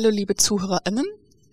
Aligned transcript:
Hallo 0.00 0.10
liebe 0.10 0.36
ZuhörerInnen, 0.36 1.06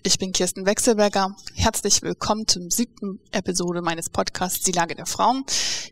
ich 0.03 0.19
bin 0.19 0.31
Kirsten 0.31 0.67
Wechselberger. 0.67 1.35
Herzlich 1.55 2.03
willkommen 2.03 2.47
zum 2.47 2.69
siebten 2.69 3.19
Episode 3.31 3.81
meines 3.81 4.11
Podcasts 4.11 4.63
Die 4.63 4.71
Lage 4.71 4.93
der 4.93 5.07
Frauen. 5.07 5.45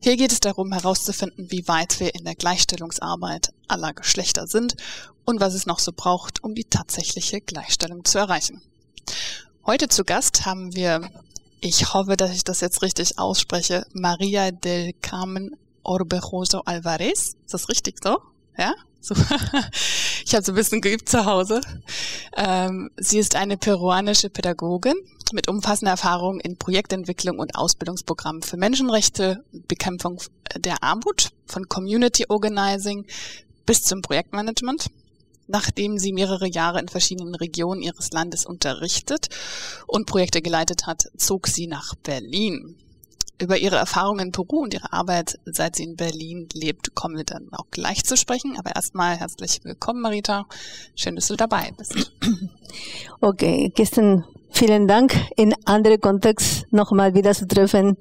Hier 0.04 0.18
geht 0.18 0.32
es 0.32 0.40
darum 0.40 0.72
herauszufinden, 0.72 1.50
wie 1.50 1.68
weit 1.68 2.00
wir 2.00 2.14
in 2.14 2.26
der 2.26 2.36
Gleichstellungsarbeit 2.36 3.52
aller 3.68 3.94
Geschlechter 3.94 4.46
sind 4.46 4.76
und 5.26 5.42
was 5.42 5.56
es 5.56 5.66
noch 5.66 5.80
so 5.80 5.94
braucht, 5.96 6.44
um 6.44 6.54
die 6.54 6.66
tatsächliche 6.66 7.42
Gleichstellung 7.42 8.06
zu 8.06 8.20
erreichen. 8.20 8.62
Heute 9.66 9.88
zu 9.88 10.04
Gast 10.04 10.46
haben 10.46 10.76
wir, 10.76 11.10
ich 11.60 11.96
hoffe, 11.96 12.18
dass 12.18 12.36
ich 12.36 12.44
das 12.44 12.62
jetzt 12.62 12.84
richtig 12.84 13.18
ausspreche, 13.18 13.88
Maria 13.94 14.52
del 14.52 14.94
Carmen 15.02 15.56
Orbejoso 15.82 16.62
Alvarez. 16.66 17.30
Ist 17.46 17.54
das 17.56 17.68
richtig 17.68 17.96
so? 18.04 18.20
Ja? 18.56 18.76
So. 19.02 19.16
Ich 20.26 20.34
habe 20.34 20.44
so 20.44 20.52
ein 20.54 20.55
bisschen 20.55 20.82
geübt 20.82 21.09
zu 21.09 21.26
Hause. 21.26 21.62
Ähm, 22.36 22.90
sie 22.98 23.20
ist 23.20 23.36
eine 23.36 23.58
peruanische 23.58 24.30
Pädagogin 24.30 24.95
mit 25.34 25.48
umfassender 25.48 25.92
Erfahrung 25.92 26.39
in 26.39 26.58
Projektentwicklung 26.58 27.39
und 27.39 27.56
Ausbildungsprogrammen 27.56 28.42
für 28.42 28.58
Menschenrechte, 28.58 29.44
Bekämpfung 29.67 30.22
der 30.58 30.81
Armut, 30.83 31.31
von 31.45 31.67
Community 31.67 32.25
Organizing 32.30 33.06
bis 33.66 33.83
zum 33.83 34.02
Projektmanagement. 34.02 34.88
Nachdem 35.48 36.00
sie 36.00 36.14
mehrere 36.14 36.48
Jahre 36.48 36.80
in 36.80 36.88
verschiedenen 36.88 37.36
Regionen 37.36 37.81
ihres 37.81 38.11
Landes 38.11 38.45
unterrichtet 38.45 39.28
und 39.88 40.05
Projekte 40.05 40.42
geleitet 40.42 40.88
hat, 40.88 41.03
zog 41.17 41.48
sie 41.48 41.67
nach 41.67 41.95
Berlin. 41.95 42.78
Über 43.39 43.58
ihre 43.58 43.78
Erfahrungen 43.78 44.28
in 44.28 44.31
Peru 44.31 44.64
und 44.64 44.73
ihre 44.73 44.94
Arbeit, 44.94 45.39
seit 45.45 45.76
sie 45.76 45.84
in 45.84 45.95
Berlin 45.95 46.48
lebt, 46.53 46.94
kommen 46.95 47.17
wir 47.17 47.23
dann 47.23 47.50
auch 47.52 47.66
gleich 47.72 48.03
zu 48.03 48.16
sprechen. 48.16 48.56
Aber 48.58 48.76
erstmal 48.76 49.17
herzlich 49.17 49.59
willkommen, 49.64 50.02
Marita. 50.02 50.45
Schön, 50.95 51.16
dass 51.16 51.28
du 51.28 51.36
dabei 51.36 51.72
bist. 51.78 51.95
Okay, 53.22 53.72
gestern 53.76 54.26
vielen 54.50 54.88
Dank. 54.88 55.16
In 55.38 55.54
andere 55.66 56.00
Kontext 56.00 56.66
nochmal 56.72 57.14
wieder 57.14 57.34
zu 57.34 57.48
treffen. 57.48 57.98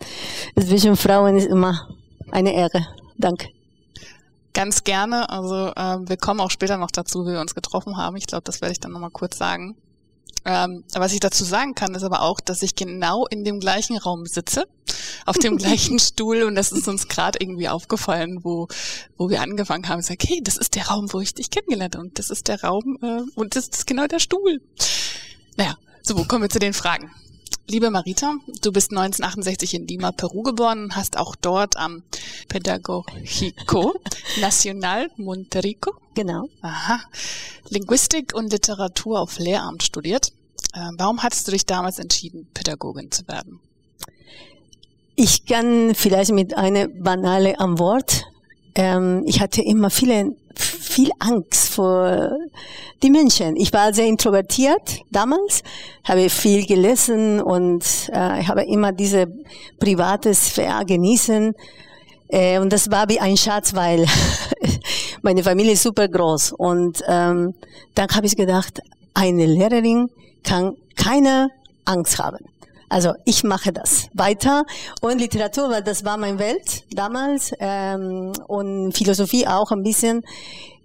Zwischen 0.59 0.97
Frauen 0.97 1.37
ist 1.37 1.47
immer 1.47 1.89
eine 2.31 2.55
Ehre. 2.55 2.87
Danke. 3.19 3.49
Ganz 4.55 4.85
gerne. 4.85 5.29
Also 5.31 5.69
äh, 5.75 5.99
wir 6.09 6.17
kommen 6.17 6.41
auch 6.41 6.51
später 6.51 6.77
noch 6.77 6.91
dazu, 6.91 7.27
wie 7.27 7.33
wir 7.33 7.41
uns 7.41 7.55
getroffen 7.55 7.97
haben. 7.97 8.17
Ich 8.17 8.27
glaube, 8.27 8.45
das 8.45 8.61
werde 8.61 8.73
ich 8.73 8.81
dann 8.81 8.93
nochmal 8.93 9.11
kurz 9.11 9.39
sagen. 9.39 9.77
Ähm, 10.45 10.85
was 10.93 11.13
ich 11.13 11.21
dazu 11.21 11.45
sagen 11.45 11.75
kann, 11.75 11.95
ist 11.95 12.03
aber 12.03 12.23
auch, 12.23 12.41
dass 12.41 12.63
ich 12.63 12.75
genau 12.75 13.27
in 13.27 13.45
dem 13.45 13.61
gleichen 13.61 13.97
Raum 13.97 14.27
sitze, 14.27 14.67
auf 15.25 15.39
dem 15.39 15.57
gleichen 15.57 15.99
Stuhl 16.01 16.43
und 16.43 16.57
das 16.57 16.73
ist 16.73 16.89
uns 16.89 17.09
gerade 17.09 17.39
irgendwie 17.41 17.69
aufgefallen, 17.69 18.41
wo, 18.43 18.67
wo 19.17 19.31
wir 19.31 19.41
angefangen 19.41 19.89
haben. 19.89 20.01
Ich 20.01 20.07
sage, 20.07 20.27
hey, 20.27 20.41
das 20.43 20.57
ist 20.57 20.75
der 20.75 20.89
Raum, 20.89 21.13
wo 21.13 21.21
ich 21.21 21.35
dich 21.35 21.51
kennengelernt 21.51 21.95
habe 21.95 22.07
und 22.07 22.19
das 22.19 22.31
ist 22.31 22.49
der 22.49 22.63
Raum 22.63 22.99
äh, 23.03 23.23
und 23.35 23.55
das 23.55 23.69
ist 23.69 23.87
genau 23.87 24.07
der 24.07 24.19
Stuhl. 24.19 24.61
Naja, 25.57 25.77
so, 26.03 26.17
kommen 26.25 26.43
wir 26.43 26.51
zu 26.51 26.59
den 26.59 26.73
Fragen. 26.73 27.11
Liebe 27.69 27.91
Marita, 27.91 28.35
du 28.63 28.73
bist 28.73 28.91
1968 28.91 29.75
in 29.75 29.87
Lima, 29.87 30.13
Peru 30.13 30.43
geboren 30.43 30.85
und 30.85 30.97
hast 30.97 31.17
auch 31.17 31.37
dort 31.37 31.77
am 31.77 32.03
Pedagogico 32.49 33.95
Nacional 34.41 35.11
Monterico 35.17 35.93
Genau. 36.15 36.49
Aha. 36.61 37.01
Linguistik 37.69 38.35
und 38.35 38.53
Literatur 38.53 39.21
auf 39.21 39.39
Lehramt 39.39 39.83
studiert. 39.83 40.33
Äh, 40.75 40.91
warum 40.99 41.23
hattest 41.23 41.49
du 41.49 41.53
dich 41.53 41.67
damals 41.67 41.99
entschieden, 41.99 42.49
Pädagogin 42.53 43.11
zu 43.11 43.27
werden? 43.29 43.61
Ich 45.15 45.47
kann 45.47 45.95
vielleicht 45.95 46.33
mit 46.33 46.57
einer 46.57 46.89
banale 46.89 47.59
Antwort. 47.61 48.25
Ähm, 48.75 49.23
ich 49.27 49.41
hatte 49.41 49.63
immer 49.63 49.91
viele, 49.91 50.37
viel 50.59 51.11
Angst 51.19 51.71
vor 51.71 52.37
die 53.03 53.11
Menschen. 53.11 53.57
Ich 53.57 53.73
war 53.73 53.93
sehr 53.93 54.07
introvertiert 54.07 55.01
damals, 55.11 55.63
habe 56.05 56.29
viel 56.31 56.67
gelesen 56.67 57.41
und 57.41 57.85
äh, 58.13 58.41
ich 58.41 58.49
habe 58.49 58.65
immer 58.65 58.93
diese 58.93 59.27
private 59.79 60.35
Sphäre 60.35 60.85
genießen. 60.85 61.55
Äh, 62.29 62.59
und 62.59 62.73
das 62.73 62.91
war 62.91 63.09
wie 63.09 63.21
ein 63.21 63.37
Schatz, 63.37 63.75
weil 63.75 64.07
meine 65.23 65.43
Familie 65.43 65.73
ist 65.73 65.83
super 65.83 66.09
groß. 66.09 66.53
Und 66.53 67.03
ähm, 67.07 67.55
dann 67.95 68.09
habe 68.11 68.27
ich 68.27 68.37
gedacht, 68.37 68.81
eine 69.15 69.47
Lehrerin 69.47 70.09
kann 70.45 70.77
keine 70.97 71.51
Angst 71.85 72.19
haben. 72.19 72.39
Also 72.93 73.15
ich 73.25 73.43
mache 73.43 73.73
das 73.73 74.09
weiter 74.13 74.65
und 75.01 75.19
Literatur, 75.19 75.71
weil 75.71 75.83
das 75.83 76.05
war 76.05 76.19
meine 76.19 76.39
Welt 76.39 76.85
damals 76.91 77.51
ähm, 77.59 78.33
und 78.47 78.93
Philosophie 78.93 79.47
auch 79.47 79.71
ein 79.71 79.83
bisschen. 79.83 80.21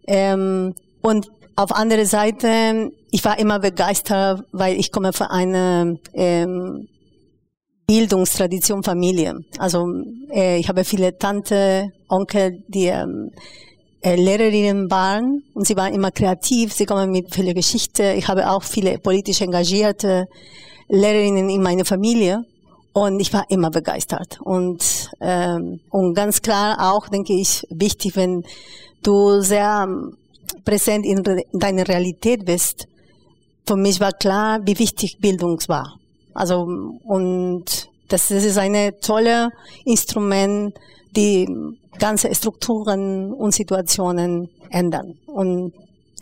Ähm, 0.07 0.73
und 1.01 1.27
auf 1.57 1.73
andere 1.73 2.05
Seite, 2.05 2.91
ich 3.11 3.25
war 3.25 3.37
immer 3.37 3.59
begeistert, 3.59 4.41
weil 4.53 4.79
ich 4.79 4.93
komme 4.93 5.11
von 5.11 5.27
einer 5.27 5.95
ähm, 6.13 6.87
Bildungstradition 7.87 8.83
Familie. 8.83 9.33
Also 9.59 9.85
äh, 10.33 10.59
ich 10.59 10.69
habe 10.69 10.85
viele 10.85 11.17
Tante, 11.17 11.91
Onkel, 12.07 12.63
die 12.69 12.85
ähm, 12.85 13.31
äh, 13.99 14.15
Lehrerinnen 14.15 14.89
waren 14.89 15.43
und 15.53 15.67
sie 15.67 15.75
waren 15.75 15.93
immer 15.93 16.11
kreativ, 16.11 16.71
sie 16.71 16.85
kommen 16.85 17.11
mit 17.11 17.35
vielen 17.35 17.53
Geschichte. 17.53 18.13
Ich 18.13 18.29
habe 18.29 18.49
auch 18.49 18.63
viele 18.63 18.97
politisch 18.97 19.41
engagierte 19.41 20.27
Lehrerinnen 20.89 21.49
in 21.49 21.61
meiner 21.61 21.85
Familie 21.85 22.45
und 22.93 23.19
ich 23.19 23.31
war 23.33 23.45
immer 23.49 23.69
begeistert. 23.69 24.39
Und, 24.41 25.11
ähm, 25.21 25.79
und 25.89 26.13
ganz 26.13 26.41
klar 26.41 26.77
auch, 26.79 27.07
denke 27.09 27.33
ich, 27.33 27.65
wichtig, 27.69 28.15
wenn 28.15 28.43
du 29.03 29.41
sehr 29.41 29.85
ähm, 29.87 30.17
präsent 30.65 31.05
in 31.05 31.23
deiner 31.53 31.87
Realität 31.87 32.45
bist. 32.45 32.87
Für 33.65 33.75
mich 33.75 33.99
war 33.99 34.13
klar, 34.13 34.59
wie 34.63 34.79
wichtig 34.79 35.19
Bildung 35.19 35.59
war. 35.67 35.99
Also, 36.33 36.67
und 37.03 37.65
das, 38.07 38.29
das 38.29 38.43
ist 38.43 38.57
ein 38.57 38.93
tolles 39.01 39.49
Instrument, 39.85 40.73
die 41.15 41.47
ganze 41.99 42.33
Strukturen 42.33 43.33
und 43.33 43.53
Situationen 43.53 44.49
ändern. 44.69 45.17
Und 45.25 45.73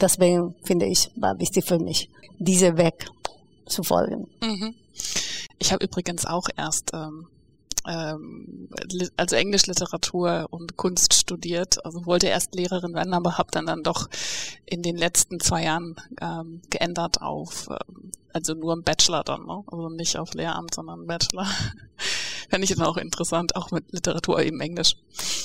deswegen 0.01 0.55
finde 0.63 0.85
ich, 0.87 1.11
war 1.15 1.39
wichtig 1.39 1.65
für 1.65 1.79
mich, 1.79 2.09
diese 2.39 2.77
Weg 2.77 3.07
zu 3.65 3.83
folgen. 3.83 4.27
Mhm. 4.41 4.75
Ich 5.59 5.71
habe 5.71 5.85
übrigens 5.85 6.25
auch 6.25 6.47
erst 6.55 6.91
ähm, 6.93 7.27
ähm, 7.87 8.69
also 9.17 9.35
Englischliteratur 9.35 10.47
und 10.49 10.77
Kunst 10.77 11.13
studiert. 11.13 11.83
Also 11.85 12.05
wollte 12.05 12.27
erst 12.27 12.55
Lehrerin 12.55 12.93
werden, 12.93 13.13
aber 13.13 13.37
habe 13.37 13.51
dann 13.51 13.65
dann 13.65 13.83
doch 13.83 14.09
in 14.65 14.81
den 14.81 14.97
letzten 14.97 15.39
zwei 15.39 15.63
Jahren 15.63 15.95
ähm, 16.21 16.61
geändert 16.69 17.21
auf 17.21 17.67
ähm, 17.69 18.11
also 18.35 18.53
nur 18.53 18.73
im 18.73 18.83
Bachelor 18.83 19.23
dann, 19.23 19.45
ne? 19.45 19.63
also 19.67 19.87
nicht 19.87 20.17
auf 20.17 20.33
Lehramt, 20.33 20.75
sondern 20.75 21.07
Bachelor. 21.07 21.47
Fände 22.49 22.65
ich 22.65 22.75
dann 22.75 22.85
auch 22.85 22.97
interessant, 22.97 23.55
auch 23.55 23.71
mit 23.71 23.93
Literatur 23.93 24.41
eben 24.41 24.59
Englisch. 24.59 24.97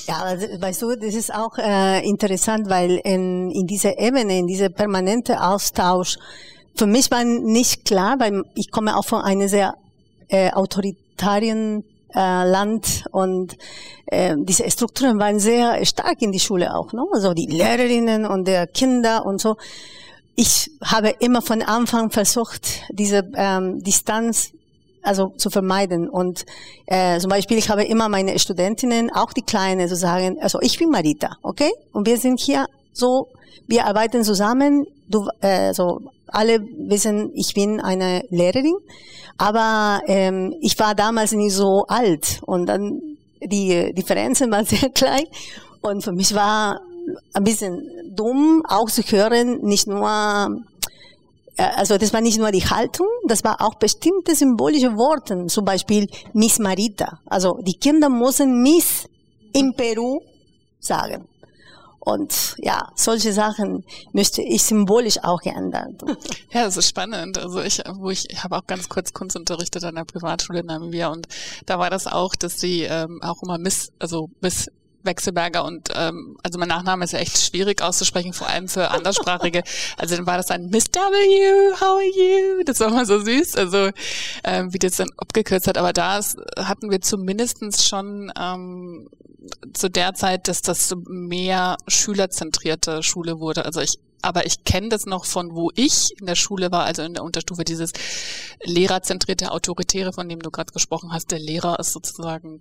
Ja, 0.08 0.22
also, 0.22 0.46
weißt 0.60 0.82
du, 0.82 0.96
das 0.96 1.14
ist 1.14 1.32
auch 1.32 1.56
äh, 1.56 2.04
interessant, 2.04 2.68
weil 2.68 3.00
in, 3.04 3.52
in 3.52 3.68
dieser 3.68 3.98
Ebene, 4.00 4.38
in 4.38 4.48
dieser 4.48 4.70
permanente 4.70 5.40
Austausch, 5.40 6.18
für 6.80 6.86
mich 6.86 7.10
war 7.10 7.24
nicht 7.24 7.84
klar, 7.84 8.18
weil 8.20 8.42
ich 8.54 8.70
komme 8.70 8.96
auch 8.96 9.04
von 9.04 9.20
einer 9.20 9.48
sehr 9.48 9.76
äh, 10.28 10.50
autoritarien 10.50 11.84
äh, 12.14 12.48
Land 12.48 13.04
und 13.10 13.58
äh, 14.06 14.34
diese 14.38 14.70
Strukturen 14.70 15.18
waren 15.18 15.38
sehr 15.40 15.84
stark 15.84 16.22
in 16.22 16.32
die 16.32 16.40
Schule 16.40 16.74
auch, 16.74 16.94
ne? 16.94 17.04
also 17.12 17.34
die 17.34 17.44
Lehrerinnen 17.44 18.24
und 18.24 18.48
der 18.48 18.66
Kinder 18.66 19.26
und 19.26 19.42
so. 19.42 19.58
Ich 20.36 20.70
habe 20.82 21.10
immer 21.18 21.42
von 21.42 21.60
Anfang 21.60 22.10
versucht, 22.10 22.80
diese 22.88 23.30
ähm, 23.36 23.82
Distanz 23.82 24.52
also 25.02 25.34
zu 25.36 25.50
vermeiden. 25.50 26.08
Und 26.08 26.46
äh, 26.86 27.18
zum 27.18 27.28
Beispiel, 27.28 27.58
ich 27.58 27.68
habe 27.68 27.84
immer 27.84 28.08
meine 28.08 28.38
Studentinnen, 28.38 29.10
auch 29.12 29.34
die 29.34 29.42
Kleinen, 29.42 29.86
zu 29.86 29.96
sagen, 29.96 30.38
also 30.40 30.58
ich 30.62 30.78
bin 30.78 30.88
Marita, 30.88 31.36
okay? 31.42 31.72
Und 31.92 32.06
wir 32.06 32.16
sind 32.16 32.40
hier 32.40 32.64
so, 32.94 33.28
wir 33.66 33.86
arbeiten 33.86 34.24
zusammen. 34.24 34.86
Du, 35.08 35.28
äh, 35.40 35.72
so 35.74 36.00
alle 36.26 36.60
wissen, 36.60 37.32
ich 37.34 37.54
bin 37.54 37.80
eine 37.80 38.22
Lehrerin, 38.30 38.76
aber 39.38 40.02
ähm, 40.06 40.54
ich 40.60 40.78
war 40.78 40.94
damals 40.94 41.32
nicht 41.32 41.54
so 41.54 41.84
alt 41.88 42.40
und 42.46 42.66
dann 42.66 43.00
die 43.42 43.92
Differenzen 43.94 44.50
waren 44.50 44.64
sehr 44.66 44.90
klein 44.90 45.24
und 45.80 46.02
für 46.02 46.12
mich 46.12 46.34
war 46.34 46.80
ein 47.32 47.44
bisschen 47.44 47.82
dumm 48.14 48.62
auch 48.68 48.90
zu 48.90 49.02
hören, 49.02 49.60
nicht 49.62 49.86
nur 49.86 50.62
äh, 51.56 51.62
also 51.76 51.98
das 51.98 52.12
war 52.12 52.20
nicht 52.20 52.38
nur 52.38 52.50
die 52.50 52.64
Haltung, 52.64 53.06
das 53.26 53.44
war 53.44 53.60
auch 53.60 53.74
bestimmte 53.74 54.34
symbolische 54.34 54.96
Worte, 54.96 55.46
zum 55.46 55.64
Beispiel 55.64 56.08
Miss 56.32 56.58
Marita. 56.58 57.20
Also 57.26 57.58
die 57.62 57.74
Kinder 57.74 58.08
müssen 58.08 58.62
Miss 58.62 59.08
in 59.52 59.74
Peru 59.74 60.20
sagen. 60.78 61.26
Und 62.00 62.56
ja, 62.58 62.90
solche 62.94 63.32
Sachen 63.34 63.84
müsste 64.12 64.40
ich 64.40 64.62
symbolisch 64.62 65.22
auch 65.22 65.40
geändert. 65.40 66.02
Ja, 66.52 66.64
das 66.64 66.76
ist 66.76 66.88
spannend. 66.88 67.38
Also 67.38 67.60
ich, 67.60 67.80
wo 67.94 68.10
ich, 68.10 68.28
ich 68.28 68.42
habe 68.42 68.56
auch 68.56 68.66
ganz 68.66 68.88
kurz 68.88 69.12
Kunst 69.12 69.36
unterrichtet 69.36 69.84
an 69.84 69.94
der 69.94 70.04
Privatschule 70.04 70.60
in 70.60 70.66
Namibia 70.66 71.08
und 71.08 71.28
da 71.66 71.78
war 71.78 71.90
das 71.90 72.08
auch, 72.08 72.34
dass 72.34 72.58
sie 72.58 72.82
ähm, 72.82 73.20
auch 73.22 73.42
immer 73.42 73.56
Miss, 73.58 73.92
also 74.00 74.30
Miss 74.40 74.68
Wechselberger 75.02 75.64
und 75.64 75.88
ähm, 75.94 76.36
also 76.42 76.58
mein 76.58 76.68
Nachname 76.68 77.04
ist 77.04 77.12
ja 77.12 77.20
echt 77.20 77.38
schwierig 77.38 77.82
auszusprechen, 77.82 78.32
vor 78.32 78.48
allem 78.48 78.68
für 78.68 78.90
anderssprachige. 78.90 79.62
Also 79.96 80.16
dann 80.16 80.26
war 80.26 80.36
das 80.36 80.50
ein 80.50 80.68
Miss 80.70 80.86
W, 80.92 81.74
how 81.74 81.82
are 81.82 82.04
you? 82.04 82.62
Das 82.64 82.80
war 82.80 82.88
immer 82.88 83.04
so 83.04 83.20
süß, 83.20 83.56
also 83.56 83.90
ähm, 84.44 84.72
wie 84.72 84.78
das 84.78 84.96
dann 84.96 85.08
abgekürzt 85.16 85.66
hat. 85.66 85.78
Aber 85.78 85.92
da 85.92 86.18
ist, 86.18 86.38
hatten 86.56 86.90
wir 86.90 87.00
zumindestens 87.00 87.86
schon 87.86 88.32
ähm, 88.38 89.08
zu 89.72 89.88
der 89.90 90.14
Zeit, 90.14 90.48
dass 90.48 90.62
das 90.62 90.94
mehr 91.06 91.76
schülerzentrierte 91.88 93.02
Schule 93.02 93.40
wurde. 93.40 93.64
Also 93.64 93.80
ich 93.80 93.98
aber 94.22 94.46
ich 94.46 94.64
kenne 94.64 94.88
das 94.88 95.06
noch 95.06 95.24
von 95.24 95.54
wo 95.54 95.70
ich 95.74 96.10
in 96.18 96.26
der 96.26 96.34
Schule 96.34 96.70
war, 96.70 96.84
also 96.84 97.02
in 97.02 97.14
der 97.14 97.24
Unterstufe, 97.24 97.64
dieses 97.64 97.92
lehrerzentrierte 98.64 99.52
Autoritäre, 99.52 100.12
von 100.12 100.28
dem 100.28 100.40
du 100.40 100.50
gerade 100.50 100.72
gesprochen 100.72 101.12
hast. 101.12 101.30
Der 101.30 101.38
Lehrer 101.38 101.78
ist 101.78 101.92
sozusagen, 101.92 102.60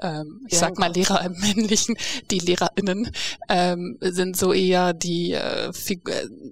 ähm, 0.00 0.42
ich 0.46 0.54
ja, 0.54 0.60
sag 0.60 0.78
mal 0.78 0.92
Lehrer 0.92 1.24
im 1.24 1.32
Männlichen, 1.32 1.96
die 2.30 2.38
LehrerInnen 2.38 3.10
ähm, 3.48 3.98
sind 4.00 4.36
so 4.36 4.52
eher 4.52 4.92
die, 4.92 5.32
äh, 5.32 5.72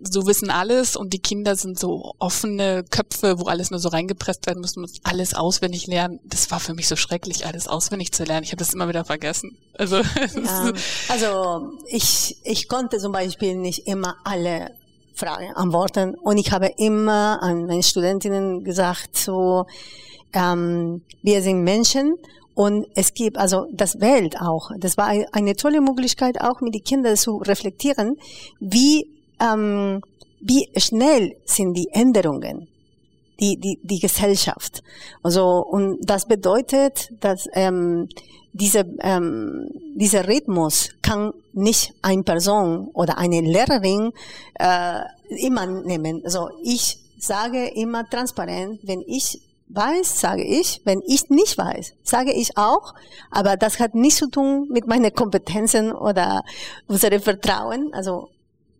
so 0.02 0.26
wissen 0.26 0.50
alles 0.50 0.96
und 0.96 1.12
die 1.12 1.20
Kinder 1.20 1.56
sind 1.56 1.78
so 1.78 2.14
offene 2.18 2.84
Köpfe, 2.88 3.38
wo 3.38 3.44
alles 3.44 3.70
nur 3.70 3.80
so 3.80 3.88
reingepresst 3.88 4.46
werden 4.46 4.60
muss, 4.60 4.76
muss 4.76 4.94
alles 5.04 5.34
auswendig 5.34 5.86
lernen. 5.86 6.20
Das 6.24 6.50
war 6.50 6.60
für 6.60 6.74
mich 6.74 6.88
so 6.88 6.96
schrecklich, 6.96 7.46
alles 7.46 7.68
auswendig 7.68 8.12
zu 8.12 8.24
lernen. 8.24 8.44
Ich 8.44 8.50
habe 8.50 8.58
das 8.58 8.74
immer 8.74 8.88
wieder 8.88 9.04
vergessen. 9.04 9.56
Also, 9.74 9.96
ja, 10.34 10.72
also 11.08 11.72
ich, 11.86 12.36
ich 12.42 12.68
konnte 12.68 12.98
zum 12.98 13.12
Beispiel 13.12 13.54
nicht 13.54 13.86
immer 13.86 14.16
alle 14.24 14.47
alle 14.48 14.70
Fragen 15.14 15.52
antworten. 15.54 16.14
Und 16.14 16.38
ich 16.38 16.52
habe 16.52 16.72
immer 16.76 17.42
an 17.42 17.66
meine 17.66 17.82
Studentinnen 17.82 18.64
gesagt, 18.64 19.16
so, 19.16 19.66
ähm, 20.32 21.02
wir 21.22 21.42
sind 21.42 21.62
Menschen 21.64 22.16
und 22.54 22.86
es 22.94 23.14
gibt 23.14 23.36
also 23.36 23.66
das 23.72 24.00
Welt 24.00 24.40
auch. 24.40 24.70
Das 24.78 24.96
war 24.96 25.08
eine 25.32 25.56
tolle 25.56 25.80
Möglichkeit 25.80 26.40
auch 26.40 26.60
mit 26.60 26.74
den 26.74 26.84
Kindern 26.84 27.16
zu 27.16 27.38
reflektieren, 27.38 28.16
wie, 28.60 29.08
ähm, 29.40 30.02
wie 30.40 30.68
schnell 30.76 31.36
sind 31.44 31.74
die 31.74 31.88
Änderungen 31.92 32.68
die, 33.40 33.56
die, 33.56 33.78
die 33.84 34.00
Gesellschaft. 34.00 34.82
Also, 35.22 35.64
und 35.64 35.98
das 36.02 36.26
bedeutet, 36.26 37.12
dass 37.20 37.46
ähm, 37.52 38.08
diese, 38.58 38.84
ähm, 39.00 39.68
dieser 39.94 40.26
Rhythmus 40.28 40.90
kann 41.02 41.32
nicht 41.52 41.94
eine 42.02 42.22
Person 42.22 42.88
oder 42.92 43.18
eine 43.18 43.40
Lehrerin 43.40 44.12
äh, 44.54 45.00
immer 45.28 45.66
nehmen. 45.66 46.22
Also 46.24 46.50
ich 46.62 46.98
sage 47.18 47.68
immer 47.68 48.08
transparent, 48.08 48.80
wenn 48.82 49.02
ich 49.06 49.40
weiß, 49.68 50.20
sage 50.20 50.44
ich. 50.44 50.80
Wenn 50.84 51.02
ich 51.06 51.30
nicht 51.30 51.58
weiß, 51.58 51.94
sage 52.02 52.32
ich 52.32 52.56
auch. 52.56 52.94
Aber 53.30 53.56
das 53.56 53.78
hat 53.78 53.94
nichts 53.94 54.18
zu 54.18 54.28
tun 54.28 54.68
mit 54.70 54.86
meinen 54.86 55.14
Kompetenzen 55.14 55.92
oder 55.92 56.42
unserem 56.86 57.20
Vertrauen. 57.20 57.92
Also 57.92 58.30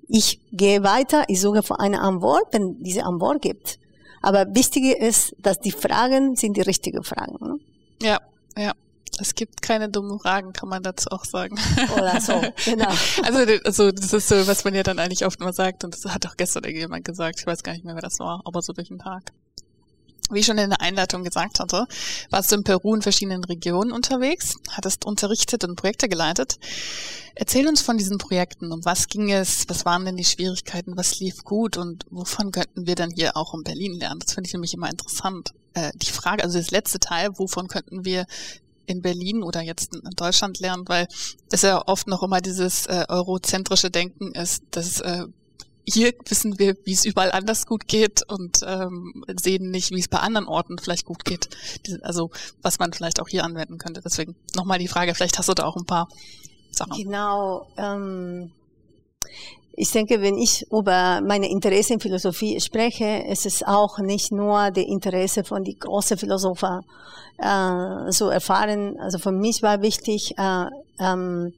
ich 0.09 0.41
gehe 0.53 0.83
weiter, 0.83 1.25
ich 1.29 1.41
suche 1.41 1.63
für 1.63 1.79
eine 1.79 2.01
Antwort, 2.01 2.47
wenn 2.53 2.83
diese 2.83 3.05
Antwort 3.05 3.43
gibt. 3.43 3.79
Aber 4.23 4.47
wichtig 4.55 4.85
ist, 4.99 5.37
dass 5.39 5.61
die 5.61 5.71
Fragen 5.71 6.35
sind 6.35 6.57
die 6.57 6.63
richtigen 6.63 7.05
Fragen. 7.05 7.37
Ne? 7.41 7.59
Ja, 8.03 8.19
ja. 8.57 8.73
Es 9.21 9.35
gibt 9.35 9.63
keine 9.63 9.89
dummen 9.89 10.19
Fragen, 10.19 10.53
kann 10.53 10.69
man 10.69 10.83
dazu 10.83 11.11
auch 11.11 11.25
sagen. 11.25 11.59
Oder 11.97 12.21
so, 12.21 12.41
genau. 12.65 12.93
Also, 13.23 13.39
also 13.65 13.93
das 13.93 14.13
ist 14.13 14.29
so, 14.29 14.47
was 14.47 14.65
man 14.65 14.75
ja 14.75 14.83
dann 14.83 14.99
eigentlich 14.99 15.25
oft 15.25 15.41
mal 15.41 15.53
sagt, 15.53 15.85
und 15.85 15.95
das 15.95 16.05
hat 16.13 16.27
auch 16.27 16.37
gestern 16.37 16.65
irgendjemand 16.65 17.05
gesagt, 17.05 17.41
ich 17.41 17.47
weiß 17.47 17.63
gar 17.63 17.73
nicht 17.73 17.85
mehr, 17.85 17.95
wer 17.95 18.03
das 18.03 18.19
war, 18.19 18.41
aber 18.45 18.63
so 18.63 18.73
durch 18.73 18.89
den 18.89 18.99
Tag. 18.99 19.33
Wie 20.31 20.41
ich 20.41 20.47
schon 20.47 20.59
in 20.59 20.69
der 20.69 20.83
Einleitung 20.83 21.25
gesagt 21.25 21.59
hatte, 21.59 21.87
warst 22.29 22.53
du 22.53 22.57
in 22.57 22.65
Peru 22.65 22.95
in 22.95 23.01
verschiedenen 23.01 23.45
Regionen 23.45 23.93
unterwegs, 23.93 24.57
hattest 24.71 25.07
unterrichtet 25.07 25.65
und 25.65 25.77
Projekte 25.77 26.07
geleitet. 26.07 26.59
Erzähl 27.35 27.67
uns 27.67 27.81
von 27.81 27.97
diesen 27.97 28.19
Projekten. 28.19 28.73
Um 28.73 28.85
was 28.85 29.07
ging 29.07 29.31
es? 29.31 29.65
Was 29.69 29.87
waren 29.87 30.05
denn 30.05 30.17
die 30.17 30.25
Schwierigkeiten? 30.25 30.97
Was 30.97 31.21
lief 31.21 31.45
gut? 31.45 31.79
Und 31.79 32.05
wovon 32.11 32.53
könnten 32.53 32.87
wir 32.87 32.95
dann 32.95 33.11
hier 33.11 33.37
auch 33.37 33.55
in 33.55 33.63
Berlin 33.63 33.95
lernen? 33.95 34.21
Das 34.21 34.35
finde 34.35 34.49
ich 34.49 34.53
nämlich 34.53 34.75
immer 34.75 34.91
interessant. 34.91 35.55
Äh, 35.73 35.93
die 35.95 36.11
Frage, 36.11 36.43
also 36.43 36.59
das 36.59 36.73
letzte 36.73 36.99
Teil, 36.99 37.31
wovon 37.39 37.69
könnten 37.69 38.05
wir 38.05 38.27
in 38.89 39.03
Berlin 39.03 39.43
oder 39.43 39.61
jetzt 39.61 39.95
in 39.95 40.11
Deutschland 40.17 40.59
lernen, 40.61 40.85
weil 40.89 41.07
es 41.51 41.63
ja 41.63 41.83
oft 41.87 42.07
noch 42.09 42.23
immer 42.23 42.41
dieses 42.41 42.87
äh, 42.87 43.05
eurozentrische 43.09 43.91
Denken 43.91 44.33
ist, 44.33 44.63
dass 44.71 45.01
äh, 45.01 45.25
hier 45.85 46.13
wissen 46.27 46.59
wir, 46.59 46.77
wie 46.85 46.93
es 46.93 47.05
überall 47.05 47.33
anders 47.33 47.67
gut 47.67 47.89
geht 47.89 48.23
und 48.29 48.61
ähm, 48.67 49.25
sehen 49.41 49.71
nicht, 49.71 49.91
wie 49.91 50.01
es 50.01 50.09
bei 50.09 50.19
anderen 50.19 50.47
Orten 50.47 50.79
vielleicht 50.79 51.07
gut 51.07 51.25
geht. 51.25 51.49
Also 52.03 52.31
was 52.61 52.79
man 52.79 52.93
vielleicht 52.93 53.21
auch 53.21 53.29
hier 53.29 53.45
anwenden 53.45 53.79
könnte. 53.79 54.03
Deswegen 54.05 54.37
nochmal 54.55 54.79
die 54.79 54.89
Frage, 54.89 55.15
vielleicht 55.15 55.39
hast 55.39 55.49
du 55.49 55.55
da 55.55 55.65
auch 55.65 55.77
ein 55.77 55.87
paar 55.87 56.09
Sachen. 56.71 57.03
Genau. 57.03 57.69
Ähm, 57.79 58.53
ich 59.81 59.93
denke, 59.93 60.21
wenn 60.21 60.37
ich 60.37 60.67
über 60.73 61.21
meine 61.25 61.49
Interesse 61.49 61.95
in 61.95 62.01
Philosophie 62.01 62.61
spreche, 62.61 63.25
ist 63.31 63.47
es 63.47 63.63
auch 63.63 64.01
nicht 64.01 64.33
nur 64.33 64.73
die 64.73 64.83
Interesse 64.83 65.45
von 65.45 65.63
die 65.63 65.79
großen 65.79 66.19
Philosophen 66.19 66.81
äh, 67.39 68.11
zu 68.11 68.29
erfahren. 68.29 68.99
Also 68.99 69.19
für 69.19 69.31
mich 69.31 69.63
war 69.63 69.81
wichtig, 69.81 70.35
äh, 70.37 70.65
ähm, 70.99 71.53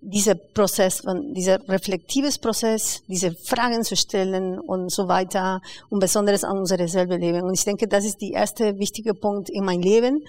dieser 0.00 0.34
Prozess, 0.34 1.02
dieser 1.32 1.60
reflektives 1.68 2.38
Prozess, 2.38 3.02
diese 3.06 3.30
Fragen 3.30 3.84
zu 3.84 3.94
stellen 3.94 4.58
und 4.58 4.90
so 4.90 5.06
weiter 5.06 5.60
und 5.90 6.00
besonders 6.00 6.42
an 6.42 6.58
unser 6.58 6.88
selber 6.88 7.16
Leben. 7.16 7.42
Und 7.42 7.54
ich 7.54 7.64
denke, 7.64 7.86
das 7.86 8.04
ist 8.04 8.20
der 8.20 8.32
erste 8.32 8.78
wichtige 8.80 9.14
Punkt 9.14 9.48
in 9.48 9.64
meinem 9.64 9.80
Leben. 9.80 10.24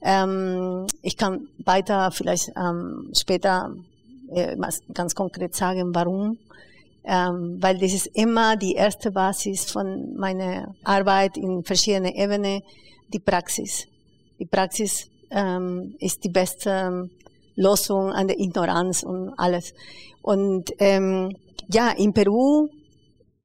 Ähm, 0.00 0.86
ich 1.02 1.18
kann 1.18 1.48
weiter 1.58 2.10
vielleicht 2.12 2.50
ähm, 2.56 3.10
später 3.12 3.74
äh, 4.34 4.56
ganz 4.92 5.14
konkret 5.14 5.54
sagen, 5.54 5.94
warum. 5.94 6.38
Ähm, 7.04 7.58
weil 7.60 7.78
das 7.78 7.92
ist 7.92 8.06
immer 8.14 8.56
die 8.56 8.74
erste 8.74 9.10
Basis 9.10 9.70
von 9.70 10.14
meiner 10.14 10.74
Arbeit 10.84 11.36
in 11.36 11.64
verschiedenen 11.64 12.14
Ebenen, 12.14 12.62
die 13.12 13.18
Praxis. 13.18 13.88
Die 14.38 14.46
Praxis 14.46 15.08
ähm, 15.30 15.96
ist 15.98 16.22
die 16.22 16.28
beste 16.28 17.10
Losung 17.56 18.12
an 18.12 18.28
der 18.28 18.38
Ignoranz 18.38 19.02
und 19.02 19.32
alles. 19.36 19.74
Und 20.22 20.72
ähm, 20.78 21.36
ja, 21.68 21.90
in 21.90 22.12
Peru 22.12 22.68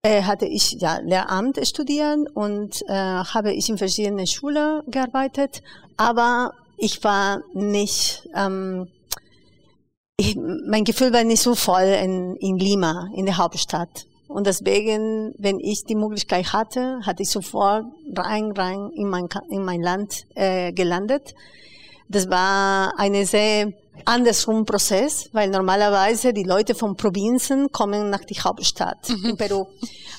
äh, 0.03 0.22
hatte 0.22 0.46
ich 0.46 0.74
ja 0.79 1.00
Lehramt 1.00 1.60
studiert 1.67 2.29
und 2.34 2.82
äh, 2.88 2.94
habe 2.94 3.53
ich 3.53 3.70
in 3.70 3.77
verschiedenen 3.77 4.27
Schulen 4.27 4.82
gearbeitet, 4.88 5.63
aber 5.98 6.53
ich 6.77 7.03
war 7.03 7.41
nicht, 7.53 8.27
ähm, 8.36 8.88
ich, 10.17 10.36
mein 10.36 10.83
Gefühl 10.83 11.13
war 11.13 11.24
nicht 11.24 11.41
so 11.41 11.53
voll 11.53 11.83
in, 11.83 12.36
in 12.38 12.57
Lima, 12.57 13.09
in 13.15 13.25
der 13.25 13.38
Hauptstadt. 13.38 14.07
Und 14.27 14.47
deswegen, 14.47 15.33
wenn 15.38 15.59
ich 15.59 15.86
die 15.86 15.95
Möglichkeit 15.95 16.51
hatte, 16.51 17.00
hatte 17.05 17.24
ich 17.24 17.29
sofort 17.29 17.86
rein, 18.15 18.51
rein 18.51 18.89
in 18.95 19.07
mein, 19.07 19.29
in 19.50 19.63
mein 19.63 19.81
Land 19.81 20.25
äh, 20.36 20.74
gelandet. 20.74 21.33
Das 22.09 22.29
war 22.29 22.97
eine 22.97 23.25
sehr 23.25 23.71
andersrum 24.05 24.65
Prozess, 24.65 25.29
weil 25.33 25.50
normalerweise 25.50 26.33
die 26.33 26.43
Leute 26.43 26.75
von 26.75 26.95
Provinzen 26.95 27.71
kommen 27.71 28.09
nach 28.09 28.25
die 28.25 28.39
Hauptstadt 28.39 29.09
mhm. 29.09 29.29
in 29.29 29.38
Peru. 29.38 29.67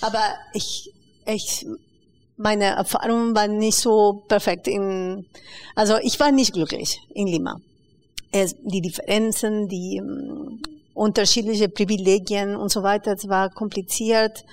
Aber 0.01 0.23
ich, 0.53 0.93
ich, 1.27 1.67
meine 2.37 2.65
Erfahrung 2.65 3.35
war 3.35 3.49
nicht 3.49 3.77
so 3.77 4.23
perfekt 4.29 4.69
in, 4.69 5.27
also 5.75 5.97
ich 6.03 6.19
war 6.21 6.31
nicht 6.31 6.53
glücklich 6.53 7.01
in 7.15 7.27
Lima. 7.27 7.61
Es, 8.31 8.57
die 8.63 8.81
Differenzen, 8.81 9.69
die 9.69 10.01
um, 10.01 10.61
unterschiedliche 10.95 11.69
Privilegien 11.69 12.57
und 12.57 12.71
so 12.71 12.83
weiter, 12.83 13.13
es 13.13 13.29
war 13.29 13.51
kompliziert. 13.51 14.45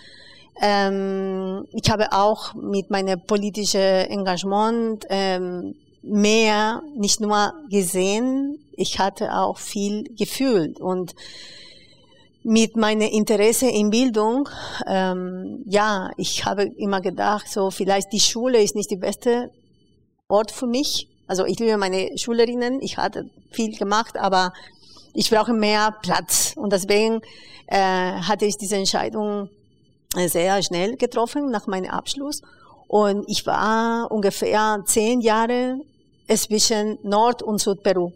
Ähm, 0.62 1.68
ich 1.72 1.90
habe 1.90 2.12
auch 2.12 2.54
mit 2.54 2.90
meinem 2.90 3.20
politischen 3.22 3.82
Engagement 3.82 5.06
ähm, 5.10 5.76
mehr 6.02 6.82
nicht 6.96 7.20
nur 7.20 7.54
gesehen, 7.70 8.60
ich 8.78 9.00
hatte 9.00 9.34
auch 9.34 9.58
viel 9.58 10.04
gefühlt 10.16 10.80
und 10.80 11.16
mit 12.44 12.76
meinem 12.76 13.10
Interesse 13.10 13.68
in 13.68 13.90
Bildung, 13.90 14.48
ähm, 14.86 15.64
ja, 15.66 16.12
ich 16.16 16.46
habe 16.46 16.66
immer 16.78 17.02
gedacht, 17.02 17.48
so 17.50 17.72
vielleicht 17.72 18.14
die 18.14 18.20
Schule 18.20 18.62
ist 18.62 18.76
nicht 18.76 18.92
die 18.92 18.98
beste 18.98 19.50
Ort 20.28 20.52
für 20.52 20.68
mich. 20.68 21.08
Also 21.28 21.46
ich 21.46 21.60
liebe 21.60 21.78
meine 21.78 22.18
Schülerinnen, 22.18 22.82
ich 22.82 22.98
hatte 22.98 23.30
viel 23.52 23.76
gemacht, 23.78 24.18
aber 24.18 24.54
ich 25.14 25.30
brauche 25.30 25.54
mehr 25.54 25.96
Platz 26.02 26.54
und 26.56 26.72
deswegen 26.72 27.22
äh, 27.68 27.78
hatte 27.78 28.46
ich 28.46 28.58
diese 28.58 28.76
Entscheidung 28.76 29.50
sehr 30.16 30.62
schnell 30.62 30.98
getroffen 30.98 31.50
nach 31.50 31.68
meinem 31.68 31.90
Abschluss 31.90 32.42
und 32.88 33.26
ich 33.28 33.46
war 33.46 34.12
ungefähr 34.12 34.82
zehn 34.86 35.22
Jahre 35.22 35.80
zwischen 36.28 36.98
Nord- 37.04 37.44
und 37.44 37.60
Südperu. 37.60 38.12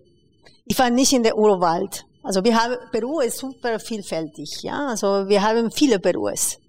Ich 0.65 0.77
war 0.77 0.89
nicht 0.89 1.13
in 1.13 1.23
der 1.23 1.37
Urwald. 1.37 2.05
Also 2.21 2.43
wir 2.43 2.55
haben, 2.55 2.75
Peru 2.91 3.21
ist 3.21 3.37
super 3.37 3.79
vielfältig, 3.79 4.61
ja. 4.61 4.87
Also 4.87 5.27
wir 5.27 5.41
haben 5.41 5.71
viele 5.71 5.99
Perus. 5.99 6.59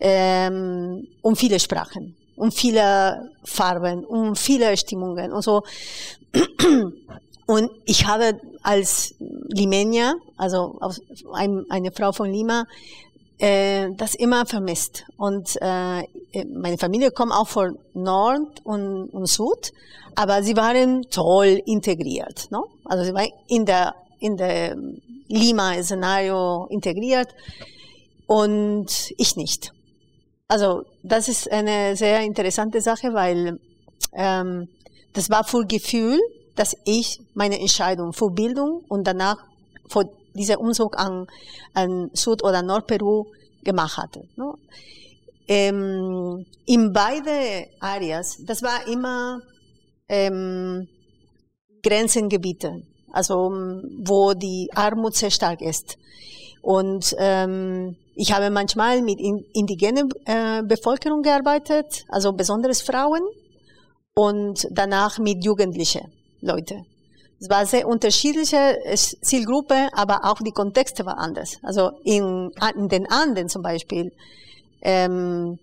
Ähm, 0.00 1.06
und 1.22 1.36
viele 1.36 1.58
Sprachen. 1.60 2.16
Und 2.36 2.54
viele 2.54 3.30
Farben. 3.44 4.04
Und 4.04 4.36
viele 4.38 4.76
Stimmungen. 4.76 5.32
Und 5.32 5.42
so. 5.42 5.62
Und 7.46 7.70
ich 7.84 8.06
habe 8.06 8.40
als 8.62 9.14
Limenia, 9.18 10.14
also 10.36 10.78
eine 11.32 11.92
Frau 11.92 12.12
von 12.12 12.30
Lima, 12.30 12.64
äh, 13.38 13.90
das 13.96 14.14
immer 14.14 14.46
vermisst. 14.46 15.04
Und 15.18 15.58
äh, 15.60 16.02
meine 16.46 16.78
Familie 16.78 17.10
kommt 17.10 17.32
auch 17.32 17.48
von 17.48 17.78
Nord 17.92 18.64
und, 18.64 19.26
Süd, 19.26 19.72
aber 20.14 20.42
sie 20.42 20.56
waren 20.56 21.02
toll 21.10 21.60
integriert. 21.66 22.48
No? 22.50 22.66
Also 22.84 23.04
sie 23.04 23.12
waren 23.12 23.28
in 23.48 23.66
der 23.66 23.94
in 24.20 24.38
der 24.38 24.76
Lima-Szenario 25.28 26.66
integriert 26.70 27.28
und 28.26 29.12
ich 29.18 29.36
nicht. 29.36 29.72
Also 30.48 30.84
das 31.04 31.28
ist 31.28 31.52
eine 31.52 31.96
sehr 31.96 32.22
interessante 32.22 32.80
Sache, 32.80 33.12
weil 33.12 33.60
ähm, 34.14 34.68
das 35.12 35.30
war 35.30 35.44
für 35.44 35.66
Gefühl, 35.66 36.18
dass 36.56 36.74
ich 36.84 37.20
meine 37.34 37.60
Entscheidung 37.60 38.12
für 38.12 38.30
Bildung 38.30 38.84
und 38.88 39.06
danach 39.06 39.36
für 39.88 40.08
dieser 40.34 40.58
Umzug 40.58 40.98
an, 40.98 41.26
an 41.74 42.10
Süd- 42.14 42.42
oder 42.42 42.62
Nordperu 42.62 43.26
gemacht 43.62 43.98
hatte. 43.98 44.22
Ne? 44.36 44.54
Ähm, 45.46 46.46
in 46.64 46.92
beide 46.92 47.68
Areas, 47.80 48.38
das 48.46 48.62
war 48.62 48.88
immer 48.88 49.40
ähm, 50.08 50.88
Grenzengebiete, 51.82 52.82
also 53.12 53.50
wo 54.04 54.32
die 54.32 54.70
Armut 54.74 55.14
sehr 55.14 55.30
stark 55.30 55.60
ist. 55.60 55.98
Und 56.64 57.14
ähm, 57.18 57.94
ich 58.14 58.32
habe 58.32 58.48
manchmal 58.48 59.02
mit 59.02 59.20
indigenen 59.20 60.08
äh, 60.24 60.62
Bevölkerung 60.62 61.20
gearbeitet, 61.20 62.06
also 62.08 62.32
besonders 62.32 62.80
Frauen 62.80 63.20
und 64.14 64.66
danach 64.70 65.18
mit 65.18 65.44
Jugendlichen 65.44 66.10
Leute. 66.40 66.86
Es 67.38 67.50
war 67.50 67.66
sehr 67.66 67.86
unterschiedliche 67.86 68.78
Zielgruppe, 68.96 69.90
aber 69.92 70.24
auch 70.24 70.38
die 70.40 70.52
Kontexte 70.52 71.04
waren 71.04 71.18
anders. 71.18 71.58
Also 71.62 71.90
in, 72.02 72.50
in 72.74 72.88
den 72.88 73.10
Anden 73.10 73.50
zum 73.50 73.60
Beispiel. 73.60 74.10
Ähm, 74.80 75.58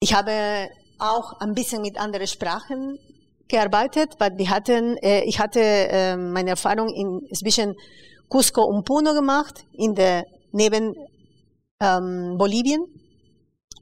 ich 0.00 0.14
habe 0.14 0.68
auch 0.98 1.38
ein 1.38 1.54
bisschen 1.54 1.80
mit 1.80 1.96
anderen 1.96 2.26
Sprachen 2.26 2.98
gearbeitet, 3.46 4.14
weil 4.18 4.36
wir 4.36 4.50
hatten, 4.50 4.96
äh, 4.96 5.22
ich 5.26 5.38
hatte 5.38 5.60
äh, 5.60 6.16
meine 6.16 6.50
Erfahrung 6.50 6.88
in 6.88 7.20
zwischen 7.32 7.76
Cusco 8.28 8.62
und 8.64 8.84
Puno 8.84 9.14
gemacht, 9.14 9.64
in 9.72 9.94
der 9.94 10.26
neben 10.52 10.94
ähm, 11.80 12.36
Bolivien. 12.38 12.84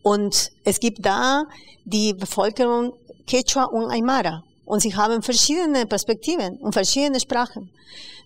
Und 0.03 0.51
es 0.65 0.81
gibt 0.81 1.05
da 1.05 1.45
die 1.85 2.15
Bevölkerung 2.15 2.93
Quechua 3.27 3.65
und 3.65 3.91
Aymara. 3.91 4.43
Und 4.65 4.81
sie 4.81 4.95
haben 4.95 5.23
verschiedene 5.23 5.87
Perspektiven 5.87 6.59
und 6.61 6.73
verschiedene 6.73 7.21
Sprachen. 7.21 7.71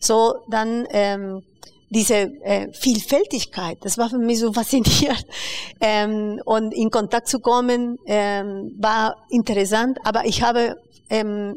So, 0.01 0.35
dann, 0.49 0.87
ähm, 0.91 1.43
diese 1.89 2.15
äh, 2.43 2.73
Vielfältigkeit, 2.73 3.79
das 3.83 3.97
war 3.97 4.11
für 4.11 4.19
mich 4.19 4.41
so 4.41 4.53
faszinierend. 4.61 5.27
Ähm, 5.81 6.41
und 6.45 6.73
in 6.73 6.91
Kontakt 6.91 7.29
zu 7.29 7.39
kommen, 7.41 7.99
ähm, 8.07 8.75
war 8.79 9.17
interessant, 9.31 9.99
aber 10.05 10.25
ich 10.25 10.43
habe 10.43 10.77
ähm, 11.11 11.57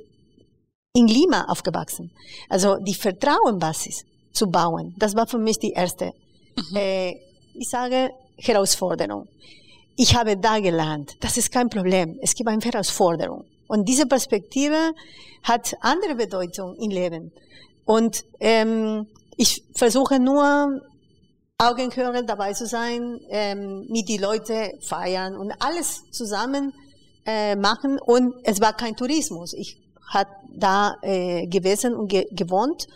in 0.93 1.07
Lima 1.07 1.45
aufgewachsen. 1.47 2.11
Also 2.49 2.77
die 2.77 2.93
Vertrauenbasis 2.93 4.05
zu 4.31 4.47
bauen, 4.47 4.95
das 4.97 5.15
war 5.15 5.27
für 5.27 5.37
mich 5.37 5.59
die 5.59 5.71
erste, 5.71 6.13
mhm. 6.55 6.75
äh, 6.75 7.15
ich 7.53 7.69
sage, 7.69 8.11
Herausforderung. 8.37 9.27
Ich 9.95 10.15
habe 10.15 10.37
da 10.37 10.59
gelernt, 10.59 11.17
das 11.19 11.37
ist 11.37 11.51
kein 11.51 11.69
Problem, 11.69 12.17
es 12.21 12.33
gibt 12.33 12.49
eine 12.49 12.61
Herausforderung. 12.61 13.45
Und 13.67 13.87
diese 13.87 14.05
Perspektive 14.07 14.93
hat 15.43 15.75
andere 15.81 16.15
Bedeutung 16.15 16.75
im 16.77 16.89
Leben. 16.89 17.31
Und 17.85 18.23
ähm, 18.39 19.07
ich 19.35 19.63
versuche 19.73 20.19
nur 20.19 20.81
Augenhörer 21.57 22.23
dabei 22.23 22.53
zu 22.53 22.65
sein, 22.65 23.19
ähm, 23.29 23.85
mit 23.89 24.07
die 24.07 24.17
Leute 24.17 24.71
feiern 24.79 25.35
und 25.35 25.51
alles 25.59 26.03
zusammen 26.11 26.73
äh, 27.25 27.55
machen. 27.55 27.99
Und 27.99 28.33
es 28.43 28.61
war 28.61 28.73
kein 28.73 28.95
Tourismus. 28.95 29.53
Ich 29.53 29.77
hat 30.07 30.27
da 30.49 30.95
äh, 31.01 31.47
gewesen 31.47 31.93
und 31.93 32.07
ge 32.07 32.27
gewohnt. 32.31 32.87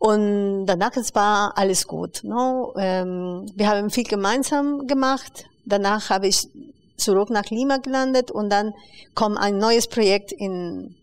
Und 0.00 0.64
danach 0.64 0.96
es 0.96 1.14
war 1.14 1.52
alles 1.58 1.86
gut. 1.86 2.24
No? 2.24 2.72
Ähm, 2.76 3.46
wir 3.54 3.68
haben 3.68 3.90
viel 3.90 4.04
gemeinsam 4.04 4.86
gemacht. 4.86 5.44
Danach 5.66 6.08
habe 6.08 6.26
ich 6.26 6.48
zurück 6.96 7.28
nach 7.28 7.44
Lima 7.50 7.76
gelandet 7.76 8.30
und 8.30 8.48
dann 8.48 8.72
kommt 9.14 9.36
ein 9.38 9.58
neues 9.58 9.86
Projekt 9.86 10.32
in, 10.32 10.96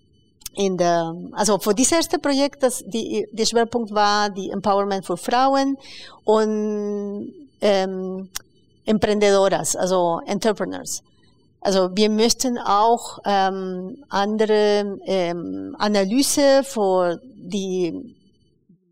in 0.56 0.78
der, 0.78 1.16
also 1.34 1.60
für 1.60 1.76
dieses 1.76 1.92
erste 1.92 2.18
Projekt, 2.18 2.64
das, 2.64 2.84
die, 2.88 3.28
der 3.32 3.46
Schwerpunkt 3.46 3.94
war 3.94 4.32
die 4.32 4.50
Empowerment 4.50 5.06
für 5.06 5.18
Frauen 5.18 5.78
und 6.24 7.34
ähm, 7.62 8.30
Emprendedoras, 8.84 9.76
also 9.76 10.22
Entrepreneurs. 10.26 11.04
Also 11.62 11.90
wir 11.94 12.10
möchten 12.10 12.58
auch 12.58 13.20
ähm, 13.26 14.04
andere 14.10 14.98
ähm, 15.06 15.76
Analyse 15.78 16.64
für 16.64 17.20
die 17.36 18.17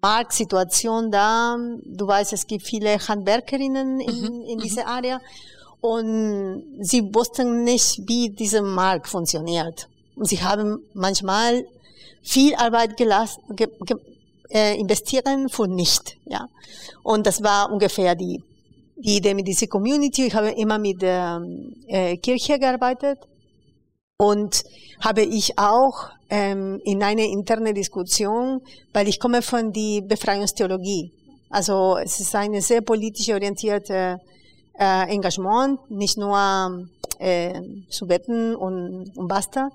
Marktsituation 0.05 1.12
da. 1.12 1.57
Du 1.83 2.05
weißt, 2.05 2.31
es 2.33 2.45
gibt 2.45 2.63
viele 2.63 2.91
Handwerkerinnen 3.07 4.00
in, 4.00 4.21
mhm. 4.21 4.41
in 4.51 4.59
dieser 4.59 4.83
mhm. 4.83 4.95
Area 4.97 5.21
und 5.81 6.63
sie 6.81 7.01
wussten 7.13 7.63
nicht, 7.63 7.88
wie 8.07 8.29
dieser 8.29 8.62
Markt 8.62 9.07
funktioniert. 9.07 9.88
Und 10.15 10.27
sie 10.27 10.41
haben 10.43 10.67
manchmal 10.93 11.65
viel 12.21 12.53
Arbeit 12.55 12.97
gelassen, 12.97 13.41
ge, 13.59 13.67
ge, 13.88 13.97
äh, 14.50 14.79
investieren 14.79 15.50
für 15.50 15.67
nicht, 15.67 16.17
ja. 16.25 16.41
Und 17.03 17.25
das 17.27 17.41
war 17.41 17.71
ungefähr 17.71 18.13
die, 18.15 18.43
die 18.95 19.17
Idee 19.17 19.33
mit 19.33 19.47
dieser 19.47 19.67
Community. 19.67 20.27
Ich 20.27 20.35
habe 20.35 20.50
immer 20.51 20.77
mit 20.77 21.01
der 21.01 21.41
äh, 21.88 22.17
Kirche 22.17 22.59
gearbeitet 22.59 23.19
und 24.17 24.63
habe 25.01 25.22
ich 25.22 25.57
auch 25.57 26.10
ähm, 26.29 26.79
in 26.86 27.03
eine 27.03 27.27
interne 27.27 27.74
Diskussion, 27.74 28.62
weil 28.93 29.07
ich 29.07 29.19
komme 29.19 29.41
von 29.41 29.72
die 29.72 30.01
Befreiungstheologie. 30.01 31.12
Also 31.50 31.98
es 31.98 32.19
ist 32.19 32.34
eine 32.36 32.62
sehr 32.62 32.81
politisch 32.81 33.29
orientierte 33.29 34.19
äh, 34.79 35.10
Engagement, 35.10 35.79
nicht 35.89 36.17
nur 36.17 36.88
äh, 37.19 37.62
zu 37.89 38.07
beten 38.07 38.55
und, 38.55 39.12
und 39.15 39.27
basta. 39.27 39.69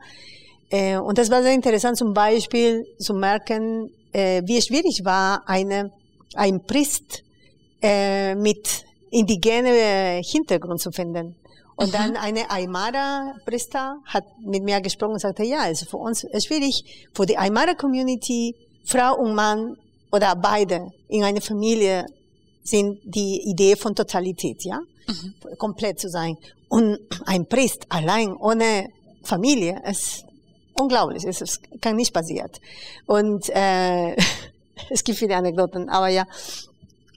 Äh, 0.71 0.97
und 0.97 1.19
das 1.19 1.31
war 1.31 1.43
sehr 1.43 1.53
interessant, 1.53 1.99
zum 1.99 2.15
Beispiel 2.15 2.87
zu 2.99 3.15
merken, 3.15 3.91
äh, 4.13 4.43
wie 4.45 4.61
schwierig 4.61 5.05
war, 5.05 5.43
eine, 5.47 5.93
ein 6.35 6.63
Priest 6.63 7.23
äh, 7.83 8.35
mit 8.35 8.85
indigenem 9.11 10.23
Hintergrund 10.23 10.81
zu 10.81 10.93
finden. 10.93 11.37
Und 11.81 11.89
mhm. 11.89 11.93
dann 11.93 12.17
eine 12.17 12.51
Aymara-Priester 12.51 14.03
hat 14.05 14.25
mit 14.39 14.63
mir 14.63 14.83
gesprochen 14.83 15.13
und 15.13 15.21
sagte, 15.21 15.45
ja, 15.45 15.61
also 15.61 15.87
für 15.87 15.97
uns 15.97 16.25
ist 16.25 16.47
schwierig, 16.47 17.09
für 17.15 17.25
die 17.25 17.39
Aymara-Community, 17.39 18.55
Frau 18.85 19.17
und 19.17 19.35
Mann 19.35 19.79
oder 20.13 20.37
beide 20.37 20.93
in 21.09 21.25
einer 21.25 21.41
Familie 21.41 22.05
sind 22.63 22.99
die 23.05 23.41
Idee 23.47 23.77
von 23.77 23.95
Totalität, 23.95 24.63
ja, 24.63 24.79
mhm. 24.79 25.57
komplett 25.57 25.99
zu 25.99 26.11
sein. 26.11 26.37
Und 26.69 26.99
ein 27.25 27.47
Priest 27.47 27.87
allein 27.89 28.37
ohne 28.37 28.91
Familie 29.23 29.81
ist 29.89 30.27
unglaublich, 30.79 31.25
es 31.25 31.41
ist, 31.41 31.63
kann 31.81 31.97
nicht 31.97 32.13
passieren. 32.13 32.51
Und 33.07 33.49
äh, 33.55 34.17
es 34.91 35.03
gibt 35.03 35.19
viele 35.19 35.35
Anekdoten, 35.35 35.89
aber 35.89 36.09
ja. 36.09 36.27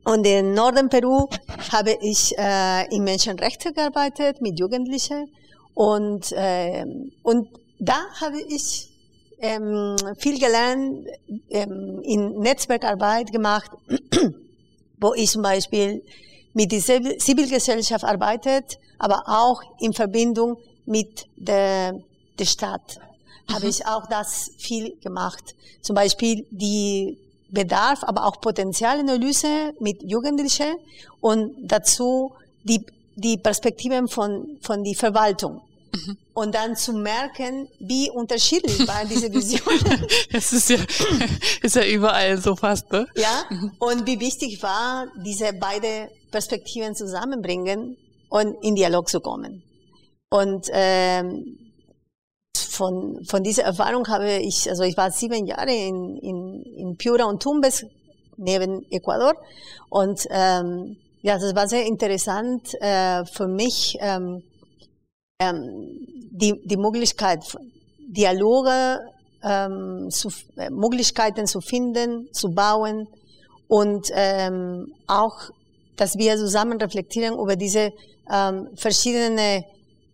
Und 0.04 0.26
in 0.26 0.54
Norden 0.54 0.90
Peru 0.90 1.28
habe 1.72 1.98
ich 2.02 2.38
äh, 2.38 2.94
in 2.94 3.04
Menschenrechte 3.04 3.72
gearbeitet 3.72 4.42
mit 4.42 4.60
Jugendlichen 4.60 5.32
und 5.74 6.32
äh, 6.34 6.86
und 7.24 7.48
da 7.80 7.98
habe 8.20 8.42
ich 8.42 8.90
ähm, 9.40 9.96
viel 10.18 10.40
gelernt, 10.40 11.08
ähm, 11.50 12.02
in 12.04 12.40
Netzwerkarbeit 12.40 13.32
gemacht 13.32 13.72
wo 15.04 15.14
ich 15.14 15.32
zum 15.32 15.42
Beispiel 15.42 16.02
mit 16.54 16.72
der 16.72 16.80
Zivilgesellschaft 17.20 18.06
arbeitet, 18.06 18.80
aber 18.98 19.24
auch 19.28 19.62
in 19.80 19.92
Verbindung 19.94 20.58
mit 20.86 21.28
der, 21.36 22.00
der 22.40 22.46
Stadt 22.46 23.00
mhm. 23.48 23.54
habe 23.54 23.68
ich 23.68 23.86
auch 23.86 24.08
das 24.08 24.52
viel 24.58 24.96
gemacht. 25.02 25.56
Zum 25.82 25.96
Beispiel 25.96 26.48
die 26.52 27.18
Bedarf, 27.54 28.04
aber 28.04 28.26
auch 28.26 28.42
Potenzialanalyse 28.42 29.74
mit 29.80 30.02
Jugendlichen 30.04 30.76
und 31.22 31.56
dazu 31.62 32.34
die, 32.64 32.86
die 33.16 33.38
Perspektiven 33.38 34.08
von, 34.08 34.58
von 34.62 34.84
die 34.84 34.96
Verwaltung. 34.96 35.62
Mhm. 35.94 36.18
Und 36.34 36.56
dann 36.56 36.76
zu 36.76 36.94
merken, 36.94 37.70
wie 37.80 38.10
unterschiedlich 38.10 38.88
waren 38.88 39.08
diese 39.08 39.32
Visionen. 39.32 40.08
das 40.32 40.52
ist 40.52 40.70
ja, 40.70 40.78
ist 41.62 41.76
ja 41.76 41.86
überall 41.86 42.38
so 42.42 42.56
fast, 42.56 42.92
ne? 42.92 43.08
Ja. 43.16 43.46
Mhm. 43.50 43.72
Und 43.78 44.08
wie 44.08 44.20
wichtig 44.20 44.64
war, 44.64 45.08
diese 45.24 45.54
beide 45.54 46.10
Perspektiven 46.32 46.96
zusammenbringen 46.96 47.98
und 48.30 48.56
in 48.64 48.74
Dialog 48.74 49.08
zu 49.08 49.20
kommen. 49.20 49.62
Und 50.30 50.68
ähm, 50.72 51.60
von, 52.74 53.24
von 53.26 53.44
dieser 53.44 53.64
Erfahrung 53.64 54.08
habe 54.08 54.38
ich, 54.38 54.70
also 54.70 54.84
ich 54.84 54.98
war 54.98 55.12
sieben 55.12 55.46
Jahre 55.46 55.72
in, 55.72 56.18
in, 56.18 56.64
in 56.76 56.98
Piura 56.98 57.26
und 57.26 57.42
Tumbes, 57.42 57.86
neben 58.38 58.86
Ecuador. 58.92 59.34
Und 59.90 60.28
ähm, 60.30 60.98
ja, 61.22 61.38
das 61.38 61.56
war 61.56 61.68
sehr 61.68 61.86
interessant 61.86 62.74
äh, 62.82 63.24
für 63.26 63.48
mich, 63.48 63.98
ähm, 64.02 64.44
ähm, 65.40 66.08
die, 66.32 66.60
die 66.66 66.78
Möglichkeit, 66.78 67.40
Dialoge, 68.00 69.00
ähm, 69.44 70.10
zu, 70.10 70.30
äh, 70.58 70.70
Möglichkeiten 70.70 71.46
zu 71.46 71.62
finden, 71.62 72.30
zu 72.34 72.50
bauen 72.50 73.08
und 73.68 74.10
ähm, 74.14 74.94
auch, 75.08 75.36
dass 75.96 76.18
wir 76.18 76.38
zusammen 76.38 76.82
reflektieren 76.82 77.38
über 77.38 77.56
diese 77.56 77.92
ähm, 78.32 78.70
verschiedenen 78.76 79.64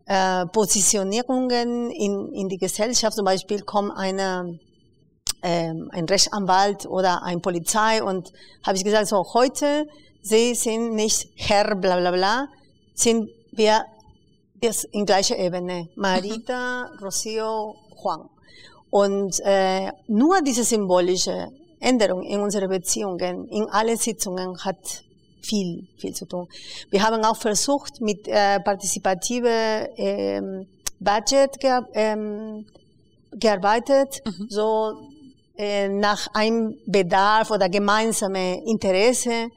äh, 0.10 0.48
Positionierungen 0.48 1.92
in, 1.92 2.34
in 2.34 2.50
die 2.50 2.58
Gesellschaft. 2.58 3.16
Zum 3.16 3.26
Beispiel 3.26 3.62
kommt 3.62 3.92
eine, 3.96 4.60
ähm, 5.44 5.90
ein 5.94 6.06
Rechtsanwalt 6.06 6.88
oder 6.88 7.22
ein 7.22 7.42
Polizei 7.42 8.04
und 8.04 8.34
habe 8.66 8.76
ich 8.76 8.84
gesagt, 8.84 9.08
so 9.08 9.24
heute, 9.34 9.88
Sie 10.22 10.56
sind 10.56 10.96
nicht 10.96 11.30
Herr 11.36 11.76
bla 11.76 11.98
bla 11.98 12.12
bla, 12.12 12.48
sind 12.96 13.30
wir 13.52 13.86
das 14.60 14.84
in 14.84 15.06
gleicher 15.06 15.38
Ebene. 15.38 15.90
Marita, 15.96 16.90
Rocio, 17.02 17.76
Juan. 18.04 18.30
Und 18.90 19.40
äh, 19.46 19.92
nur 20.08 20.42
diese 20.42 20.64
symbolische 20.64 21.50
Änderung 21.80 22.24
in 22.24 22.42
unsere 22.42 22.68
Beziehungen, 22.68 23.48
in 23.48 23.70
alle 23.70 23.96
Sitzungen 23.96 24.58
hat 24.66 25.04
viel, 25.42 25.88
viel 25.98 26.14
zu 26.14 26.26
tun. 26.26 26.48
Wir 26.90 27.04
haben 27.04 27.24
auch 27.24 27.38
versucht, 27.38 28.02
mit 28.02 28.28
äh, 28.28 28.60
partizipative 28.60 29.90
ähm, 29.98 30.68
Budget 31.00 31.60
ge 31.60 31.82
ähm, 31.94 32.66
gearbeitet, 33.32 34.22
mhm. 34.26 34.48
so 34.50 34.94
äh, 35.58 35.88
nach 35.88 36.28
einem 36.34 36.78
Bedarf 36.86 37.52
oder 37.52 37.70
gemeinsame 37.70 38.64
Interesse. 38.66 39.50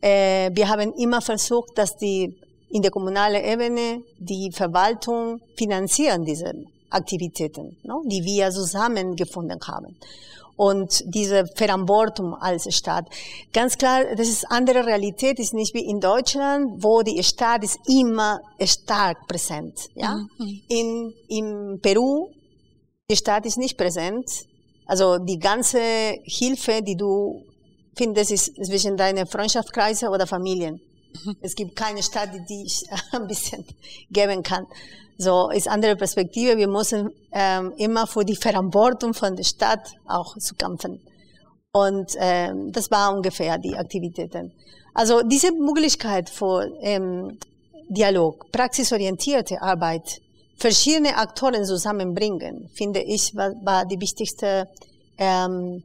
Äh, 0.00 0.50
wir 0.52 0.68
haben 0.68 0.92
immer 0.94 1.20
versucht, 1.20 1.78
dass 1.78 1.96
die 1.96 2.36
in 2.70 2.82
der 2.82 2.90
kommunalen 2.90 3.44
Ebene 3.44 4.02
die 4.18 4.50
Verwaltung 4.52 5.40
finanzieren 5.56 6.24
diese 6.24 6.52
Aktivitäten, 6.90 7.76
no? 7.82 8.02
die 8.04 8.22
wir 8.24 8.50
zusammengefunden 8.50 9.60
haben 9.66 9.96
und 10.56 11.02
diese 11.06 11.46
Verantwortung 11.56 12.34
als 12.34 12.72
Staat. 12.74 13.06
Ganz 13.52 13.76
klar, 13.76 14.04
das 14.16 14.28
ist 14.28 14.50
andere 14.50 14.86
Realität, 14.86 15.38
ist 15.38 15.54
nicht 15.54 15.74
wie 15.74 15.84
in 15.84 16.00
Deutschland, 16.00 16.82
wo 16.82 17.02
die 17.02 17.22
Staat 17.22 17.64
ist 17.64 17.78
immer 17.88 18.40
stark 18.62 19.26
präsent. 19.26 19.88
Ja? 19.94 20.14
Mhm. 20.38 20.60
In, 20.68 21.14
in 21.28 21.80
Peru, 21.80 22.28
die 23.10 23.16
Staat 23.16 23.46
ist 23.46 23.58
nicht 23.58 23.76
präsent. 23.76 24.26
Also 24.86 25.18
die 25.18 25.38
ganze 25.38 25.80
Hilfe, 26.24 26.82
die 26.82 26.96
du 26.96 27.42
findest, 27.96 28.30
ist 28.30 28.54
zwischen 28.64 28.96
deinen 28.96 29.26
Freundschaftskreisen 29.26 30.08
oder 30.08 30.26
Familien. 30.26 30.80
Es 31.40 31.54
gibt 31.54 31.76
keine 31.76 32.02
Stadt, 32.02 32.30
die 32.34 32.44
dich 32.44 32.84
ein 33.12 33.26
bisschen 33.26 33.64
geben 34.10 34.42
kann. 34.42 34.66
So 35.16 35.50
ist 35.50 35.68
andere 35.68 35.96
Perspektive. 35.96 36.56
Wir 36.56 36.68
müssen 36.68 37.10
ähm, 37.32 37.72
immer 37.76 38.06
für 38.06 38.24
die 38.24 38.36
Verantwortung 38.36 39.14
von 39.14 39.36
der 39.36 39.44
Stadt 39.44 39.92
auch 40.06 40.36
zu 40.38 40.54
kämpfen. 40.54 41.00
Und 41.72 42.12
ähm, 42.18 42.72
das 42.72 42.90
war 42.90 43.14
ungefähr 43.14 43.58
die 43.58 43.76
Aktivitäten. 43.76 44.52
Also 44.92 45.22
diese 45.22 45.52
Möglichkeit 45.52 46.30
für 46.30 46.70
ähm, 46.80 47.38
Dialog, 47.88 48.50
praxisorientierte 48.52 49.60
Arbeit, 49.60 50.20
verschiedene 50.56 51.16
Aktoren 51.16 51.64
zusammenbringen, 51.64 52.70
finde 52.74 53.02
ich, 53.02 53.34
war, 53.34 53.52
war 53.64 53.84
die 53.86 54.00
wichtigste 54.00 54.68
ähm, 55.18 55.82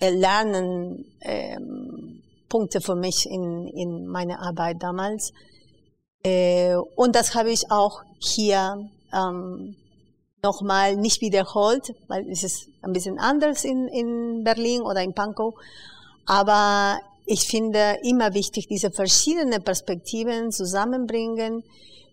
Lernen 0.00 1.04
ähm, 1.20 2.22
Punkte 2.48 2.80
für 2.80 2.94
mich 2.94 3.26
in, 3.26 3.66
in 3.68 4.06
meiner 4.06 4.40
Arbeit 4.40 4.82
damals. 4.82 5.32
Äh, 6.22 6.74
und 6.96 7.14
das 7.14 7.34
habe 7.34 7.50
ich 7.50 7.70
auch 7.70 8.02
hier 8.18 8.88
ähm, 9.12 9.76
nochmal 10.42 10.96
nicht 10.96 11.20
wiederholt, 11.20 11.94
weil 12.08 12.28
es 12.30 12.42
ist 12.42 12.68
ein 12.82 12.92
bisschen 12.92 13.18
anders 13.18 13.64
in, 13.64 13.88
in 13.88 14.44
Berlin 14.44 14.82
oder 14.82 15.02
in 15.02 15.14
Pankow. 15.14 15.54
Aber 16.26 16.98
ich 17.24 17.46
finde 17.46 17.98
immer 18.02 18.34
wichtig, 18.34 18.68
diese 18.68 18.90
verschiedenen 18.90 19.62
Perspektiven 19.62 20.52
zusammenbringen, 20.52 21.64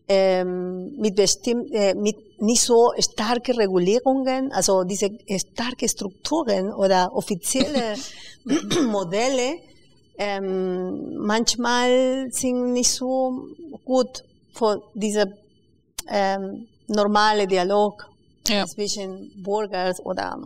ähm, 0.07 0.95
mit 0.97 1.15
bestimmt, 1.15 1.71
äh, 1.71 1.93
mit 1.93 2.17
nicht 2.41 2.61
so 2.61 2.91
starke 2.99 3.57
Regulierungen, 3.57 4.51
also 4.51 4.83
diese 4.83 5.09
starke 5.37 5.87
Strukturen 5.87 6.73
oder 6.73 7.11
offizielle 7.15 7.95
Modelle, 8.87 9.59
ähm, 10.17 11.17
manchmal 11.17 12.27
sind 12.31 12.73
nicht 12.73 12.91
so 12.91 13.47
gut 13.85 14.23
für 14.53 14.81
diese 14.93 15.37
ähm, 16.07 16.67
normale 16.87 17.47
Dialog 17.47 18.07
ja. 18.47 18.65
zwischen 18.65 19.31
Bürgern 19.43 19.95
oder 20.03 20.39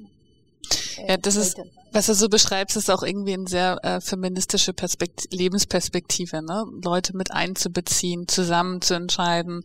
äh, 0.97 1.10
ja, 1.10 1.17
das 1.17 1.36
ist, 1.36 1.58
was 1.91 2.08
du 2.08 2.13
so 2.13 2.30
beschreibst, 2.30 2.77
ist 2.77 2.89
auch 2.89 3.03
irgendwie 3.03 3.34
eine 3.34 3.47
sehr 3.47 3.80
äh, 3.84 4.01
feministische 4.01 4.73
Perspekt 4.73 5.27
Lebensperspektive, 5.32 6.41
ne? 6.41 6.65
Leute 6.84 7.15
mit 7.15 7.32
einzubeziehen, 7.32 8.27
zusammen 8.27 8.82
zu 8.82 8.93
entscheiden, 8.93 9.63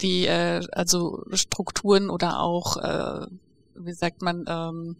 die 0.00 0.26
äh, 0.26 0.66
also 0.72 1.22
Strukturen 1.32 2.10
oder 2.10 2.40
auch 2.40 2.76
äh, 2.76 3.26
wie 3.78 3.92
sagt 3.92 4.22
man, 4.22 4.44
ähm, 4.48 4.96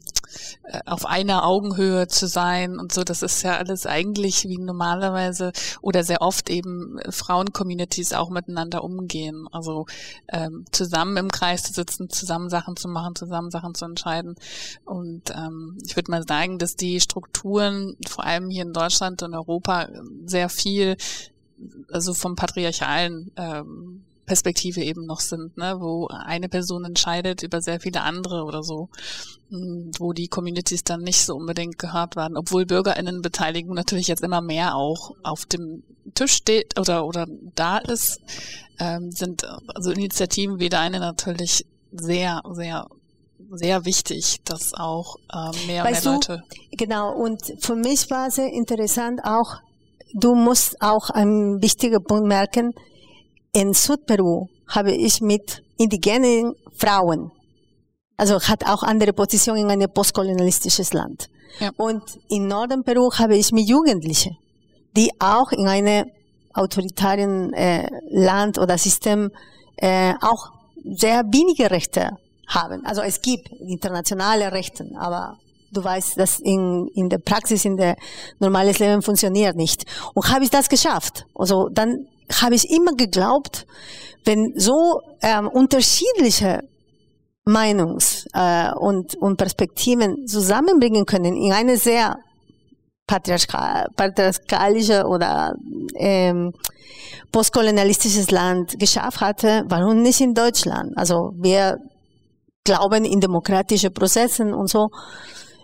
äh, 0.65 0.81
auf 0.87 1.07
einer 1.07 1.45
Augenhöhe 1.45 2.09
zu 2.09 2.27
sein 2.27 2.79
und 2.79 2.93
so, 2.93 3.05
das 3.05 3.23
ist 3.23 3.43
ja 3.43 3.57
alles 3.57 3.87
eigentlich 3.87 4.45
wie 4.49 4.59
normalerweise 4.59 5.53
oder 5.81 6.05
sehr 6.05 6.23
oft 6.23 6.51
eben 6.51 6.99
Frauen-Communities 7.09 8.13
auch 8.13 8.31
miteinander 8.31 8.83
umgehen. 8.85 9.47
Also 9.53 9.87
ähm, 10.29 10.65
zusammen 10.73 11.17
im 11.17 11.31
Kreis 11.31 11.63
zu 11.63 11.73
sitzen, 11.73 12.11
zusammen 12.11 12.51
Sachen 12.51 12.77
zu 12.77 12.89
machen, 12.89 13.15
zusammen 13.15 13.51
Sachen 13.51 13.75
zu 13.75 13.85
entscheiden. 13.85 14.37
Und 14.85 15.31
ähm, 15.31 15.79
ich 15.85 15.97
würde 15.97 16.11
mal 16.11 16.27
sagen, 16.27 16.59
dass 16.59 16.77
die 16.77 17.01
Strukturen, 17.01 17.97
vor 18.07 18.25
allem 18.25 18.51
hier 18.51 18.63
in 18.63 18.73
Deutschland 18.73 19.23
und 19.23 19.35
Europa, 19.35 19.89
sehr 20.25 20.49
viel 20.49 20.97
also 21.91 22.15
vom 22.15 22.37
patriarchalen 22.37 23.31
ähm, 23.37 24.05
Perspektive 24.27 24.83
eben 24.83 25.07
noch 25.07 25.21
sind, 25.21 25.57
ne, 25.57 25.77
wo 25.79 26.09
eine 26.09 26.49
Person 26.49 26.85
entscheidet 26.85 27.43
über 27.43 27.61
sehr 27.63 27.81
viele 27.81 28.03
andere 28.03 28.45
oder 28.45 28.63
so, 28.63 28.89
hm, 29.51 29.93
wo 29.99 30.13
die 30.13 30.29
Communities 30.29 30.85
dann 30.85 31.03
nicht 31.03 31.25
so 31.25 31.35
unbedingt 31.35 31.79
gehört 31.79 32.17
werden, 32.17 32.37
obwohl 32.37 32.67
Bürgerinnenbeteiligung 32.67 33.75
natürlich 33.75 34.09
jetzt 34.09 34.23
immer 34.23 34.41
mehr 34.41 34.75
auch 34.75 35.13
auf 35.23 35.47
dem 35.47 35.85
Tisch 36.15 36.33
steht 36.33 36.79
oder 36.79 37.07
oder 37.07 37.27
da 37.55 37.79
ist, 37.79 38.21
ähm, 38.79 39.11
sind 39.11 39.45
also 39.69 39.91
Initiativen 39.93 40.59
wie 40.59 40.69
deine 40.69 40.99
natürlich 40.99 41.65
sehr 41.93 42.43
sehr 42.53 42.87
sehr 43.51 43.85
wichtig, 43.85 44.41
dass 44.45 44.75
auch 44.75 45.17
äh, 45.33 45.67
mehr, 45.67 45.85
weißt 45.85 46.05
mehr 46.05 46.15
Leute. 46.15 46.43
Du, 46.71 46.77
genau, 46.77 47.15
und 47.15 47.41
für 47.61 47.77
mich 47.77 48.11
war 48.11 48.31
sehr 48.31 48.53
interessant 48.53 49.21
auch, 49.25 49.61
du 50.15 50.35
musst 50.35 50.81
auch 50.81 51.11
einen 51.11 51.63
wichtigen 51.63 52.03
Punkt 52.03 52.27
merken, 52.27 52.73
in 53.57 53.73
Südperu 53.73 54.49
habe 54.69 54.93
ich 54.93 55.23
mit 55.23 55.63
indigenen 55.79 56.55
Frauen, 56.77 57.31
also 58.19 58.39
hat 58.39 58.67
auch 58.67 58.83
andere 58.83 59.15
Positionen 59.15 59.63
in 59.63 59.71
einem 59.71 59.91
postkolonialistisches 59.91 60.93
Land. 60.93 61.31
Ja. 61.59 61.71
Und 61.79 62.03
in 62.29 62.49
Norden 62.49 62.85
Peru 62.85 63.11
habe 63.15 63.35
ich 63.35 63.53
mit 63.53 63.67
Jugendlichen, 63.67 64.37
die 64.95 65.11
auch 65.21 65.53
in 65.53 65.67
einem 65.69 66.05
autoritären 66.53 67.55
äh, 67.55 67.89
Land 68.11 68.59
oder 68.59 68.77
System 68.77 69.31
äh, 69.77 70.13
auch 70.21 70.51
sehr 70.85 71.25
wenige 71.25 71.71
Rechte 71.71 72.11
haben. 72.49 72.85
Also 72.85 73.01
es 73.01 73.23
gibt 73.23 73.49
internationale 73.53 74.53
Rechte, 74.53 74.91
aber 74.99 75.39
du 75.73 75.83
weißt, 75.83 76.19
dass 76.19 76.41
in, 76.41 76.89
in 76.95 77.09
der 77.09 77.19
Praxis, 77.19 77.65
in 77.65 77.79
der 77.79 77.97
normales 78.39 78.79
Leben 78.81 79.01
funktioniert 79.01 79.57
nicht. 79.57 79.85
Und 80.13 80.29
habe 80.31 80.45
ich 80.45 80.51
das 80.51 80.69
geschafft. 80.69 81.25
Also 81.35 81.71
dann 81.71 82.07
habe 82.33 82.55
ich 82.55 82.71
immer 82.71 82.93
geglaubt, 82.93 83.67
wenn 84.25 84.53
so 84.57 85.01
ähm, 85.23 85.49
unterschiedliche 85.49 86.61
Meinungs- 87.47 88.27
äh, 88.35 88.75
und, 88.75 89.15
und 89.17 89.37
Perspektiven 89.37 90.27
zusammenbringen 90.27 91.07
können 91.07 91.37
in 91.37 91.53
eine 91.53 91.77
sehr 91.77 92.17
patriarchal, 93.07 93.87
patriarchalische 93.95 95.05
oder 95.07 95.55
ähm, 95.95 96.53
postkolonialistisches 97.31 98.31
Land 98.31 98.79
geschafft 98.79 99.21
hatte, 99.21 99.65
warum 99.69 100.03
nicht 100.03 100.21
in 100.21 100.35
Deutschland? 100.35 100.93
Also 100.97 101.33
wir 101.37 101.79
glauben 102.65 103.05
in 103.05 103.21
demokratische 103.21 103.91
Prozessen 103.91 104.53
und 104.53 104.69
so. 104.69 104.89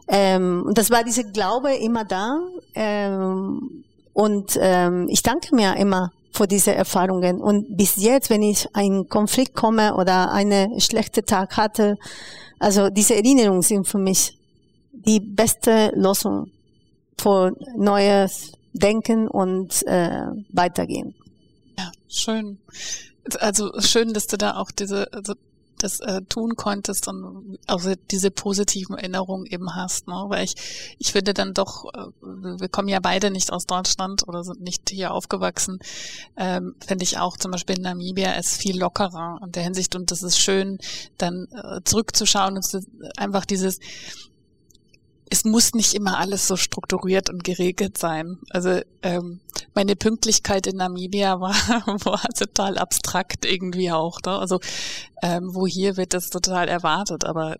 Ähm, 0.08 0.70
das 0.74 0.90
war 0.90 1.02
dieser 1.02 1.24
Glaube 1.24 1.74
immer 1.74 2.04
da. 2.04 2.38
Ähm, 2.74 3.84
und 4.12 4.58
ähm, 4.60 5.06
ich 5.08 5.22
danke 5.22 5.54
mir 5.54 5.74
immer 5.76 6.10
für 6.32 6.46
diese 6.46 6.74
Erfahrungen. 6.74 7.40
Und 7.40 7.76
bis 7.76 7.96
jetzt, 7.96 8.30
wenn 8.30 8.42
ich 8.42 8.66
einen 8.74 9.08
Konflikt 9.08 9.54
komme 9.54 9.94
oder 9.94 10.32
einen 10.32 10.80
schlechten 10.80 11.24
Tag 11.24 11.56
hatte, 11.56 11.96
also 12.58 12.90
diese 12.90 13.14
Erinnerungen 13.14 13.62
sind 13.62 13.86
für 13.86 13.98
mich 13.98 14.38
die 14.92 15.20
beste 15.20 15.92
Lösung 15.94 16.50
für 17.20 17.52
neues 17.76 18.52
Denken 18.72 19.28
und 19.28 19.86
äh, 19.86 20.26
weitergehen. 20.50 21.14
Ja, 21.78 21.90
schön. 22.08 22.58
Also 23.38 23.70
schön, 23.80 24.12
dass 24.12 24.26
du 24.26 24.36
da 24.36 24.56
auch 24.56 24.70
diese, 24.70 25.12
also 25.12 25.34
das 25.82 26.00
äh, 26.00 26.22
tun 26.28 26.56
konntest 26.56 27.08
und 27.08 27.58
also 27.66 27.94
diese 28.10 28.30
positiven 28.30 28.96
Erinnerungen 28.96 29.46
eben 29.46 29.74
hast, 29.74 30.08
ne? 30.08 30.24
Weil 30.28 30.44
ich, 30.44 30.54
ich 30.98 31.12
finde 31.12 31.34
dann 31.34 31.54
doch, 31.54 31.84
äh, 31.94 32.06
wir 32.22 32.68
kommen 32.68 32.88
ja 32.88 33.00
beide 33.00 33.30
nicht 33.30 33.52
aus 33.52 33.66
Deutschland 33.66 34.26
oder 34.26 34.44
sind 34.44 34.60
nicht 34.60 34.90
hier 34.90 35.12
aufgewachsen, 35.12 35.78
ähm, 36.36 36.74
finde 36.84 37.04
ich 37.04 37.18
auch 37.18 37.36
zum 37.36 37.50
Beispiel 37.50 37.76
in 37.76 37.82
Namibia 37.82 38.32
ist 38.32 38.56
viel 38.56 38.78
lockerer 38.78 39.40
in 39.44 39.52
der 39.52 39.62
Hinsicht 39.62 39.94
und 39.96 40.10
das 40.10 40.22
ist 40.22 40.38
schön, 40.38 40.78
dann 41.18 41.48
äh, 41.52 41.80
zurückzuschauen 41.84 42.56
und 42.56 42.66
einfach 43.16 43.44
dieses 43.44 43.78
es 45.32 45.46
muss 45.46 45.72
nicht 45.72 45.94
immer 45.94 46.18
alles 46.18 46.46
so 46.46 46.56
strukturiert 46.56 47.30
und 47.30 47.42
geregelt 47.42 47.96
sein. 47.96 48.38
Also 48.50 48.82
ähm, 49.02 49.40
meine 49.74 49.96
Pünktlichkeit 49.96 50.66
in 50.66 50.76
Namibia 50.76 51.40
war, 51.40 51.54
war 52.04 52.22
total 52.38 52.76
abstrakt 52.76 53.46
irgendwie 53.46 53.90
auch. 53.90 54.20
Ne? 54.26 54.32
Also 54.32 54.60
ähm, 55.22 55.54
wo 55.54 55.66
hier 55.66 55.96
wird 55.96 56.12
das 56.12 56.28
total 56.28 56.68
erwartet, 56.68 57.24
aber 57.24 57.56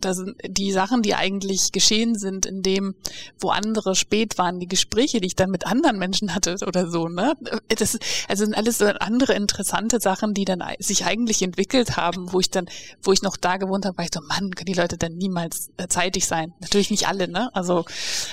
da 0.00 0.14
sind 0.14 0.36
die 0.46 0.72
Sachen, 0.72 1.02
die 1.02 1.14
eigentlich 1.14 1.72
geschehen 1.72 2.18
sind, 2.18 2.46
in 2.46 2.62
dem, 2.62 2.94
wo 3.38 3.50
andere 3.50 3.94
spät 3.94 4.38
waren, 4.38 4.60
die 4.60 4.68
Gespräche, 4.68 5.20
die 5.20 5.28
ich 5.28 5.36
dann 5.36 5.50
mit 5.50 5.66
anderen 5.66 5.98
Menschen 5.98 6.34
hatte 6.34 6.56
oder 6.66 6.90
so, 6.90 7.08
ne? 7.08 7.34
Das 7.68 7.98
also 8.28 8.44
sind 8.44 8.54
alles 8.54 8.78
so 8.78 8.86
andere 8.86 9.34
interessante 9.34 10.00
Sachen, 10.00 10.34
die 10.34 10.44
dann 10.44 10.62
sich 10.78 11.04
eigentlich 11.04 11.42
entwickelt 11.42 11.96
haben, 11.96 12.32
wo 12.32 12.40
ich 12.40 12.50
dann, 12.50 12.66
wo 13.02 13.12
ich 13.12 13.22
noch 13.22 13.36
da 13.36 13.56
gewohnt 13.56 13.86
habe, 13.86 13.96
war 13.98 14.04
ich 14.04 14.10
so, 14.12 14.20
Mann, 14.20 14.50
können 14.50 14.66
die 14.66 14.78
Leute 14.78 14.98
dann 14.98 15.16
niemals 15.16 15.70
äh, 15.76 15.88
zeitig 15.88 16.26
sein? 16.26 16.52
Natürlich 16.60 16.90
nicht 16.90 17.08
alle, 17.08 17.28
ne? 17.28 17.50
Also, 17.54 17.84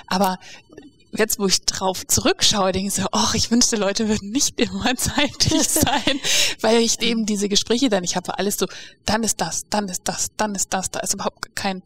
aber 0.08 0.38
jetzt, 1.14 1.40
wo 1.40 1.46
ich 1.46 1.62
drauf 1.66 2.06
zurückschaue, 2.08 2.72
denke 2.72 2.88
ich 2.88 2.94
so, 2.94 3.08
ach, 3.12 3.36
ich 3.36 3.52
wünschte, 3.52 3.76
Leute 3.76 4.08
würden 4.08 4.30
nicht 4.30 4.60
immer 4.60 4.96
zeitig 4.96 5.68
sein, 5.68 6.20
weil 6.62 6.82
ich 6.82 7.02
eben 7.02 7.26
diese 7.26 7.50
Gespräche 7.50 7.90
dann, 7.90 8.04
ich 8.04 8.16
habe 8.16 8.38
alles 8.38 8.58
so, 8.58 8.66
dann 9.06 9.24
ist 9.24 9.42
das, 9.42 9.66
dann 9.70 9.88
ist 9.90 10.04
das, 10.06 10.30
dann 10.38 10.56
ist 10.56 10.74
das, 10.74 10.92
da 10.92 11.00
ist 11.00 11.14
überhaupt 11.14 11.56
kein 11.56 11.84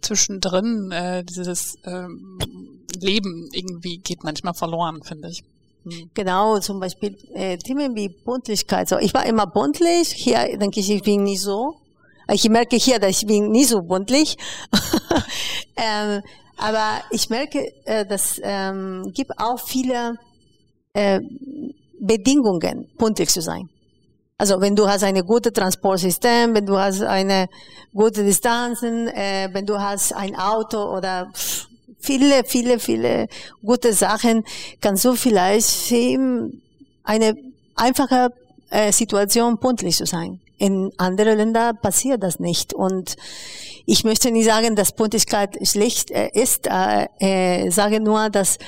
Zwischendrin, 0.00 0.90
äh, 0.92 1.24
dieses 1.24 1.76
ähm, 1.84 2.38
Leben 3.00 3.48
irgendwie 3.52 3.98
geht 3.98 4.24
manchmal 4.24 4.54
verloren, 4.54 5.02
finde 5.02 5.28
ich. 5.28 5.42
Hm. 5.84 6.10
Genau, 6.14 6.58
zum 6.60 6.80
Beispiel 6.80 7.16
äh, 7.34 7.58
Themen 7.58 7.94
wie 7.94 8.08
Buntlichkeit. 8.08 8.88
So, 8.88 8.98
ich 8.98 9.14
war 9.14 9.26
immer 9.26 9.46
buntlich, 9.46 10.08
hier 10.08 10.58
denke 10.58 10.80
ich, 10.80 10.90
ich 10.90 11.02
bin 11.02 11.24
nicht 11.24 11.40
so. 11.40 11.76
Ich 12.30 12.48
merke 12.48 12.76
hier, 12.76 12.98
dass 12.98 13.10
ich 13.22 13.26
bin 13.26 13.50
nie 13.50 13.64
so 13.64 13.82
buntlich. 13.82 14.38
ähm, 15.76 16.22
aber 16.56 17.02
ich 17.10 17.28
merke, 17.30 17.72
äh, 17.84 18.06
dass 18.06 18.40
ähm, 18.42 19.12
gibt 19.14 19.32
auch 19.38 19.58
viele 19.58 20.16
äh, 20.92 21.20
Bedingungen, 22.00 22.88
punktlich 22.98 23.30
zu 23.30 23.40
sein. 23.40 23.68
Also 24.38 24.60
wenn 24.60 24.74
du 24.74 24.88
hast 24.88 25.04
eine 25.04 25.22
gute 25.22 25.52
Transportsystem, 25.52 26.54
wenn 26.54 26.66
du 26.66 26.76
hast 26.76 27.02
eine 27.02 27.48
gute 27.94 28.24
Distanzen, 28.24 29.06
äh, 29.08 29.48
wenn 29.52 29.66
du 29.66 29.78
hast 29.78 30.12
ein 30.12 30.34
Auto 30.36 30.96
oder 30.96 31.30
viele, 32.00 32.42
viele, 32.44 32.80
viele 32.80 33.28
gute 33.64 33.92
Sachen, 33.92 34.44
kannst 34.80 35.04
du 35.04 35.14
vielleicht 35.14 35.92
eine 37.04 37.36
einfache 37.76 38.30
äh, 38.70 38.90
Situation 38.90 39.58
punktlich 39.58 39.96
zu 39.96 40.06
sein. 40.06 40.41
In 40.62 40.92
anderen 40.96 41.38
Ländern 41.38 41.76
passiert 41.76 42.22
das 42.22 42.38
nicht. 42.38 42.72
Und 42.72 43.16
ich 43.84 44.04
möchte 44.04 44.30
nicht 44.30 44.44
sagen, 44.44 44.76
dass 44.76 44.92
Pünktlichkeit 44.92 45.58
schlecht 45.66 46.12
äh, 46.12 46.30
ist, 46.34 46.68
äh, 46.68 47.08
äh, 47.18 47.68
sage 47.70 47.98
nur, 47.98 48.30
dass 48.30 48.58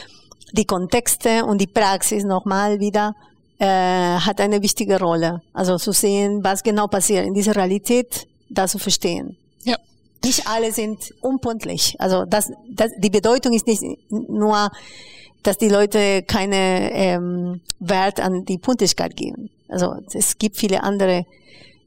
die 0.51 0.65
Kontexte 0.65 1.45
und 1.45 1.61
die 1.61 1.69
Praxis 1.69 2.25
nochmal 2.25 2.81
wieder 2.81 3.15
äh, 3.61 3.67
hat 3.67 4.41
eine 4.41 4.61
wichtige 4.61 4.99
Rolle. 4.99 5.41
Also 5.53 5.77
zu 5.79 5.93
sehen, 5.93 6.43
was 6.43 6.65
genau 6.65 6.89
passiert 6.89 7.27
in 7.27 7.33
dieser 7.33 7.55
Realität, 7.55 8.27
da 8.51 8.67
zu 8.67 8.81
verstehen. 8.81 9.37
Ja. 9.63 9.77
Nicht 10.25 10.49
alle 10.49 10.73
sind 10.73 11.15
unpünktlich. 11.21 11.95
Also 12.01 12.25
das, 12.25 12.51
das, 12.69 12.91
die 12.99 13.11
Bedeutung 13.11 13.53
ist 13.53 13.69
nicht 13.69 13.85
nur, 14.11 14.69
dass 15.45 15.59
die 15.59 15.69
Leute 15.69 16.25
keine 16.25 16.91
ähm, 16.93 17.61
Wert 17.79 18.19
an 18.19 18.45
die 18.45 18.59
Pünktlichkeit 18.59 19.17
geben. 19.17 19.49
Also 19.69 19.95
es 20.13 20.39
gibt 20.39 20.57
viele 20.57 20.83
andere 20.83 21.25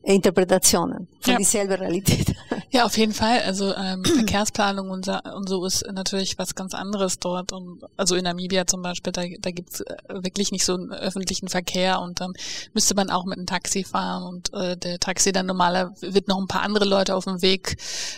interpretacionen. 0.03 1.07
Von 1.27 1.33
ja. 1.33 1.39
dieselbe 1.39 1.79
Realität. 1.79 2.35
Ja, 2.69 2.83
auf 2.83 2.97
jeden 2.97 3.13
Fall. 3.13 3.41
Also 3.43 3.73
ähm, 3.73 4.03
Verkehrsplanung 4.05 4.89
und, 4.89 5.07
und, 5.07 5.49
so 5.49 5.65
ist 5.65 5.85
natürlich 5.89 6.37
was 6.37 6.53
ganz 6.53 6.73
anderes 6.73 7.17
dort. 7.17 7.53
Und 7.53 7.81
also 7.95 8.15
in 8.15 8.25
Namibia 8.25 8.67
zum 8.67 8.81
Beispiel, 8.81 9.13
da, 9.13 9.23
da 9.39 9.51
gibt's 9.51 9.79
äh, 9.79 9.95
wirklich 10.09 10.51
nicht 10.51 10.65
so 10.65 10.73
einen 10.73 10.91
öffentlichen 10.91 11.47
Verkehr 11.47 12.01
und 12.01 12.19
dann 12.19 12.33
müsste 12.73 12.93
man 12.93 13.09
auch 13.09 13.23
mit 13.23 13.37
einem 13.37 13.47
Taxi 13.47 13.85
fahren 13.85 14.23
und 14.23 14.53
äh, 14.53 14.75
der 14.75 14.99
Taxi 14.99 15.31
dann 15.31 15.45
normaler 15.45 15.93
wird 16.01 16.27
noch 16.27 16.37
ein 16.37 16.47
paar 16.47 16.61
andere 16.61 16.83
Leute 16.83 17.15
auf 17.15 17.23
dem 17.23 17.41
Weg, 17.41 17.77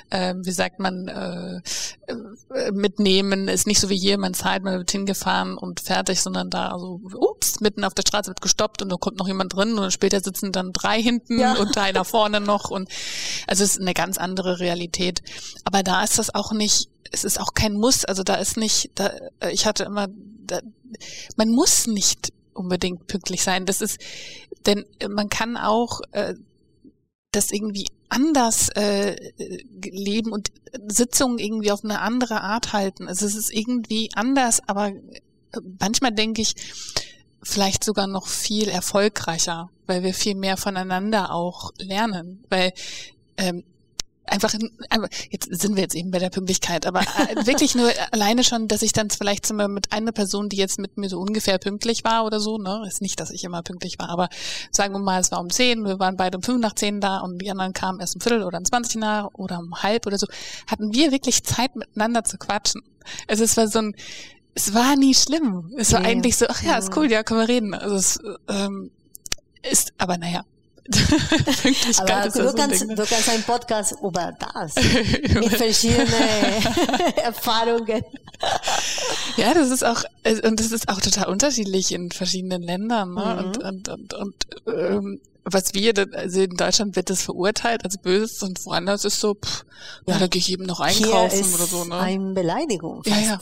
äh, 0.10 0.34
wie 0.36 0.52
sagt 0.52 0.80
man, 0.80 1.08
äh, 1.08 1.62
äh, 2.08 2.72
mitnehmen. 2.72 3.48
Ist 3.48 3.68
nicht 3.68 3.80
so 3.80 3.90
wie 3.90 4.00
hier, 4.00 4.18
man 4.18 4.34
zahlt, 4.34 4.64
man 4.64 4.80
wird 4.80 4.92
hingefahren 4.92 5.58
und 5.58 5.80
fertig, 5.80 6.22
sondern 6.22 6.50
da, 6.50 6.70
also, 6.70 7.00
ups, 7.14 7.60
mitten 7.60 7.84
auf 7.84 7.94
der 7.94 8.02
Straße 8.02 8.30
wird 8.30 8.42
gestoppt 8.42 8.82
und 8.82 8.90
da 8.90 8.96
kommt 8.96 9.20
noch 9.20 9.28
jemand 9.28 9.56
drin 9.56 9.78
und 9.78 9.94
später 9.94 10.20
sitzen 10.22 10.52
dann 10.52 10.74
drei 10.74 11.02
hinten 11.02 11.40
ja. 11.40 11.54
und 11.54 11.78
einer 11.78 12.04
vorne 12.04 12.42
noch 12.42 12.72
und 12.72 12.90
also 13.48 13.64
es 13.64 13.72
ist 13.72 13.82
eine 13.82 13.94
ganz 13.94 14.18
andere 14.18 14.60
Realität. 14.60 15.22
Aber 15.64 15.84
da 15.84 16.04
ist 16.04 16.18
das 16.20 16.34
auch 16.34 16.52
nicht, 16.52 16.90
es 17.12 17.24
ist 17.24 17.40
auch 17.40 17.54
kein 17.54 17.74
Muss, 17.74 18.06
also 18.06 18.24
da 18.24 18.36
ist 18.36 18.58
nicht, 18.58 18.92
da, 18.96 19.12
ich 19.52 19.66
hatte 19.66 19.84
immer, 19.84 20.08
da, 20.46 20.62
man 21.36 21.50
muss 21.50 21.88
nicht 21.88 22.32
unbedingt 22.54 23.08
pünktlich 23.08 23.44
sein. 23.44 23.66
Das 23.66 23.82
ist, 23.82 24.00
denn 24.66 24.86
man 25.10 25.30
kann 25.30 25.58
auch 25.58 26.02
äh, 26.12 26.36
das 27.32 27.52
irgendwie 27.52 27.86
anders 28.10 28.70
äh, 28.70 29.16
leben 29.84 30.32
und 30.32 30.50
Sitzungen 30.88 31.38
irgendwie 31.38 31.72
auf 31.72 31.84
eine 31.84 32.02
andere 32.02 32.42
Art 32.42 32.74
halten. 32.74 33.08
Also 33.08 33.26
es 33.26 33.36
ist 33.36 33.54
irgendwie 33.54 34.10
anders, 34.14 34.62
aber 34.68 34.92
manchmal 35.80 36.12
denke 36.12 36.42
ich, 36.42 36.56
vielleicht 37.44 37.84
sogar 37.84 38.08
noch 38.08 38.28
viel 38.28 38.68
erfolgreicher, 38.68 39.70
weil 39.88 40.04
wir 40.04 40.14
viel 40.14 40.36
mehr 40.36 40.58
voneinander 40.58 41.34
auch 41.34 41.72
lernen, 41.78 42.44
weil 42.50 42.74
ähm, 43.38 43.64
einfach, 44.30 44.54
jetzt 45.30 45.62
sind 45.62 45.76
wir 45.76 45.84
jetzt 45.84 45.96
eben 45.96 46.12
bei 46.12 46.20
der 46.20 46.30
Pünktlichkeit, 46.30 46.86
aber 46.86 47.02
äh, 47.02 47.36
wirklich 47.46 47.76
nur 47.76 47.92
alleine 48.12 48.44
schon, 48.44 48.68
dass 48.68 48.82
ich 48.82 48.94
dann 48.94 49.10
vielleicht 49.10 49.46
zum 49.46 49.58
mit 49.58 49.92
einer 49.92 50.12
Person, 50.12 50.50
die 50.50 50.58
jetzt 50.58 50.80
mit 50.80 50.98
mir 50.98 51.10
so 51.10 51.20
ungefähr 51.20 51.58
pünktlich 51.58 52.04
war 52.04 52.26
oder 52.26 52.40
so, 52.40 52.58
ne, 52.58 52.84
ist 52.88 53.02
nicht, 53.02 53.20
dass 53.20 53.32
ich 53.32 53.44
immer 53.44 53.62
pünktlich 53.62 54.00
war, 54.00 54.10
aber 54.10 54.30
sagen 54.72 54.94
wir 54.94 55.00
mal, 55.00 55.20
es 55.20 55.32
war 55.32 55.40
um 55.40 55.50
zehn, 55.50 55.84
wir 55.86 56.00
waren 56.00 56.16
beide 56.16 56.38
um 56.38 56.44
fünf 56.44 56.62
nach 56.62 56.76
zehn 56.76 57.02
da 57.02 57.20
und 57.20 57.40
die 57.40 57.52
anderen 57.52 57.74
kamen 57.74 58.00
erst 58.00 58.16
um 58.16 58.22
Viertel 58.22 58.44
oder 58.44 58.58
um 58.60 58.66
zwanzig 58.66 58.96
nach 58.98 59.30
oder 59.34 59.60
um 59.60 59.82
halb 59.82 60.06
oder 60.06 60.18
so, 60.18 60.28
hatten 60.68 60.94
wir 60.94 61.12
wirklich 61.12 61.44
Zeit 61.44 61.76
miteinander 61.76 62.24
zu 62.24 62.38
quatschen. 62.38 62.82
Also 63.28 63.44
es 63.44 63.58
war 63.58 63.68
so 63.68 63.80
ein, 63.80 63.96
es 64.56 64.74
war 64.74 64.96
nie 64.96 65.16
schlimm. 65.16 65.74
Es 65.78 65.94
war 65.94 66.02
nee. 66.02 66.08
eigentlich 66.08 66.38
so, 66.38 66.46
ach 66.48 66.62
ja, 66.64 66.78
ist 66.78 66.96
cool, 66.96 67.10
ja, 67.10 67.24
können 67.24 67.42
wir 67.42 67.48
reden. 67.48 67.74
Also 67.74 67.96
es 67.96 68.20
ähm, 68.48 68.92
ist, 69.62 69.94
aber 69.98 70.18
naja, 70.18 70.44
aber 72.00 72.30
du, 72.30 72.50
so 72.50 72.54
kannst, 72.56 72.82
Ding, 72.82 72.88
ne? 72.88 72.96
du 72.96 73.06
kannst 73.06 73.30
einen 73.30 73.44
Podcast 73.44 73.94
über 74.02 74.34
das 74.40 74.76
mit 75.34 75.56
verschiedenen 75.56 76.08
Erfahrungen. 77.24 78.04
Ja, 79.38 79.54
das 79.54 79.70
ist 79.70 79.86
auch 79.86 80.04
und 80.44 80.60
das 80.60 80.72
ist 80.72 80.90
auch 80.90 81.00
total 81.00 81.28
unterschiedlich 81.28 81.94
in 81.94 82.12
verschiedenen 82.12 82.64
Ländern. 82.64 83.14
Ne? 83.14 83.22
Mhm. 83.22 83.46
Und, 83.46 83.58
und, 83.64 83.90
und, 83.90 84.14
und 84.14 84.48
ähm, 84.68 85.22
was 85.52 85.74
wir, 85.74 85.94
also 86.14 86.42
in 86.42 86.56
Deutschland 86.56 86.96
wird 86.96 87.10
das 87.10 87.22
verurteilt 87.22 87.84
als 87.84 87.98
böses 87.98 88.42
und 88.44 88.66
woanders 88.66 89.06
ist 89.06 89.20
so, 89.20 89.36
pff, 89.36 89.66
ja, 90.06 90.14
ja 90.14 90.20
da 90.20 90.28
gehe 90.28 90.40
ich 90.40 90.52
eben 90.52 90.66
noch 90.66 90.80
einkaufen 90.80 91.54
oder 91.54 91.66
so. 91.66 91.86
Ne? 91.86 91.98
Eine 91.98 92.34
Beleidigung. 92.34 93.04
Fast, 93.04 93.22
ja, 93.22 93.40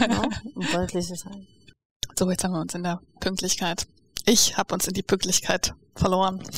ja. 0.00 0.06
ne? 0.06 0.28
Deutliches 0.72 1.24
So, 2.18 2.30
jetzt 2.30 2.44
haben 2.44 2.52
wir 2.52 2.60
uns 2.60 2.74
in 2.74 2.82
der 2.82 3.00
Pünktlichkeit. 3.20 3.86
Ich 4.26 4.56
habe 4.56 4.74
uns 4.74 4.86
in 4.86 4.94
die 4.94 5.02
Pünktlichkeit 5.02 5.74
verloren. 5.94 6.42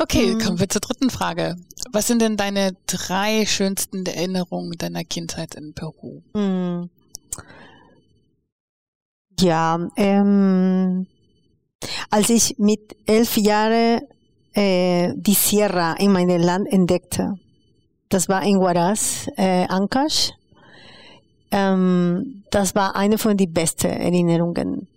Okay, 0.00 0.34
mhm. 0.34 0.38
kommen 0.38 0.60
wir 0.60 0.68
zur 0.68 0.80
dritten 0.80 1.10
Frage. 1.10 1.56
Was 1.90 2.06
sind 2.06 2.22
denn 2.22 2.36
deine 2.36 2.76
drei 2.86 3.44
schönsten 3.46 4.06
Erinnerungen 4.06 4.78
deiner 4.78 5.02
Kindheit 5.02 5.56
in 5.56 5.74
Peru? 5.74 6.22
Mhm. 6.34 6.88
Ja, 9.40 9.88
ähm, 9.96 11.06
als 12.10 12.30
ich 12.30 12.56
mit 12.58 12.96
elf 13.06 13.36
Jahren 13.36 14.00
äh, 14.54 15.12
die 15.16 15.34
Sierra 15.34 15.94
in 15.94 16.12
meinem 16.12 16.40
Land 16.40 16.72
entdeckte, 16.72 17.34
das 18.08 18.28
war 18.28 18.42
in 18.42 18.58
Huaraz, 18.58 19.28
äh, 19.36 19.66
Ancash, 19.68 20.32
ähm, 21.50 22.42
das 22.50 22.74
war 22.74 22.96
eine 22.96 23.18
von 23.18 23.36
den 23.36 23.52
besten 23.52 23.88
Erinnerungen, 23.88 24.88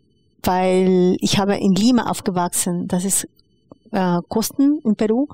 weil 0.44 1.18
ich 1.20 1.38
habe 1.38 1.58
in 1.58 1.74
Lima 1.74 2.10
aufgewachsen, 2.10 2.88
das 2.88 3.06
ist 3.06 3.28
äh, 3.92 4.20
Kosten 4.28 4.80
in 4.84 4.96
Peru. 4.96 5.28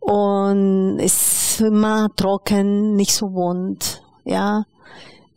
Und 0.00 0.98
es 0.98 1.58
ist 1.58 1.60
immer 1.60 2.08
trocken, 2.16 2.96
nicht 2.96 3.12
so 3.12 3.28
bunt, 3.28 4.02
ja. 4.24 4.64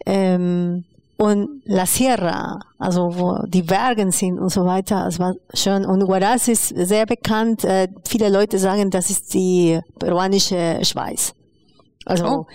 Ähm, 0.06 0.86
und 1.18 1.62
La 1.66 1.86
Sierra, 1.86 2.60
also 2.80 3.18
wo 3.18 3.46
die 3.48 3.62
Berge 3.62 4.12
sind 4.12 4.40
und 4.40 4.50
so 4.50 4.66
weiter, 4.66 5.08
es 5.08 5.20
war 5.20 5.36
schön. 5.54 5.86
Und 5.86 6.04
Huaraz 6.08 6.48
ist 6.48 6.70
sehr 6.70 7.06
bekannt. 7.06 7.64
Äh, 7.64 7.88
viele 8.08 8.30
Leute 8.30 8.58
sagen, 8.58 8.90
das 8.90 9.10
ist 9.10 9.34
die 9.34 9.80
peruanische 10.00 10.80
Schweiz. 10.84 11.34
Also, 12.06 12.26
oh. 12.26 12.46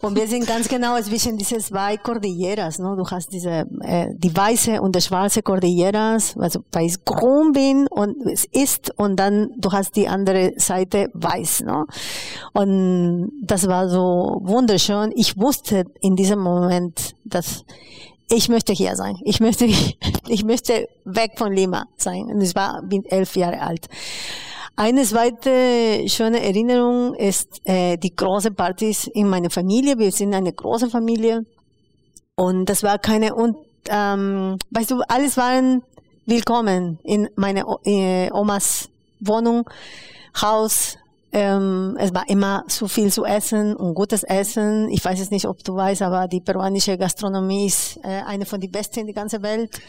und 0.06 0.16
wir 0.16 0.26
sind 0.28 0.46
ganz 0.46 0.68
genau 0.68 1.00
zwischen 1.00 1.36
diese 1.36 1.58
zwei 1.58 1.96
Cordilleras, 1.96 2.78
ne? 2.78 2.94
Du 2.96 3.04
hast 3.08 3.32
diese, 3.32 3.66
äh, 3.80 4.08
die 4.16 4.34
weiße 4.34 4.80
und 4.80 4.94
die 4.94 5.00
schwarze 5.00 5.42
Cordilleras, 5.42 6.36
also 6.38 6.60
weiß 6.70 7.04
grün 7.04 7.52
bin 7.52 7.86
und 7.88 8.16
es 8.26 8.44
ist 8.44 8.92
und 8.96 9.16
dann 9.16 9.50
du 9.56 9.72
hast 9.72 9.96
die 9.96 10.08
andere 10.08 10.52
Seite 10.56 11.10
weiß, 11.14 11.62
ne? 11.62 11.84
Und 12.52 13.32
das 13.42 13.66
war 13.66 13.88
so 13.88 14.40
wunderschön. 14.42 15.12
Ich 15.16 15.38
wusste 15.38 15.84
in 16.00 16.16
diesem 16.16 16.38
Moment, 16.38 17.14
dass 17.24 17.64
ich 18.32 18.48
möchte 18.48 18.72
hier 18.72 18.96
sein. 18.96 19.16
Ich 19.24 19.40
möchte, 19.40 19.66
ich 20.28 20.44
möchte 20.44 20.88
weg 21.04 21.32
von 21.36 21.52
Lima 21.52 21.86
sein. 21.96 22.24
Und 22.24 22.40
ich 22.40 22.54
war, 22.54 22.82
bin 22.82 23.04
elf 23.04 23.36
Jahre 23.36 23.60
alt. 23.60 23.88
Eine 24.74 25.02
zweite 25.02 26.08
schöne 26.08 26.42
Erinnerung 26.42 27.14
ist 27.14 27.60
äh, 27.64 27.98
die 27.98 28.16
große 28.16 28.52
Partys 28.52 29.06
in 29.06 29.28
meiner 29.28 29.50
Familie. 29.50 29.98
Wir 29.98 30.10
sind 30.10 30.32
eine 30.32 30.52
große 30.52 30.88
Familie 30.88 31.44
und 32.36 32.64
das 32.70 32.82
war 32.82 32.98
keine 32.98 33.34
und 33.34 33.56
ähm, 33.90 34.56
weißt 34.70 34.92
du, 34.92 35.02
alles 35.08 35.36
waren 35.36 35.82
willkommen 36.24 36.98
in 37.04 37.28
meiner 37.36 37.64
äh, 37.84 38.30
Omas 38.32 38.88
Wohnung, 39.20 39.68
Haus, 40.40 40.96
ähm, 41.32 41.96
es 41.98 42.12
war 42.12 42.28
immer 42.28 42.64
so 42.68 42.86
viel 42.86 43.10
zu 43.10 43.24
essen 43.24 43.74
und 43.74 43.94
gutes 43.94 44.22
Essen. 44.22 44.90
Ich 44.90 45.02
weiß 45.02 45.18
es 45.18 45.30
nicht, 45.30 45.46
ob 45.46 45.64
du 45.64 45.74
weißt, 45.74 46.02
aber 46.02 46.28
die 46.28 46.40
peruanische 46.40 46.98
Gastronomie 46.98 47.66
ist 47.66 47.96
äh, 48.04 48.22
eine 48.26 48.44
von 48.44 48.60
den 48.60 48.70
besten 48.70 49.00
in 49.00 49.06
der 49.06 49.14
ganzen 49.14 49.42
Welt. 49.42 49.80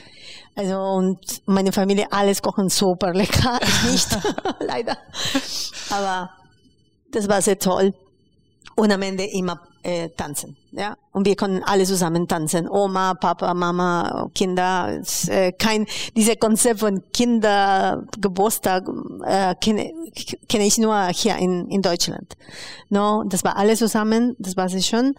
Also 0.55 0.79
und 0.79 1.19
meine 1.45 1.73
Familie 1.73 2.07
alles 2.11 2.41
kochen 2.41 2.69
super 2.69 3.13
lecker, 3.13 3.59
ich 3.83 3.91
nicht 3.91 4.17
leider. 4.59 4.97
Aber 5.89 6.29
das 7.11 7.27
war 7.27 7.41
sehr 7.41 7.59
toll 7.59 7.93
und 8.75 8.91
am 8.91 9.01
Ende 9.01 9.25
immer 9.25 9.59
äh, 9.83 10.09
tanzen. 10.09 10.55
Ja? 10.75 10.97
Und 11.11 11.25
wir 11.25 11.35
konnten 11.35 11.63
alle 11.63 11.83
zusammen 11.85 12.27
tanzen. 12.27 12.67
Oma, 12.67 13.13
Papa, 13.13 13.53
Mama, 13.53 14.29
Kinder. 14.33 15.01
Äh, 15.27 15.51
kein, 15.51 15.85
diese 16.15 16.35
Konzept 16.35 16.79
von 16.79 17.03
Kindergeburtstag 17.13 18.87
äh, 19.25 19.55
kenne, 19.55 19.93
kenne 20.49 20.65
ich 20.65 20.77
nur 20.77 21.07
hier 21.07 21.37
in, 21.37 21.67
in 21.69 21.81
Deutschland. 21.81 22.35
No, 22.89 23.23
das 23.25 23.43
war 23.43 23.57
alles 23.57 23.79
zusammen, 23.79 24.35
das 24.39 24.57
war 24.57 24.69
sehr 24.69 24.81
schön. 24.81 25.15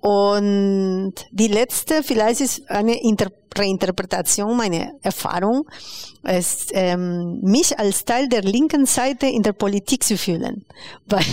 Und 0.00 1.14
die 1.30 1.48
letzte, 1.48 2.02
vielleicht 2.02 2.40
ist 2.40 2.70
eine 2.70 3.02
Inter 3.02 3.28
Reinterpretation 3.52 4.56
meiner 4.56 4.92
Erfahrung, 5.02 5.66
ist, 6.22 6.70
ähm, 6.72 7.40
mich 7.42 7.76
als 7.78 8.04
Teil 8.04 8.28
der 8.28 8.42
linken 8.42 8.86
Seite 8.86 9.26
in 9.26 9.42
der 9.42 9.52
Politik 9.52 10.04
zu 10.04 10.16
fühlen. 10.16 10.64
Weil 11.06 11.24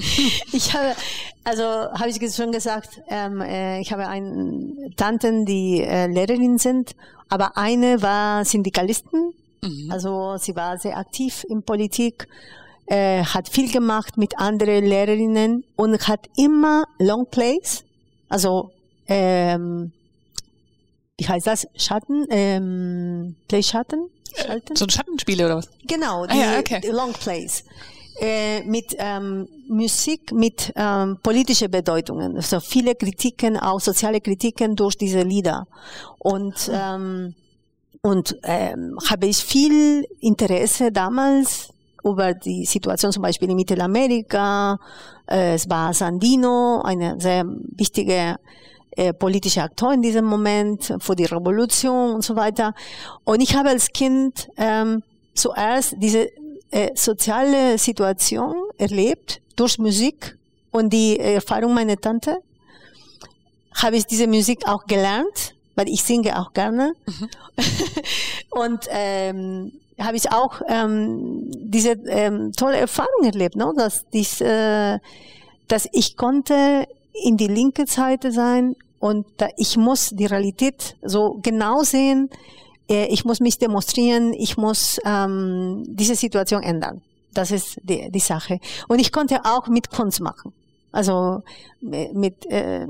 ich 0.52 0.74
habe, 0.74 0.96
also 1.44 1.62
habe 1.62 2.08
ich 2.08 2.34
schon 2.34 2.50
gesagt, 2.50 3.00
ähm, 3.08 3.40
äh, 3.40 3.80
ich 3.80 3.92
habe 3.92 4.08
eine 4.08 4.90
Tanten, 4.96 5.46
die 5.46 5.82
äh, 5.82 6.08
Lehrerin 6.08 6.58
sind, 6.58 6.96
aber 7.28 7.56
eine 7.56 8.02
war 8.02 8.44
Syndikalisten, 8.44 9.32
mhm. 9.62 9.90
also 9.92 10.36
sie 10.38 10.56
war 10.56 10.76
sehr 10.76 10.96
aktiv 10.96 11.44
in 11.48 11.62
Politik 11.62 12.26
äh, 12.86 13.22
hat 13.22 13.48
viel 13.48 13.70
gemacht 13.70 14.16
mit 14.16 14.36
anderen 14.38 14.84
Lehrerinnen 14.84 15.64
und 15.76 16.08
hat 16.08 16.26
immer 16.36 16.84
Long 16.98 17.26
Plays 17.30 17.84
also, 18.30 18.70
ähm, 19.06 19.92
wie 21.18 21.28
heißt 21.28 21.46
das? 21.46 21.68
Schatten? 21.76 22.26
Ähm, 22.30 23.36
Play 23.48 23.62
Schatten? 23.62 24.08
Schalten? 24.34 24.76
So 24.76 24.86
Schattenspiele 24.88 25.44
oder 25.44 25.56
was? 25.56 25.68
Genau, 25.86 26.26
die, 26.26 26.32
ah, 26.32 26.52
ja, 26.52 26.58
okay. 26.60 26.80
die 26.82 26.88
Long 26.88 27.12
Plays. 27.12 27.64
Äh, 28.20 28.62
mit 28.62 28.94
ähm, 28.98 29.48
Musik, 29.68 30.32
mit 30.32 30.72
ähm, 30.76 31.18
politische 31.22 31.68
Bedeutungen. 31.68 32.36
Also 32.36 32.60
viele 32.60 32.94
Kritiken, 32.94 33.56
auch 33.56 33.80
soziale 33.80 34.20
Kritiken 34.20 34.76
durch 34.76 34.96
diese 34.96 35.22
Lieder. 35.22 35.66
Und, 36.18 36.68
mhm. 36.68 36.74
ähm, 36.74 37.34
und 38.02 38.36
ähm, 38.44 38.98
habe 39.08 39.26
ich 39.26 39.38
viel 39.38 40.06
Interesse 40.20 40.92
damals 40.92 41.70
über 42.04 42.34
die 42.34 42.64
Situation 42.64 43.12
zum 43.12 43.22
Beispiel 43.22 43.50
in 43.50 43.56
Mittelamerika. 43.56 44.78
Äh, 45.28 45.54
es 45.54 45.68
war 45.68 45.92
Sandino, 45.94 46.82
eine 46.82 47.20
sehr 47.20 47.44
wichtige 47.76 48.36
äh, 48.96 49.12
politische 49.12 49.62
Akteur 49.62 49.92
in 49.92 50.02
diesem 50.02 50.24
Moment 50.24 50.94
für 50.98 51.14
die 51.14 51.24
Revolution 51.24 52.14
und 52.14 52.24
so 52.24 52.36
weiter. 52.36 52.74
Und 53.24 53.40
ich 53.40 53.54
habe 53.54 53.68
als 53.68 53.92
Kind 53.92 54.48
ähm, 54.56 55.02
zuerst 55.34 55.94
diese 55.98 56.28
äh, 56.70 56.90
soziale 56.94 57.78
Situation 57.78 58.54
erlebt 58.78 59.40
durch 59.56 59.78
Musik 59.78 60.36
und 60.70 60.92
die 60.92 61.18
Erfahrung 61.18 61.74
meiner 61.74 61.96
Tante. 61.96 62.38
Habe 63.74 63.96
ich 63.96 64.06
diese 64.06 64.26
Musik 64.26 64.66
auch 64.66 64.84
gelernt, 64.86 65.54
weil 65.76 65.88
ich 65.88 66.02
singe 66.02 66.38
auch 66.38 66.52
gerne. 66.52 66.92
Mhm. 67.06 67.28
und 68.50 68.80
ähm, 68.90 69.72
habe 70.00 70.16
ich 70.16 70.32
auch 70.32 70.62
ähm, 70.68 71.50
diese 71.50 71.90
ähm, 72.06 72.52
tolle 72.52 72.78
Erfahrung 72.78 73.24
erlebt, 73.24 73.56
ne? 73.56 73.72
dass, 73.76 74.06
dies, 74.10 74.40
äh, 74.40 74.98
dass 75.68 75.88
ich 75.92 76.16
konnte 76.16 76.86
in 77.24 77.36
die 77.36 77.48
linke 77.48 77.86
Seite 77.86 78.32
sein 78.32 78.76
und 78.98 79.26
da, 79.38 79.48
ich 79.56 79.76
muss 79.76 80.10
die 80.10 80.26
Realität 80.26 80.96
so 81.02 81.38
genau 81.42 81.82
sehen, 81.82 82.30
äh, 82.88 83.06
ich 83.06 83.24
muss 83.24 83.40
mich 83.40 83.58
demonstrieren, 83.58 84.32
ich 84.32 84.56
muss 84.56 84.98
ähm, 85.04 85.84
diese 85.86 86.14
Situation 86.14 86.62
ändern. 86.62 87.02
Das 87.32 87.50
ist 87.50 87.80
die, 87.84 88.10
die 88.10 88.20
Sache. 88.20 88.58
Und 88.88 88.98
ich 88.98 89.12
konnte 89.12 89.40
auch 89.44 89.68
mit 89.68 89.90
Kunst 89.90 90.20
machen. 90.20 90.52
Also 90.92 91.42
mit, 91.80 92.46
äh, 92.46 92.86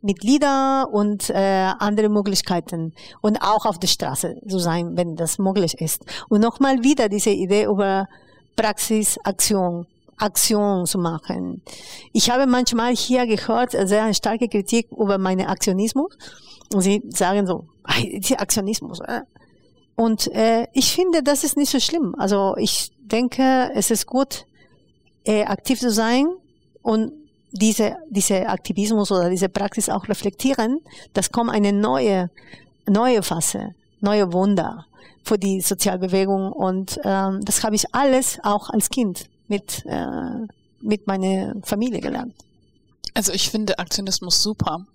mit 0.00 0.22
Lieder 0.22 0.88
und 0.92 1.30
äh, 1.30 1.72
andere 1.78 2.08
Möglichkeiten 2.08 2.92
und 3.20 3.42
auch 3.42 3.66
auf 3.66 3.78
der 3.78 3.88
Straße 3.88 4.36
zu 4.48 4.58
sein, 4.58 4.96
wenn 4.96 5.16
das 5.16 5.38
möglich 5.38 5.80
ist. 5.80 6.04
Und 6.28 6.40
nochmal 6.40 6.82
wieder 6.82 7.08
diese 7.08 7.30
Idee 7.30 7.64
über 7.64 8.08
Praxis, 8.56 9.18
Aktion, 9.24 9.86
Aktion 10.16 10.86
zu 10.86 10.98
machen. 10.98 11.62
Ich 12.12 12.30
habe 12.30 12.46
manchmal 12.46 12.94
hier 12.94 13.26
gehört 13.26 13.72
sehr 13.72 14.12
starke 14.14 14.48
Kritik 14.48 14.88
über 14.92 15.18
meinen 15.18 15.46
Aktionismus 15.46 16.16
und 16.72 16.82
sie 16.82 17.02
sagen 17.08 17.46
so, 17.46 17.66
Aktionismus. 18.36 19.00
Äh. 19.00 19.22
Und 19.96 20.32
äh, 20.32 20.66
ich 20.74 20.92
finde, 20.92 21.22
das 21.22 21.42
ist 21.42 21.56
nicht 21.56 21.70
so 21.70 21.80
schlimm. 21.80 22.14
Also 22.18 22.54
ich 22.56 22.92
denke, 23.00 23.70
es 23.74 23.90
ist 23.90 24.06
gut, 24.06 24.46
äh, 25.24 25.44
aktiv 25.44 25.80
zu 25.80 25.90
sein 25.90 26.26
und 26.82 27.12
diese, 27.52 27.96
diese 28.10 28.48
Aktivismus 28.48 29.10
oder 29.10 29.30
diese 29.30 29.48
Praxis 29.48 29.88
auch 29.88 30.08
reflektieren, 30.08 30.80
das 31.12 31.32
kommt 31.32 31.50
eine 31.50 31.72
neue, 31.72 32.30
neue 32.86 33.22
Phase, 33.22 33.74
neue 34.00 34.32
Wunder 34.32 34.86
für 35.22 35.38
die 35.38 35.60
Sozialbewegung 35.60 36.52
und 36.52 36.98
ähm, 37.04 37.40
das 37.44 37.62
habe 37.64 37.76
ich 37.76 37.94
alles 37.94 38.38
auch 38.42 38.70
als 38.70 38.90
Kind 38.90 39.28
mit, 39.46 39.84
äh, 39.86 40.46
mit 40.80 41.06
meiner 41.06 41.54
Familie 41.62 42.00
gelernt. 42.00 42.34
Also 43.14 43.32
ich 43.32 43.50
finde 43.50 43.78
Aktionismus 43.78 44.42
super. 44.42 44.86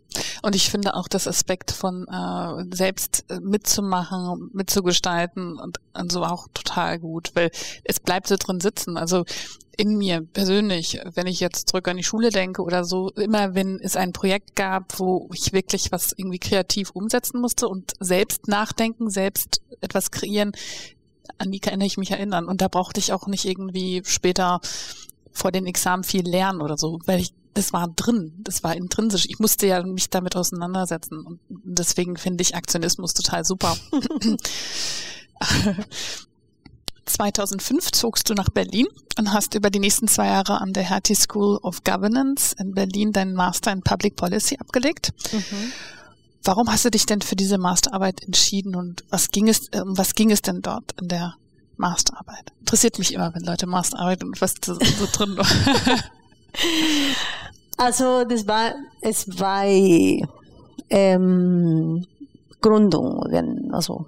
Und 0.43 0.55
ich 0.55 0.69
finde 0.69 0.95
auch 0.95 1.07
das 1.07 1.27
Aspekt 1.27 1.71
von 1.71 2.07
äh, 2.07 2.75
selbst 2.75 3.25
äh, 3.29 3.39
mitzumachen, 3.39 4.49
mitzugestalten 4.53 5.59
und, 5.59 5.79
und 5.93 6.11
so 6.11 6.23
auch 6.23 6.47
total 6.53 6.99
gut, 6.99 7.31
weil 7.33 7.49
es 7.83 7.99
bleibt 7.99 8.27
so 8.27 8.35
drin 8.37 8.61
sitzen. 8.61 8.95
Also 8.95 9.25
in 9.77 9.97
mir 9.97 10.21
persönlich, 10.21 10.99
wenn 11.13 11.27
ich 11.27 11.39
jetzt 11.39 11.69
zurück 11.69 11.87
an 11.87 11.97
die 11.97 12.03
Schule 12.03 12.29
denke 12.29 12.61
oder 12.61 12.83
so, 12.83 13.09
immer 13.11 13.55
wenn 13.55 13.79
es 13.79 13.95
ein 13.95 14.13
Projekt 14.13 14.55
gab, 14.55 14.99
wo 14.99 15.29
ich 15.33 15.53
wirklich 15.53 15.91
was 15.91 16.13
irgendwie 16.15 16.39
kreativ 16.39 16.91
umsetzen 16.91 17.41
musste 17.41 17.67
und 17.67 17.93
selbst 17.99 18.47
nachdenken, 18.47 19.09
selbst 19.09 19.61
etwas 19.81 20.11
kreieren, 20.11 20.51
an 21.37 21.51
die 21.51 21.59
kann 21.59 21.81
ich 21.81 21.97
mich 21.97 22.11
erinnern. 22.11 22.45
Und 22.47 22.61
da 22.61 22.67
brauchte 22.67 22.99
ich 22.99 23.13
auch 23.13 23.27
nicht 23.27 23.45
irgendwie 23.45 24.03
später 24.05 24.59
vor 25.31 25.51
den 25.51 25.65
Examen 25.65 26.03
viel 26.03 26.27
lernen 26.27 26.61
oder 26.61 26.77
so, 26.77 26.99
weil 27.05 27.19
ich 27.19 27.33
das 27.55 27.71
war 27.71 27.87
drin, 27.87 28.33
das 28.39 28.63
war 28.63 28.75
intrinsisch. 28.75 29.27
Ich 29.29 29.37
musste 29.37 29.67
ja 29.67 29.83
mich 29.83 30.09
damit 30.09 30.35
auseinandersetzen 30.35 31.23
und 31.23 31.39
deswegen 31.49 32.17
finde 32.17 32.41
ich 32.41 32.55
Aktionismus 32.55 33.13
total 33.13 33.45
super. 33.45 33.77
2005 37.05 37.91
zogst 37.91 38.29
du 38.29 38.33
nach 38.33 38.49
Berlin 38.49 38.87
und 39.17 39.33
hast 39.33 39.55
über 39.55 39.69
die 39.69 39.79
nächsten 39.79 40.07
zwei 40.07 40.27
Jahre 40.27 40.61
an 40.61 40.73
der 40.73 40.83
Hertie 40.83 41.15
School 41.15 41.57
of 41.61 41.83
Governance 41.83 42.55
in 42.59 42.73
Berlin 42.73 43.11
deinen 43.11 43.33
Master 43.33 43.71
in 43.71 43.81
Public 43.81 44.15
Policy 44.15 44.57
abgelegt. 44.59 45.13
Mhm. 45.31 45.71
Warum 46.43 46.71
hast 46.71 46.85
du 46.85 46.91
dich 46.91 47.05
denn 47.05 47.21
für 47.21 47.35
diese 47.35 47.57
Masterarbeit 47.57 48.23
entschieden 48.23 48.75
und 48.75 49.03
was 49.09 49.31
ging 49.31 49.47
es, 49.47 49.69
um 49.69 49.97
was 49.97 50.15
ging 50.15 50.31
es 50.31 50.41
denn 50.41 50.61
dort 50.61 50.93
in 50.99 51.07
der 51.07 51.35
Masterarbeit? 51.77 52.51
Interessiert 52.59 52.99
mich 52.99 53.13
immer, 53.13 53.33
wenn 53.33 53.43
Leute 53.43 53.65
Masterarbeit 53.65 54.23
und 54.23 54.39
was 54.41 54.55
so, 54.65 54.77
drin 55.11 55.37
war. 55.37 55.47
Also 57.75 58.23
das 58.23 58.47
war 58.47 58.73
es 59.01 59.27
war 59.39 59.65
ähm, 60.89 62.05
Gründungen, 62.61 63.73
also 63.73 64.05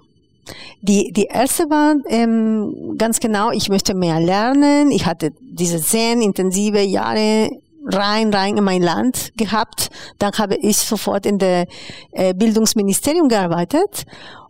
die, 0.82 1.12
die 1.12 1.24
erste 1.24 1.64
war 1.64 1.94
ähm, 2.08 2.94
ganz 2.98 3.20
genau, 3.20 3.50
ich 3.50 3.68
möchte 3.68 3.94
mehr 3.94 4.20
lernen. 4.20 4.90
Ich 4.90 5.06
hatte 5.06 5.32
diese 5.40 5.80
zehn 5.80 6.22
intensive 6.22 6.80
Jahre 6.80 7.50
rein, 7.86 8.32
rein 8.32 8.56
in 8.56 8.64
mein 8.64 8.82
Land 8.82 9.32
gehabt. 9.36 9.90
Dann 10.18 10.32
habe 10.32 10.56
ich 10.56 10.76
sofort 10.76 11.26
in 11.26 11.38
der 11.38 11.66
äh, 12.12 12.34
Bildungsministerium 12.34 13.28
gearbeitet 13.28 14.04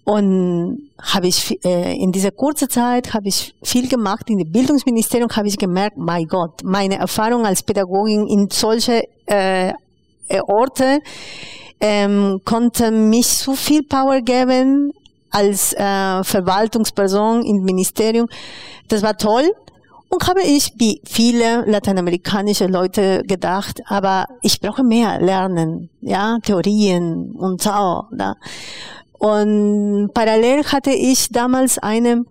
und 0.05 0.91
habe 1.01 1.27
ich 1.27 1.59
äh, 1.65 1.95
in 1.97 2.13
dieser 2.13 2.31
kurzen 2.31 2.71
Zeit 2.71 3.13
habe 3.13 3.29
ich 3.29 3.55
viel 3.63 3.89
gemacht. 3.89 4.29
In 4.31 4.39
dem 4.39 4.51
Bildungsministerium 4.51 5.31
habe 5.31 5.49
ich 5.49 5.59
gemerkt, 5.59 5.97
mein 5.97 6.27
Gott, 6.27 6.63
meine 6.65 6.99
Erfahrung 6.99 7.45
als 7.45 7.63
Pädagogin 7.63 8.27
in 8.27 8.49
solche 8.51 9.03
äh, 9.27 9.73
Orte 10.47 11.01
ähm, 11.81 12.41
konnte 12.45 12.91
mich 12.91 13.27
so 13.27 13.55
viel 13.55 13.83
Power 13.83 14.21
geben 14.21 14.93
als 15.37 15.75
äh, 15.75 16.25
Verwaltungsperson 16.25 17.45
im 17.45 17.63
Ministerium. 17.63 18.27
Das 18.89 19.03
war 19.03 19.17
toll. 19.17 19.51
Und 20.09 20.27
habe 20.29 20.41
ich, 20.43 20.73
wie 20.77 21.01
viele 21.05 21.65
lateinamerikanische 21.67 22.67
Leute 22.69 23.23
gedacht, 23.27 23.81
aber 23.87 24.27
ich 24.41 24.61
brauche 24.61 24.85
mehr 24.85 25.21
lernen, 25.21 25.91
ja, 26.01 26.39
Theorien 26.43 27.35
und 27.37 27.61
so. 27.61 28.05
Da. 28.13 28.35
Und 29.19 30.11
parallel 30.15 30.65
hatte 30.65 30.93
ich 30.93 31.29
damals 31.31 31.79
eine 31.79 32.23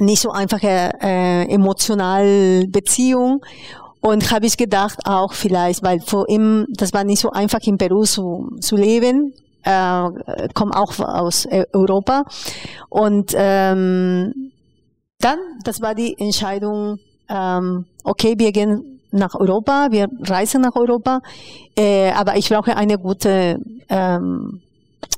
nicht 0.00 0.20
so 0.20 0.30
einfache 0.30 0.90
äh, 1.00 1.44
emotionale 1.48 2.66
Beziehung 2.66 3.40
und 4.00 4.30
habe 4.30 4.46
ich 4.46 4.56
gedacht 4.56 4.98
auch 5.04 5.32
vielleicht, 5.32 5.82
weil 5.82 6.00
vor 6.00 6.28
ihm, 6.28 6.66
das 6.70 6.92
war 6.92 7.04
nicht 7.04 7.20
so 7.20 7.30
einfach 7.30 7.60
in 7.62 7.78
Peru 7.78 8.02
zu, 8.02 8.50
zu 8.60 8.76
leben, 8.76 9.32
äh, 9.66 10.48
komme 10.54 10.76
auch 10.76 10.98
aus 11.00 11.46
Europa. 11.72 12.24
Und 12.88 13.32
ähm, 13.34 14.52
dann, 15.18 15.38
das 15.64 15.80
war 15.80 15.94
die 15.94 16.16
Entscheidung, 16.18 16.98
ähm, 17.28 17.86
okay, 18.04 18.34
wir 18.38 18.52
gehen 18.52 19.00
nach 19.10 19.34
Europa, 19.34 19.88
wir 19.90 20.08
reisen 20.22 20.60
nach 20.60 20.76
Europa, 20.76 21.20
äh, 21.76 22.10
aber 22.10 22.36
ich 22.36 22.48
brauche 22.48 22.76
eine 22.76 22.98
gute 22.98 23.58
ähm, 23.88 24.60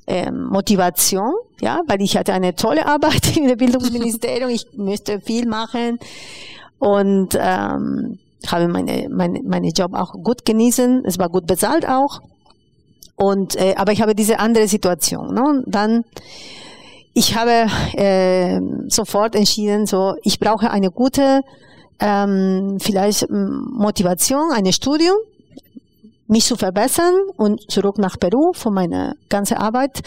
ähm, 0.06 0.46
Motivation, 0.46 1.34
ja, 1.60 1.82
weil 1.86 2.00
ich 2.00 2.16
hatte 2.16 2.32
eine 2.32 2.54
tolle 2.54 2.86
Arbeit 2.86 3.36
im 3.36 3.56
Bildungsministerium, 3.56 4.50
ich 4.50 4.66
möchte 4.76 5.20
viel 5.20 5.46
machen. 5.46 5.98
Und 6.78 7.36
ähm, 7.38 8.18
habe 8.46 8.68
meine, 8.68 9.08
meine, 9.10 9.40
meine 9.42 9.68
Job 9.70 9.94
auch 9.94 10.12
gut 10.12 10.44
genießen, 10.44 11.02
es 11.04 11.18
war 11.18 11.28
gut 11.28 11.46
bezahlt 11.46 11.88
auch 11.88 12.20
und 13.18 13.56
äh, 13.56 13.74
aber 13.76 13.92
ich 13.92 14.00
habe 14.00 14.14
diese 14.14 14.38
andere 14.38 14.68
Situation, 14.68 15.34
ne? 15.34 15.64
dann 15.66 16.04
ich 17.14 17.36
habe 17.36 17.66
äh, 17.96 18.60
sofort 18.86 19.34
entschieden, 19.34 19.86
so 19.86 20.14
ich 20.22 20.38
brauche 20.38 20.70
eine 20.70 20.90
gute 20.90 21.42
ähm, 21.98 22.78
vielleicht 22.80 23.28
Motivation, 23.28 24.52
ein 24.52 24.72
Studium, 24.72 25.16
mich 26.28 26.44
zu 26.44 26.56
verbessern 26.56 27.14
und 27.36 27.68
zurück 27.70 27.98
nach 27.98 28.20
Peru 28.20 28.52
von 28.52 28.72
meiner 28.72 29.14
ganzen 29.28 29.56
Arbeit 29.56 30.00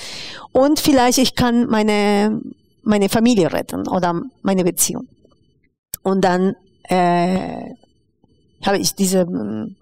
und 0.54 0.80
vielleicht 0.80 1.18
ich 1.18 1.36
kann 1.36 1.66
meine 1.68 2.40
meine 2.84 3.10
Familie 3.10 3.52
retten 3.52 3.88
oder 3.88 4.22
meine 4.42 4.64
Beziehung. 4.64 5.08
Und 6.04 6.24
dann 6.24 6.56
äh, 6.84 7.74
habe 8.66 8.78
ich 8.78 8.96
diese, 8.96 9.20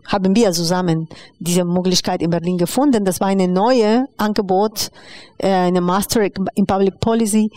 haben 0.05 0.35
wir 0.35 0.51
zusammen 0.51 1.07
diese 1.39 1.65
Möglichkeit 1.65 2.21
in 2.21 2.29
Berlin 2.29 2.57
gefunden. 2.57 3.05
Das 3.05 3.19
war 3.19 3.27
eine 3.27 3.47
neue 3.47 4.05
Angebot, 4.17 4.91
äh, 5.37 5.49
eine 5.49 5.81
Master 5.81 6.21
in 6.55 6.65
Public 6.65 6.99
Policy. 6.99 7.51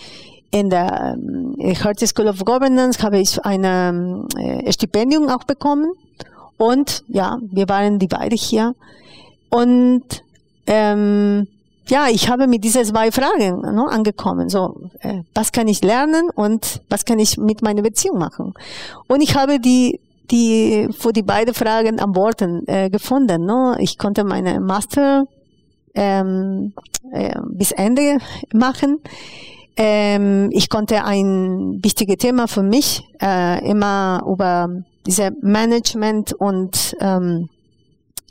In 0.50 0.68
der 0.68 1.16
Hertie 1.58 2.06
School 2.06 2.28
of 2.28 2.44
Governance 2.44 3.02
habe 3.02 3.18
ich 3.18 3.42
ein 3.42 3.64
äh, 3.64 4.70
Stipendium 4.70 5.28
auch 5.28 5.44
bekommen. 5.44 5.92
Und 6.58 7.04
ja, 7.08 7.38
wir 7.50 7.68
waren 7.68 7.98
die 7.98 8.06
beide 8.06 8.36
hier. 8.36 8.74
Und 9.48 10.04
ähm, 10.66 11.46
ja, 11.88 12.08
ich 12.08 12.28
habe 12.28 12.46
mit 12.46 12.64
diesen 12.64 12.84
zwei 12.84 13.10
Fragen 13.10 13.60
ne, 13.60 13.86
angekommen. 13.90 14.48
So, 14.48 14.80
äh, 15.00 15.22
was 15.34 15.52
kann 15.52 15.68
ich 15.68 15.82
lernen 15.82 16.30
und 16.34 16.80
was 16.88 17.04
kann 17.04 17.18
ich 17.18 17.36
mit 17.38 17.62
meiner 17.62 17.82
Beziehung 17.82 18.18
machen? 18.18 18.54
Und 19.08 19.20
ich 19.20 19.34
habe 19.34 19.58
die 19.58 20.00
die 20.32 20.88
für 20.98 21.12
die 21.12 21.22
beiden 21.22 21.54
Fragen 21.54 22.00
Antworten 22.00 22.66
äh, 22.66 22.90
gefunden. 22.90 23.44
Ne? 23.44 23.76
Ich 23.78 23.98
konnte 23.98 24.24
meine 24.24 24.58
Master 24.60 25.26
ähm, 25.94 26.72
äh, 27.12 27.34
bis 27.54 27.70
Ende 27.72 28.18
machen. 28.52 28.98
Ähm, 29.76 30.50
ich 30.52 30.68
konnte 30.68 31.04
ein 31.04 31.78
wichtiges 31.82 32.16
Thema 32.16 32.48
für 32.48 32.62
mich 32.62 33.02
äh, 33.20 33.68
immer 33.68 34.22
über 34.26 34.68
diese 35.06 35.30
Management 35.40 36.32
und 36.34 36.94
ähm, 37.00 37.48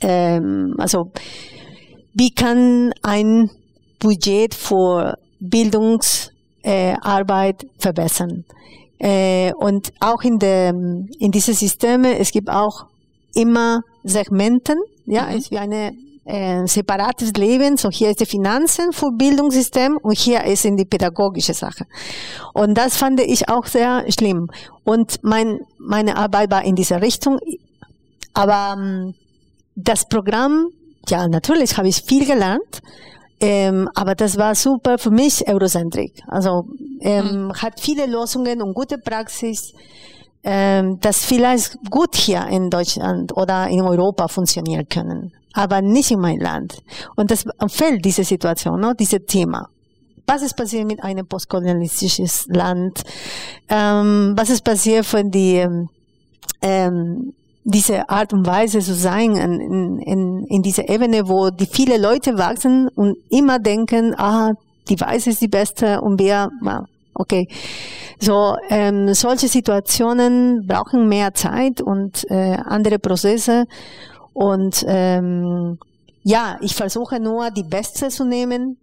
ähm, 0.00 0.74
also 0.78 1.10
wie 2.14 2.30
kann 2.30 2.92
ein 3.02 3.50
Budget 3.98 4.54
für 4.54 5.18
Bildungsarbeit 5.40 7.64
äh, 7.64 7.66
verbessern? 7.78 8.44
Äh, 9.02 9.52
und 9.54 9.92
auch 9.98 10.22
in 10.22 10.38
der, 10.38 10.68
in 10.70 11.32
diese 11.32 11.54
Systeme, 11.54 12.18
es 12.18 12.30
gibt 12.30 12.48
auch 12.48 12.86
immer 13.34 13.82
Segmenten, 14.04 14.78
ja, 15.06 15.24
mhm. 15.24 15.36
ist 15.38 15.50
wie 15.50 15.58
eine 15.58 15.92
äh, 16.24 16.64
separates 16.68 17.32
Leben. 17.32 17.76
So 17.76 17.90
hier 17.90 18.10
ist 18.10 18.20
die 18.20 18.26
Finanzen 18.26 18.92
für 18.92 19.10
Bildungssystem 19.10 19.96
und 19.96 20.16
hier 20.16 20.44
ist 20.44 20.64
in 20.64 20.76
die 20.76 20.84
pädagogische 20.84 21.52
Sache. 21.52 21.84
Und 22.54 22.78
das 22.78 22.96
fand 22.96 23.18
ich 23.18 23.48
auch 23.48 23.66
sehr 23.66 24.04
schlimm. 24.08 24.48
Und 24.84 25.18
mein, 25.22 25.58
meine 25.78 26.16
Arbeit 26.16 26.52
war 26.52 26.64
in 26.64 26.76
dieser 26.76 27.02
Richtung. 27.02 27.40
Aber 28.34 28.76
ähm, 28.78 29.14
das 29.74 30.08
Programm, 30.08 30.68
ja, 31.08 31.26
natürlich 31.26 31.76
habe 31.76 31.88
ich 31.88 32.02
viel 32.02 32.24
gelernt. 32.24 32.82
Ähm, 33.42 33.88
aber 33.96 34.14
das 34.14 34.38
war 34.38 34.54
super 34.54 34.98
für 34.98 35.10
mich 35.10 35.46
Eurocentrik. 35.48 36.22
Also 36.28 36.64
ähm, 37.00 37.46
mhm. 37.46 37.54
hat 37.54 37.80
viele 37.80 38.06
Lösungen 38.06 38.62
und 38.62 38.72
gute 38.72 38.98
Praxis, 38.98 39.72
ähm, 40.44 40.98
das 41.00 41.24
vielleicht 41.24 41.76
gut 41.90 42.14
hier 42.14 42.46
in 42.46 42.70
Deutschland 42.70 43.36
oder 43.36 43.66
in 43.66 43.80
Europa 43.80 44.28
funktionieren 44.28 44.88
können, 44.88 45.32
aber 45.54 45.82
nicht 45.82 46.12
in 46.12 46.20
mein 46.20 46.38
Land. 46.38 46.82
Und 47.16 47.32
das 47.32 47.44
fällt 47.66 48.04
diese 48.04 48.22
Situation, 48.22 48.80
ne, 48.80 48.94
dieses 48.98 49.26
Thema. 49.26 49.68
Was 50.24 50.42
ist 50.42 50.56
passiert 50.56 50.86
mit 50.86 51.02
einem 51.02 51.26
postkolonialistischen 51.26 52.28
Land? 52.46 53.02
Ähm, 53.68 54.34
was 54.36 54.50
ist 54.50 54.62
passiert, 54.62 55.12
wenn 55.12 55.32
die 55.32 55.66
ähm, 56.62 57.34
diese 57.64 58.08
Art 58.08 58.32
und 58.32 58.46
Weise 58.46 58.80
zu 58.80 58.94
sein 58.94 59.36
in, 59.36 59.98
in, 60.00 60.44
in 60.46 60.62
dieser 60.62 60.88
Ebene, 60.88 61.28
wo 61.28 61.50
die 61.50 61.66
viele 61.66 61.96
Leute 61.96 62.36
wachsen 62.38 62.88
und 62.88 63.16
immer 63.30 63.58
denken, 63.58 64.14
ah, 64.18 64.52
die 64.88 65.00
Weise 65.00 65.30
ist 65.30 65.40
die 65.40 65.48
beste 65.48 66.00
und 66.00 66.18
wir, 66.18 66.50
okay. 67.14 67.46
So, 68.18 68.56
ähm, 68.68 69.14
solche 69.14 69.48
Situationen 69.48 70.66
brauchen 70.66 71.08
mehr 71.08 71.34
Zeit 71.34 71.80
und 71.80 72.24
äh, 72.30 72.56
andere 72.64 72.98
Prozesse 72.98 73.64
und 74.32 74.84
ähm, 74.86 75.78
ja, 76.22 76.56
ich 76.60 76.74
versuche 76.74 77.20
nur 77.20 77.50
die 77.50 77.64
Beste 77.64 78.08
zu 78.08 78.24
nehmen 78.24 78.78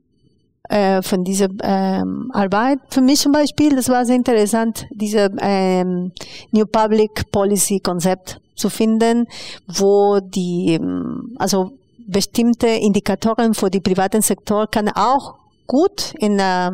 äh, 0.70 1.02
von 1.02 1.24
dieser 1.24 1.48
ähm, 1.64 2.32
Arbeit. 2.34 2.80
Für 2.90 3.02
mich 3.02 3.20
zum 3.20 3.32
Beispiel, 3.32 3.76
das 3.76 3.90
war 3.90 4.06
sehr 4.06 4.16
interessant, 4.16 4.86
diese 4.92 5.30
ähm, 5.40 6.12
New 6.52 6.66
Public 6.66 7.32
Policy 7.32 7.80
Konzept 7.80 8.40
zu 8.56 8.70
finden, 8.70 9.26
wo 9.68 10.20
die, 10.20 10.74
ähm, 10.74 11.36
also 11.40 11.72
bestimmte 12.08 12.68
Indikatoren 12.68 13.54
für 13.54 13.70
die 13.70 13.80
privaten 13.80 14.22
Sektor 14.22 14.68
kann 14.68 14.90
auch 14.90 15.36
gut 15.66 16.14
in, 16.20 16.40
äh, 16.40 16.72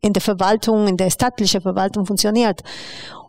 in 0.00 0.12
der 0.12 0.22
Verwaltung, 0.22 0.86
in 0.88 0.96
der 0.96 1.10
staatlichen 1.10 1.60
Verwaltung 1.60 2.06
funktioniert. 2.06 2.62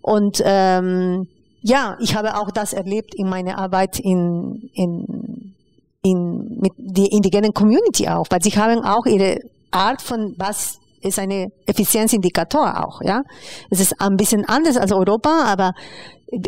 Und 0.02 0.42
ähm, 0.46 1.28
ja, 1.62 1.98
ich 2.00 2.16
habe 2.16 2.38
auch 2.38 2.52
das 2.52 2.74
erlebt 2.74 3.14
in 3.16 3.30
meiner 3.30 3.58
Arbeit 3.58 4.00
in, 4.00 4.70
in, 4.74 5.54
in 6.02 6.60
mit 6.60 6.74
der 6.78 7.12
indigenen 7.12 7.54
Community 7.54 8.08
auch, 8.08 8.26
weil 8.30 8.42
sie 8.42 8.52
haben 8.52 8.84
auch 8.84 9.06
ihre 9.06 9.40
Art 9.72 10.02
von 10.02 10.36
was 10.38 10.80
ist 11.02 11.18
eine 11.20 11.48
Effizienzindikator 11.66 12.86
auch, 12.86 13.02
ja. 13.02 13.24
Es 13.70 13.80
ist 13.80 14.00
ein 14.00 14.18
bisschen 14.18 14.46
anders 14.46 14.78
als 14.78 14.92
Europa, 14.92 15.46
aber 15.46 15.74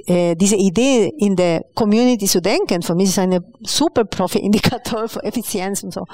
äh, 0.05 0.35
diese 0.35 0.55
Idee 0.55 1.11
in 1.17 1.35
der 1.35 1.65
Community 1.73 2.25
zu 2.25 2.41
denken, 2.41 2.81
für 2.81 2.95
mich 2.95 3.09
ist 3.09 3.19
eine 3.19 3.39
super 3.61 4.05
Profi-Indikator 4.05 5.07
für 5.09 5.23
Effizienz 5.23 5.83
und 5.83 5.93
so. 5.93 6.05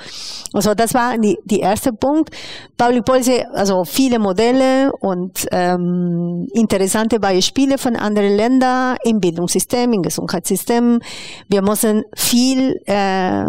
Also 0.54 0.74
das 0.74 0.94
war 0.94 1.18
die, 1.18 1.38
die 1.46 1.60
erste 1.60 1.94
Punkt. 1.94 2.32
Public 2.78 3.06
Policy, 3.06 3.46
also 3.54 3.84
viele 3.84 4.18
Modelle 4.18 4.92
und 5.02 5.46
ähm, 5.52 6.48
interessante 6.54 7.20
Beispiele 7.20 7.78
von 7.78 7.96
anderen 7.96 8.36
Ländern 8.36 8.98
im 9.04 9.20
Bildungssystem, 9.20 9.94
im 9.94 10.02
Gesundheitssystem. 10.02 11.00
Wir 11.48 11.62
müssen 11.62 12.04
viel 12.16 12.82
äh, 12.86 13.44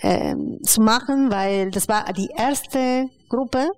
äh, 0.00 0.34
zu 0.62 0.80
machen, 0.80 1.30
weil 1.30 1.70
das 1.70 1.88
war 1.88 2.04
die 2.12 2.30
erste 2.36 3.06
Gruppe 3.28 3.70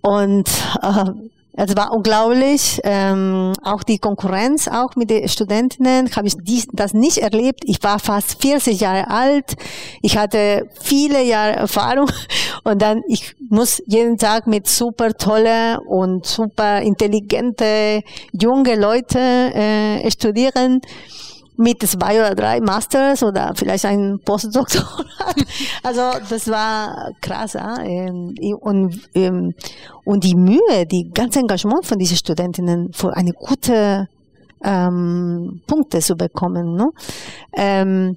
und 0.00 0.48
äh, 0.82 1.10
es 1.56 1.76
war 1.76 1.92
unglaublich. 1.92 2.80
Ähm, 2.82 3.52
auch 3.62 3.84
die 3.84 3.98
Konkurrenz, 3.98 4.66
auch 4.66 4.96
mit 4.96 5.10
den 5.10 5.28
Studentinnen, 5.28 6.10
habe 6.16 6.26
ich 6.26 6.34
dies, 6.42 6.66
das 6.72 6.94
nicht 6.94 7.18
erlebt. 7.18 7.62
Ich 7.64 7.80
war 7.82 8.00
fast 8.00 8.42
40 8.42 8.80
Jahre 8.80 9.08
alt. 9.08 9.54
Ich 10.02 10.16
hatte 10.16 10.68
viele 10.80 11.22
Jahre 11.22 11.52
Erfahrung 11.52 12.10
und 12.64 12.82
dann 12.82 13.02
ich 13.06 13.36
muss 13.50 13.80
jeden 13.86 14.18
Tag 14.18 14.48
mit 14.48 14.66
super 14.66 15.12
tolle 15.12 15.78
und 15.86 16.26
super 16.26 16.82
intelligente 16.82 18.02
junge 18.32 18.74
Leute 18.74 19.18
äh, 19.18 20.10
studieren 20.10 20.80
mit 21.56 21.82
zwei 21.82 22.18
oder 22.18 22.34
drei 22.34 22.60
Masters 22.60 23.22
oder 23.22 23.52
vielleicht 23.54 23.84
ein 23.84 24.18
Postdoktorat. 24.24 25.06
Also 25.82 26.00
das 26.28 26.48
war 26.48 27.12
krass. 27.20 27.52
Ja? 27.52 27.76
Ähm, 27.82 28.34
und, 28.60 29.08
ähm, 29.14 29.54
und 30.04 30.24
die 30.24 30.34
Mühe, 30.34 30.86
die 30.90 31.10
ganze 31.12 31.40
Engagement 31.40 31.86
von 31.86 31.98
diesen 31.98 32.16
Studentinnen 32.16 32.92
für 32.92 33.14
eine 33.14 33.32
gute 33.32 34.08
ähm, 34.64 35.60
Punkte 35.66 36.00
zu 36.00 36.16
bekommen. 36.16 36.74
Ne? 36.74 36.90
Ähm, 37.52 38.16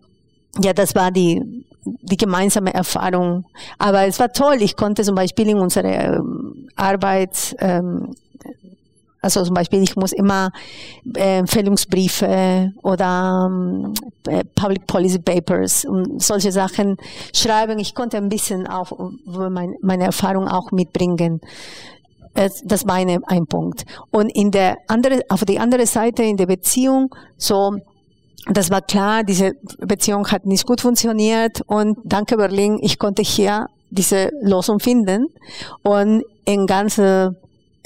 ja, 0.61 0.73
das 0.73 0.95
war 0.95 1.11
die 1.11 1.65
die 2.01 2.17
gemeinsame 2.17 2.73
Erfahrung. 2.73 3.45
Aber 3.77 4.05
es 4.07 4.19
war 4.19 4.31
toll. 4.31 4.57
Ich 4.59 4.75
konnte 4.75 5.03
zum 5.03 5.15
Beispiel 5.15 5.49
in 5.49 5.57
unserer 5.57 6.17
ähm, 6.17 6.67
Arbeit 6.75 7.55
ähm, 7.59 8.13
also 9.27 9.43
zum 9.43 9.55
Beispiel, 9.55 9.83
ich 9.83 9.97
muss 9.97 10.13
immer 10.13 10.51
äh, 11.15 11.39
Empfehlungsbriefe 11.39 12.71
oder 12.81 13.51
äh, 14.27 14.45
Public 14.55 14.87
Policy 14.87 15.19
Papers 15.19 15.83
und 15.83 16.21
solche 16.23 16.53
Sachen 16.53 16.95
schreiben. 17.33 17.77
Ich 17.77 17.93
konnte 17.93 18.15
ein 18.15 18.29
bisschen 18.29 18.67
auch 18.67 19.11
mein, 19.25 19.75
meine 19.81 20.05
Erfahrung 20.05 20.47
auch 20.47 20.71
mitbringen. 20.71 21.41
Das 22.63 22.87
war 22.87 22.95
eine, 22.95 23.19
ein 23.25 23.47
Punkt. 23.47 23.83
Und 24.11 24.29
in 24.29 24.51
der 24.51 24.77
andere, 24.87 25.21
auf 25.27 25.43
die 25.43 25.59
andere 25.59 25.87
Seite 25.87 26.23
in 26.23 26.37
der 26.37 26.45
Beziehung, 26.45 27.13
so, 27.35 27.75
das 28.49 28.69
war 28.69 28.81
klar, 28.81 29.23
diese 29.23 29.53
Beziehung 29.79 30.27
hat 30.27 30.45
nicht 30.45 30.65
gut 30.65 30.79
funktioniert 30.79 31.61
und 31.65 31.97
danke 32.05 32.37
Berlin, 32.37 32.77
ich 32.81 32.97
konnte 32.97 33.23
hier 33.23 33.65
diese 33.89 34.29
Lösung 34.41 34.79
finden 34.79 35.27
und 35.83 36.23
in 36.45 36.67
ganze 36.67 37.35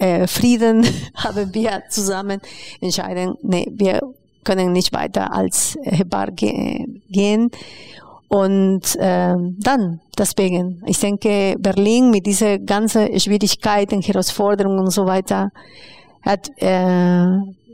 äh, 0.02 0.28
Frieden 0.28 0.84
haben 1.16 1.54
wir 1.54 1.84
zusammen 1.90 2.42
entschieden, 2.82 3.36
nee, 3.44 3.68
wir 3.72 4.02
können 4.44 4.72
nicht 4.72 4.92
weiter 4.94 5.32
als 5.32 5.78
Hebar 5.84 6.32
ge 6.32 6.86
gehen. 7.10 7.52
Und 8.28 8.96
äh, 8.96 9.36
dann, 9.60 10.00
deswegen, 10.18 10.82
ich 10.88 11.00
denke, 11.00 11.56
Berlin 11.60 12.10
mit 12.10 12.26
dieser 12.26 12.58
ganzen 12.60 13.20
Schwierigkeiten, 13.20 14.02
Herausforderungen 14.02 14.80
und 14.80 14.92
so 14.92 15.06
weiter, 15.06 15.50
hat 16.24 16.50
äh, 16.58 17.28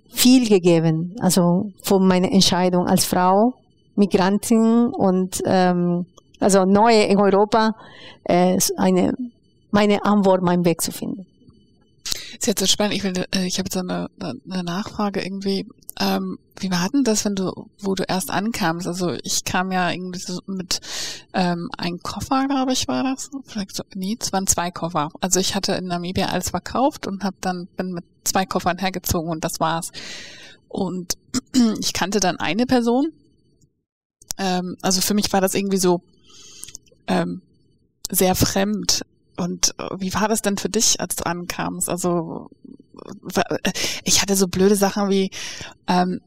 viel 0.10 0.50
gegeben. 0.50 1.16
Also 1.22 1.72
für 1.84 2.00
meine 2.00 2.32
Entscheidung 2.32 2.88
als 2.88 3.06
Frau, 3.06 3.54
Migrantin 3.96 4.88
und 4.88 5.42
ähm, 5.46 6.06
also 6.40 6.66
neue 6.66 7.04
in 7.04 7.20
Europa, 7.20 7.72
äh, 8.24 8.58
eine, 8.78 9.14
meine 9.72 10.04
Antwort, 10.04 10.42
meinen 10.42 10.66
Weg 10.66 10.82
zu 10.82 10.92
finden. 10.92 11.27
Ist 12.34 12.48
jetzt 12.48 12.60
so 12.60 12.66
spannend. 12.66 12.96
Ich 12.96 13.04
will, 13.04 13.26
äh, 13.34 13.46
ich 13.46 13.60
habe 13.60 13.68
jetzt 13.68 13.78
eine, 13.78 14.10
eine 14.20 14.64
Nachfrage 14.64 15.24
irgendwie. 15.24 15.68
Ähm, 16.00 16.38
wie 16.60 16.70
war 16.70 16.90
denn 16.90 17.04
das, 17.04 17.26
wenn 17.26 17.36
du, 17.36 17.70
wo 17.80 17.96
du 17.96 18.04
erst 18.04 18.30
ankamst? 18.30 18.88
Also 18.88 19.14
ich 19.24 19.46
kam 19.46 19.72
ja 19.72 19.92
irgendwie 19.92 20.20
so 20.20 20.40
mit 20.46 20.80
ähm, 21.34 21.70
einem 21.78 22.00
Koffer, 22.00 22.48
glaube 22.48 22.74
ich, 22.74 22.88
war 22.88 23.04
das. 23.04 23.30
Vielleicht 23.46 23.76
so, 23.76 23.84
nee, 23.96 24.18
es 24.20 24.32
waren 24.32 24.48
zwei 24.48 24.72
Koffer. 24.72 25.10
Also 25.22 25.40
ich 25.40 25.56
hatte 25.56 25.74
in 25.74 25.86
Namibia 25.86 26.28
alles 26.28 26.52
verkauft 26.52 27.08
und 27.08 27.24
habe 27.24 27.38
dann 27.42 27.68
bin 27.78 27.94
mit 27.94 28.06
zwei 28.24 28.46
Koffern 28.46 28.78
hergezogen 28.78 29.30
und 29.30 29.44
das 29.44 29.60
war's. 29.60 29.92
Und 30.68 31.18
ich 31.80 31.94
kannte 31.94 32.20
dann 32.20 32.40
eine 32.40 32.66
Person. 32.66 33.12
Ähm, 34.38 34.78
also 34.82 35.02
für 35.02 35.14
mich 35.14 35.32
war 35.34 35.42
das 35.42 35.56
irgendwie 35.56 35.78
so 35.78 36.02
ähm, 37.08 37.42
sehr 38.10 38.36
fremd. 38.36 39.02
Und 39.38 39.76
äh, 39.78 39.90
wie 39.98 40.14
war 40.14 40.28
das 40.28 40.42
denn 40.42 40.58
für 40.58 40.70
dich, 40.70 41.00
als 41.00 41.16
du 41.16 41.26
ankamst? 41.26 41.90
Also 41.90 42.50
äh, 43.36 43.72
ich 44.04 44.22
hatte 44.22 44.36
so 44.36 44.48
blöde 44.48 44.76
Sachen 44.76 45.10
wie 45.10 45.32
ähm, 45.88 46.22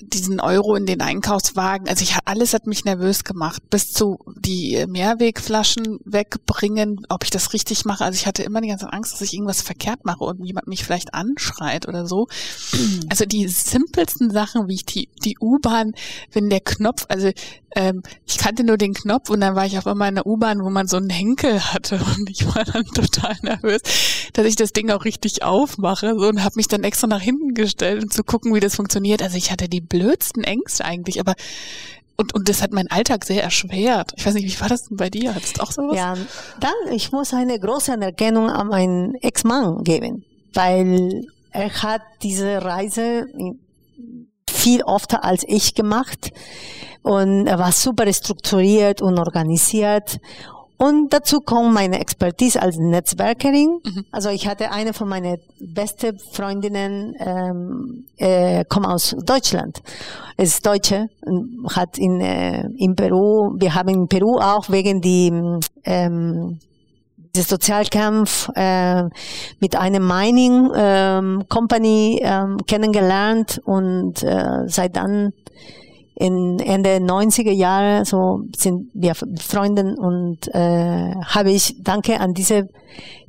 diesen 0.00 0.40
Euro 0.40 0.74
in 0.74 0.86
den 0.86 1.00
Einkaufswagen. 1.00 1.88
Also 1.88 2.02
ich 2.02 2.16
alles 2.24 2.54
hat 2.54 2.66
mich 2.66 2.84
nervös 2.84 3.24
gemacht, 3.24 3.62
bis 3.70 3.92
zu 3.92 4.18
die 4.36 4.84
Mehrwegflaschen 4.86 5.98
wegbringen, 6.04 7.06
ob 7.08 7.24
ich 7.24 7.30
das 7.30 7.52
richtig 7.52 7.84
mache. 7.84 8.04
Also 8.04 8.16
ich 8.16 8.26
hatte 8.26 8.42
immer 8.42 8.60
die 8.60 8.68
ganze 8.68 8.92
Angst, 8.92 9.12
dass 9.12 9.20
ich 9.22 9.34
irgendwas 9.34 9.62
verkehrt 9.62 10.04
mache 10.04 10.24
und 10.24 10.44
jemand 10.44 10.66
mich 10.66 10.84
vielleicht 10.84 11.14
anschreit 11.14 11.88
oder 11.88 12.06
so. 12.06 12.26
Also 13.10 13.24
die 13.24 13.48
simpelsten 13.48 14.30
Sachen, 14.30 14.68
wie 14.68 14.74
ich 14.74 14.84
die 14.84 15.08
die 15.24 15.36
U-Bahn, 15.40 15.92
wenn 16.32 16.50
der 16.50 16.60
Knopf, 16.60 17.06
also 17.08 17.30
ähm, 17.74 18.02
ich 18.26 18.38
kannte 18.38 18.64
nur 18.64 18.76
den 18.76 18.94
Knopf 18.94 19.30
und 19.30 19.40
dann 19.40 19.54
war 19.54 19.66
ich 19.66 19.78
auf 19.78 19.86
einmal 19.86 20.08
in 20.08 20.16
der 20.16 20.26
U-Bahn, 20.26 20.62
wo 20.62 20.70
man 20.70 20.88
so 20.88 20.96
einen 20.96 21.10
Henkel 21.10 21.60
hatte 21.60 22.00
und 22.16 22.30
ich 22.30 22.46
war 22.46 22.64
dann 22.64 22.84
total 22.86 23.36
nervös, 23.42 23.82
dass 24.32 24.46
ich 24.46 24.56
das 24.56 24.72
Ding 24.72 24.90
auch 24.90 25.04
richtig 25.04 25.42
aufmache 25.42 26.14
so, 26.18 26.28
und 26.28 26.42
habe 26.42 26.56
mich 26.56 26.68
dann 26.68 26.84
extra 26.84 27.06
nach 27.06 27.20
hinten 27.20 27.54
gestellt, 27.54 28.02
um 28.02 28.10
zu 28.10 28.24
gucken, 28.24 28.54
wie 28.54 28.60
das 28.60 28.76
funktioniert. 28.76 29.22
Also 29.22 29.36
ich 29.36 29.50
hatte 29.50 29.68
die 29.68 29.77
blödsten 29.80 30.44
Ängste 30.44 30.84
eigentlich, 30.84 31.20
aber 31.20 31.34
und, 32.20 32.34
und 32.34 32.48
das 32.48 32.62
hat 32.62 32.72
meinen 32.72 32.90
Alltag 32.90 33.24
sehr 33.24 33.44
erschwert. 33.44 34.12
Ich 34.16 34.26
weiß 34.26 34.34
nicht, 34.34 34.52
wie 34.52 34.60
war 34.60 34.68
das 34.68 34.88
denn 34.88 34.96
bei 34.96 35.08
dir? 35.08 35.36
Hattest 35.36 35.58
du 35.58 35.62
auch 35.62 35.70
sowas? 35.70 35.96
Ja, 35.96 36.14
dann, 36.58 36.92
ich 36.92 37.12
muss 37.12 37.32
eine 37.32 37.60
große 37.60 37.92
Anerkennung 37.92 38.50
an 38.50 38.66
meinen 38.66 39.14
Ex-Mann 39.14 39.84
geben, 39.84 40.24
weil 40.52 41.26
er 41.52 41.82
hat 41.82 42.02
diese 42.22 42.62
Reise 42.62 43.26
viel 44.50 44.82
öfter 44.84 45.24
als 45.24 45.44
ich 45.46 45.74
gemacht 45.74 46.32
und 47.02 47.46
er 47.46 47.60
war 47.60 47.70
super 47.70 48.12
strukturiert 48.12 49.00
und 49.00 49.18
organisiert 49.18 50.18
und 50.78 51.12
dazu 51.12 51.40
kommt 51.40 51.74
meine 51.74 52.00
Expertise 52.00 52.62
als 52.62 52.76
Netzwerkerin. 52.78 53.80
Mhm. 53.84 54.04
Also 54.12 54.30
ich 54.30 54.46
hatte 54.46 54.70
eine 54.70 54.92
von 54.92 55.08
meinen 55.08 55.38
besten 55.60 56.18
Freundinnen, 56.32 57.14
ähm, 57.18 58.06
äh, 58.16 58.64
kommt 58.64 58.86
aus 58.86 59.16
Deutschland. 59.24 59.80
Ist 60.36 60.64
Deutsche, 60.64 61.06
hat 61.74 61.98
in, 61.98 62.20
äh, 62.20 62.62
in 62.76 62.94
Peru, 62.94 63.56
wir 63.58 63.74
haben 63.74 63.88
in 63.88 64.06
Peru 64.06 64.38
auch 64.38 64.70
wegen 64.70 65.00
die 65.00 65.32
ähm, 65.84 66.60
des 67.34 67.48
Sozialkampf 67.48 68.48
äh, 68.54 69.02
mit 69.60 69.76
einem 69.76 70.06
Mining 70.06 70.70
ähm, 70.76 71.42
Company 71.48 72.20
ähm, 72.22 72.58
kennengelernt 72.66 73.60
und 73.64 74.22
äh, 74.22 74.66
seit 74.66 74.96
dann 74.96 75.32
in 76.18 76.58
Ende 76.58 76.96
90er 76.96 77.52
Jahre 77.52 78.04
so 78.04 78.42
sind 78.56 78.90
wir 78.92 79.14
Freunde 79.14 79.94
und 79.96 80.48
äh, 80.52 81.14
habe 81.24 81.52
ich 81.52 81.76
danke 81.82 82.18
an 82.18 82.34
diese 82.34 82.68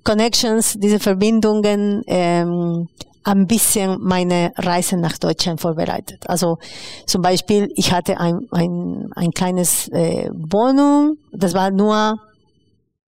Connections, 0.04 0.76
diese 0.80 1.00
Verbindungen 1.00 2.02
ähm, 2.08 2.88
ein 3.24 3.46
bisschen 3.46 3.98
meine 4.02 4.54
Reise 4.58 4.98
nach 4.98 5.20
Deutschland 5.20 5.62
vorbereitet. 5.62 6.24
Also 6.28 6.58
zum 7.06 7.22
Beispiel, 7.22 7.72
ich 7.76 7.92
hatte 7.92 8.20
ein, 8.20 8.48
ein, 8.52 9.10
ein 9.16 9.32
kleines 9.32 9.88
äh, 9.90 10.30
Wohnung, 10.34 11.18
das 11.32 11.54
war 11.54 11.70
nur 11.70 12.18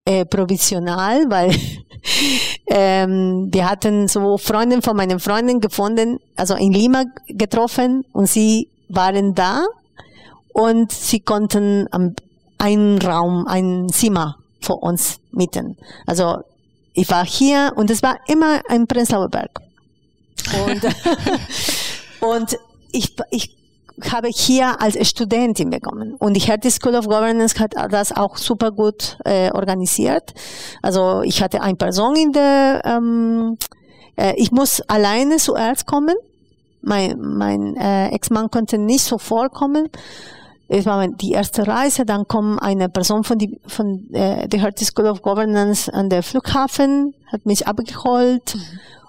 äh, 0.05 0.25
provisional, 0.25 1.25
weil 1.29 1.51
ähm, 2.67 3.49
wir 3.51 3.69
hatten 3.69 4.07
so 4.07 4.37
Freundin 4.39 4.81
von 4.81 4.95
meinen 4.95 5.19
Freunden 5.19 5.59
gefunden, 5.59 6.17
also 6.35 6.55
in 6.55 6.71
Lima 6.71 7.03
getroffen 7.27 8.03
und 8.11 8.27
sie 8.27 8.69
waren 8.89 9.35
da 9.35 9.65
und 10.53 10.91
sie 10.91 11.19
konnten 11.19 11.87
einen 12.57 12.97
Raum, 12.99 13.47
ein 13.47 13.87
Zimmer 13.89 14.37
für 14.61 14.75
uns 14.75 15.19
mieten. 15.31 15.77
Also 16.05 16.37
ich 16.93 17.09
war 17.09 17.25
hier 17.25 17.73
und 17.75 17.91
es 17.91 18.01
war 18.01 18.17
immer 18.27 18.61
ein 18.67 18.87
Prenzlauer 18.87 19.29
Berg. 19.29 19.59
Und, 20.65 20.83
und 22.21 22.57
ich, 22.91 23.15
ich 23.29 23.57
habe 24.11 24.29
hier 24.29 24.81
als 24.81 25.07
Studentin 25.07 25.69
bekommen. 25.69 26.15
Und 26.15 26.33
die 26.35 26.39
Hertie 26.41 26.71
School 26.71 26.95
of 26.95 27.07
Governance 27.07 27.59
hat 27.59 27.73
das 27.91 28.11
auch 28.11 28.37
super 28.37 28.71
gut 28.71 29.17
äh, 29.25 29.51
organisiert. 29.51 30.33
Also 30.81 31.21
ich 31.21 31.41
hatte 31.41 31.61
eine 31.61 31.75
Person 31.75 32.15
in 32.15 32.31
der, 32.31 32.81
ähm, 32.85 33.57
äh, 34.15 34.33
ich 34.37 34.51
muss 34.51 34.81
alleine 34.81 35.37
zuerst 35.37 35.85
kommen. 35.85 36.15
Mein, 36.87 37.19
mein 37.19 37.75
äh, 37.75 38.09
Ex-Mann 38.09 38.49
konnte 38.49 38.77
nicht 38.77 39.03
sofort 39.03 39.53
kommen. 39.53 39.89
Es 40.69 40.85
war 40.85 41.07
die 41.07 41.31
erste 41.31 41.67
Reise, 41.67 42.05
dann 42.05 42.27
kommt 42.27 42.61
eine 42.61 42.89
Person 42.89 43.23
von, 43.23 43.37
die, 43.37 43.59
von 43.67 44.09
äh, 44.13 44.47
der 44.47 44.61
Hertie 44.61 44.85
School 44.85 45.07
of 45.07 45.21
Governance 45.21 45.93
an 45.93 46.09
der 46.09 46.23
Flughafen, 46.23 47.13
hat 47.31 47.45
mich 47.45 47.67
abgeholt. 47.67 48.55
Mhm. 48.55 48.61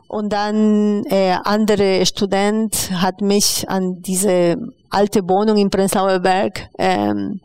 Und 0.09 0.33
dann 0.33 1.05
äh, 1.05 1.37
andere 1.45 2.05
Student 2.07 2.91
hat 2.93 3.21
mich 3.21 3.69
an 3.69 4.01
diese 4.01 4.57
alte 4.89 5.21
Wohnung 5.29 5.59
in 5.59 5.69
Prenzlauer 5.69 6.21
Berg 6.21 6.69
ähm, 6.79 7.41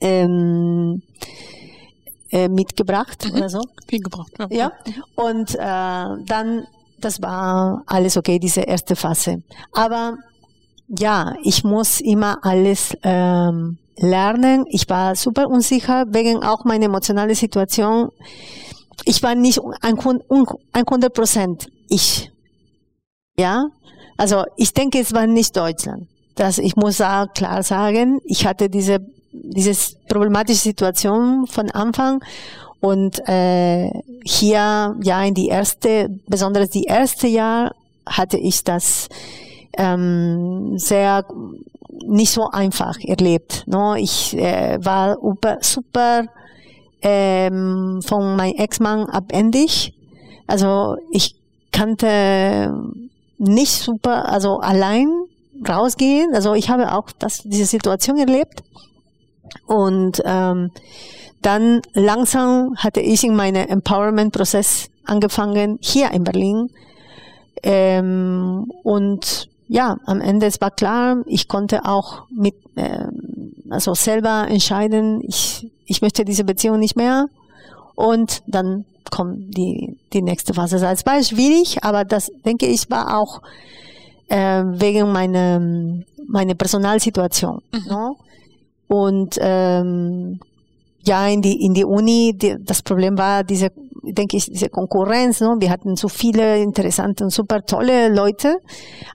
ähm, 0.00 1.02
äh, 2.30 2.48
mitgebracht 2.48 3.24
mhm. 3.24 3.36
oder 3.36 3.48
so. 3.48 3.60
Hingebracht, 3.88 4.32
ja. 4.38 4.46
ja. 4.50 4.72
Und 5.14 5.54
äh, 5.54 6.24
dann, 6.26 6.66
das 7.00 7.22
war 7.22 7.82
alles 7.86 8.16
okay, 8.16 8.38
diese 8.38 8.62
erste 8.62 8.96
Phase. 8.96 9.42
Aber 9.72 10.16
ja, 10.88 11.34
ich 11.42 11.64
muss 11.64 12.00
immer 12.00 12.38
alles 12.42 12.96
ähm, 13.02 13.78
lernen. 13.96 14.64
Ich 14.68 14.88
war 14.88 15.16
super 15.16 15.48
unsicher 15.48 16.04
wegen 16.10 16.42
auch 16.42 16.64
meiner 16.64 16.86
emotionalen 16.86 17.34
Situation. 17.34 18.10
Ich 19.04 19.22
war 19.22 19.34
nicht 19.34 19.60
100 19.82 21.12
Prozent 21.12 21.68
ich. 21.88 22.30
Ja, 23.38 23.66
also 24.16 24.44
ich 24.56 24.72
denke, 24.72 24.98
es 24.98 25.12
war 25.12 25.26
nicht 25.26 25.56
Deutschland. 25.56 26.08
Das, 26.36 26.58
ich 26.58 26.76
muss 26.76 26.96
klar 27.34 27.62
sagen, 27.62 28.20
ich 28.24 28.46
hatte 28.46 28.68
diese 28.70 29.00
diese 29.42 29.96
problematische 30.08 30.60
Situation 30.60 31.46
von 31.46 31.70
Anfang 31.70 32.22
und 32.80 33.26
äh, 33.28 33.90
hier 34.24 34.96
ja 35.02 35.22
in 35.24 35.34
die 35.34 35.48
erste, 35.48 36.08
besonders 36.26 36.70
die 36.70 36.84
erste 36.84 37.26
Jahr 37.26 37.74
hatte 38.06 38.36
ich 38.36 38.64
das 38.64 39.08
ähm, 39.76 40.78
sehr 40.78 41.24
nicht 42.06 42.32
so 42.32 42.48
einfach 42.50 42.98
erlebt. 43.00 43.64
No? 43.66 43.94
Ich 43.94 44.36
äh, 44.36 44.78
war 44.84 45.18
super, 45.20 45.58
super 45.60 46.24
ähm, 47.02 48.00
von 48.04 48.36
meinem 48.36 48.56
Ex-Mann 48.56 49.06
abhängig. 49.06 49.94
Also 50.46 50.96
ich 51.10 51.36
kannte 51.72 52.72
nicht 53.38 53.72
super, 53.72 54.28
also 54.28 54.58
allein 54.58 55.08
rausgehen. 55.68 56.34
Also 56.34 56.54
ich 56.54 56.68
habe 56.68 56.92
auch 56.92 57.10
das, 57.18 57.42
diese 57.44 57.66
Situation 57.66 58.18
erlebt. 58.18 58.62
Und 59.66 60.22
ähm, 60.24 60.70
dann 61.42 61.82
langsam 61.94 62.74
hatte 62.76 63.00
ich 63.00 63.24
in 63.24 63.36
meinem 63.36 63.66
Empowerment-Prozess 63.68 64.88
angefangen, 65.04 65.78
hier 65.80 66.10
in 66.10 66.24
Berlin. 66.24 66.70
Ähm, 67.62 68.70
und 68.82 69.48
ja, 69.68 69.98
am 70.06 70.20
Ende 70.20 70.46
es 70.46 70.60
war 70.60 70.70
klar, 70.70 71.22
ich 71.26 71.48
konnte 71.48 71.84
auch 71.84 72.24
mit, 72.30 72.54
ähm, 72.76 73.54
also 73.70 73.94
selber 73.94 74.46
entscheiden, 74.48 75.22
ich, 75.26 75.70
ich 75.86 76.02
möchte 76.02 76.24
diese 76.24 76.44
Beziehung 76.44 76.78
nicht 76.78 76.96
mehr. 76.96 77.26
Und 77.94 78.42
dann 78.46 78.84
kommt 79.10 79.56
die, 79.56 79.98
die 80.12 80.22
nächste 80.22 80.54
Phase. 80.54 80.76
Es 80.76 81.06
war 81.06 81.22
schwierig, 81.22 81.82
aber 81.82 82.04
das, 82.04 82.30
denke 82.44 82.66
ich, 82.66 82.90
war 82.90 83.18
auch 83.18 83.40
äh, 84.28 84.62
wegen 84.64 85.12
meiner, 85.12 85.60
meiner 86.26 86.54
Personalsituation. 86.54 87.62
Mhm. 87.72 87.88
Ne? 87.88 88.14
Und 88.88 89.38
ähm, 89.40 90.40
ja, 91.06 91.26
in 91.28 91.40
die, 91.40 91.64
in 91.64 91.74
die 91.74 91.84
Uni, 91.84 92.34
die, 92.36 92.56
das 92.60 92.82
Problem 92.82 93.16
war 93.16 93.44
diese, 93.44 93.70
denke 94.02 94.36
ich, 94.36 94.46
diese 94.46 94.68
Konkurrenz. 94.68 95.40
Ne? 95.40 95.56
Wir 95.58 95.70
hatten 95.70 95.96
so 95.96 96.08
viele 96.08 96.58
interessante 96.58 97.24
und 97.24 97.30
super 97.30 97.62
tolle 97.62 98.08
Leute, 98.08 98.58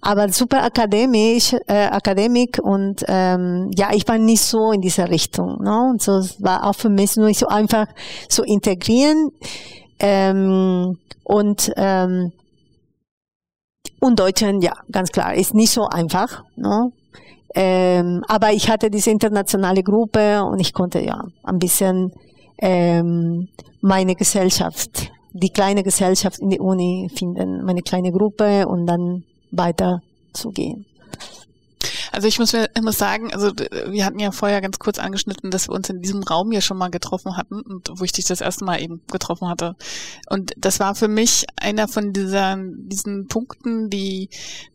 aber 0.02 0.30
super 0.30 0.64
akademisch, 0.64 1.54
äh, 1.68 1.86
akademik 1.86 2.60
und 2.62 3.04
ähm, 3.08 3.72
ja, 3.76 3.90
ich 3.94 4.08
war 4.08 4.18
nicht 4.18 4.42
so 4.42 4.72
in 4.72 4.82
dieser 4.82 5.10
Richtung. 5.10 5.62
Ne? 5.62 5.90
Und 5.92 6.02
so 6.02 6.14
war 6.40 6.66
auch 6.66 6.76
für 6.76 6.90
mich 6.90 7.16
nur 7.18 7.28
nicht 7.28 7.40
so 7.40 7.48
einfach 7.48 7.88
zu 8.30 8.44
integrieren. 8.44 9.30
Ähm, 10.00 10.98
und 11.24 11.72
ähm, 11.76 12.32
und 14.04 14.20
Deutschland, 14.20 14.64
ja, 14.64 14.74
ganz 14.92 15.12
klar, 15.12 15.36
ist 15.36 15.54
nicht 15.54 15.72
so 15.72 15.86
einfach. 15.86 16.44
Ne? 16.56 16.92
Ähm, 17.54 18.24
aber 18.28 18.52
ich 18.54 18.70
hatte 18.70 18.90
diese 18.90 19.12
internationale 19.12 19.84
Gruppe 19.84 20.44
und 20.44 20.60
ich 20.60 20.74
konnte 20.74 21.02
ja 21.02 21.26
ein 21.44 21.60
bisschen 21.60 22.14
ähm, 22.60 23.50
meine 23.82 24.16
Gesellschaft, 24.16 25.12
die 25.34 25.50
kleine 25.50 25.84
Gesellschaft 25.84 26.40
in 26.40 26.50
der 26.50 26.62
Uni 26.62 27.10
finden, 27.14 27.64
meine 27.66 27.82
kleine 27.82 28.12
Gruppe 28.12 28.68
und 28.68 28.86
dann 28.88 29.24
weiter 29.52 30.02
zu 30.34 30.52
gehen. 30.52 30.86
Also 32.12 32.28
ich 32.28 32.40
muss 32.40 32.54
mir 32.54 32.70
immer 32.76 32.92
sagen, 32.92 33.34
also 33.34 33.52
wir 33.88 34.06
hatten 34.06 34.20
ja 34.20 34.32
vorher 34.32 34.62
ganz 34.62 34.80
kurz 34.80 35.00
angeschnitten, 35.00 35.52
dass 35.52 35.70
wir 35.70 35.76
uns 35.76 35.90
in 35.90 36.02
diesem 36.02 36.24
Raum 36.24 36.52
hier 36.52 36.62
schon 36.62 36.78
mal 36.78 36.90
getroffen 36.90 37.38
hatten 37.38 37.62
und 37.62 37.90
wo 37.96 38.04
ich 38.04 38.12
dich 38.12 38.26
das 38.26 38.42
erste 38.42 38.66
Mal 38.66 38.82
eben 38.82 39.02
getroffen 39.12 39.48
hatte. 39.48 39.76
Und 40.30 40.54
das 40.58 40.80
war 40.80 40.96
für 40.96 41.08
mich 41.08 41.46
einer 41.56 41.88
von 41.88 42.14
dieser, 42.14 42.58
diesen 42.58 43.28
Punkten, 43.28 43.90
die 43.90 44.30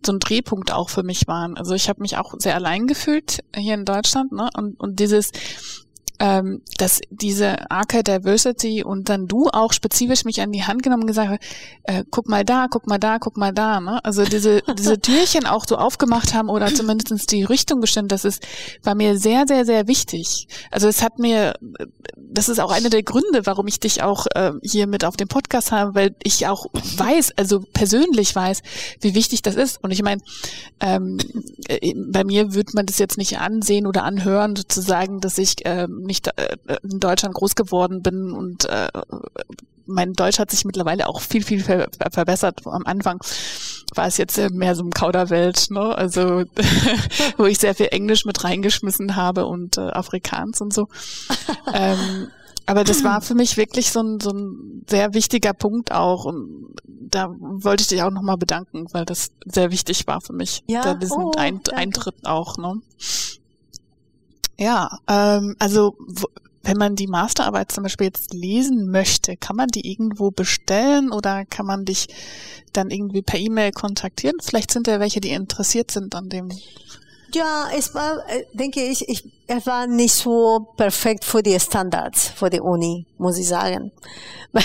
so 0.05 0.13
ein 0.13 0.21
Drehpunkt 0.21 0.73
auch 0.73 0.89
für 0.89 1.03
mich 1.03 1.29
waren. 1.29 1.57
Also 1.57 1.75
ich 1.75 1.89
habe 1.89 2.03
mich 2.03 2.17
auch 2.17 2.35
sehr 2.39 2.55
allein 2.55 2.87
gefühlt 2.87 3.41
hier 3.55 3.75
in 3.75 3.85
Deutschland, 3.85 4.33
ne? 4.33 4.49
Und, 4.57 4.81
und 4.81 4.99
dieses, 4.99 5.33
ähm, 6.19 6.63
dass 6.79 7.01
diese 7.11 7.71
Arcade 7.71 8.21
Diversity 8.21 8.83
und 8.83 9.09
dann 9.09 9.27
du 9.27 9.49
auch 9.49 9.73
spezifisch 9.73 10.25
mich 10.25 10.41
an 10.41 10.53
die 10.53 10.65
Hand 10.65 10.83
genommen 10.83 11.03
und 11.03 11.09
gesagt, 11.09 11.43
äh, 11.85 12.05
guck 12.11 12.29
mal 12.29 12.45
da, 12.45 12.67
guck 12.71 12.87
mal 12.87 12.99
da, 12.99 13.19
guck 13.19 13.37
mal 13.37 13.53
da. 13.53 13.81
Ne? 13.81 14.05
Also 14.05 14.25
diese, 14.25 14.63
diese 14.79 15.01
Türchen 15.01 15.47
auch 15.47 15.67
so 15.67 15.77
aufgemacht 15.77 16.35
haben 16.35 16.49
oder 16.49 16.73
zumindest 16.75 17.31
die 17.33 17.43
Richtung 17.43 17.81
bestimmt, 17.81 18.13
das 18.13 18.25
ist, 18.25 18.47
war 18.83 18.95
mir 18.95 19.19
sehr, 19.19 19.45
sehr, 19.47 19.65
sehr 19.65 19.89
wichtig. 19.89 20.49
Also 20.71 20.89
es 20.89 21.03
hat 21.03 21.19
mir, 21.19 21.55
das 22.17 22.49
ist 22.49 22.61
auch 22.61 22.71
einer 22.71 22.91
der 22.91 23.03
Gründe, 23.03 23.45
warum 23.45 23.67
ich 23.67 23.81
dich 23.81 24.03
auch 24.03 24.27
äh, 24.35 24.53
hier 24.63 24.87
mit 24.87 25.05
auf 25.05 25.17
dem 25.17 25.29
Podcast 25.29 25.73
habe, 25.73 25.95
weil 25.95 26.15
ich 26.23 26.47
auch 26.47 26.67
weiß, 26.97 27.33
also 27.37 27.61
persönlich 27.61 28.35
weiß, 28.35 28.63
wie 29.01 29.15
wichtig 29.15 29.43
das 29.43 29.57
ist. 29.57 29.83
Und 29.83 29.91
ich 29.91 30.03
meine, 30.03 30.23
ähm, 30.81 31.19
äh, 31.69 31.95
bei 31.95 32.25
mir 32.25 32.55
würde 32.55 32.73
man 32.75 32.87
das 32.87 32.99
jetzt 32.99 33.19
nicht 33.19 33.39
ansehen 33.39 33.87
oder 33.87 34.05
anhören, 34.05 34.57
sozusagen, 34.57 35.21
dass 35.21 35.39
ich 35.39 35.57
ähm, 35.65 36.06
nicht 36.07 36.29
äh, 36.29 36.57
in 36.83 37.01
Deutschland 37.01 37.35
groß 37.35 37.55
geworden 37.55 38.03
bin 38.03 38.33
und 38.33 38.67
äh, 38.67 38.89
mein 39.87 40.13
Deutsch 40.13 40.39
hat 40.39 40.51
sich 40.51 40.65
mittlerweile 40.65 41.09
auch 41.09 41.21
viel, 41.21 41.43
viel 41.43 41.63
ver 41.63 41.89
verbessert. 42.11 42.61
Am 42.67 42.85
Anfang 42.87 43.21
war 43.95 44.07
es 44.07 44.17
jetzt 44.17 44.39
mehr 44.51 44.75
so 44.75 44.83
ein 44.83 44.91
Kauderwelt, 44.91 45.71
ne? 45.71 45.97
Also 45.97 46.45
wo 47.37 47.45
ich 47.45 47.59
sehr 47.59 47.75
viel 47.75 47.89
Englisch 47.91 48.25
mit 48.25 48.43
reingeschmissen 48.43 49.17
habe 49.17 49.47
und 49.47 49.79
äh, 49.79 49.83
Afrikaans 49.83 50.61
und 50.61 50.75
so. 50.75 50.89
ähm, 51.73 52.29
aber 52.69 52.83
das 52.83 53.05
war 53.05 53.21
für 53.21 53.37
mich 53.37 53.57
wirklich 53.57 53.93
so 53.93 54.01
ein, 54.01 54.19
so 54.19 54.31
ein 54.31 54.85
sehr 54.89 55.15
wichtiger 55.15 55.53
Punkt 55.53 55.93
auch. 55.93 56.25
Und 56.25 56.75
da 56.85 57.29
wollte 57.39 57.83
ich 57.83 57.87
dich 57.87 58.03
auch 58.03 58.11
nochmal 58.11 58.37
bedanken, 58.37 58.87
weil 58.93 59.05
das 59.05 59.31
sehr 59.45 59.71
wichtig 59.71 60.09
war 60.09 60.21
für 60.21 60.33
mich. 60.33 60.65
Ja, 60.67 60.83
da 60.83 60.95
diesen 60.95 61.23
oh, 61.23 61.33
Eintritt 61.37 62.17
auch, 62.25 62.57
ne? 62.59 62.75
Ja, 64.59 64.99
ähm, 65.09 65.57
also 65.59 65.97
wenn 66.67 66.77
man 66.79 66.97
die 66.97 67.07
Masterarbeit 67.07 67.71
zum 67.71 67.85
Beispiel 67.85 68.09
jetzt 68.09 68.35
lesen 68.35 68.91
möchte, 68.91 69.37
kann 69.37 69.57
man 69.57 69.69
die 69.69 69.91
irgendwo 69.91 70.31
bestellen 70.31 71.13
oder 71.13 71.45
kann 71.45 71.67
man 71.67 71.85
dich 71.85 72.09
dann 72.73 72.91
irgendwie 72.91 73.23
per 73.23 73.39
E-Mail 73.39 73.73
kontaktieren? 73.73 74.37
Vielleicht 74.43 74.73
sind 74.73 74.89
da 74.89 74.99
welche, 74.99 75.21
die 75.21 75.31
interessiert 75.31 75.91
sind 75.91 76.15
an 76.15 76.29
dem. 76.29 76.51
Ja, 77.33 77.67
es 77.77 77.95
war, 77.95 78.19
äh, 78.29 78.45
denke 78.53 78.83
ich, 78.83 79.09
ich, 79.09 79.25
es 79.47 79.67
war 79.67 79.87
nicht 79.87 80.15
so 80.15 80.69
perfekt 80.77 81.25
für 81.25 81.43
die 81.43 81.59
Standards, 81.61 82.29
für 82.29 82.51
die 82.51 82.61
Uni, 82.61 83.07
muss 83.19 83.39
ich 83.39 83.49
sagen. 83.49 83.93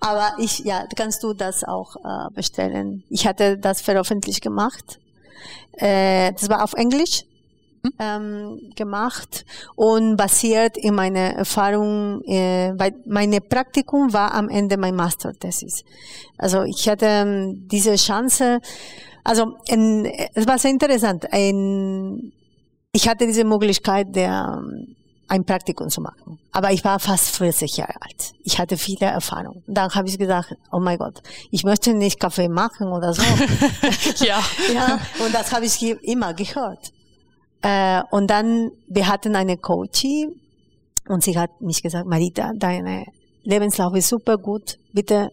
Aber 0.00 0.34
ich, 0.38 0.60
ja, 0.60 0.86
kannst 0.94 1.22
du 1.22 1.32
das 1.32 1.64
auch 1.64 1.96
äh, 1.96 2.30
bestellen. 2.32 3.02
Ich 3.10 3.26
hatte 3.26 3.58
das 3.58 3.80
veröffentlicht 3.80 4.42
gemacht. 4.42 5.00
Äh, 5.72 6.32
das 6.32 6.48
war 6.48 6.62
auf 6.62 6.74
Englisch 6.74 7.24
ähm, 7.98 8.72
gemacht 8.76 9.44
und 9.74 10.16
basiert 10.16 10.76
in 10.76 10.94
meiner 10.94 11.34
Erfahrung, 11.34 12.22
äh, 12.24 12.72
weil 12.76 12.94
meine 13.06 13.40
Praktikum 13.40 14.12
war 14.12 14.34
am 14.34 14.48
Ende 14.48 14.76
mein 14.76 14.94
Masterthesis. 14.94 15.84
Also 16.38 16.62
ich 16.62 16.88
hatte 16.88 17.06
ähm, 17.06 17.68
diese 17.70 17.96
Chance, 17.96 18.60
also 19.24 19.56
in, 19.66 20.06
es 20.34 20.46
war 20.46 20.58
sehr 20.58 20.70
interessant. 20.70 21.26
Ein, 21.32 22.32
ich 22.92 23.08
hatte 23.08 23.26
diese 23.26 23.44
Möglichkeit 23.44 24.14
der 24.14 24.62
ein 25.28 25.44
Praktikum 25.44 25.88
zu 25.88 26.00
machen. 26.00 26.38
Aber 26.52 26.72
ich 26.72 26.84
war 26.84 26.98
fast 27.00 27.36
40 27.36 27.76
Jahre 27.76 27.94
alt. 28.00 28.32
Ich 28.44 28.58
hatte 28.58 28.76
viele 28.76 29.06
Erfahrungen. 29.06 29.62
Dann 29.66 29.92
habe 29.94 30.08
ich 30.08 30.18
gesagt, 30.18 30.54
oh 30.70 30.78
mein 30.78 30.98
Gott, 30.98 31.22
ich 31.50 31.64
möchte 31.64 31.94
nicht 31.94 32.20
Kaffee 32.20 32.48
machen 32.48 32.88
oder 32.88 33.12
so. 33.12 33.22
ja. 34.24 34.40
ja. 34.74 34.98
Und 35.24 35.34
das 35.34 35.52
habe 35.52 35.66
ich 35.66 35.82
immer 35.82 36.34
gehört. 36.34 36.92
Äh, 37.66 38.02
und 38.12 38.28
dann, 38.28 38.70
wir 38.86 39.08
hatten 39.08 39.34
eine 39.34 39.56
Coachie 39.56 40.28
und 41.08 41.24
sie 41.24 41.36
hat 41.36 41.60
mich 41.60 41.82
gesagt, 41.82 42.06
Marita, 42.06 42.52
deine 42.54 43.06
Lebenslauf 43.42 43.94
ist 43.96 44.08
super 44.08 44.36
gut. 44.36 44.78
Bitte, 44.92 45.30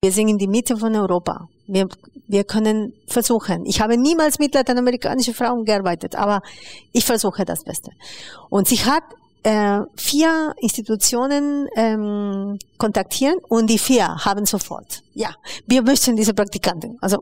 wir 0.00 0.12
sind 0.12 0.28
in 0.28 0.38
die 0.38 0.46
Mitte 0.46 0.76
von 0.76 0.94
Europa. 0.94 1.48
Wir, 1.66 1.88
wir 2.28 2.44
können 2.44 2.92
versuchen. 3.08 3.66
Ich 3.66 3.80
habe 3.80 3.96
niemals 3.96 4.38
mit 4.38 4.54
lateinamerikanischen 4.54 5.34
Frauen 5.34 5.64
gearbeitet, 5.64 6.14
aber 6.14 6.42
ich 6.92 7.04
versuche 7.04 7.44
das 7.44 7.64
Beste. 7.64 7.90
Und 8.48 8.68
sie 8.68 8.78
hat 8.78 9.02
äh, 9.42 9.80
vier 9.96 10.54
Institutionen 10.58 11.66
ähm, 11.74 12.58
kontaktieren 12.78 13.38
und 13.48 13.68
die 13.68 13.78
vier 13.78 14.06
haben 14.24 14.46
sofort, 14.46 15.02
ja, 15.14 15.34
wir 15.66 15.82
möchten 15.82 16.14
diese 16.14 16.34
Praktikanten. 16.34 16.98
Also 17.00 17.18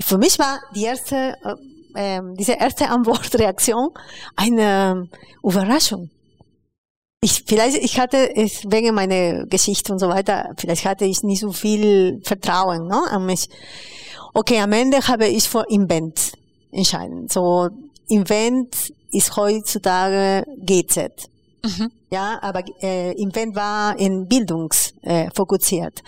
für 0.00 0.16
mich 0.16 0.38
war 0.38 0.58
die 0.74 0.84
erste, 0.84 1.34
äh, 1.94 2.18
äh, 2.18 2.22
diese 2.38 2.52
erste 2.52 2.88
Antwortreaktion 2.88 3.90
eine 4.36 5.08
Überraschung. 5.42 6.10
Ich, 7.20 7.44
vielleicht, 7.46 7.78
ich 7.78 7.98
hatte, 7.98 8.30
ich, 8.34 8.64
wegen 8.70 8.94
meiner 8.94 9.44
Geschichte 9.46 9.92
und 9.92 9.98
so 9.98 10.08
weiter, 10.08 10.50
vielleicht 10.56 10.84
hatte 10.84 11.04
ich 11.04 11.22
nicht 11.22 11.40
so 11.40 11.52
viel 11.52 12.20
Vertrauen 12.22 12.86
ne, 12.86 13.02
an 13.10 13.26
mich. 13.26 13.48
Okay, 14.34 14.60
am 14.60 14.72
Ende 14.72 15.06
habe 15.08 15.26
ich 15.26 15.48
vor 15.48 15.68
Invent 15.68 16.32
entscheiden. 16.70 17.26
So, 17.28 17.68
Invent 18.06 18.92
ist 19.10 19.36
heutzutage 19.36 20.44
GZ. 20.64 21.28
Mhm. 21.64 21.90
Ja, 22.10 22.38
aber 22.40 22.62
äh, 22.82 23.20
Invent 23.20 23.56
war 23.56 23.98
in 23.98 24.28
Bildungs 24.28 24.94
äh, 25.02 25.28
fokussiert. 25.34 26.02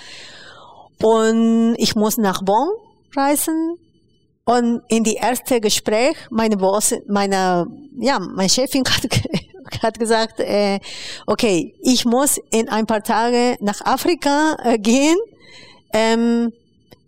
Und 1.02 1.74
ich 1.78 1.96
muss 1.96 2.18
nach 2.18 2.42
Bonn 2.42 2.68
reisen. 3.16 3.76
Und 4.44 4.82
in 4.88 5.04
die 5.04 5.14
erste 5.14 5.60
Gespräch, 5.60 6.16
meine 6.30 6.56
Boss, 6.56 6.94
meine, 7.06 7.66
ja, 7.98 8.18
meine 8.18 8.48
Chefin 8.48 8.84
hat, 8.88 9.82
hat 9.82 9.98
gesagt, 9.98 10.40
äh, 10.40 10.80
okay, 11.26 11.74
ich 11.80 12.04
muss 12.04 12.38
in 12.50 12.68
ein 12.68 12.86
paar 12.86 13.02
Tage 13.02 13.56
nach 13.60 13.80
Afrika 13.82 14.56
äh, 14.64 14.78
gehen. 14.78 15.16
Ähm, 15.92 16.52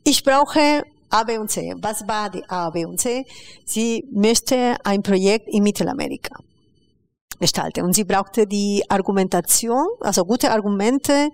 ich 0.05 0.23
brauche 0.23 0.85
A, 1.11 1.25
B 1.25 1.39
und 1.39 1.51
C. 1.51 1.75
Was 1.79 2.07
war 2.09 2.31
die 2.31 2.45
A, 2.49 2.71
B 2.71 2.85
und 2.85 2.99
C? 2.99 3.27
Sie 3.65 4.05
möchte 4.13 4.77
ein 4.85 5.03
Projekt 5.03 5.49
in 5.49 5.63
Mittelamerika 5.63 6.37
gestalten. 7.39 7.85
Und 7.85 7.93
sie 7.93 8.05
brauchte 8.05 8.47
die 8.47 8.83
Argumentation, 8.89 9.87
also 10.01 10.25
gute 10.25 10.51
Argumente, 10.51 11.29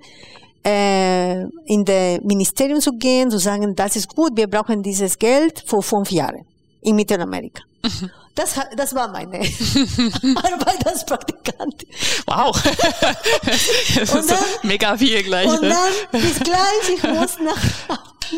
äh, 0.65 1.43
in 1.67 1.85
das 1.85 2.21
Ministerium 2.23 2.81
zu 2.81 2.93
gehen, 2.93 3.31
zu 3.31 3.39
sagen, 3.39 3.75
das 3.75 3.97
ist 3.97 4.15
gut, 4.15 4.37
wir 4.37 4.49
brauchen 4.49 4.83
dieses 4.83 5.19
Geld 5.19 5.63
vor 5.67 5.83
fünf 5.83 6.11
Jahren 6.11 6.45
in 6.83 6.97
Mittelamerika. 6.97 7.63
Mhm. 7.83 8.11
Das, 8.35 8.55
das 8.77 8.95
war 8.95 9.09
meine 9.09 9.39
Arbeit 10.37 10.87
als 10.87 11.05
Praktikant. 11.05 11.85
Wow. 12.27 12.55
und 14.15 14.31
dann, 14.31 14.39
mega 14.63 14.97
viel 14.97 15.25
gleich. 15.25 15.49
Und 15.49 15.63
dann 15.63 15.93
bis 16.13 16.39
gleich, 16.39 16.89
ich 16.95 17.03
muss 17.03 17.39
nach, 17.41 17.97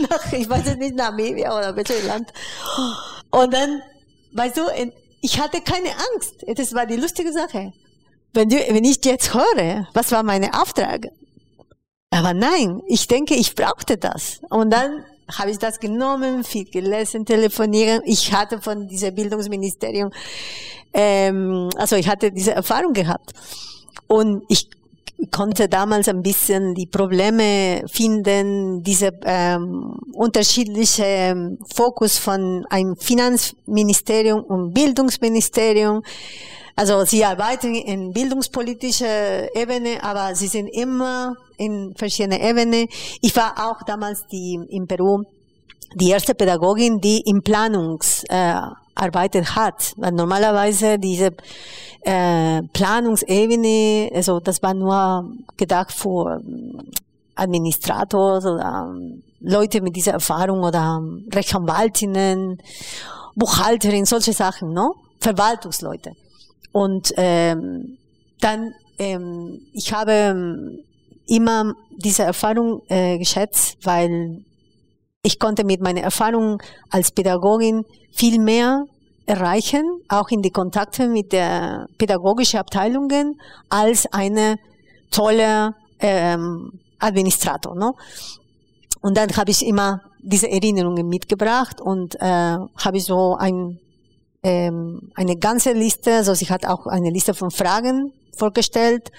nach 0.09 0.33
ich 0.33 0.49
weiß 0.49 0.77
nicht, 0.77 0.95
Namibia 0.95 1.55
oder 1.55 1.77
welches 1.77 2.03
Land. 2.05 2.33
Und 3.31 3.53
dann, 3.53 3.83
weißt 4.33 4.57
du, 4.57 4.63
ich 5.21 5.39
hatte 5.39 5.61
keine 5.61 5.91
Angst. 5.91 6.47
Das 6.57 6.75
war 6.75 6.87
die 6.87 6.97
lustige 6.97 7.33
Sache. 7.33 7.73
Wenn, 8.33 8.49
du, 8.49 8.57
wenn 8.57 8.85
ich 8.85 9.05
jetzt 9.05 9.35
höre, 9.35 9.87
was 9.93 10.13
war 10.13 10.23
mein 10.23 10.51
Auftrag? 10.55 11.09
Aber 12.11 12.35
nein, 12.35 12.83
ich 12.87 13.07
denke, 13.07 13.35
ich 13.35 13.55
brauchte 13.55 13.97
das. 13.97 14.41
Und 14.51 14.71
dann 14.71 15.05
habe 15.39 15.51
ich 15.53 15.59
das 15.59 15.79
genommen, 15.79 16.43
viel 16.43 16.65
gelesen, 16.65 17.25
telefonieren. 17.25 18.03
Ich 18.05 18.33
hatte 18.33 18.61
von 18.61 18.89
diesem 18.89 19.15
Bildungsministerium, 19.15 20.11
ähm, 20.93 21.69
also 21.77 21.95
ich 21.95 22.09
hatte 22.09 22.33
diese 22.33 22.53
Erfahrung 22.53 22.93
gehabt. 22.93 23.33
Und 24.09 24.43
ich 24.49 24.69
konnte 25.31 25.69
damals 25.69 26.09
ein 26.09 26.23
bisschen 26.23 26.75
die 26.75 26.87
Probleme 26.87 27.85
finden, 27.87 28.83
diese 28.83 29.13
ähm, 29.25 29.95
unterschiedliche 30.13 31.57
Fokus 31.73 32.19
von 32.19 32.67
einem 32.71 32.97
Finanzministerium 32.97 34.43
und 34.43 34.73
Bildungsministerium. 34.73 36.03
Also 36.81 37.05
sie 37.05 37.23
arbeiten 37.27 37.75
in 37.75 38.11
bildungspolitischer 38.11 39.55
Ebene, 39.55 40.03
aber 40.03 40.35
sie 40.35 40.47
sind 40.47 40.67
immer 40.69 41.35
in 41.59 41.93
verschiedenen 41.95 42.41
Ebenen. 42.41 42.87
Ich 43.21 43.37
war 43.37 43.53
auch 43.59 43.83
damals 43.83 44.27
die 44.29 44.59
in 44.71 44.87
Peru 44.87 45.25
die 45.95 46.09
erste 46.09 46.35
Pädagogin, 46.35 46.99
die 46.99 47.21
in 47.27 47.43
Planungsarbeit 47.43 49.35
äh, 49.35 49.45
hat. 49.45 49.93
Weil 49.99 50.13
normalerweise 50.13 50.99
diese 50.99 51.33
äh, 52.01 52.63
Planungsebene, 52.73 54.11
also 54.15 54.41
das 54.41 54.63
war 54.63 54.73
nur 54.73 55.35
gedacht 55.59 55.93
für 55.93 56.41
Administrators 57.35 58.47
oder 58.47 58.91
Leute 59.41 59.83
mit 59.83 59.97
dieser 59.97 60.13
Erfahrung 60.13 60.63
oder 60.63 61.03
Rechtsanwaltinnen, 61.31 62.57
Buchhalterin, 63.37 64.07
solche 64.07 64.33
Sachen, 64.33 64.73
no? 64.73 64.95
Verwaltungsleute. 65.21 66.13
Und 66.73 67.13
ähm, 67.17 67.99
dann, 68.41 68.75
ähm, 68.99 69.61
ich 69.73 69.93
habe 69.93 70.13
ähm, 70.13 70.79
immer 71.27 71.75
diese 71.97 72.25
Erfahrung 72.25 72.83
äh, 72.89 73.19
geschätzt, 73.19 73.79
weil 73.85 74.45
ich 75.23 75.39
konnte 75.39 75.65
mit 75.65 75.81
meiner 75.81 76.01
Erfahrung 76.01 76.63
als 76.91 77.13
Pädagogin 77.13 77.85
viel 78.13 78.41
mehr 78.41 78.85
erreichen, 79.27 79.85
auch 80.09 80.29
in 80.31 80.43
die 80.43 80.51
Kontakte 80.51 81.09
mit 81.09 81.33
der 81.33 81.87
pädagogischen 81.99 82.59
Abteilungen, 82.59 83.39
als 83.69 84.07
eine 84.13 84.57
tolle 85.11 85.75
ähm, 86.01 86.73
Administrator. 86.99 87.77
Ne? 87.77 87.93
Und 89.03 89.17
dann 89.17 89.37
habe 89.37 89.51
ich 89.51 89.65
immer 89.65 90.01
diese 90.23 90.51
Erinnerungen 90.51 91.09
mitgebracht 91.09 91.81
und 91.81 92.17
äh, 92.17 92.27
habe 92.27 92.97
ich 92.97 93.05
so 93.05 93.37
ein 93.37 93.79
ähm, 94.43 95.11
eine 95.15 95.37
ganze 95.37 95.73
Liste, 95.73 96.15
also 96.15 96.35
sie 96.35 96.47
hat 96.47 96.67
auch 96.67 96.87
eine 96.87 97.11
Liste 97.11 97.35
von 97.35 97.51
Fragen 97.51 98.13
vorgestellt, 98.37 99.11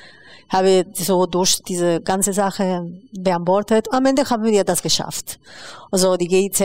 habe 0.50 0.86
so 0.94 1.26
durch 1.26 1.62
diese 1.64 2.02
ganze 2.02 2.34
Sache 2.34 2.92
beantwortet. 3.14 3.88
Am 3.92 4.06
Ende 4.06 4.30
haben 4.30 4.44
wir 4.44 4.64
das 4.64 4.82
geschafft. 4.82 5.40
Also 5.92 6.18
die 6.18 6.28
GIZ, 6.28 6.62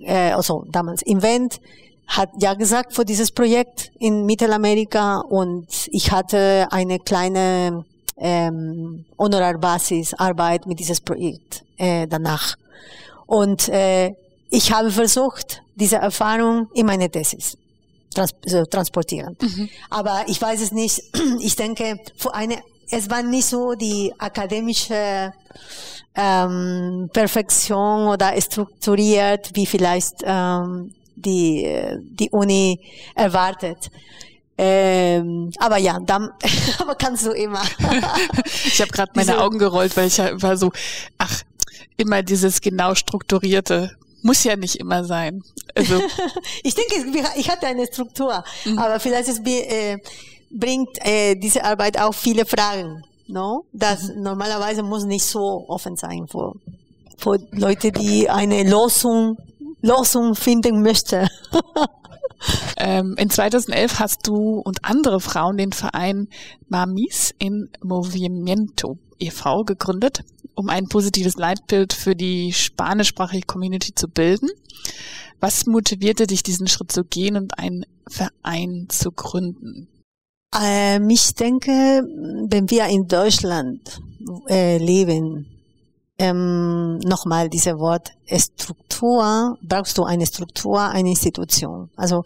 äh, 0.00 0.32
also 0.32 0.64
damals 0.68 1.02
Invent, 1.02 1.60
hat 2.08 2.30
ja 2.40 2.54
gesagt 2.54 2.92
für 2.92 3.04
dieses 3.04 3.30
Projekt 3.30 3.92
in 4.00 4.26
Mittelamerika 4.26 5.18
und 5.18 5.68
ich 5.92 6.10
hatte 6.10 6.66
eine 6.70 6.98
kleine 6.98 7.84
ähm, 8.16 9.04
Honorarbasisarbeit 9.16 10.66
mit 10.66 10.80
dieses 10.80 11.00
Projekt 11.00 11.64
äh, 11.76 12.08
danach. 12.08 12.56
Und 13.26 13.68
äh, 13.68 14.12
ich 14.50 14.72
habe 14.72 14.90
versucht, 14.90 15.62
diese 15.76 15.96
Erfahrung 15.96 16.68
in 16.74 16.86
meine 16.86 17.08
Thesis 17.08 17.56
trans 18.14 18.34
so 18.44 18.64
transportieren. 18.64 19.36
Mhm. 19.40 19.68
Aber 19.88 20.24
ich 20.26 20.40
weiß 20.40 20.60
es 20.60 20.72
nicht. 20.72 21.02
Ich 21.40 21.56
denke, 21.56 21.98
für 22.16 22.34
eine, 22.34 22.58
es 22.90 23.08
war 23.08 23.22
nicht 23.22 23.46
so 23.46 23.74
die 23.74 24.12
akademische 24.18 25.32
ähm, 26.14 27.08
Perfektion 27.12 28.08
oder 28.08 28.38
strukturiert, 28.40 29.50
wie 29.54 29.66
vielleicht 29.66 30.16
ähm, 30.24 30.92
die, 31.16 31.68
die 32.00 32.30
Uni 32.30 32.80
erwartet. 33.14 33.90
Ähm, 34.62 35.50
aber 35.58 35.78
ja, 35.78 35.98
dann 36.00 36.30
aber 36.78 36.94
kannst 36.94 37.24
du 37.24 37.30
immer. 37.30 37.62
ich 38.66 38.80
habe 38.80 38.90
gerade 38.90 39.12
meine 39.14 39.40
Augen 39.40 39.58
gerollt, 39.58 39.96
weil 39.96 40.08
ich 40.08 40.18
war 40.18 40.56
so, 40.56 40.70
ach, 41.16 41.42
immer 41.96 42.22
dieses 42.22 42.60
genau 42.60 42.94
strukturierte 42.94 43.96
muss 44.22 44.44
ja 44.44 44.56
nicht 44.56 44.76
immer 44.76 45.04
sein. 45.04 45.42
Also 45.74 46.00
ich 46.62 46.74
denke, 46.74 47.22
ich 47.36 47.50
hatte 47.50 47.66
eine 47.66 47.86
Struktur, 47.86 48.44
mhm. 48.64 48.78
aber 48.78 49.00
vielleicht 49.00 49.28
ist, 49.28 49.46
äh, 49.46 49.98
bringt 50.50 50.98
äh, 51.04 51.36
diese 51.36 51.64
Arbeit 51.64 52.00
auch 52.00 52.14
viele 52.14 52.44
Fragen. 52.46 53.04
No? 53.28 53.64
Das 53.72 54.08
mhm. 54.08 54.22
normalerweise 54.22 54.82
muss 54.82 55.04
nicht 55.04 55.24
so 55.24 55.64
offen 55.68 55.96
sein 55.96 56.26
für, 56.28 56.54
für 57.16 57.38
Leute, 57.52 57.92
die 57.92 58.28
eine 58.28 58.68
Losung, 58.68 59.36
Losung 59.82 60.34
finden 60.34 60.82
möchten. 60.82 61.28
ähm, 62.76 63.14
in 63.16 63.30
2011 63.30 64.00
hast 64.00 64.26
du 64.26 64.60
und 64.64 64.84
andere 64.84 65.20
Frauen 65.20 65.56
den 65.56 65.72
Verein 65.72 66.28
Mamis 66.68 67.32
in 67.38 67.70
Movimiento 67.82 68.98
e.V. 69.20 69.64
gegründet, 69.64 70.24
um 70.54 70.68
ein 70.68 70.86
positives 70.88 71.36
Leitbild 71.36 71.92
für 71.92 72.14
die 72.14 72.52
spanischsprachige 72.52 73.46
Community 73.46 73.94
zu 73.94 74.08
bilden. 74.08 74.48
Was 75.40 75.66
motivierte 75.66 76.26
dich, 76.26 76.42
diesen 76.42 76.66
Schritt 76.66 76.92
zu 76.92 77.04
gehen 77.04 77.36
und 77.36 77.58
einen 77.58 77.84
Verein 78.08 78.86
zu 78.88 79.10
gründen? 79.10 79.88
Ähm, 80.60 81.08
ich 81.08 81.34
denke, 81.34 81.70
wenn 81.70 82.70
wir 82.70 82.86
in 82.86 83.06
Deutschland 83.06 84.00
äh, 84.48 84.78
leben, 84.78 85.46
ähm, 86.18 86.98
nochmal 86.98 87.48
diese 87.48 87.78
Wort 87.78 88.10
Struktur, 88.26 89.56
brauchst 89.62 89.96
du 89.96 90.04
eine 90.04 90.26
Struktur, 90.26 90.82
eine 90.82 91.10
Institution. 91.10 91.88
Also 91.96 92.24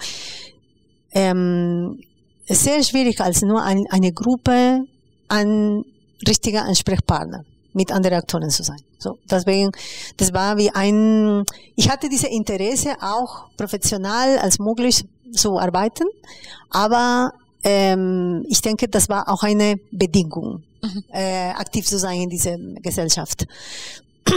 ähm, 1.13 2.01
sehr 2.49 2.83
schwierig 2.83 3.21
als 3.21 3.43
nur 3.43 3.63
ein, 3.63 3.85
eine 3.91 4.13
Gruppe 4.13 4.81
an 5.29 5.85
richtiger 6.27 6.65
Ansprechpartner 6.65 7.45
mit 7.73 7.93
anderen 7.93 8.19
Aktoren 8.19 8.51
zu 8.51 8.63
sein. 8.63 8.81
So, 8.99 9.19
deswegen, 9.31 9.73
das 10.17 10.33
war 10.33 10.57
wie 10.57 10.71
ein, 10.71 11.45
ich 11.77 11.91
hatte 11.91 12.09
diese 12.09 12.29
Interesse 12.29 12.95
auch 13.01 13.51
professional 13.57 14.39
als 14.39 14.59
möglich 14.59 15.05
zu 15.33 15.59
arbeiten, 15.59 16.05
aber 16.71 17.33
ähm, 17.65 18.45
ich 18.49 18.63
denke, 18.63 18.89
das 18.89 19.09
war 19.09 19.29
auch 19.29 19.43
eine 19.43 19.77
Bedingung, 19.91 20.63
mhm. 20.83 21.05
äh, 21.13 21.51
aktiv 21.51 21.87
zu 21.87 21.99
sein 21.99 22.23
in 22.23 22.31
dieser 22.31 22.57
Gesellschaft. 22.81 23.47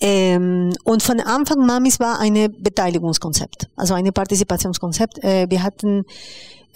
ähm, 0.00 0.72
und 0.84 1.02
von 1.02 1.20
Anfang 1.20 1.70
an, 1.70 1.86
es 1.86 2.00
war 2.00 2.18
ein 2.18 2.34
Beteiligungskonzept, 2.58 3.68
also 3.76 3.94
ein 3.94 4.12
Partizipationskonzept. 4.12 5.22
Äh, 5.22 5.46
wir 5.48 5.62
hatten, 5.62 6.04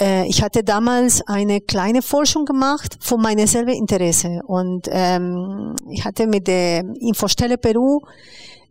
äh, 0.00 0.26
ich 0.26 0.42
hatte 0.42 0.64
damals 0.64 1.22
eine 1.26 1.60
kleine 1.60 2.02
Forschung 2.02 2.44
gemacht 2.44 2.96
von 3.00 3.20
meinem 3.20 3.46
selben 3.46 3.72
Interesse 3.72 4.40
und 4.46 4.88
ähm, 4.90 5.74
ich 5.90 6.04
hatte 6.04 6.26
mit 6.26 6.46
der 6.46 6.84
Infostelle 7.00 7.58
Peru 7.58 8.00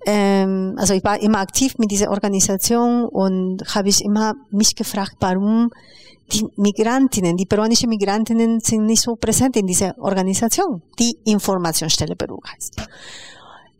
ähm, 0.05 0.75
also 0.77 0.93
ich 0.93 1.03
war 1.03 1.21
immer 1.21 1.39
aktiv 1.39 1.77
mit 1.77 1.91
dieser 1.91 2.09
Organisation 2.09 3.05
und 3.05 3.63
habe 3.75 3.89
ich 3.89 4.03
immer 4.03 4.33
mich 4.49 4.75
gefragt, 4.75 5.15
warum 5.19 5.71
die 6.31 6.45
Migrantinnen, 6.57 7.35
die 7.35 7.45
peruanischen 7.45 7.89
Migrantinnen 7.89 8.59
sind 8.59 8.85
nicht 8.85 9.01
so 9.01 9.15
präsent 9.15 9.57
in 9.57 9.65
dieser 9.65 9.97
Organisation, 9.97 10.81
die 10.99 11.17
Informationsstelle 11.25 12.15
Peru 12.15 12.39
heißt. 12.53 12.75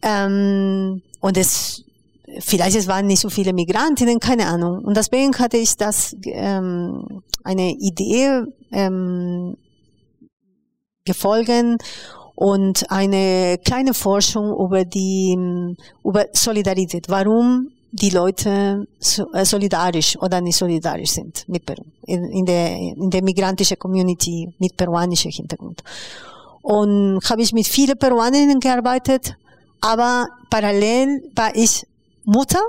Ähm, 0.02 1.02
und 1.20 1.38
es, 1.38 1.84
vielleicht 2.40 2.76
es 2.76 2.88
waren 2.88 3.08
nicht 3.08 3.22
so 3.22 3.30
viele 3.30 3.54
Migrantinnen, 3.54 4.20
keine 4.20 4.48
Ahnung. 4.48 4.84
Und 4.84 4.96
deswegen 4.96 5.38
hatte 5.38 5.58
ich 5.58 5.76
das, 5.76 6.16
ähm, 6.26 7.22
eine 7.44 7.72
Idee, 7.72 8.44
ähm, 8.72 9.56
gefolgen 11.06 11.78
und 12.36 12.90
eine 12.92 13.58
kleine 13.64 13.94
Forschung 13.94 14.54
über 14.54 14.86
die, 14.86 15.38
über 16.04 16.26
Solidarität. 16.34 17.10
Warum 17.10 17.72
die 17.92 18.12
Leute 18.12 18.88
äh, 19.34 19.46
solidarisch 19.46 20.16
oder 20.18 20.40
nicht 20.42 20.58
solidarisch 20.58 21.12
sind 21.12 21.44
mit 21.48 21.66
Peru, 21.66 21.84
in, 22.06 22.24
in 22.26 22.46
der, 22.46 22.78
in 22.78 23.10
der 23.10 23.24
migrantischen 23.24 23.80
Community 23.80 24.48
mit 24.60 24.78
peruanischem 24.78 25.32
Hintergrund. 25.32 25.82
Und 26.62 27.20
habe 27.30 27.42
ich 27.42 27.52
mit 27.54 27.68
vielen 27.68 27.98
Peruanerinnen 27.98 28.60
gearbeitet, 28.60 29.36
aber 29.82 30.28
parallel 30.50 31.32
war 31.36 31.56
ich 31.56 31.86
Mutter 32.24 32.62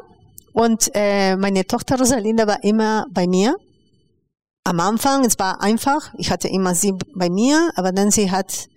und 0.52 0.90
äh, 0.94 1.36
meine 1.36 1.66
Tochter 1.66 1.98
Rosalinda 1.98 2.46
war 2.46 2.62
immer 2.64 3.06
bei 3.10 3.26
mir. 3.26 3.56
Am 4.64 4.80
Anfang, 4.80 5.24
es 5.24 5.38
war 5.38 5.62
einfach, 5.62 6.12
ich 6.18 6.30
hatte 6.30 6.48
immer 6.48 6.74
sie 6.74 6.92
bei 7.14 7.30
mir, 7.30 7.70
aber 7.76 7.92
dann 7.92 8.10
sie 8.10 8.30
hat 8.30 8.68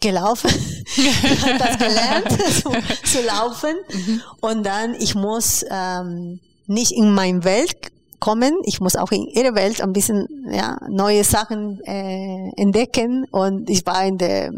gelaufen, 0.00 0.50
hat 1.42 1.60
das 1.60 1.78
gelernt 1.78 2.30
zu, 2.62 2.70
zu 3.04 3.26
laufen. 3.26 3.74
Mhm. 3.92 4.22
Und 4.40 4.64
dann, 4.64 4.94
ich 4.94 5.14
muss 5.14 5.64
ähm, 5.70 6.40
nicht 6.66 6.92
in 6.92 7.12
meine 7.12 7.44
Welt 7.44 7.92
kommen, 8.18 8.54
ich 8.64 8.80
muss 8.80 8.96
auch 8.96 9.10
in 9.10 9.26
ihre 9.26 9.54
Welt 9.54 9.80
ein 9.80 9.92
bisschen 9.92 10.28
ja, 10.50 10.78
neue 10.88 11.24
Sachen 11.24 11.80
äh, 11.84 12.50
entdecken. 12.56 13.26
Und 13.30 13.68
ich 13.68 13.84
war 13.86 14.04
in 14.04 14.18
der 14.18 14.52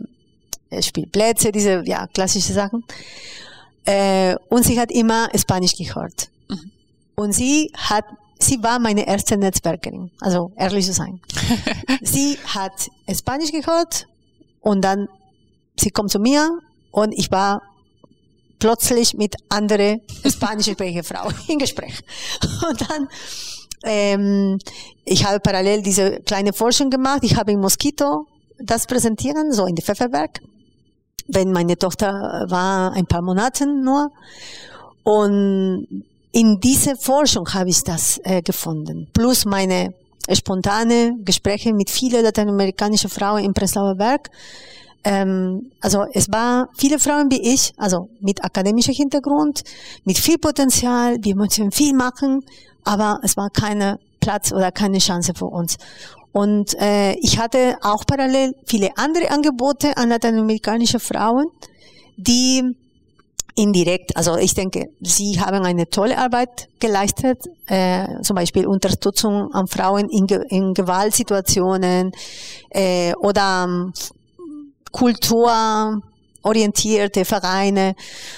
äh, 0.70 0.82
Spielplätze, 0.82 1.53
diese 1.53 1.82
ja, 1.86 2.07
klassische 2.09 2.53
Sachen. 2.53 2.84
Äh, 3.85 4.37
und 4.49 4.64
sie 4.64 4.78
hat 4.78 4.91
immer 4.91 5.28
Spanisch 5.37 5.76
gehört. 5.76 6.30
Mhm. 6.49 6.70
Und 7.16 7.33
sie 7.33 7.70
hat 7.76 8.05
sie 8.43 8.62
war 8.62 8.78
meine 8.78 9.07
erste 9.07 9.37
Netzwerkerin, 9.37 10.11
also 10.20 10.53
ehrlich 10.57 10.87
zu 10.87 10.93
sein. 10.93 11.20
sie 12.03 12.39
hat 12.47 12.89
Spanisch 13.14 13.53
gehört 13.53 14.07
und 14.61 14.83
dann 14.83 15.09
sie 15.78 15.91
kommt 15.91 16.11
zu 16.11 16.18
mir 16.18 16.59
und 16.91 17.12
ich 17.12 17.30
war 17.30 17.62
plötzlich 18.59 19.14
mit 19.14 19.35
andere 19.49 20.01
spanischsprachige 20.24 21.03
Frau 21.03 21.28
im 21.49 21.59
Gespräch. 21.59 22.01
Und 22.68 22.80
dann, 22.80 23.09
ähm, 23.85 24.59
ich 25.05 25.24
habe 25.24 25.41
parallel 25.41 25.83
diese 25.83 26.20
kleine 26.20 26.53
Forschung 26.53 26.89
gemacht. 26.91 27.20
Ich 27.22 27.37
habe 27.37 27.51
in 27.51 27.61
Mosquito 27.61 28.26
das 28.59 28.87
präsentieren, 28.87 29.53
so 29.53 29.66
in 29.66 29.74
der 29.74 29.85
Pfefferberg. 29.85 30.41
Wenn 31.33 31.53
meine 31.53 31.76
Tochter 31.76 32.47
war 32.49 32.93
ein 32.93 33.07
paar 33.07 33.22
Monate 33.22 33.66
nur. 33.66 34.11
Und 35.03 36.05
in 36.33 36.61
dieser 36.61 36.97
Forschung 36.97 37.53
habe 37.53 37.70
ich 37.70 37.83
das 37.83 38.20
äh, 38.24 38.43
gefunden. 38.43 39.09
Plus 39.12 39.45
meine 39.45 39.95
spontane 40.30 41.16
Gespräche 41.24 41.72
mit 41.72 41.91
vielen 41.91 42.22
lateinamerikanischen 42.22 43.11
Frauen 43.11 43.45
im 43.45 43.53
Prenzlauer 43.53 43.97
Berg 43.97 44.30
ähm, 45.05 45.72
also 45.80 46.05
es 46.12 46.30
war 46.30 46.68
viele 46.76 46.99
Frauen 46.99 47.30
wie 47.30 47.53
ich, 47.53 47.72
also 47.76 48.09
mit 48.20 48.45
akademischem 48.45 48.95
Hintergrund, 48.95 49.64
mit 50.05 50.18
viel 50.18 50.39
Potenzial, 50.39 51.16
wir 51.22 51.35
möchten 51.35 51.72
viel 51.72 51.95
machen, 51.95 52.45
aber 52.85 53.18
es 53.22 53.37
war 53.37 53.51
keine 53.51 53.99
Platz 54.20 54.53
oder 54.53 54.70
keine 54.70 54.99
Chance 54.99 55.33
für 55.35 55.47
uns. 55.47 55.76
Und 56.33 56.74
äh, 56.80 57.12
ich 57.20 57.39
hatte 57.39 57.76
auch 57.83 58.05
parallel 58.07 58.55
viele 58.66 58.91
andere 58.97 59.30
Angebote 59.30 59.97
an 59.97 60.09
lateinamerikanische 60.09 60.99
Frauen, 60.99 61.47
die 62.16 62.74
indirekt, 63.55 64.16
also 64.16 64.39
ich 64.39 64.55
denke, 64.55 64.89
sie 65.01 65.39
haben 65.41 65.64
eine 65.64 65.91
tolle 65.91 66.16
Arbeit 66.16 66.70
geleistet, 66.80 67.45
äh, 67.66 68.07
zum 68.22 68.37
Beispiel 68.37 68.66
Unterstützung 68.66 69.53
an 69.53 69.66
Frauen 69.66 70.09
in, 70.09 70.26
in 70.26 70.72
Gewaltsituationen 70.72 72.12
äh, 72.70 73.12
oder 73.16 73.93
kulturorientierte 74.91 77.26
Vereine. 77.26 77.95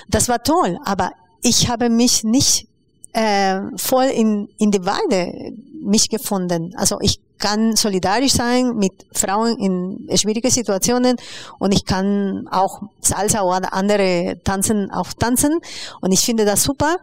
Das 0.09 0.29
war 0.29 0.43
toll, 0.43 0.81
aber 0.85 1.13
ich 1.43 1.69
habe 1.69 1.91
mich 1.91 2.25
nicht 2.25 2.67
äh, 3.15 3.61
voll 3.77 4.07
in, 4.07 4.49
in 4.59 4.71
die 4.71 4.85
Weide 4.85 5.55
mich 5.83 6.09
gefunden. 6.09 6.75
Also 6.77 6.99
ich 7.01 7.21
kann 7.39 7.77
solidarisch 7.77 8.33
sein 8.33 8.77
mit 8.77 8.93
Frauen 9.13 9.57
in 9.59 10.17
schwierigen 10.17 10.51
Situationen 10.51 11.17
und 11.59 11.73
ich 11.73 11.85
kann 11.85 12.49
auch 12.51 12.83
Salsa 13.01 13.43
oder 13.43 13.73
andere 13.73 14.41
tanzen, 14.45 14.91
auch 14.91 15.13
tanzen 15.13 15.59
und 16.01 16.13
ich 16.13 16.21
finde 16.21 16.45
das 16.45 16.63
super. 16.63 16.97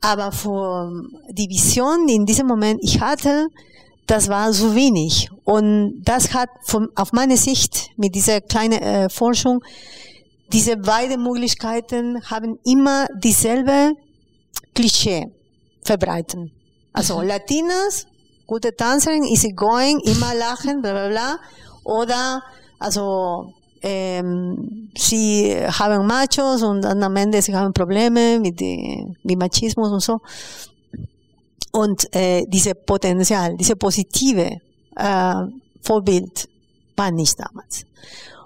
Aber 0.00 0.32
für 0.32 0.90
die 1.30 1.48
Vision, 1.48 2.06
die 2.08 2.14
in 2.14 2.26
diesem 2.26 2.48
Moment 2.48 2.80
ich 2.82 3.00
hatte, 3.00 3.46
das 4.06 4.28
war 4.28 4.52
so 4.52 4.74
wenig. 4.74 5.30
Und 5.44 6.02
das 6.04 6.34
hat 6.34 6.50
von, 6.64 6.88
auf 6.96 7.12
meine 7.12 7.36
Sicht 7.36 7.90
mit 7.96 8.16
dieser 8.16 8.40
kleinen 8.40 8.82
äh, 8.82 9.08
Forschung, 9.08 9.62
diese 10.52 10.76
beiden 10.76 11.22
Möglichkeiten 11.22 12.20
haben 12.28 12.58
immer 12.64 13.06
dieselbe 13.22 13.92
Klischee 14.74 15.30
verbreiten. 15.84 16.52
Also 16.92 17.18
mhm. 17.18 17.28
Latinas, 17.28 18.06
gute 18.46 18.74
Tänzerin, 18.74 19.24
easy 19.24 19.52
going, 19.52 20.00
immer 20.00 20.34
lachen, 20.34 20.82
bla 20.82 20.92
bla 20.92 21.08
bla. 21.08 21.38
Oder 21.84 22.42
also 22.78 23.52
ähm, 23.82 24.90
sie 24.96 25.56
haben 25.66 26.06
Machos 26.06 26.62
und 26.62 26.82
dann 26.82 27.02
am 27.02 27.16
Ende 27.16 27.42
sie 27.42 27.54
haben 27.54 27.72
Probleme 27.72 28.38
mit, 28.38 28.60
die, 28.60 29.06
mit 29.22 29.38
Machismus 29.38 29.90
und 29.90 30.00
so. 30.00 30.20
Und 31.72 32.14
äh, 32.14 32.44
diese 32.46 32.74
Potenzial, 32.74 33.56
diese 33.56 33.76
positive 33.76 34.58
äh, 34.96 35.34
Vorbild 35.80 36.48
war 36.96 37.10
nicht 37.10 37.38
damals. 37.40 37.86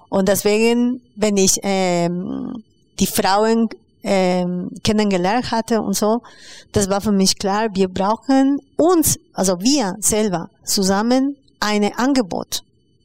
Und 0.08 0.28
deswegen, 0.28 1.02
wenn 1.16 1.36
ich 1.36 1.58
ähm, 1.62 2.62
die 2.98 3.06
Frauen 3.06 3.68
ähm, 4.08 4.70
kennengelernt 4.84 5.50
hatte 5.50 5.82
und 5.82 5.94
so, 5.94 6.22
das 6.70 6.88
war 6.88 7.00
für 7.00 7.10
mich 7.10 7.36
klar, 7.38 7.66
wir 7.74 7.88
brauchen 7.88 8.60
uns, 8.76 9.18
also 9.34 9.58
wir 9.60 9.96
selber 9.98 10.48
zusammen 10.64 11.36
ein 11.58 11.92
Angebot 11.96 12.62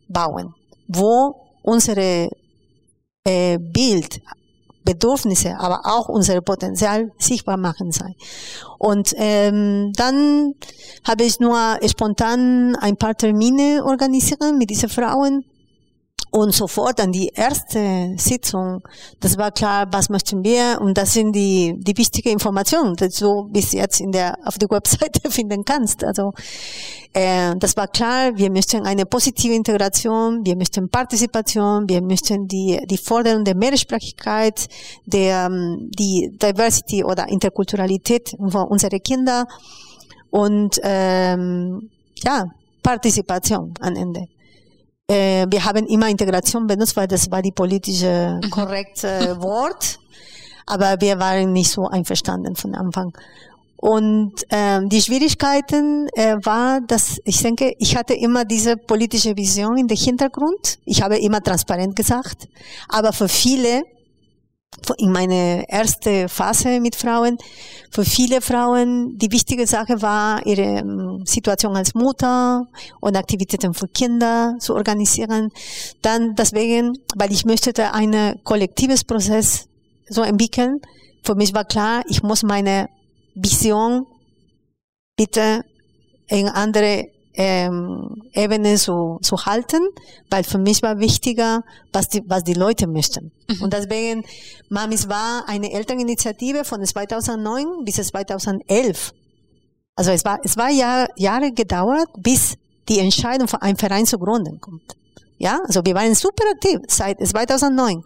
bauen, 0.07 0.53
wo 0.87 1.35
unsere 1.63 2.29
äh, 3.25 3.57
Bild 3.57 4.21
Bedürfnisse, 4.83 5.55
aber 5.59 5.81
auch 5.83 6.09
unser 6.09 6.41
Potenzial 6.41 7.11
sichtbar 7.19 7.57
machen 7.57 7.91
sein. 7.91 8.13
Und 8.79 9.13
ähm, 9.17 9.91
dann 9.95 10.53
habe 11.03 11.23
ich 11.23 11.39
nur 11.39 11.77
spontan 11.87 12.75
ein 12.75 12.97
paar 12.97 13.15
Termine 13.15 13.83
organisiert 13.85 14.41
mit 14.57 14.69
diesen 14.69 14.89
Frauen 14.89 15.45
Und 16.33 16.53
sofort 16.53 17.01
an 17.01 17.11
die 17.11 17.29
erste 17.35 18.13
Sitzung, 18.15 18.81
das 19.19 19.37
war 19.37 19.51
klar, 19.51 19.87
was 19.91 20.07
möchten 20.07 20.45
wir 20.45 20.79
und 20.79 20.97
das 20.97 21.11
sind 21.11 21.33
die, 21.33 21.75
die 21.77 21.97
wichtigen 21.97 22.29
Informationen, 22.29 22.95
die 22.95 23.09
du 23.09 23.49
bis 23.51 23.73
jetzt 23.73 23.99
in 23.99 24.13
der, 24.13 24.37
auf 24.45 24.57
der 24.57 24.69
Webseite 24.69 25.29
finden 25.29 25.65
kannst. 25.65 26.05
Also, 26.05 26.31
äh, 27.11 27.53
das 27.57 27.75
war 27.75 27.89
klar, 27.89 28.31
wir 28.37 28.49
möchten 28.49 28.85
eine 28.85 29.05
positive 29.05 29.53
Integration, 29.53 30.39
wir 30.45 30.55
möchten 30.55 30.87
Partizipation, 30.87 31.89
wir 31.89 32.01
möchten 32.01 32.47
die, 32.47 32.79
die 32.85 32.97
Forderung 32.97 33.43
der 33.43 33.55
Mehrsprachigkeit, 33.55 34.69
der, 35.05 35.47
ähm, 35.47 35.91
die 35.99 36.31
Diversity 36.41 37.03
oder 37.03 37.27
Interkulturalität 37.27 38.29
von 38.29 38.69
unseren 38.69 39.03
Kindern 39.03 39.47
und, 40.29 40.79
ähm, 40.81 41.89
ja, 42.23 42.45
Partizipation 42.81 43.73
am 43.81 43.95
Ende. 43.97 44.27
Äh, 45.11 45.45
wir 45.49 45.65
haben 45.65 45.85
immer 45.87 46.07
Integration 46.07 46.67
benutzt, 46.67 46.95
weil 46.95 47.07
das 47.07 47.29
war 47.29 47.41
die 47.41 47.51
politische 47.51 48.39
mhm. 48.41 48.49
korrekte 48.49 49.35
Wort. 49.41 49.99
Aber 50.65 50.95
wir 51.01 51.19
waren 51.19 51.51
nicht 51.51 51.69
so 51.69 51.85
einverstanden 51.87 52.55
von 52.55 52.75
Anfang. 52.75 53.11
Und 53.75 54.33
ähm, 54.51 54.87
die 54.87 55.01
Schwierigkeiten 55.01 56.07
äh, 56.13 56.37
war, 56.43 56.79
dass 56.81 57.19
ich 57.25 57.41
denke, 57.41 57.73
ich 57.79 57.97
hatte 57.97 58.13
immer 58.13 58.45
diese 58.45 58.77
politische 58.77 59.35
Vision 59.35 59.77
in 59.77 59.87
den 59.87 59.97
Hintergrund. 59.97 60.77
Ich 60.85 61.01
habe 61.01 61.17
immer 61.17 61.41
transparent 61.41 61.95
gesagt. 61.95 62.47
Aber 62.87 63.11
für 63.11 63.27
viele 63.27 63.83
in 64.97 65.11
meine 65.11 65.65
erste 65.69 66.29
Phase 66.29 66.79
mit 66.79 66.95
Frauen, 66.95 67.37
für 67.91 68.05
viele 68.05 68.41
Frauen 68.41 69.17
die 69.17 69.31
wichtige 69.31 69.67
Sache 69.67 70.01
war, 70.01 70.45
ihre 70.45 70.61
ähm, 70.61 71.23
Situation 71.25 71.75
als 71.75 71.93
Mutter 71.93 72.67
und 72.99 73.15
Aktivitäten 73.15 73.73
für 73.73 73.87
Kinder 73.87 74.55
zu 74.59 74.73
organisieren. 74.73 75.51
Dann 76.01 76.35
deswegen, 76.35 76.97
weil 77.15 77.31
ich 77.31 77.45
möchte 77.45 77.93
ein 77.93 78.39
kollektives 78.43 79.03
Prozess 79.03 79.67
so 80.09 80.23
entwickeln. 80.23 80.79
Für 81.23 81.35
mich 81.35 81.53
war 81.53 81.65
klar, 81.65 82.03
ich 82.07 82.23
muss 82.23 82.43
meine 82.43 82.89
Vision 83.35 84.05
bitte 85.15 85.63
in 86.27 86.47
andere 86.47 87.10
ähm, 87.33 88.23
Ebene 88.33 88.75
zu, 88.75 89.19
zu 89.21 89.45
halten, 89.45 89.81
weil 90.29 90.43
für 90.43 90.57
mich 90.57 90.81
war 90.81 90.99
wichtiger, 90.99 91.63
was 91.93 92.09
die, 92.09 92.23
was 92.27 92.43
die 92.43 92.53
Leute 92.53 92.87
möchten. 92.87 93.31
Mhm. 93.49 93.61
Und 93.63 93.73
deswegen, 93.73 94.23
Mamis 94.69 95.07
war 95.07 95.47
eine 95.47 95.71
Elterninitiative 95.71 96.63
von 96.65 96.83
2009 96.83 97.85
bis 97.85 97.95
2011. 97.95 99.13
Also 99.95 100.11
es 100.11 100.25
war, 100.25 100.39
es 100.43 100.57
war 100.57 100.69
Jahr, 100.69 101.07
Jahre 101.15 101.51
gedauert, 101.51 102.07
bis 102.17 102.55
die 102.89 102.99
Entscheidung 102.99 103.47
von 103.47 103.61
einem 103.61 103.77
Verein 103.77 104.05
zu 104.05 104.17
Gründen 104.17 104.59
kommt. 104.59 104.95
Ja, 105.37 105.59
also 105.65 105.81
wir 105.83 105.95
waren 105.95 106.13
super 106.15 106.43
aktiv 106.53 106.79
seit 106.87 107.25
2009. 107.25 108.03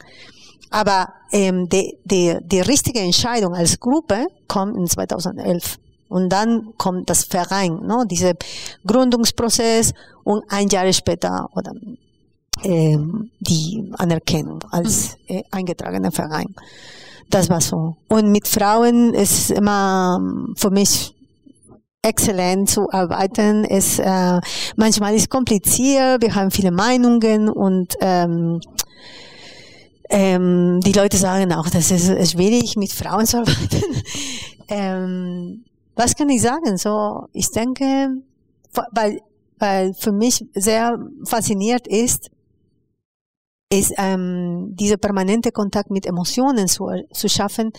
Aber 0.69 1.13
ähm, 1.31 1.67
die, 1.69 1.97
die, 2.03 2.37
die 2.41 2.61
richtige 2.61 2.99
Entscheidung 2.99 3.53
als 3.53 3.79
Gruppe 3.79 4.27
kommt 4.47 4.77
in 4.77 4.87
2011. 4.87 5.77
Und 6.07 6.29
dann 6.29 6.73
kommt 6.77 7.09
das 7.09 7.23
Verein, 7.23 7.79
ne, 7.85 8.05
dieser 8.09 8.33
Gründungsprozess 8.85 9.93
und 10.23 10.43
ein 10.49 10.69
Jahr 10.69 10.91
später 10.93 11.49
oder 11.55 11.73
äh, 12.63 12.97
die 13.39 13.91
Anerkennung 13.97 14.63
als 14.71 15.17
äh, 15.27 15.43
eingetragener 15.51 16.11
Verein. 16.11 16.55
Das 17.29 17.49
war 17.49 17.61
so. 17.61 17.97
Und 18.07 18.31
mit 18.31 18.47
Frauen 18.47 19.13
ist 19.13 19.51
immer 19.51 20.19
für 20.55 20.69
mich 20.69 21.15
exzellent 22.01 22.69
zu 22.69 22.89
arbeiten. 22.91 23.65
Es 23.65 23.99
äh, 23.99 24.39
manchmal 24.75 25.15
ist 25.15 25.29
kompliziert. 25.29 26.21
Wir 26.21 26.35
haben 26.35 26.51
viele 26.51 26.71
Meinungen 26.71 27.49
und 27.49 27.95
ähm, 27.99 28.61
ähm, 30.09 30.79
die 30.81 30.91
Leute 30.91 31.17
sagen 31.17 31.51
auch, 31.51 31.69
das 31.69 31.89
ist 31.89 32.31
schwierig 32.31 32.75
mit 32.77 32.91
Frauen 32.91 33.25
zu 33.25 33.37
arbeiten. 33.39 33.83
ähm, 34.67 35.65
was 35.95 36.15
kann 36.15 36.29
ich 36.29 36.41
sagen? 36.41 36.77
So, 36.77 37.27
ich 37.33 37.49
denke, 37.51 38.21
weil, 38.91 39.21
weil 39.57 39.93
für 39.93 40.11
mich 40.11 40.45
sehr 40.53 40.97
fasziniert 41.23 41.87
ist, 41.87 42.29
ist 43.71 43.93
ähm, 43.97 44.75
dieser 44.75 44.97
permanente 44.97 45.51
Kontakt 45.51 45.89
mit 45.89 46.05
Emotionen 46.05 46.67
zu, 46.67 46.87
zu 47.11 47.29
schaffen, 47.29 47.71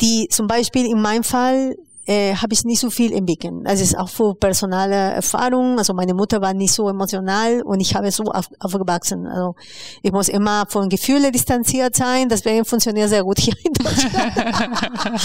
die 0.00 0.28
zum 0.30 0.46
Beispiel 0.46 0.86
in 0.86 1.00
meinem 1.00 1.24
Fall 1.24 1.76
äh, 2.06 2.34
habe 2.34 2.52
ich 2.52 2.64
nicht 2.64 2.80
so 2.80 2.90
viel 2.90 3.12
entwickelt. 3.12 3.54
Das 3.64 3.80
ist 3.80 3.96
auch 3.96 4.08
für 4.08 4.34
personale 4.34 4.94
Erfahrung. 4.94 5.78
Also 5.78 5.94
meine 5.94 6.14
Mutter 6.14 6.40
war 6.40 6.54
nicht 6.54 6.72
so 6.72 6.88
emotional 6.88 7.62
und 7.62 7.80
ich 7.80 7.94
habe 7.94 8.10
so 8.10 8.24
auf, 8.24 8.46
aufgewachsen. 8.60 9.26
Also 9.26 9.54
ich 10.02 10.12
muss 10.12 10.28
immer 10.28 10.66
von 10.68 10.88
Gefühlen 10.88 11.32
distanziert 11.32 11.96
sein. 11.96 12.28
Deswegen 12.28 12.64
funktioniert 12.64 13.08
sehr 13.08 13.24
gut 13.24 13.38
hier 13.38 13.54
in 13.64 13.72
Deutschland. 13.72 14.14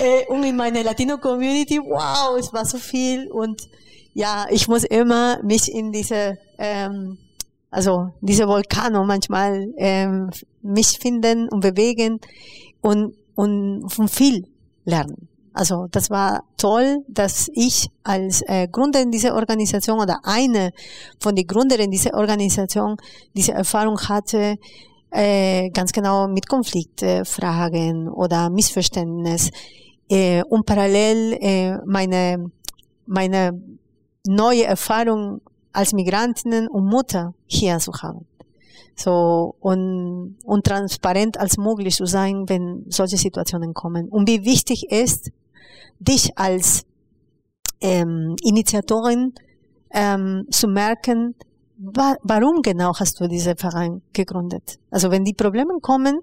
äh, 0.00 0.26
und 0.28 0.44
in 0.44 0.56
meiner 0.56 0.82
Latino-Community, 0.82 1.78
wow, 1.80 2.38
es 2.38 2.52
war 2.52 2.64
so 2.64 2.78
viel. 2.78 3.30
Und 3.30 3.68
ja, 4.14 4.46
ich 4.50 4.68
muss 4.68 4.84
immer 4.84 5.42
mich 5.42 5.72
in 5.72 5.92
diese 5.92 6.38
ähm, 6.58 7.18
also 7.70 8.12
diese 8.20 8.48
Vulkano 8.48 9.04
manchmal 9.04 9.72
ähm, 9.76 10.30
mich 10.62 10.98
finden 10.98 11.48
und 11.48 11.60
bewegen 11.60 12.20
und 12.80 13.14
und 13.34 13.88
von 13.88 14.08
viel 14.08 14.46
lernen. 14.84 15.29
Also 15.52 15.86
das 15.90 16.10
war 16.10 16.44
toll, 16.56 17.04
dass 17.08 17.50
ich 17.52 17.88
als 18.04 18.42
äh, 18.46 18.68
Gründerin 18.68 19.10
dieser 19.10 19.34
Organisation 19.34 20.00
oder 20.00 20.20
eine 20.22 20.72
von 21.18 21.34
den 21.34 21.46
Gründerinnen 21.46 21.90
dieser 21.90 22.14
Organisation 22.14 22.96
diese 23.34 23.52
Erfahrung 23.52 23.98
hatte, 24.00 24.56
äh, 25.10 25.70
ganz 25.70 25.92
genau 25.92 26.28
mit 26.28 26.48
Konfliktfragen 26.48 28.08
oder 28.08 28.48
Missverständnis 28.48 29.50
äh, 30.08 30.42
und 30.44 30.66
parallel 30.66 31.36
äh, 31.40 31.78
meine 31.84 32.50
meine 33.06 33.60
neue 34.24 34.64
Erfahrung 34.64 35.40
als 35.72 35.92
Migrantinnen 35.92 36.68
und 36.68 36.86
Mutter 36.86 37.34
hier 37.46 37.78
zu 37.78 37.92
haben. 37.92 38.26
So, 38.96 39.54
und, 39.60 40.36
und 40.44 40.66
transparent 40.66 41.38
als 41.38 41.56
möglich 41.56 41.96
zu 41.96 42.04
sein, 42.04 42.44
wenn 42.48 42.84
solche 42.88 43.16
Situationen 43.16 43.72
kommen. 43.72 44.08
Und 44.08 44.28
wie 44.28 44.44
wichtig 44.44 44.90
ist, 44.90 45.30
dich 46.00 46.36
als 46.36 46.82
ähm, 47.80 48.34
Initiatorin 48.42 49.32
ähm, 49.92 50.44
zu 50.50 50.66
merken, 50.66 51.34
wa 51.78 52.16
warum 52.22 52.62
genau 52.62 52.92
hast 52.98 53.20
du 53.20 53.28
diesen 53.28 53.56
Verein 53.56 54.02
gegründet? 54.12 54.78
Also 54.90 55.10
wenn 55.10 55.24
die 55.24 55.34
Probleme 55.34 55.74
kommen, 55.80 56.18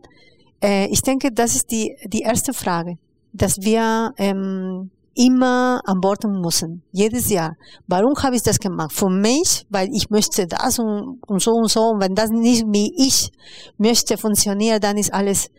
äh, 0.61 0.87
ich 0.87 1.01
denke, 1.01 1.31
das 1.31 1.55
ist 1.55 1.71
die, 1.71 1.95
die 2.05 2.21
erste 2.21 2.53
Frage, 2.53 2.97
dass 3.33 3.57
wir 3.61 4.11
ähm, 4.17 4.89
immer 5.17 5.81
antworten 5.85 6.41
müssen, 6.41 6.83
jedes 6.91 7.29
Jahr. 7.29 7.55
Warum 7.87 8.13
habe 8.21 8.35
ich 8.35 8.43
das 8.43 8.59
gemacht? 8.59 8.93
Für 8.93 9.09
mich, 9.09 9.65
weil 9.69 9.89
ich 9.91 10.09
möchte 10.09 10.45
das 10.45 10.77
und, 10.79 11.19
und 11.27 11.41
so 11.41 11.51
und 11.51 11.69
so. 11.69 11.81
Und 11.81 12.01
wenn 12.01 12.13
das 12.13 12.29
nicht 12.29 12.65
wie 12.67 12.91
ich 12.95 13.31
möchte 13.77 14.17
funktioniert, 14.17 14.83
dann 14.83 14.97
ist 14.97 15.13
alles 15.13 15.49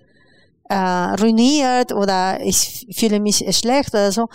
äh, 0.69 0.75
ruiniert 0.75 1.93
oder 1.93 2.41
ich 2.43 2.87
fühle 2.93 3.21
mich 3.21 3.45
schlecht 3.57 3.91
oder 3.91 4.13
so. 4.13 4.27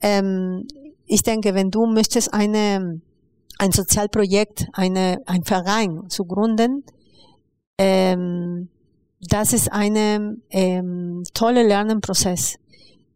Ähm, 0.00 0.66
ich 1.06 1.22
denke, 1.22 1.54
wenn 1.54 1.70
du 1.70 1.86
möchtest 1.86 2.32
eine, 2.32 3.00
ein 3.58 3.72
Sozialprojekt, 3.72 4.66
eine, 4.72 5.18
ein 5.26 5.44
Verein 5.44 6.08
zu 6.08 6.24
gründen, 6.24 6.84
ähm, 7.78 8.68
das 9.20 9.52
ist 9.52 9.72
eine 9.72 10.36
ähm, 10.50 11.22
tolle 11.34 11.66
Lernenprozess. 11.66 12.56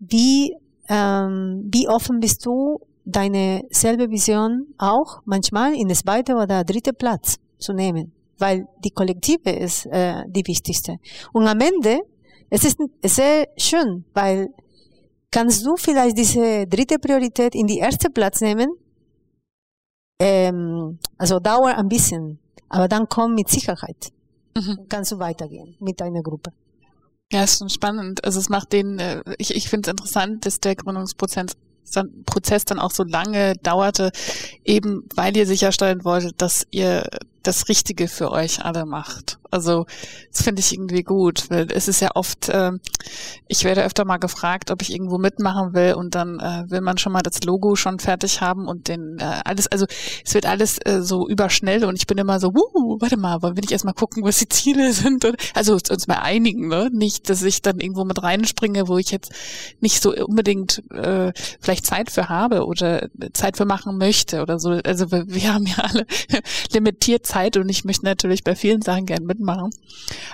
Wie, 0.01 0.55
ähm, 0.89 1.71
wie 1.73 1.89
offen 1.89 2.21
bist 2.21 2.45
du, 2.45 2.81
deine 3.07 3.63
selbe 3.71 4.11
Vision 4.11 4.67
auch 4.79 5.21
manchmal 5.25 5.75
in 5.75 5.89
das 5.89 6.01
zweite 6.01 6.35
oder 6.35 6.65
dritte 6.65 6.93
Platz 6.93 7.37
zu 7.59 7.73
nehmen? 7.73 8.13
Weil 8.39 8.67
die 8.83 8.91
Kollektive 8.91 9.51
ist 9.51 9.87
äh, 9.87 10.25
die 10.29 10.47
wichtigste. 10.47 10.97
Und 11.33 11.47
am 11.47 11.61
Ende 11.61 12.01
es 12.55 12.63
ist 12.63 12.79
sehr 13.03 13.49
schön, 13.57 14.05
weil 14.15 14.49
kannst 15.33 15.67
du 15.67 15.77
vielleicht 15.77 16.17
diese 16.17 16.69
dritte 16.69 17.01
Priorität 17.01 17.53
in 17.57 17.67
die 17.67 17.79
erste 17.79 18.11
Platz 18.11 18.41
nehmen? 18.41 18.71
Ähm, 20.21 21.01
also 21.19 21.41
dauert 21.41 21.77
ein 21.77 21.89
bisschen, 21.89 22.39
aber 22.69 22.87
dann 22.87 23.09
komm 23.09 23.35
mit 23.35 23.49
Sicherheit. 23.49 24.13
Mhm. 24.57 24.87
Kannst 24.89 25.11
du 25.11 25.19
weitergehen 25.19 25.75
mit 25.81 26.01
deiner 26.01 26.23
Gruppe. 26.23 26.53
Ja, 27.33 27.43
ist 27.43 27.59
schon 27.59 27.71
spannend. 27.71 28.25
Also 28.25 28.39
es 28.39 28.49
macht 28.49 28.73
den, 28.73 29.01
äh, 29.01 29.25
ich, 29.39 29.53
ich 29.57 29.69
finde 29.69 29.89
es 29.89 29.91
interessant, 29.91 30.47
dass 30.47 30.61
der 30.61 30.77
Gründungsprozess 30.77 31.57
Prozess 32.25 32.65
dann 32.65 32.79
auch 32.79 32.91
so 32.91 33.05
lange 33.05 33.55
dauerte, 33.63 34.11
eben 34.65 35.07
weil 35.15 35.37
ihr 35.37 35.47
sicherstellen 35.47 36.03
wolltet, 36.05 36.41
dass 36.41 36.67
ihr 36.71 37.07
das 37.43 37.69
Richtige 37.69 38.09
für 38.09 38.31
euch 38.33 38.65
alle 38.65 38.87
macht. 38.87 39.39
Also 39.55 39.87
das 40.33 40.43
finde 40.43 40.61
ich 40.61 40.73
irgendwie 40.73 41.03
gut, 41.05 41.49
weil 41.49 41.69
es 41.71 41.87
ist 41.87 42.01
ja 42.01 42.11
oft, 42.15 42.49
äh, 42.49 42.73
ich 43.47 43.63
werde 43.63 43.85
öfter 43.85 44.05
mal 44.05 44.19
gefragt, 44.19 44.71
ob 44.73 44.83
ich 44.83 44.93
irgendwo 44.93 45.17
mitmachen 45.19 45.75
will 45.75 45.95
und 45.95 46.17
dann 46.17 46.41
äh, 46.41 46.71
will 46.71 46.81
man 46.81 46.99
schon 46.99 47.13
mal 47.13 47.23
das 47.23 47.45
Logo 47.45 47.77
schon 47.77 48.01
fertig 48.01 48.41
haben 48.41 48.67
und 48.67 48.89
den 48.89 49.19
äh, 49.21 49.41
alles, 49.45 49.69
also 49.69 49.87
es 50.25 50.35
wird 50.35 50.47
alles 50.47 50.79
äh, 50.85 51.03
so 51.03 51.29
überschnell 51.29 51.85
und 51.85 51.97
ich 51.97 52.09
bin 52.09 52.19
immer 52.19 52.41
so, 52.41 52.49
uh, 52.49 53.01
warte 53.01 53.17
mal, 53.17 53.43
wollen 53.43 53.57
wir 53.57 53.61
nicht 53.61 53.71
erstmal 53.71 53.95
gucken, 53.95 54.25
was 54.25 54.39
die 54.39 54.49
Ziele 54.49 54.93
sind? 54.93 55.25
Und, 55.25 55.37
also 55.55 55.75
uns 55.75 56.07
mal 56.09 56.19
einigen, 56.19 56.69
ne? 56.69 56.91
Nicht, 56.93 57.31
dass 57.31 57.43
ich 57.43 57.63
dann 57.63 57.79
irgendwo 57.79 58.05
mit 58.05 58.23
reinspringe, 58.23 58.89
wo 58.89 58.99
ich 58.99 59.13
jetzt 59.13 59.33
nicht 59.81 60.03
so 60.03 60.13
unbedingt 60.15 60.83
äh, 60.91 61.33
vielleicht 61.61 61.87
Zeit 61.87 62.11
für 62.11 62.29
habe 62.29 62.67
oder 62.67 63.09
Zeit 63.33 63.57
für 63.57 63.67
machen 63.67 63.99
möchte 63.99 64.43
oder 64.43 64.59
so. 64.59 64.71
Also 64.85 65.13
wir, 65.13 65.27
wir 65.29 65.55
haben 65.55 65.67
ja 65.67 65.77
alle 65.79 66.07
limitiert 66.73 67.25
Zeit 67.25 67.57
und 67.57 67.69
ich 67.69 67.85
möchte 67.85 68.05
natürlich 68.05 68.43
bei 68.43 68.57
vielen 68.57 68.83
Sachen 68.83 69.07
gern 69.07 69.25
mitmachen. 69.25 69.44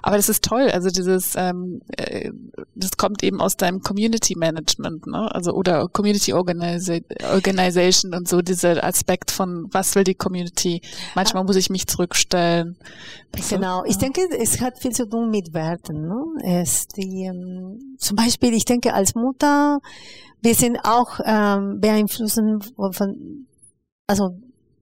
Aber 0.03 0.17
das 0.17 0.29
ist 0.29 0.45
toll. 0.45 0.71
Also 0.71 0.91
dieses, 0.91 1.35
ähm, 1.37 1.81
äh, 1.97 2.31
das 2.75 2.97
kommt 2.97 3.23
eben 3.23 3.41
aus 3.41 3.57
deinem 3.57 3.81
Community 3.81 4.37
Management, 4.37 5.07
ne? 5.07 5.33
Also 5.35 5.53
oder 5.53 5.89
Community 5.89 6.33
Organisa 6.33 6.99
Organization 7.33 8.15
und 8.15 8.29
so 8.29 8.43
dieser 8.43 8.83
Aspekt 8.85 9.31
von 9.31 9.69
was 9.71 9.95
will 9.95 10.05
die 10.05 10.15
Community. 10.15 10.81
Manchmal 11.15 11.45
muss 11.45 11.57
ich 11.57 11.71
mich 11.71 11.87
zurückstellen. 11.87 12.77
Also, 13.33 13.57
genau. 13.57 13.85
Ich 13.85 13.99
denke, 13.99 14.23
es 14.39 14.61
hat 14.61 14.79
viel 14.79 14.93
zu 14.93 15.09
tun 15.09 15.31
mit 15.31 15.53
Werten. 15.55 16.09
Ne? 16.09 16.25
Es 16.45 16.89
die, 16.89 17.25
ähm, 17.25 17.97
zum 17.99 18.17
Beispiel, 18.17 18.55
ich 18.55 18.65
denke, 18.65 18.95
als 18.95 19.15
Mutter, 19.15 19.81
wir 20.43 20.55
sind 20.55 20.79
auch 20.85 21.21
ähm, 21.25 21.81
beeinflussen 21.81 22.61
von, 22.93 23.47
also 24.07 24.31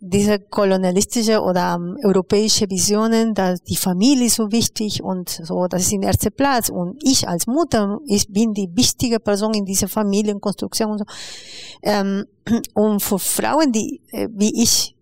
diese 0.00 0.38
kolonialistische 0.38 1.40
oder 1.40 1.76
um, 1.76 1.96
europäische 2.04 2.70
Visionen, 2.70 3.34
dass 3.34 3.62
die 3.62 3.76
Familie 3.76 4.30
so 4.30 4.52
wichtig 4.52 5.02
und 5.02 5.28
so, 5.28 5.66
das 5.66 5.82
ist 5.82 5.92
in 5.92 6.02
erster 6.02 6.30
Platz. 6.30 6.68
Und 6.68 7.02
ich 7.02 7.28
als 7.28 7.46
Mutter, 7.46 7.98
ich 8.06 8.28
bin 8.28 8.52
die 8.52 8.68
wichtige 8.74 9.18
Person 9.18 9.54
in 9.54 9.64
dieser 9.64 9.88
Familienkonstruktion 9.88 10.92
und 10.92 10.98
so. 10.98 11.04
Ähm, 11.82 12.24
und 12.74 13.02
für 13.02 13.18
Frauen, 13.18 13.72
die 13.72 14.00
äh, 14.12 14.28
wie 14.32 14.62
ich 14.62 14.94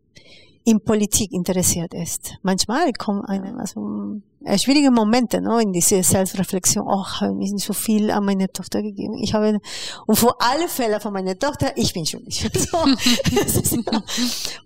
in 0.67 0.81
Politik 0.81 1.33
interessiert 1.33 1.95
ist. 1.95 2.35
Manchmal 2.43 2.93
kommen 2.93 3.25
eine, 3.25 3.57
also, 3.57 4.21
äh, 4.43 4.59
schwierige 4.59 4.91
Momente, 4.91 5.41
ne, 5.41 5.63
in 5.63 5.73
diese 5.73 6.03
Selbstreflexion. 6.03 6.85
Oh, 6.85 7.05
habe 7.21 7.41
ich 7.41 7.53
nicht 7.53 7.65
so 7.65 7.73
viel 7.73 8.11
an 8.11 8.25
meine 8.25 8.53
Tochter 8.53 8.83
gegeben. 8.83 9.15
Ich 9.23 9.33
habe, 9.33 9.61
und 10.07 10.17
vor 10.17 10.35
alle 10.41 10.67
Fälle 10.67 10.99
von 10.99 11.13
meiner 11.13 11.39
Tochter, 11.39 11.71
ich 11.77 11.93
bin 11.93 12.05
schuldig. 12.05 12.51
So. 12.57 12.79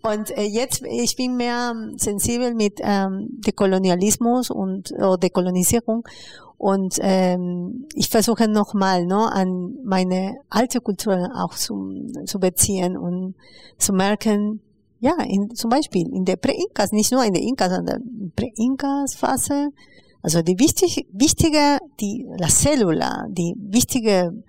und 0.02 0.30
äh, 0.38 0.44
jetzt, 0.44 0.82
ich 0.88 1.16
bin 1.16 1.36
mehr 1.36 1.74
sensibel 1.96 2.54
mit 2.54 2.80
ähm, 2.80 3.28
Dekolonialismus 3.44 4.50
und 4.50 4.94
oh, 4.98 5.16
Dekolonisierung. 5.16 6.06
Und 6.56 6.96
ähm, 7.00 7.88
ich 7.94 8.08
versuche 8.08 8.48
nochmal 8.48 9.04
ne, 9.04 9.30
an 9.30 9.74
meine 9.84 10.36
alte 10.48 10.80
Kultur 10.80 11.30
auch 11.34 11.54
zu, 11.54 12.06
zu 12.24 12.40
beziehen 12.40 12.96
und 12.96 13.34
zu 13.76 13.92
merken, 13.92 14.60
ja, 15.00 15.16
in, 15.22 15.54
zum 15.54 15.70
Beispiel 15.70 16.06
in 16.14 16.24
der 16.24 16.36
Prä-Inkas, 16.36 16.92
nicht 16.92 17.10
nur 17.10 17.24
in 17.24 17.32
der 17.32 17.42
Inkas, 17.42 17.70
sondern 17.70 18.32
Prä-Inkas-Phase, 18.36 19.70
also 20.22 20.42
die 20.42 20.58
wichtig, 20.58 21.06
wichtige, 21.12 21.78
die 21.98 22.26
la 22.38 22.48
Cellula, 22.48 23.26
die 23.30 23.54
wichtige 23.56 24.44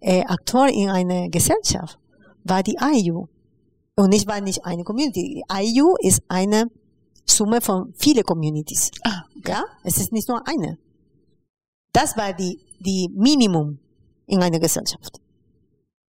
äh, 0.00 0.22
Aktor 0.26 0.68
in 0.68 0.90
einer 0.90 1.28
Gesellschaft 1.30 1.98
war 2.44 2.62
die 2.62 2.76
IU. 2.78 3.26
Und 3.96 4.10
nicht 4.10 4.26
war 4.26 4.40
nicht 4.40 4.64
eine 4.64 4.84
Community. 4.84 5.42
Die 5.48 5.78
IU 5.78 5.94
ist 6.00 6.22
eine 6.28 6.70
Summe 7.24 7.60
von 7.60 7.94
vielen 7.96 8.24
Communities. 8.24 8.90
Ah, 9.02 9.22
okay. 9.38 9.52
Ja, 9.52 9.64
es 9.82 9.96
ist 9.96 10.12
nicht 10.12 10.28
nur 10.28 10.46
eine. 10.46 10.78
Das 11.92 12.16
war 12.16 12.32
die, 12.34 12.58
die 12.80 13.08
Minimum 13.14 13.78
in 14.26 14.42
einer 14.42 14.58
Gesellschaft. 14.58 15.20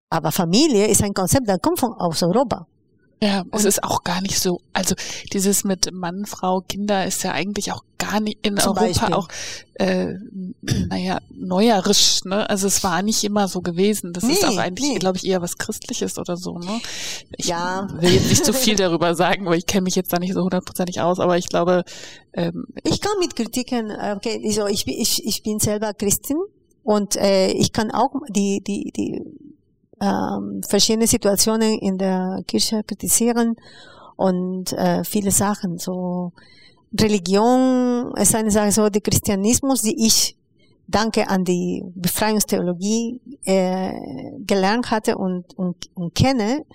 Aber 0.09 0.31
Familie 0.31 0.87
ist 0.87 1.03
ein 1.03 1.13
Konzept, 1.13 1.49
das 1.49 1.59
kommt 1.59 1.79
von, 1.79 1.93
aus 1.93 2.21
Europa. 2.23 2.67
Ja, 3.23 3.45
es 3.51 3.65
ist 3.65 3.83
auch 3.83 4.03
gar 4.03 4.19
nicht 4.21 4.39
so, 4.39 4.61
also 4.73 4.95
dieses 5.31 5.63
mit 5.63 5.91
Mann, 5.93 6.25
Frau, 6.25 6.61
Kinder 6.61 7.05
ist 7.05 7.23
ja 7.23 7.33
eigentlich 7.33 7.71
auch 7.71 7.83
gar 7.99 8.19
nicht 8.19 8.39
in 8.41 8.59
Europa 8.59 8.81
Beispiel. 8.81 9.13
auch, 9.13 9.27
äh, 9.75 10.15
naja, 10.61 11.19
neuerisch, 11.29 12.23
ne? 12.25 12.49
Also 12.49 12.65
es 12.65 12.83
war 12.83 13.03
nicht 13.03 13.23
immer 13.23 13.47
so 13.47 13.61
gewesen. 13.61 14.11
Das 14.11 14.23
nee, 14.23 14.33
ist 14.33 14.43
auch 14.43 14.57
eigentlich, 14.57 14.89
nee. 14.89 14.97
glaube 14.97 15.17
ich, 15.17 15.27
eher 15.27 15.39
was 15.39 15.59
Christliches 15.59 16.17
oder 16.17 16.35
so, 16.35 16.57
ne? 16.57 16.81
Ich 17.37 17.45
ja. 17.45 17.87
will 17.93 18.11
jetzt 18.11 18.29
nicht 18.29 18.43
zu 18.43 18.53
viel 18.53 18.75
darüber 18.75 19.13
sagen, 19.13 19.45
weil 19.45 19.59
ich 19.59 19.67
kenne 19.67 19.83
mich 19.83 19.95
jetzt 19.95 20.11
da 20.11 20.17
nicht 20.17 20.33
so 20.33 20.41
hundertprozentig 20.41 20.99
aus, 21.01 21.19
aber 21.19 21.37
ich 21.37 21.47
glaube, 21.47 21.83
ähm, 22.33 22.65
Ich 22.83 23.01
kann 23.01 23.19
mit 23.19 23.35
Kritiken, 23.35 23.91
äh, 23.91 24.15
okay, 24.17 24.41
also 24.43 24.65
ich, 24.65 24.87
ich, 24.87 25.27
ich 25.27 25.43
bin 25.43 25.59
selber 25.59 25.93
Christin 25.93 26.39
und 26.83 27.17
äh, 27.17 27.51
ich 27.51 27.71
kann 27.71 27.91
auch 27.91 28.15
die, 28.29 28.63
die, 28.63 28.91
die 28.91 29.21
ähm, 30.01 30.61
verschiedene 30.67 31.07
Situationen 31.07 31.77
in 31.79 31.97
der 31.97 32.41
Kirche 32.47 32.83
kritisieren 32.83 33.55
und 34.15 34.73
äh, 34.73 35.03
viele 35.03 35.31
Sachen. 35.31 35.77
So 35.77 36.33
Religion 36.99 38.11
ist 38.17 38.35
eine 38.35 38.51
Sache, 38.51 38.71
so 38.71 38.89
der 38.89 39.01
Christianismus, 39.01 39.83
die 39.83 40.05
ich 40.05 40.35
danke 40.87 41.29
an 41.29 41.45
die 41.45 41.83
Befreiungstheologie 41.95 43.21
äh, 43.45 43.93
gelernt 44.45 44.91
hatte 44.91 45.17
und, 45.17 45.57
und, 45.57 45.89
und 45.93 46.15
kenne, 46.15 46.65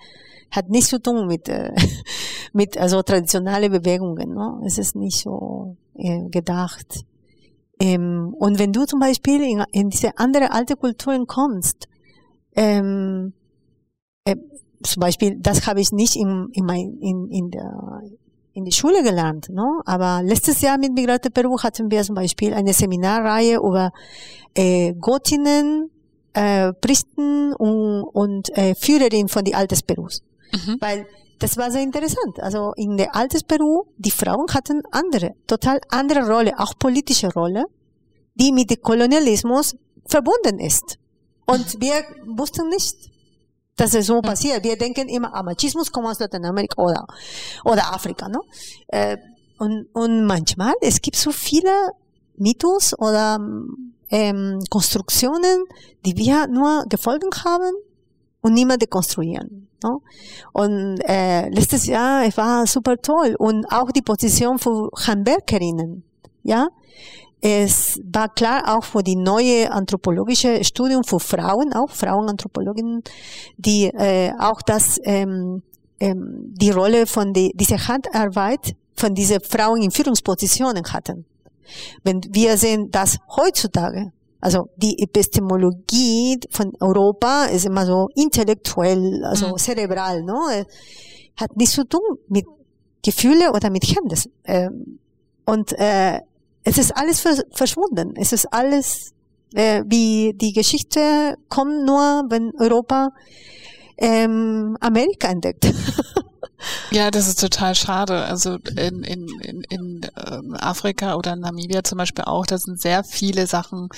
hat 0.49 0.69
nichts 0.69 0.89
zu 0.89 0.99
tun 0.99 1.27
mit 1.27 1.49
äh, 1.49 1.71
mit 2.53 2.77
also 2.77 3.03
traditionelle 3.03 3.69
Bewegungen. 3.69 4.33
Ne? 4.33 4.61
Es 4.65 4.77
ist 4.77 4.95
nicht 4.95 5.19
so 5.19 5.75
äh, 5.95 6.27
gedacht. 6.29 7.05
Ähm, 7.79 8.33
und 8.39 8.57
wenn 8.57 8.73
du 8.73 8.85
zum 8.85 8.99
Beispiel 8.99 9.43
in, 9.43 9.63
in 9.71 9.89
diese 9.89 10.17
andere 10.17 10.51
alte 10.51 10.75
Kulturen 10.75 11.27
kommst, 11.27 11.87
ähm, 12.57 13.33
äh, 14.25 14.35
zum 14.83 14.99
Beispiel, 14.99 15.37
das 15.39 15.65
habe 15.67 15.79
ich 15.79 15.91
nicht 15.91 16.15
in, 16.15 16.49
in, 16.51 16.65
mein, 16.65 16.97
in, 16.99 17.29
in 17.29 17.51
der 17.51 18.01
in 18.53 18.65
die 18.65 18.71
Schule 18.71 19.03
gelernt, 19.03 19.49
ne? 19.49 19.81
aber 19.85 20.23
letztes 20.23 20.61
Jahr 20.61 20.79
mit 20.79 20.91
Migrate 20.91 21.29
Peru 21.29 21.59
hatten 21.61 21.91
wir 21.91 22.01
zum 22.01 22.15
Beispiel 22.15 22.55
eine 22.55 22.73
Seminarreihe 22.73 23.57
über 23.57 23.91
äh, 24.55 24.95
Gottinnen, 24.95 25.91
äh, 26.33 26.73
Priester 26.73 27.59
und, 27.59 28.03
und 28.13 28.57
äh, 28.57 28.73
Führerin 28.73 29.27
von 29.27 29.43
die 29.43 29.53
Altes 29.53 29.83
Perus. 29.83 30.23
Mhm. 30.51 30.77
Weil 30.79 31.05
das 31.37 31.55
war 31.57 31.69
sehr 31.69 31.83
interessant. 31.83 32.41
Also 32.41 32.73
in 32.75 32.97
der 32.97 33.15
Altes 33.15 33.43
Peru, 33.43 33.83
die 33.97 34.09
Frauen 34.09 34.47
hatten 34.51 34.81
andere, 34.91 35.35
total 35.45 35.79
andere 35.89 36.27
Rolle, 36.27 36.53
auch 36.57 36.73
politische 36.79 37.31
Rolle, 37.31 37.65
die 38.33 38.51
mit 38.51 38.71
dem 38.71 38.81
Kolonialismus 38.81 39.75
verbunden 40.07 40.57
ist. 40.59 40.97
Und 41.47 41.81
wir 41.81 42.03
wussten 42.25 42.69
nicht, 42.69 42.95
dass 43.75 43.93
es 43.93 44.07
so 44.07 44.21
passiert. 44.21 44.63
Wir 44.63 44.77
denken 44.77 45.07
immer, 45.07 45.33
ah, 45.33 45.43
Machismus 45.43 45.91
kommt 45.91 46.07
aus 46.07 46.19
Lateinamerika 46.19 46.81
oder, 46.81 47.07
oder 47.63 47.93
Afrika, 47.93 48.27
ne? 48.27 48.39
Äh, 48.87 49.17
und, 49.59 49.87
und 49.93 50.25
manchmal, 50.25 50.73
es 50.81 51.01
gibt 51.01 51.15
so 51.15 51.31
viele 51.31 51.71
Mythos 52.35 52.93
oder 52.97 53.39
ähm, 54.09 54.59
Konstruktionen, 54.69 55.65
die 56.05 56.15
wir 56.15 56.47
nur 56.47 56.85
gefolgt 56.87 57.43
haben 57.43 57.71
und 58.41 58.53
niemand 58.53 58.81
dekonstruieren. 58.81 59.67
Ne? 59.83 59.97
Und 60.53 60.99
äh, 61.07 61.49
letztes 61.49 61.85
Jahr 61.85 62.25
es 62.25 62.37
war 62.37 62.65
super 62.67 62.97
toll 62.97 63.35
und 63.37 63.65
auch 63.71 63.91
die 63.91 64.01
Position 64.01 64.59
für 64.59 64.89
Handwerkerinnen, 65.05 66.03
ja, 66.43 66.67
es 67.39 67.99
war 68.03 68.29
klar 68.29 68.77
auch 68.77 68.83
für 68.83 69.03
die 69.03 69.15
neue 69.15 69.71
anthropologische 69.71 70.63
Studium 70.63 71.03
für 71.03 71.19
Frauen, 71.19 71.73
auch 71.73 71.91
Frauenanthropologinnen, 71.91 73.03
die 73.57 73.85
äh, 73.85 74.31
auch 74.39 74.61
das 74.61 74.99
ähm, 75.03 75.61
ähm, 75.99 76.53
die 76.55 76.71
Rolle 76.71 77.07
von 77.07 77.33
die, 77.33 77.51
dieser 77.55 77.87
Handarbeit 77.87 78.75
von 78.95 79.13
diesen 79.13 79.39
Frauen 79.41 79.81
in 79.81 79.91
Führungspositionen 79.91 80.83
hatten. 80.91 81.25
Wenn 82.03 82.21
wir 82.31 82.57
sehen, 82.57 82.89
dass 82.91 83.17
heutzutage, 83.35 84.11
also 84.39 84.69
die 84.77 85.01
Epistemologie 85.01 86.39
von 86.49 86.71
Europa 86.79 87.45
ist 87.45 87.65
immer 87.65 87.85
so 87.85 88.09
intellektuell, 88.15 89.23
also 89.25 89.49
mhm. 89.49 89.57
cerebral, 89.57 90.23
ne? 90.23 90.65
hat 91.35 91.55
nichts 91.55 91.75
zu 91.75 91.83
tun 91.83 92.17
mit 92.29 92.45
Gefühle 93.03 93.51
oder 93.51 93.69
mit 93.69 93.83
Händen. 93.83 94.19
Ähm, 94.43 94.99
und 95.45 95.73
äh, 95.73 96.19
es 96.67 96.77
ist 96.77 96.91
alles 96.97 97.23
verschwunden. 97.51 98.13
Es 98.17 98.33
ist 98.33 98.45
alles, 98.51 99.13
äh, 99.53 99.83
wie 99.87 100.33
die 100.35 100.51
Geschichte 100.51 101.37
kommt 101.47 101.85
nur, 101.85 102.25
wenn 102.27 102.51
Europa 102.59 103.13
ähm, 103.97 104.77
Amerika 104.81 105.29
entdeckt. 105.29 105.73
Ja, 106.89 107.11
das 107.11 107.27
ist 107.27 107.39
total 107.39 107.75
schade. 107.75 108.25
Also 108.25 108.57
in, 108.75 109.03
in, 109.03 109.27
in, 109.41 109.61
in 109.69 110.01
ähm, 110.17 110.55
Afrika 110.55 111.15
oder 111.15 111.35
Namibia 111.35 111.83
zum 111.83 111.99
Beispiel 111.99 112.23
auch, 112.25 112.47
da 112.47 112.57
sind 112.57 112.81
sehr 112.81 113.03
viele 113.03 113.45
Sachen, 113.45 113.89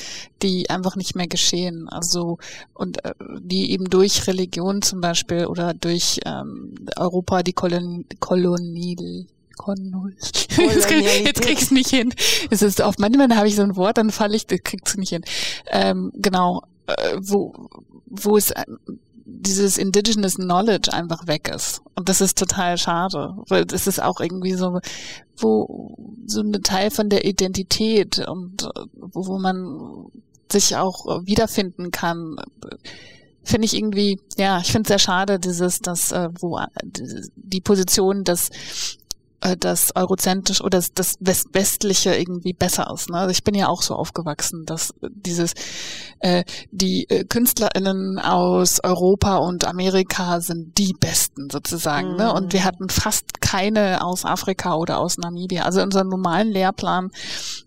die 0.42 0.70
einfach 0.70 0.98
nicht 0.98 1.16
mehr 1.16 1.28
geschehen. 1.28 1.88
Also 1.88 2.38
und 2.74 3.04
äh, 3.06 3.14
die 3.40 3.72
eben 3.72 3.90
durch 3.90 4.28
Religion 4.28 4.82
zum 4.82 5.00
Beispiel 5.00 5.46
oder 5.46 5.74
durch 5.74 6.20
ähm, 6.26 6.76
Europa 6.98 7.42
die 7.44 7.54
Kolon 7.54 8.06
Kolonial 9.60 10.14
Jetzt, 10.58 10.90
jetzt 10.90 11.42
kriegst 11.42 11.70
du 11.70 11.76
nicht 11.76 11.90
hin. 11.90 12.14
Es 12.50 12.62
ist 12.62 12.82
auf 12.82 12.98
manchmal 12.98 13.36
habe 13.36 13.48
ich 13.48 13.56
so 13.56 13.62
ein 13.62 13.76
Wort, 13.76 13.98
dann 13.98 14.10
falle 14.10 14.36
ich, 14.36 14.48
kriegst 14.48 14.96
du 14.96 15.00
nicht 15.00 15.10
hin. 15.10 15.24
Ähm, 15.68 16.12
genau, 16.16 16.64
äh, 16.88 17.18
wo 17.20 17.54
wo 18.06 18.38
es 18.38 18.52
äh, 18.52 18.64
dieses 19.26 19.78
indigenous 19.78 20.36
knowledge 20.36 20.92
einfach 20.92 21.28
weg 21.28 21.52
ist. 21.54 21.82
Und 21.96 22.10
das 22.10 22.22
ist 22.22 22.38
total 22.38 22.78
schade, 22.78 23.36
weil 23.48 23.66
das 23.66 23.86
ist 23.86 24.02
auch 24.02 24.22
irgendwie 24.22 24.54
so, 24.54 24.80
wo 25.38 25.96
so 26.26 26.42
ein 26.42 26.54
Teil 26.64 26.90
von 26.90 27.10
der 27.10 27.26
Identität 27.26 28.26
und 28.28 28.64
äh, 28.64 28.86
wo, 28.94 29.28
wo 29.28 29.40
man 29.40 30.06
sich 30.52 30.78
auch 30.78 31.06
wiederfinden 31.26 31.92
kann. 31.92 32.38
Finde 33.44 33.66
ich 33.66 33.76
irgendwie, 33.76 34.20
ja, 34.38 34.60
ich 34.60 34.72
finde 34.72 34.84
es 34.84 34.88
sehr 34.88 35.00
schade, 35.00 35.38
dieses, 35.38 35.80
das, 35.80 36.12
äh, 36.12 36.30
wo 36.40 36.60
die 37.36 37.62
Position 37.62 38.24
des 38.24 38.50
äh, 39.42 39.56
das 39.58 39.96
eurozentrisch 39.96 40.62
oder 40.62 40.80
das, 40.80 40.94
das 40.94 41.16
West 41.20 41.48
westliche 41.54 42.16
irgendwie 42.16 42.54
besser 42.54 42.92
ist. 42.94 43.10
Ne? 43.10 43.18
Also 43.18 43.32
ich 43.32 43.44
bin 43.44 43.56
ja 43.56 43.68
auch 43.68 43.82
so 43.82 43.96
aufgewachsen, 43.96 44.66
dass 44.66 44.94
dieses 45.02 45.54
äh, 46.20 46.44
die 46.72 47.06
äh, 47.10 47.24
KünstlerInnen 47.24 48.20
aus 48.20 48.84
Europa 48.84 49.38
und 49.38 49.66
Amerika 49.66 50.42
sind 50.42 50.78
die 50.78 50.94
besten 51.00 51.50
sozusagen. 51.50 52.12
Mhm. 52.12 52.18
Ne? 52.18 52.34
Und 52.34 52.54
wir 52.54 52.62
mhm. 52.62 52.66
hatten 52.66 52.90
fast 52.90 53.42
keine 53.42 54.04
aus 54.04 54.26
Afrika 54.26 54.76
oder 54.76 55.00
aus 55.00 55.18
Namibia. 55.18 55.64
Also 55.64 55.82
unseren 55.82 56.08
normalen 56.08 56.50
Lehrplan, 56.50 57.10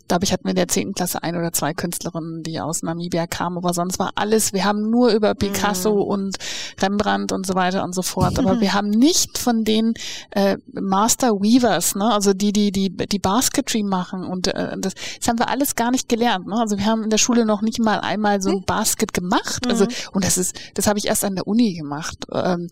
glaube 0.09 0.25
ich, 0.25 0.33
hatten 0.33 0.45
wir 0.45 0.51
in 0.51 0.57
der 0.57 0.69
zehnten 0.69 0.95
Klasse 0.95 1.23
ein 1.23 1.37
oder 1.37 1.53
zwei 1.53 1.73
Künstlerinnen, 1.73 2.43
die 2.43 2.61
aus 2.61 2.83
Namibia 2.83 3.27
kamen, 3.27 3.57
aber 3.57 3.73
sonst 3.73 3.99
war 3.99 4.11
alles, 4.15 4.53
wir 4.53 4.65
haben 4.65 4.91
nur 4.91 5.11
über 5.13 5.35
Picasso 5.35 5.95
mhm. 5.95 6.03
und 6.03 6.37
Rembrandt 6.81 7.33
und 7.33 7.47
so 7.47 7.55
weiter 7.55 7.83
und 7.83 7.95
so 7.95 8.03
fort. 8.03 8.39
Aber 8.39 8.61
wir 8.61 8.75
haben 8.75 8.91
nicht 8.91 9.39
von 9.39 9.65
den 9.65 9.95
äh, 10.31 10.57
Master 10.73 11.33
Weaver 11.33 11.62
Weavers, 11.63 11.95
ne? 11.95 12.13
also 12.13 12.33
die, 12.33 12.53
die, 12.53 12.73
die, 12.73 12.91
die 12.91 13.19
Basketry 13.19 13.83
machen 13.83 14.25
und 14.25 14.49
äh, 14.49 14.77
das, 14.79 14.95
das 14.95 15.29
haben 15.29 15.39
wir 15.39 15.49
alles 15.49 15.75
gar 15.77 15.91
nicht 15.91 16.09
gelernt. 16.09 16.47
Ne? 16.47 16.57
Also 16.57 16.79
wir 16.79 16.87
haben 16.87 17.05
in 17.05 17.11
der 17.11 17.19
Schule 17.19 17.47
noch 17.47 17.63
nicht 17.63 17.79
mal 17.79 18.01
einmal 18.01 18.41
so 18.43 18.51
ein 18.51 18.57
hm. 18.57 18.65
Basket 18.65 19.13
gemacht. 19.13 19.67
Also, 19.67 19.85
mhm. 19.85 19.91
und 20.13 20.25
das 20.25 20.39
ist, 20.39 20.59
das 20.75 20.87
habe 20.87 20.99
ich 20.99 21.07
erst 21.07 21.25
an 21.25 21.35
der 21.35 21.47
Uni 21.47 21.75
gemacht. 21.75 22.27
Ähm, 22.33 22.69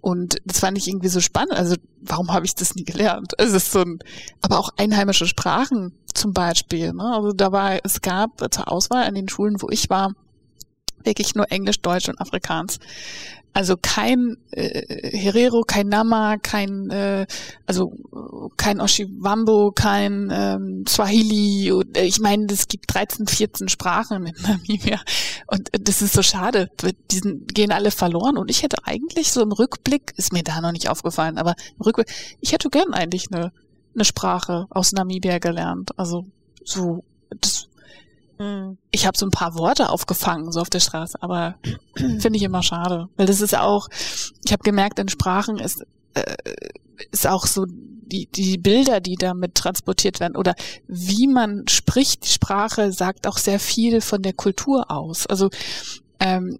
und 0.00 0.38
das 0.44 0.60
fand 0.60 0.76
ich 0.76 0.88
irgendwie 0.88 1.08
so 1.08 1.20
spannend. 1.20 1.52
Also 1.52 1.76
warum 2.00 2.32
habe 2.32 2.44
ich 2.44 2.54
das 2.54 2.74
nie 2.74 2.84
gelernt? 2.84 3.32
Es 3.38 3.52
ist 3.52 3.72
so 3.72 3.80
ein, 3.80 3.98
aber 4.40 4.58
auch 4.58 4.70
einheimische 4.76 5.26
Sprachen 5.26 5.92
zum 6.12 6.32
Beispiel. 6.32 6.92
Ne? 6.92 7.04
Also 7.04 7.32
da 7.32 7.52
war, 7.52 7.78
es 7.84 8.00
gab 8.00 8.52
zur 8.52 8.70
Auswahl 8.70 9.04
an 9.04 9.14
den 9.14 9.28
Schulen, 9.28 9.60
wo 9.60 9.68
ich 9.70 9.88
war, 9.90 10.14
wirklich 11.04 11.34
nur 11.34 11.50
Englisch, 11.50 11.80
Deutsch 11.80 12.08
und 12.08 12.20
Afrikaans. 12.20 12.78
Also 13.54 13.76
kein 13.80 14.38
äh, 14.52 15.10
Herero, 15.14 15.60
kein 15.60 15.88
Nama, 15.88 16.38
kein 16.38 16.88
äh, 16.88 17.26
also 17.66 17.92
kein 18.56 18.80
Oshiwambo, 18.80 19.72
kein 19.72 20.30
ähm, 20.32 20.84
Swahili. 20.88 21.70
Und, 21.70 21.98
äh, 21.98 22.04
ich 22.04 22.18
meine, 22.18 22.46
es 22.50 22.66
gibt 22.66 22.92
13, 22.94 23.26
14 23.26 23.68
Sprachen 23.68 24.26
in 24.26 24.34
Namibia 24.42 25.00
und 25.48 25.68
das 25.72 26.00
ist 26.00 26.14
so 26.14 26.22
schade. 26.22 26.70
Die 27.10 27.16
sind, 27.16 27.54
gehen 27.54 27.72
alle 27.72 27.90
verloren. 27.90 28.38
Und 28.38 28.50
ich 28.50 28.62
hätte 28.62 28.78
eigentlich 28.84 29.32
so 29.32 29.42
im 29.42 29.52
Rückblick, 29.52 30.14
ist 30.16 30.32
mir 30.32 30.42
da 30.42 30.62
noch 30.62 30.72
nicht 30.72 30.88
aufgefallen, 30.88 31.36
aber 31.36 31.54
im 31.76 31.82
Rückblick, 31.82 32.10
ich 32.40 32.52
hätte 32.52 32.70
gern 32.70 32.94
eigentlich 32.94 33.26
eine, 33.30 33.52
eine 33.94 34.04
Sprache 34.06 34.66
aus 34.70 34.92
Namibia 34.92 35.38
gelernt. 35.38 35.90
Also 35.98 36.24
so 36.64 37.04
das. 37.28 37.68
Ich 38.90 39.06
habe 39.06 39.16
so 39.16 39.26
ein 39.26 39.30
paar 39.30 39.54
Worte 39.54 39.88
aufgefangen, 39.88 40.52
so 40.52 40.60
auf 40.60 40.70
der 40.70 40.80
Straße, 40.80 41.18
aber 41.20 41.56
finde 41.96 42.36
ich 42.36 42.42
immer 42.42 42.62
schade. 42.62 43.08
Weil 43.16 43.26
das 43.26 43.40
ist 43.40 43.56
auch, 43.56 43.88
ich 44.44 44.52
habe 44.52 44.62
gemerkt, 44.62 44.98
in 44.98 45.08
Sprachen 45.08 45.58
ist, 45.58 45.84
äh, 46.14 46.36
ist 47.10 47.26
auch 47.26 47.46
so 47.46 47.66
die, 47.66 48.26
die 48.26 48.58
Bilder, 48.58 49.00
die 49.00 49.16
damit 49.16 49.54
transportiert 49.54 50.20
werden 50.20 50.36
oder 50.36 50.54
wie 50.86 51.26
man 51.26 51.66
spricht, 51.68 52.24
die 52.24 52.32
Sprache 52.32 52.92
sagt 52.92 53.26
auch 53.26 53.38
sehr 53.38 53.58
viel 53.58 54.00
von 54.00 54.22
der 54.22 54.34
Kultur 54.34 54.90
aus. 54.90 55.26
Also 55.26 55.48
ähm, 56.20 56.58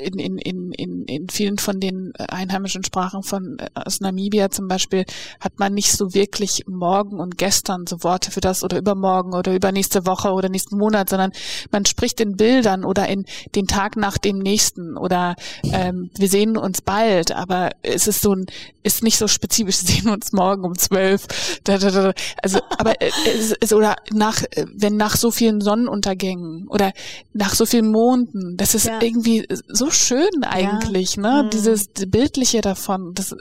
in, 0.00 0.18
in, 0.18 0.38
in, 0.38 0.72
in, 0.72 1.04
in 1.04 1.28
vielen 1.28 1.58
von 1.58 1.80
den 1.80 2.12
einheimischen 2.16 2.84
Sprachen 2.84 3.22
von 3.22 3.58
äh, 3.58 3.68
aus 3.74 4.00
Namibia 4.00 4.50
zum 4.50 4.68
Beispiel 4.68 5.04
hat 5.40 5.58
man 5.58 5.74
nicht 5.74 5.92
so 5.92 6.14
wirklich 6.14 6.64
morgen 6.66 7.20
und 7.20 7.38
gestern 7.38 7.86
so 7.86 8.02
Worte 8.02 8.30
für 8.30 8.40
das 8.40 8.62
oder 8.62 8.78
übermorgen 8.78 9.34
oder 9.34 9.54
übernächste 9.54 10.06
Woche 10.06 10.32
oder 10.32 10.48
nächsten 10.48 10.78
Monat, 10.78 11.10
sondern 11.10 11.32
man 11.70 11.84
spricht 11.84 12.20
in 12.20 12.36
Bildern 12.36 12.84
oder 12.84 13.08
in 13.08 13.24
den 13.54 13.66
Tag 13.66 13.96
nach 13.96 14.18
dem 14.18 14.38
nächsten 14.38 14.96
oder 14.96 15.36
ähm, 15.64 16.10
wir 16.16 16.28
sehen 16.28 16.56
uns 16.56 16.80
bald, 16.80 17.32
aber 17.32 17.70
es 17.82 18.06
ist 18.06 18.22
so 18.22 18.34
ein, 18.34 18.46
ist 18.82 19.02
nicht 19.02 19.18
so 19.18 19.28
spezifisch, 19.28 19.82
wir 19.82 19.88
sehen 19.94 20.08
uns 20.08 20.32
morgen 20.32 20.64
um 20.64 20.76
zwölf. 20.76 21.26
Also, 21.68 22.60
aber 22.78 23.00
äh, 23.00 23.10
es 23.26 23.52
ist, 23.52 23.72
oder 23.72 23.96
nach, 24.12 24.42
wenn 24.74 24.96
nach 24.96 25.16
so 25.16 25.30
vielen 25.30 25.60
Sonnenuntergängen 25.60 26.66
oder 26.68 26.92
nach 27.32 27.54
so 27.54 27.66
vielen 27.66 27.90
Monden, 27.90 28.56
das 28.56 28.74
ist 28.74 28.86
ja. 28.86 29.00
irgendwie 29.00 29.46
so 29.68 29.90
schön 29.90 30.44
eigentlich, 30.44 31.16
ja. 31.16 31.22
ne? 31.22 31.42
Mhm. 31.44 31.50
Dieses 31.50 31.88
Bildliche 31.88 32.60
davon, 32.60 33.14
das 33.14 33.34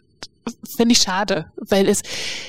finde 0.64 0.94
ich 0.94 1.00
schade, 1.00 1.52
weil 1.58 1.88
es 1.88 2.02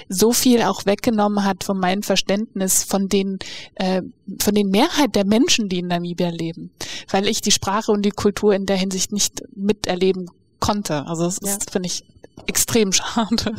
so 0.09 0.33
viel 0.33 0.62
auch 0.62 0.87
weggenommen 0.87 1.45
hat 1.45 1.64
von 1.64 1.79
meinem 1.79 2.03
Verständnis 2.03 2.85
von 2.85 3.09
den 3.09 3.39
äh, 3.75 4.03
von 4.41 4.55
den 4.55 4.71
Mehrheit 4.71 5.14
der 5.14 5.25
Menschen, 5.25 5.69
die 5.69 5.81
in 5.81 5.89
Namibia 5.89 6.31
leben, 6.31 6.71
weil 7.11 7.27
ich 7.27 7.41
die 7.41 7.51
Sprache 7.51 7.93
und 7.93 8.03
die 8.03 8.11
Kultur 8.11 8.55
in 8.55 8.66
der 8.66 8.77
Hinsicht 8.77 9.12
nicht 9.12 9.43
miterleben 9.55 10.31
konnte. 10.61 11.07
Also 11.07 11.25
das 11.25 11.41
ja. 11.43 11.57
finde 11.71 11.89
ich 11.89 12.05
extrem 12.47 12.93
schade. 12.93 13.55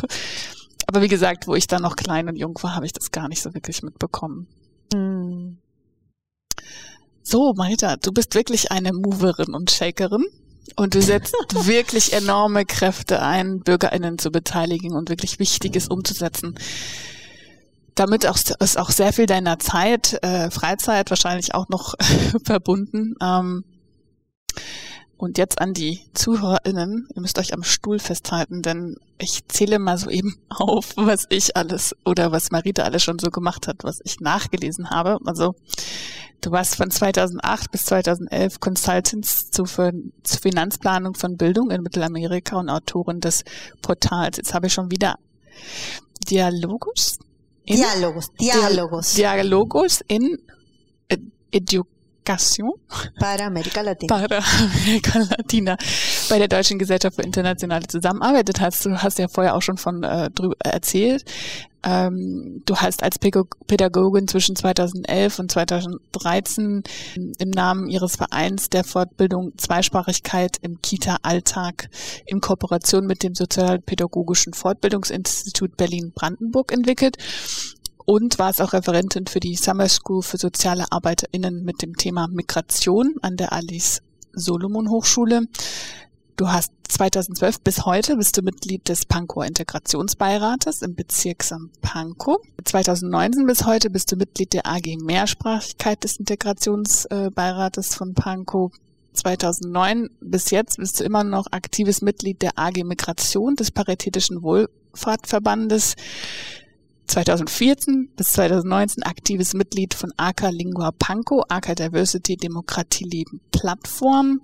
Aber 0.88 1.02
wie 1.02 1.08
gesagt, 1.08 1.48
wo 1.48 1.56
ich 1.56 1.68
dann 1.68 1.84
noch 1.84 1.96
klein 1.96 2.28
und 2.30 2.36
jung 2.36 2.58
war, 2.62 2.76
habe 2.76 2.86
ich 2.86 2.94
das 2.94 3.12
gar 3.12 3.28
nicht 3.28 3.42
so 3.42 3.54
wirklich 3.54 3.84
mitbekommen. 3.84 4.48
Mhm. 4.94 5.58
So, 7.30 7.54
Marita, 7.56 7.96
du 7.98 8.12
bist 8.12 8.34
wirklich 8.34 8.72
eine 8.72 8.92
Moverin 8.92 9.54
und 9.54 9.70
Shakerin. 9.70 10.26
Und 10.76 10.96
du 10.96 11.02
setzt 11.04 11.36
wirklich 11.68 12.14
enorme 12.14 12.66
Kräfte 12.66 13.22
ein, 13.22 13.60
BürgerInnen 13.60 14.18
zu 14.18 14.32
beteiligen 14.32 14.96
und 14.96 15.10
wirklich 15.10 15.38
Wichtiges 15.38 15.90
umzusetzen. 15.90 16.56
Damit 17.94 18.26
auch, 18.26 18.40
ist 18.60 18.80
auch 18.80 18.90
sehr 18.90 19.14
viel 19.14 19.28
deiner 19.28 19.60
Zeit, 19.60 20.18
äh, 20.24 20.50
Freizeit 20.50 21.12
wahrscheinlich 21.12 21.54
auch 21.54 21.70
noch 21.70 21.94
verbunden. 22.46 23.14
Ähm, 23.22 23.64
und 25.20 25.38
jetzt 25.38 25.60
an 25.60 25.74
die 25.74 26.00
ZuhörerInnen, 26.14 27.10
ihr 27.14 27.22
müsst 27.22 27.40
euch 27.40 27.54
am 27.54 27.64
Stuhl 27.64 28.00
festhalten, 28.00 28.62
denn 28.62 28.96
ich 29.18 29.46
zähle 29.50 29.78
mal 29.78 29.98
so 29.98 30.10
eben 30.10 30.40
auf, 30.50 30.94
was 30.96 31.26
ich 31.28 31.58
alles 31.58 31.94
oder 32.06 32.32
was 32.32 32.52
Marita 32.52 32.84
alles 32.84 33.04
schon 33.04 33.20
so 33.20 33.30
gemacht 33.30 33.68
hat, 33.68 33.84
was 33.84 34.00
ich 34.06 34.22
nachgelesen 34.22 34.92
habe. 34.92 35.18
Also 35.26 35.56
du 36.40 36.52
warst 36.52 36.78
von 36.78 36.90
2008 36.90 37.70
bis 37.70 37.84
2011 37.86 38.62
Consultants 38.62 39.52
zur, 39.52 39.68
Finanzplanung 39.68 41.16
von 41.16 41.36
Bildung 41.36 41.70
in 41.70 41.82
Mittelamerika 41.82 42.58
und 42.58 42.70
Autorin 42.70 43.20
des 43.20 43.44
Portals. 43.82 44.38
Jetzt 44.38 44.54
habe 44.54 44.68
ich 44.68 44.74
schon 44.74 44.90
wieder 44.90 45.20
Dialogus? 46.30 47.20
In, 47.66 47.76
Dialogos, 47.76 48.32
Dialogos. 48.40 49.14
Dialogos 49.16 50.02
in 50.08 50.38
Education 51.52 51.99
Educación 52.30 52.74
para 53.20 53.48
América 53.48 53.82
Latina. 53.82 54.16
Para 54.16 54.40
Amerika 54.60 55.20
Latina 55.20 55.78
bei 56.30 56.38
der 56.38 56.48
Deutschen 56.48 56.78
Gesellschaft 56.78 57.16
für 57.16 57.24
internationale 57.24 57.88
Zusammenarbeit 57.88 58.60
hast. 58.60 58.86
Du 58.86 59.02
hast 59.02 59.18
ja 59.18 59.28
vorher 59.28 59.56
auch 59.56 59.62
schon 59.62 59.78
von 59.78 60.04
äh, 60.04 60.30
drüber 60.30 60.56
erzählt. 60.64 61.26
Ähm, 61.82 62.62
du 62.66 62.76
hast 62.76 63.04
als 63.04 63.18
Pädagogin 63.20 64.28
zwischen 64.28 64.56
2011 64.56 65.40
und 65.40 65.52
2013 65.52 66.84
im 67.16 67.50
Namen 67.50 67.90
ihres 67.90 68.18
Vereins 68.18 68.70
der 68.70 68.84
Fortbildung 68.84 69.54
Zweisprachigkeit 69.58 70.58
im 70.62 70.82
Kita-Alltag 70.82 71.90
in 72.26 72.42
Kooperation 72.42 73.08
mit 73.08 73.24
dem 73.24 73.34
Sozialpädagogischen 73.34 74.54
Fortbildungsinstitut 74.54 75.78
Berlin-Brandenburg 75.78 76.74
entwickelt 76.74 77.18
und 78.10 78.40
war 78.40 78.50
es 78.50 78.60
auch 78.60 78.74
Referentin 78.74 79.28
für 79.28 79.40
die 79.40 79.56
Summer 79.56 79.88
School 79.88 80.24
für 80.24 80.40
soziale 80.40 80.92
ArbeiterInnen 80.92 81.64
mit 81.64 81.84
dem 81.84 81.96
Thema 81.96 82.28
Migration 82.28 83.14
an 83.22 83.38
der 83.38 83.54
Alice 83.54 84.02
Solomon 84.34 84.90
Hochschule. 84.90 85.44
Du 86.36 86.48
hast 86.48 86.72
2012 86.88 87.62
bis 87.62 87.86
heute 87.86 88.18
bist 88.18 88.36
du 88.36 88.42
Mitglied 88.42 88.90
des 88.90 89.06
Pankower 89.06 89.46
Integrationsbeirates 89.46 90.82
im 90.82 90.96
Bezirksamt 90.96 91.80
Pankow. 91.82 92.38
2019 92.66 93.46
bis 93.46 93.68
heute 93.68 93.92
bist 93.92 94.12
du 94.12 94.16
Mitglied 94.16 94.54
der 94.54 94.66
AG 94.66 94.98
Mehrsprachigkeit 95.00 96.04
des 96.04 96.18
Integrationsbeirates 96.18 97.94
von 97.94 98.16
Pankow. 98.16 98.72
2009 99.14 100.10
bis 100.20 100.50
jetzt 100.50 100.78
bist 100.78 101.00
du 101.00 101.04
immer 101.04 101.24
noch 101.24 101.46
aktives 101.52 102.02
Mitglied 102.02 102.42
der 102.42 102.58
AG 102.58 102.84
Migration 102.84 103.56
des 103.56 103.70
Paritätischen 103.70 104.42
Wohlfahrtverbandes. 104.42 105.94
2014 107.10 108.12
bis 108.16 108.34
2019 108.34 109.04
aktives 109.04 109.56
Mitglied 109.56 109.96
von 109.96 110.14
AKA 110.18 110.50
Lingua 110.50 110.92
Panko, 110.92 111.44
AKA 111.50 111.74
Diversity 111.74 112.38
Demokratie 112.38 113.04
Leben 113.04 113.42
Plattform. 113.52 114.42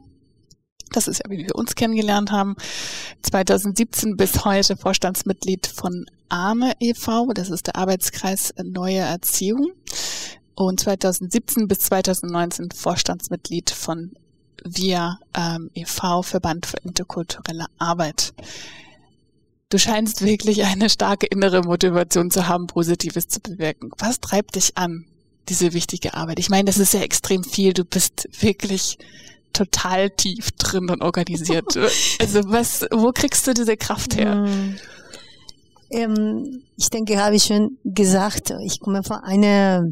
Das 0.91 1.07
ist 1.07 1.19
ja, 1.23 1.29
wie 1.29 1.37
wir 1.37 1.55
uns 1.55 1.75
kennengelernt 1.75 2.31
haben. 2.31 2.55
2017 3.21 4.17
bis 4.17 4.45
heute 4.45 4.77
Vorstandsmitglied 4.77 5.67
von 5.67 6.05
ARME 6.29 6.73
e.V., 6.79 7.33
das 7.33 7.49
ist 7.49 7.67
der 7.67 7.75
Arbeitskreis 7.75 8.53
Neue 8.63 8.99
Erziehung. 8.99 9.71
Und 10.55 10.79
2017 10.79 11.67
bis 11.67 11.79
2019 11.79 12.71
Vorstandsmitglied 12.71 13.69
von 13.69 14.13
VIA 14.63 15.19
ähm, 15.35 15.69
e.V., 15.75 16.23
Verband 16.23 16.65
für 16.65 16.77
interkulturelle 16.77 17.65
Arbeit. 17.77 18.33
Du 19.69 19.79
scheinst 19.79 20.23
wirklich 20.23 20.63
eine 20.63 20.89
starke 20.89 21.25
innere 21.25 21.61
Motivation 21.61 22.29
zu 22.29 22.47
haben, 22.47 22.67
Positives 22.67 23.27
zu 23.27 23.39
bewirken. 23.39 23.89
Was 23.97 24.19
treibt 24.19 24.55
dich 24.55 24.77
an, 24.77 25.05
diese 25.49 25.73
wichtige 25.73 26.13
Arbeit? 26.13 26.39
Ich 26.39 26.49
meine, 26.49 26.65
das 26.65 26.77
ist 26.77 26.93
ja 26.93 27.01
extrem 27.01 27.43
viel. 27.43 27.73
Du 27.73 27.83
bist 27.83 28.27
wirklich 28.41 28.99
total 29.53 30.11
tief 30.11 30.51
drin 30.51 30.89
und 30.91 31.01
organisiert. 31.01 31.75
also 32.19 32.41
was, 32.45 32.85
wo 32.91 33.11
kriegst 33.11 33.47
du 33.47 33.53
diese 33.53 33.75
Kraft 33.75 34.15
her? 34.15 34.35
Mm. 34.35 34.75
Ähm, 35.89 36.63
ich 36.77 36.89
denke, 36.89 37.17
habe 37.17 37.35
ich 37.35 37.45
schon 37.45 37.77
gesagt, 37.83 38.53
ich 38.63 38.79
komme 38.79 39.01
von 39.01 39.17
einer, 39.17 39.83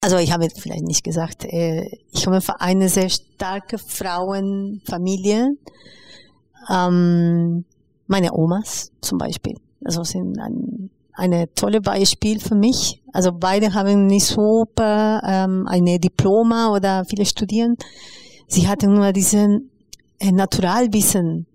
also 0.00 0.16
ich 0.16 0.32
habe 0.32 0.48
vielleicht 0.50 0.84
nicht 0.84 1.04
gesagt, 1.04 1.44
äh, 1.44 1.84
ich 2.10 2.24
komme 2.24 2.40
von 2.40 2.56
einer 2.58 2.88
sehr 2.88 3.10
starke 3.10 3.78
Frauenfamilie. 3.78 5.50
Ähm, 6.68 7.64
meine 8.10 8.32
Omas 8.34 8.90
zum 9.00 9.18
Beispiel. 9.18 9.54
Also 9.84 10.02
sind 10.02 10.38
ein, 10.38 10.90
eine 11.14 11.52
tolle 11.54 11.80
Beispiel 11.80 12.40
für 12.40 12.56
mich. 12.56 13.02
Also 13.12 13.30
beide 13.32 13.72
haben 13.72 14.06
nicht 14.06 14.26
super 14.26 15.22
ähm, 15.24 15.66
eine 15.68 15.98
Diploma 15.98 16.74
oder 16.74 17.04
viele 17.04 17.24
studieren. 17.24 17.76
Sie 18.48 18.66
hatten 18.66 18.92
nur 18.94 19.12
diesen 19.12 19.70
äh, 20.18 20.32
Naturalwissen, 20.32 21.46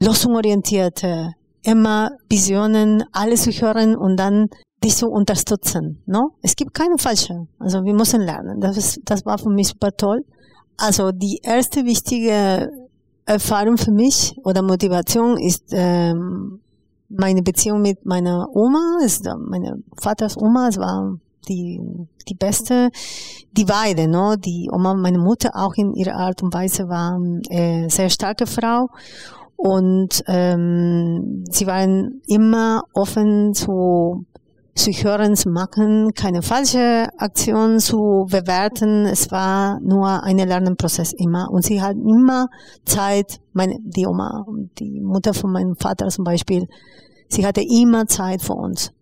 lösungsorientierte, 0.00 1.34
immer 1.62 2.10
Visionen, 2.28 3.04
alles 3.12 3.44
zu 3.44 3.52
hören 3.52 3.96
und 3.96 4.16
dann 4.16 4.48
dich 4.82 4.96
zu 4.96 5.06
unterstützen. 5.06 6.02
No? 6.06 6.32
Es 6.42 6.56
gibt 6.56 6.74
keine 6.74 6.98
falsche. 6.98 7.46
Also 7.60 7.84
wir 7.84 7.94
müssen 7.94 8.20
lernen. 8.20 8.60
Das, 8.60 8.76
ist, 8.76 9.00
das 9.04 9.24
war 9.24 9.38
für 9.38 9.48
mich 9.48 9.68
super 9.68 9.92
toll. 9.96 10.24
Also 10.76 11.12
die 11.12 11.38
erste 11.44 11.84
wichtige 11.84 12.68
Erfahrung 13.26 13.78
für 13.78 13.92
mich 13.92 14.36
oder 14.44 14.62
Motivation 14.62 15.38
ist 15.38 15.64
ähm, 15.70 16.60
meine 17.08 17.42
Beziehung 17.42 17.82
mit 17.82 18.04
meiner 18.04 18.48
Oma, 18.54 18.98
ist 19.04 19.26
äh, 19.26 19.34
meine 19.36 19.82
Vaters 19.96 20.36
Oma, 20.36 20.68
es 20.68 20.78
war 20.78 21.18
die 21.48 21.80
die 22.28 22.34
beste, 22.34 22.90
die 23.52 23.64
beide, 23.64 24.08
no, 24.08 24.36
die 24.36 24.70
Oma, 24.72 24.94
meine 24.94 25.18
Mutter 25.18 25.50
auch 25.54 25.74
in 25.74 25.94
ihrer 25.94 26.16
Art 26.16 26.42
und 26.42 26.54
Weise 26.54 26.88
war 26.88 27.20
äh, 27.50 27.88
sehr 27.88 28.10
starke 28.10 28.46
Frau. 28.46 28.88
Und 29.56 30.24
ähm, 30.26 31.44
sie 31.50 31.66
waren 31.66 32.20
immer 32.26 32.84
offen 32.92 33.54
zu 33.54 34.24
zu 34.74 34.90
hören, 34.90 35.36
zu 35.36 35.50
machen, 35.50 36.14
keine 36.14 36.42
falsche 36.42 37.08
Aktion 37.16 37.78
zu 37.78 38.26
bewerten. 38.28 39.06
Es 39.06 39.30
war 39.30 39.78
nur 39.80 40.24
ein 40.24 40.38
Lernprozess 40.38 41.12
immer. 41.12 41.48
Und 41.50 41.64
sie 41.64 41.80
hat 41.80 41.96
immer 41.96 42.48
Zeit, 42.84 43.40
meine, 43.52 43.78
die 43.82 44.06
Oma, 44.06 44.44
die 44.78 45.00
Mutter 45.00 45.32
von 45.32 45.52
meinem 45.52 45.76
Vater 45.76 46.08
zum 46.08 46.24
Beispiel, 46.24 46.66
sie 47.28 47.46
hatte 47.46 47.62
immer 47.62 48.06
Zeit 48.06 48.42
für 48.42 48.54
uns. 48.54 48.92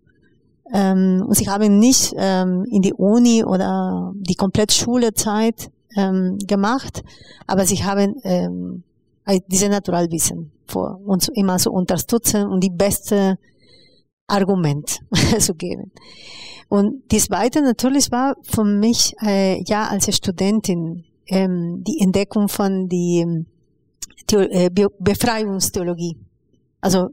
Ähm, 0.71 1.25
und 1.27 1.35
sie 1.35 1.49
haben 1.49 1.79
nicht 1.79 2.13
ähm, 2.17 2.65
in 2.69 2.81
die 2.81 2.93
Uni 2.93 3.43
oder 3.43 4.13
die 4.15 4.35
komplette 4.35 4.75
Schulezeit 4.75 5.71
ähm, 5.95 6.37
gemacht, 6.47 7.03
aber 7.47 7.65
sie 7.65 7.83
haben 7.83 8.15
ähm, 8.23 8.83
diese 9.47 9.69
Naturalwissen 9.69 10.51
für 10.67 10.97
uns 11.05 11.29
immer 11.29 11.59
so 11.59 11.71
unterstützen 11.71 12.47
und 12.47 12.63
die 12.63 12.69
beste 12.69 13.37
Argument 14.27 14.99
zu 15.39 15.53
geben. 15.55 15.91
Und 16.69 17.03
das 17.09 17.25
Zweite 17.25 17.61
natürlich 17.61 18.11
war 18.11 18.35
für 18.43 18.63
mich 18.63 19.13
äh, 19.21 19.61
ja 19.63 19.87
als 19.87 20.13
Studentin 20.15 21.03
ähm, 21.27 21.83
die 21.85 21.99
Entdeckung 21.99 22.47
von 22.47 22.89
die 22.89 23.45
Theor 24.27 24.49
äh, 24.49 24.69
Befreiungstheologie. 24.99 26.17
Also 26.81 27.09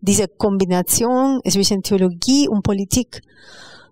diese 0.00 0.28
Kombination 0.28 1.40
zwischen 1.48 1.82
Theologie 1.82 2.48
und 2.48 2.62
Politik. 2.62 3.22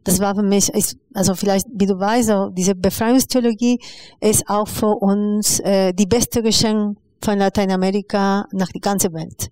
Das 0.04 0.18
war 0.20 0.34
für 0.34 0.42
mich, 0.42 0.68
ist, 0.70 0.96
also 1.14 1.34
vielleicht, 1.34 1.66
wie 1.72 1.86
du 1.86 1.98
weißt, 1.98 2.30
diese 2.52 2.74
Befreiungstheologie 2.74 3.78
ist 4.20 4.48
auch 4.48 4.66
für 4.66 4.94
uns 4.96 5.60
äh, 5.60 5.92
die 5.92 6.06
beste 6.06 6.42
Geschenk 6.42 6.98
von 7.22 7.38
Lateinamerika 7.38 8.46
nach 8.52 8.68
die 8.68 8.80
ganze 8.80 9.12
Welt. 9.12 9.48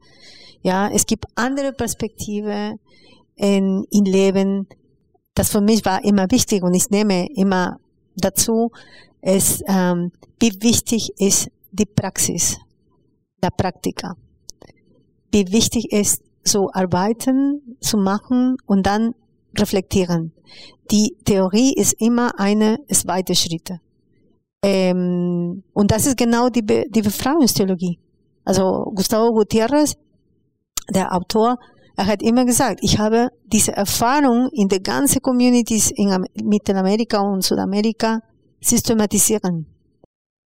Ja, 0.62 0.88
es 0.88 1.06
gibt 1.06 1.26
andere 1.34 1.72
Perspektive 1.72 2.76
in, 3.36 3.84
in 3.90 4.04
Leben. 4.04 4.68
Das 5.34 5.50
für 5.50 5.60
mich 5.60 5.84
war 5.84 6.04
immer 6.04 6.30
wichtig 6.30 6.62
und 6.62 6.74
ich 6.74 6.90
nehme 6.90 7.26
immer 7.34 7.78
dazu, 8.16 8.70
ist, 9.22 9.62
ähm, 9.66 10.12
wie 10.38 10.52
wichtig 10.60 11.12
ist 11.18 11.48
die 11.72 11.86
Praxis, 11.86 12.58
der 13.42 13.50
Praktika. 13.50 14.16
Wie 15.32 15.50
wichtig 15.52 15.92
ist, 15.92 16.22
so 16.42 16.70
arbeiten, 16.72 17.76
zu 17.80 17.96
machen 17.96 18.56
und 18.66 18.86
dann 18.86 19.14
reflektieren. 19.56 20.32
Die 20.90 21.16
Theorie 21.24 21.74
ist 21.74 21.94
immer 21.98 22.38
eine 22.38 22.78
zweite 22.90 23.34
Schritte. 23.34 23.80
Ähm, 24.62 25.62
und 25.72 25.90
das 25.90 26.06
ist 26.06 26.16
genau 26.16 26.48
die, 26.48 26.62
Be 26.62 26.84
die 26.88 27.02
Befreiungstheologie. 27.02 27.98
Also 28.44 28.90
Gustavo 28.94 29.32
Gutierrez, 29.32 29.96
der 30.88 31.14
Autor, 31.14 31.58
er 31.96 32.06
hat 32.06 32.22
immer 32.22 32.44
gesagt, 32.44 32.80
ich 32.82 32.98
habe 32.98 33.28
diese 33.44 33.72
Erfahrung 33.72 34.48
in 34.52 34.68
der 34.68 34.80
ganzen 34.80 35.20
Communities 35.20 35.90
in 35.90 36.24
Mittelamerika 36.42 37.20
und 37.20 37.42
Südamerika 37.42 38.20
systematisieren, 38.60 39.66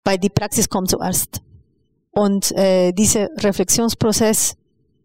weil 0.04 0.18
die 0.18 0.28
Praxis 0.28 0.68
kommt 0.68 0.90
zuerst. 0.90 1.40
Und 2.10 2.52
äh, 2.52 2.92
dieser 2.92 3.28
Reflexionsprozess 3.38 4.56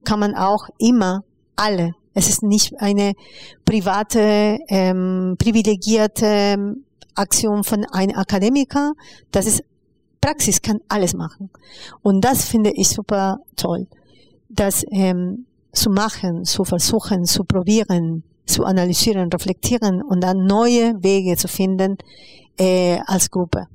kann 0.04 0.20
man 0.20 0.36
auch 0.36 0.68
immer 0.80 1.22
alle. 1.56 1.92
Es 2.14 2.30
ist 2.30 2.44
nicht 2.44 2.74
eine 2.80 3.14
private, 3.66 4.58
ähm, 4.68 5.36
privilegierte 5.38 6.58
Aktion 7.16 7.64
von 7.64 7.86
einem 7.92 8.18
Akademiker. 8.18 8.94
Das 9.32 9.46
ist 9.46 9.64
Praxis, 10.22 10.62
kann 10.62 10.80
alles 10.88 11.14
machen. 11.14 11.50
Und 12.02 12.22
das 12.24 12.46
finde 12.46 12.72
ich 12.76 12.90
super 12.90 13.38
toll, 13.56 13.88
dass 14.54 14.86
ähm, 14.92 15.46
zu 15.72 15.90
machen, 15.90 16.44
zu 16.46 16.64
versuchen, 16.64 17.26
zu 17.26 17.44
probieren, 17.44 18.24
zu 18.46 18.64
analysieren, 18.64 19.30
reflektieren 19.32 20.02
und 20.02 20.22
dann 20.22 20.46
neue 20.46 20.94
Wege 21.02 21.36
zu 21.36 21.48
finden 21.48 21.98
äh, 22.58 23.00
als 23.06 23.32
Gruppe. 23.32 23.66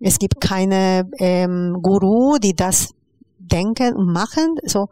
Es 0.00 0.18
gibt 0.18 0.40
keine 0.40 1.08
ähm, 1.18 1.76
Guru, 1.82 2.38
die 2.38 2.54
das 2.54 2.90
denken 3.38 3.96
und 3.96 4.12
machen, 4.12 4.56
so 4.64 4.88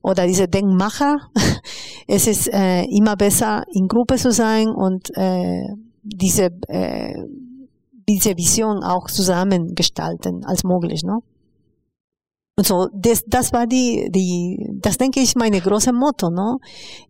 oder 0.00 0.26
diese 0.26 0.48
Denkmacher. 0.48 1.18
es 2.06 2.26
ist 2.26 2.48
äh, 2.52 2.84
immer 2.84 3.16
besser, 3.16 3.62
in 3.72 3.88
Gruppe 3.88 4.16
zu 4.16 4.32
sein 4.32 4.68
und 4.68 5.10
äh, 5.16 5.66
diese 6.02 6.50
äh, 6.68 7.14
diese 8.08 8.36
Vision 8.36 8.82
auch 8.82 9.06
zusammen 9.08 9.74
gestalten 9.74 10.44
als 10.44 10.64
möglich, 10.64 11.02
ne? 11.02 11.20
Und 12.56 12.66
so, 12.66 12.88
das, 12.92 13.24
das 13.26 13.52
war 13.52 13.66
die, 13.66 14.08
die, 14.10 14.58
das 14.80 14.98
denke 14.98 15.20
ich 15.20 15.34
meine 15.36 15.60
große 15.60 15.92
Motto, 15.92 16.30
no? 16.30 16.58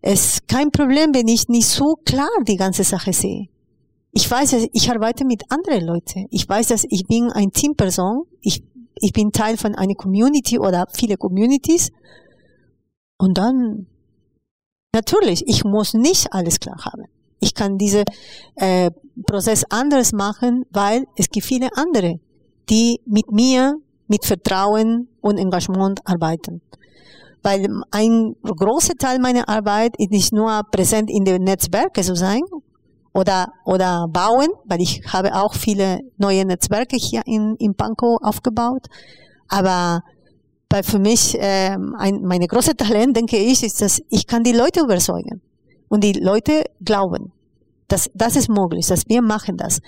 Es 0.01 0.35
ist 0.35 0.47
kein 0.47 0.71
Problem, 0.71 1.13
wenn 1.13 1.27
ich 1.27 1.49
nicht 1.49 1.67
so 1.67 1.95
klar 2.05 2.29
die 2.47 2.55
ganze 2.55 2.83
Sache 2.83 3.11
sehe. 3.11 3.49
Ich 4.13 4.29
weiß, 4.29 4.69
ich 4.71 4.89
arbeite 4.89 5.25
mit 5.25 5.43
anderen 5.49 5.85
Leuten. 5.85 6.27
Ich 6.29 6.47
weiß, 6.47 6.67
dass 6.67 6.85
ich 6.89 7.07
bin 7.07 7.31
ein 7.31 7.51
Teamperson. 7.51 8.23
Ich, 8.41 8.63
ich 9.01 9.11
bin 9.11 9.31
Teil 9.31 9.57
von 9.57 9.75
einer 9.75 9.95
Community 9.95 10.59
oder 10.59 10.85
viele 10.93 11.17
Communities. 11.17 11.91
Und 13.17 13.37
dann, 13.37 13.87
natürlich, 14.93 15.45
ich 15.47 15.65
muss 15.65 15.93
nicht 15.93 16.31
alles 16.31 16.59
klar 16.59 16.85
haben. 16.85 17.05
Ich 17.39 17.53
kann 17.53 17.77
diesen 17.77 18.05
äh, 18.55 18.91
Prozess 19.25 19.65
anders 19.69 20.13
machen, 20.13 20.65
weil 20.69 21.05
es 21.17 21.29
gibt 21.29 21.45
viele 21.45 21.69
andere, 21.75 22.19
die 22.69 23.01
mit 23.05 23.31
mir 23.31 23.77
mit 24.07 24.25
Vertrauen 24.25 25.07
und 25.21 25.37
Engagement 25.37 25.99
arbeiten. 26.05 26.61
Weil 27.41 27.67
ein 27.91 28.35
großer 28.43 28.95
Teil 28.95 29.19
meiner 29.19 29.49
Arbeit 29.49 29.95
ist 29.97 30.11
nicht 30.11 30.33
nur 30.33 30.61
präsent 30.71 31.09
in 31.09 31.25
den 31.25 31.43
Netzwerken 31.43 32.03
zu 32.03 32.15
sein 32.15 32.41
oder, 33.13 33.47
oder 33.65 34.07
bauen, 34.09 34.47
weil 34.65 34.81
ich 34.81 35.01
habe 35.11 35.35
auch 35.35 35.53
viele 35.53 35.99
neue 36.17 36.45
Netzwerke 36.45 36.95
hier 36.95 37.21
in, 37.25 37.55
in 37.59 37.75
Pankow 37.75 38.17
aufgebaut. 38.21 38.87
Aber 39.49 40.01
weil 40.69 40.83
für 40.83 40.97
mich 40.97 41.37
äh, 41.37 41.77
ein, 41.97 42.21
meine 42.23 42.47
große 42.47 42.75
Talent, 42.75 43.15
denke 43.15 43.37
ich, 43.37 43.63
ist, 43.63 43.79
dass 43.81 44.01
ich 44.09 44.25
kann 44.25 44.41
die 44.41 44.53
Leute 44.53 44.79
überzeugen. 44.79 45.39
Und 45.87 46.03
die 46.03 46.13
Leute 46.13 46.63
glauben. 46.83 47.31
Das, 47.87 48.09
das 48.15 48.35
ist 48.35 48.49
möglich, 48.49 48.87
dass 48.87 49.03
wir 49.07 49.21
machen 49.21 49.57
das. 49.57 49.81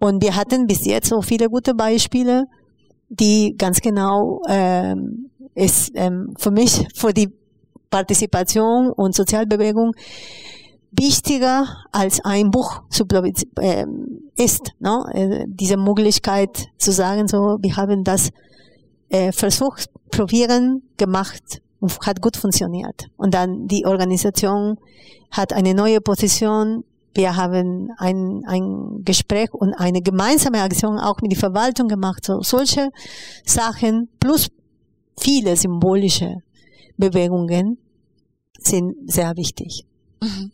Und 0.00 0.20
wir 0.20 0.34
hatten 0.34 0.66
bis 0.66 0.84
jetzt 0.84 1.10
so 1.10 1.22
viele 1.22 1.48
gute 1.48 1.74
Beispiele, 1.74 2.46
die 3.12 3.54
ganz 3.58 3.80
genau 3.80 4.40
ähm, 4.48 5.30
ist 5.54 5.92
ähm, 5.94 6.34
für 6.38 6.50
mich 6.50 6.86
für 6.94 7.12
die 7.12 7.30
Partizipation 7.90 8.90
und 8.90 9.14
Sozialbewegung 9.14 9.94
wichtiger 10.92 11.66
als 11.92 12.24
ein 12.24 12.50
Buch 12.50 12.82
zu 12.88 13.04
äh, 13.60 13.84
ist. 14.36 14.72
Ne? 14.78 15.04
Äh, 15.12 15.44
diese 15.46 15.76
Möglichkeit 15.76 16.68
zu 16.78 16.90
sagen, 16.92 17.28
so 17.28 17.58
wir 17.60 17.76
haben 17.76 18.02
das 18.02 18.30
äh, 19.10 19.30
versucht, 19.32 19.90
probieren, 20.10 20.82
gemacht 20.96 21.60
und 21.80 21.98
hat 22.06 22.22
gut 22.22 22.36
funktioniert. 22.36 23.08
Und 23.16 23.34
dann 23.34 23.68
die 23.68 23.84
Organisation 23.84 24.78
hat 25.30 25.52
eine 25.52 25.74
neue 25.74 26.00
Position. 26.00 26.84
Wir 27.14 27.36
haben 27.36 27.90
ein, 27.98 28.42
ein 28.46 29.04
Gespräch 29.04 29.52
und 29.52 29.74
eine 29.74 30.02
gemeinsame 30.02 30.62
Aktion 30.62 30.98
auch 30.98 31.20
mit 31.20 31.32
der 31.32 31.38
Verwaltung 31.38 31.88
gemacht. 31.88 32.24
So, 32.24 32.40
solche 32.40 32.90
Sachen 33.44 34.08
plus 34.18 34.48
viele 35.18 35.56
symbolische 35.56 36.36
Bewegungen 36.96 37.78
sind 38.58 39.10
sehr 39.10 39.36
wichtig. 39.36 39.84
Mhm. 40.22 40.52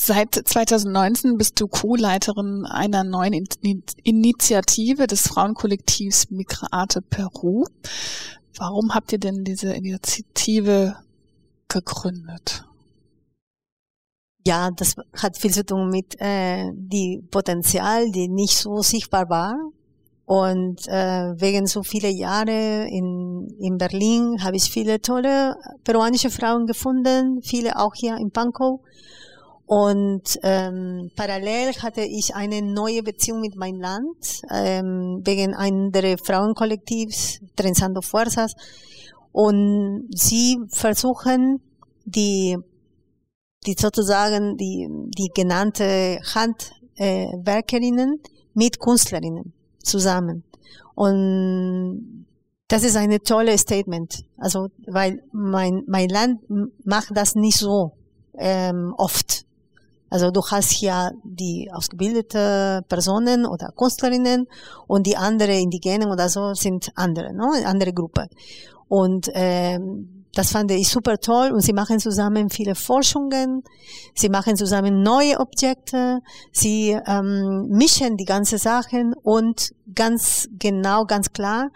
Seit 0.00 0.34
2019 0.34 1.36
bist 1.38 1.60
du 1.60 1.66
Co-Leiterin 1.66 2.64
einer 2.66 3.02
neuen 3.02 3.32
In 3.62 3.82
Initiative 4.04 5.08
des 5.08 5.22
Frauenkollektivs 5.22 6.30
Migrate 6.30 7.02
Peru. 7.02 7.64
Warum 8.56 8.94
habt 8.94 9.12
ihr 9.12 9.18
denn 9.18 9.42
diese 9.42 9.72
Initiative 9.72 10.96
gegründet? 11.66 12.67
Ja, 14.48 14.70
das 14.70 14.96
hat 15.12 15.36
viel 15.36 15.52
zu 15.52 15.62
tun 15.62 15.90
mit 15.90 16.18
äh, 16.22 16.70
die 16.72 17.20
Potenzial, 17.30 18.10
die 18.10 18.28
nicht 18.28 18.56
so 18.56 18.80
sichtbar 18.80 19.28
war. 19.28 19.54
Und 20.24 20.88
äh, 20.88 21.34
wegen 21.38 21.66
so 21.66 21.82
viele 21.82 22.08
Jahre 22.08 22.86
in, 22.88 23.54
in 23.60 23.76
Berlin 23.76 24.42
habe 24.42 24.56
ich 24.56 24.70
viele 24.70 25.02
tolle 25.02 25.54
peruanische 25.84 26.30
Frauen 26.30 26.64
gefunden, 26.64 27.42
viele 27.42 27.76
auch 27.78 27.94
hier 27.94 28.16
in 28.16 28.30
Pankow. 28.30 28.80
Und 29.66 30.38
ähm, 30.42 31.10
parallel 31.14 31.74
hatte 31.82 32.00
ich 32.00 32.34
eine 32.34 32.62
neue 32.62 33.02
Beziehung 33.02 33.42
mit 33.42 33.54
meinem 33.54 33.82
Land, 33.82 34.40
ähm, 34.50 35.20
wegen 35.24 35.52
anderer 35.52 36.16
Frauenkollektivs, 36.16 37.40
Trenzando 37.54 38.00
Fuerzas. 38.00 38.54
Und 39.30 40.08
sie 40.14 40.56
versuchen, 40.70 41.60
die, 42.06 42.56
die 43.66 43.74
sozusagen, 43.78 44.56
die, 44.56 44.88
die 45.16 45.30
genannte 45.34 46.20
Handwerkerinnen 46.34 48.20
mit 48.54 48.80
Künstlerinnen 48.80 49.52
zusammen. 49.82 50.44
Und 50.94 52.26
das 52.68 52.84
ist 52.84 52.96
eine 52.96 53.20
tolle 53.20 53.56
Statement. 53.56 54.24
Also, 54.36 54.68
weil 54.86 55.22
mein, 55.32 55.84
mein 55.86 56.08
Land 56.08 56.40
macht 56.84 57.16
das 57.16 57.34
nicht 57.34 57.58
so 57.58 57.92
ähm, 58.36 58.94
oft. 58.96 59.44
Also 60.10 60.30
du 60.30 60.42
hast 60.42 60.70
hier 60.70 61.12
die 61.22 61.70
ausgebildete 61.72 62.82
Personen 62.88 63.44
oder 63.44 63.72
Künstlerinnen 63.76 64.46
und 64.86 65.06
die 65.06 65.16
andere 65.16 65.58
Indigenen 65.58 66.10
oder 66.10 66.28
so 66.30 66.54
sind 66.54 66.90
andere, 66.94 67.34
ne? 67.34 67.66
andere 67.66 67.92
Gruppe. 67.92 68.28
Und 68.88 69.30
ähm, 69.34 70.17
das 70.38 70.52
fand 70.52 70.70
ich 70.70 70.88
super 70.88 71.18
toll. 71.18 71.50
Und 71.50 71.62
sie 71.62 71.72
machen 71.72 71.98
zusammen 71.98 72.48
viele 72.48 72.76
Forschungen, 72.76 73.64
sie 74.14 74.28
machen 74.28 74.56
zusammen 74.56 75.02
neue 75.02 75.40
Objekte, 75.40 76.20
sie 76.52 76.96
ähm, 77.06 77.66
mischen 77.70 78.16
die 78.16 78.24
ganze 78.24 78.56
Sachen 78.56 79.14
und 79.14 79.74
ganz 79.92 80.48
genau, 80.56 81.06
ganz 81.06 81.32
klar, 81.32 81.70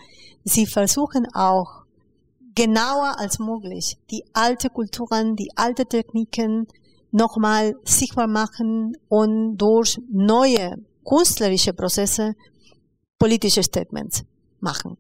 sie 0.45 0.67
versuchen 0.67 1.27
auch 1.35 1.83
genauer 2.55 3.19
als 3.19 3.41
möglich 3.41 3.99
die 4.13 4.23
alte 4.33 4.69
Kulturen, 4.69 5.35
die 5.35 5.51
alte 5.57 5.85
Techniken 5.85 6.69
nochmal 7.11 7.75
sichtbar 7.83 8.29
machen 8.29 8.97
und 9.09 9.57
durch 9.57 10.01
neue 10.09 10.77
künstlerische 11.05 11.73
Prozesse 11.73 12.37
politische 13.19 13.65
Statements 13.65 14.23
machen. 14.61 14.99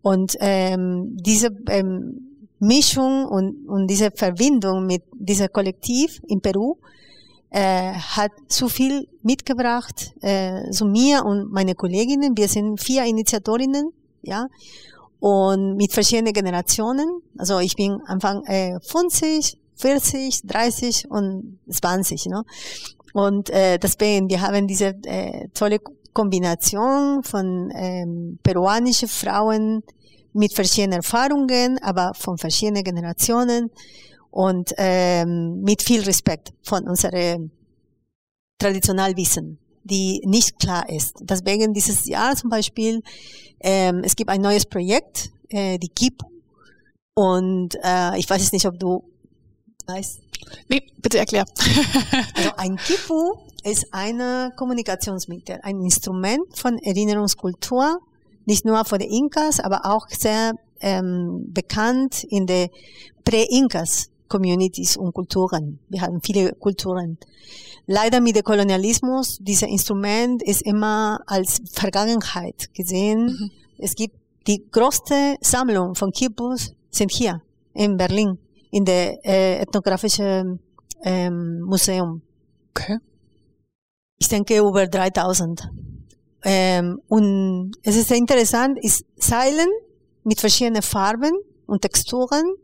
Und 0.00 0.36
ähm, 0.38 1.16
diese 1.16 1.48
ähm, 1.68 2.29
Mischung 2.60 3.26
und, 3.26 3.68
und 3.68 3.86
diese 3.88 4.10
Verbindung 4.10 4.86
mit 4.86 5.02
dieser 5.14 5.48
Kollektiv 5.48 6.20
in 6.28 6.40
Peru 6.40 6.76
äh, 7.50 7.92
hat 7.92 8.30
zu 8.48 8.68
viel 8.68 9.08
mitgebracht, 9.22 10.12
äh, 10.20 10.70
zu 10.70 10.84
mir 10.84 11.24
und 11.24 11.50
meine 11.50 11.74
Kolleginnen. 11.74 12.36
Wir 12.36 12.48
sind 12.48 12.80
vier 12.80 13.04
Initiatorinnen, 13.04 13.92
ja, 14.22 14.46
und 15.18 15.76
mit 15.76 15.92
verschiedenen 15.92 16.32
Generationen. 16.32 17.22
Also 17.36 17.58
ich 17.58 17.76
bin 17.76 18.00
Anfang 18.06 18.44
äh, 18.44 18.78
50, 18.80 19.58
40, 19.76 20.42
30 20.46 21.10
und 21.10 21.58
20, 21.68 22.26
ne? 22.26 22.44
Und 23.12 23.50
äh, 23.50 23.78
deswegen, 23.78 24.30
wir 24.30 24.40
haben 24.40 24.68
diese 24.68 24.94
äh, 25.04 25.48
tolle 25.52 25.80
Kombination 26.12 27.22
von 27.22 27.72
ähm, 27.74 28.38
peruanischen 28.42 29.08
Frauen, 29.08 29.82
mit 30.32 30.54
verschiedenen 30.54 30.98
Erfahrungen, 30.98 31.78
aber 31.82 32.12
von 32.14 32.38
verschiedenen 32.38 32.84
Generationen 32.84 33.70
und 34.30 34.72
ähm, 34.76 35.60
mit 35.62 35.82
viel 35.82 36.02
Respekt 36.02 36.52
von 36.62 36.86
unserem 36.86 37.50
Traditionalwissen, 38.58 39.58
die 39.84 40.22
nicht 40.24 40.58
klar 40.58 40.88
ist. 40.88 41.16
Deswegen 41.20 41.72
dieses 41.72 42.06
Jahr 42.06 42.36
zum 42.36 42.50
Beispiel, 42.50 43.02
ähm, 43.60 44.02
es 44.04 44.14
gibt 44.14 44.30
ein 44.30 44.40
neues 44.40 44.66
Projekt, 44.66 45.30
äh, 45.48 45.78
die 45.78 45.88
KIPU, 45.88 46.30
und 47.14 47.76
äh, 47.82 48.18
ich 48.18 48.30
weiß 48.30 48.40
jetzt 48.40 48.52
nicht, 48.52 48.66
ob 48.66 48.78
du 48.78 49.04
weißt. 49.86 50.20
Nee, 50.68 50.82
bitte 51.02 51.18
erklär. 51.18 51.44
also 52.34 52.50
ein 52.56 52.76
KIPU 52.76 53.34
ist 53.64 53.92
eine 53.92 54.52
Kommunikationsmittel, 54.56 55.58
ein 55.62 55.80
Instrument 55.80 56.56
von 56.56 56.78
Erinnerungskultur, 56.78 58.00
nicht 58.50 58.64
nur 58.64 58.84
von 58.84 58.98
den 58.98 59.10
Inkas, 59.10 59.60
aber 59.60 59.80
auch 59.84 60.08
sehr 60.08 60.54
ähm, 60.80 61.46
bekannt 61.48 62.24
in 62.24 62.46
den 62.46 62.68
Prä-Inkas 63.24 64.10
Communities 64.28 64.96
und 64.96 65.12
Kulturen. 65.12 65.78
Wir 65.88 66.02
haben 66.02 66.20
viele 66.20 66.52
Kulturen. 66.54 67.18
Leider 67.86 68.20
mit 68.20 68.36
dem 68.36 68.42
Kolonialismus, 68.42 69.38
dieses 69.40 69.68
Instrument 69.68 70.42
ist 70.42 70.62
immer 70.62 71.20
als 71.26 71.60
Vergangenheit 71.72 72.72
gesehen. 72.74 73.26
Mhm. 73.26 73.50
Es 73.78 73.94
gibt 73.94 74.16
die 74.46 74.64
größte 74.70 75.36
Sammlung 75.40 75.94
von 75.94 76.10
Kibbutz 76.10 76.72
sind 76.90 77.12
hier 77.12 77.40
in 77.74 77.96
Berlin 77.96 78.38
in 78.70 78.84
der 78.84 79.24
äh, 79.24 79.60
ethnografischen 79.60 80.60
ähm, 81.02 81.60
Museum. 81.60 82.22
Okay. 82.70 82.98
Ich 84.18 84.28
denke 84.28 84.58
über 84.58 84.86
3000. 84.86 85.70
Ähm, 86.42 87.00
und 87.08 87.72
es 87.82 87.96
ist 87.96 88.08
sehr 88.08 88.16
interessant, 88.16 88.78
ist 88.82 89.04
Seilen 89.16 89.68
mit 90.24 90.40
verschiedenen 90.40 90.82
Farben 90.82 91.32
und 91.66 91.82
Texturen 91.82 92.54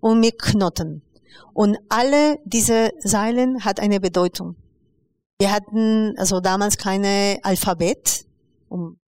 und 0.00 0.20
mit 0.20 0.40
Knoten. 0.40 1.02
Und 1.52 1.78
alle 1.88 2.38
diese 2.44 2.90
Seilen 3.00 3.64
hat 3.64 3.80
eine 3.80 4.00
Bedeutung. 4.00 4.56
Wir 5.38 5.52
hatten 5.52 6.14
also 6.16 6.40
damals 6.40 6.78
keine 6.78 7.38
Alphabet. 7.42 8.26
Um, 8.68 8.98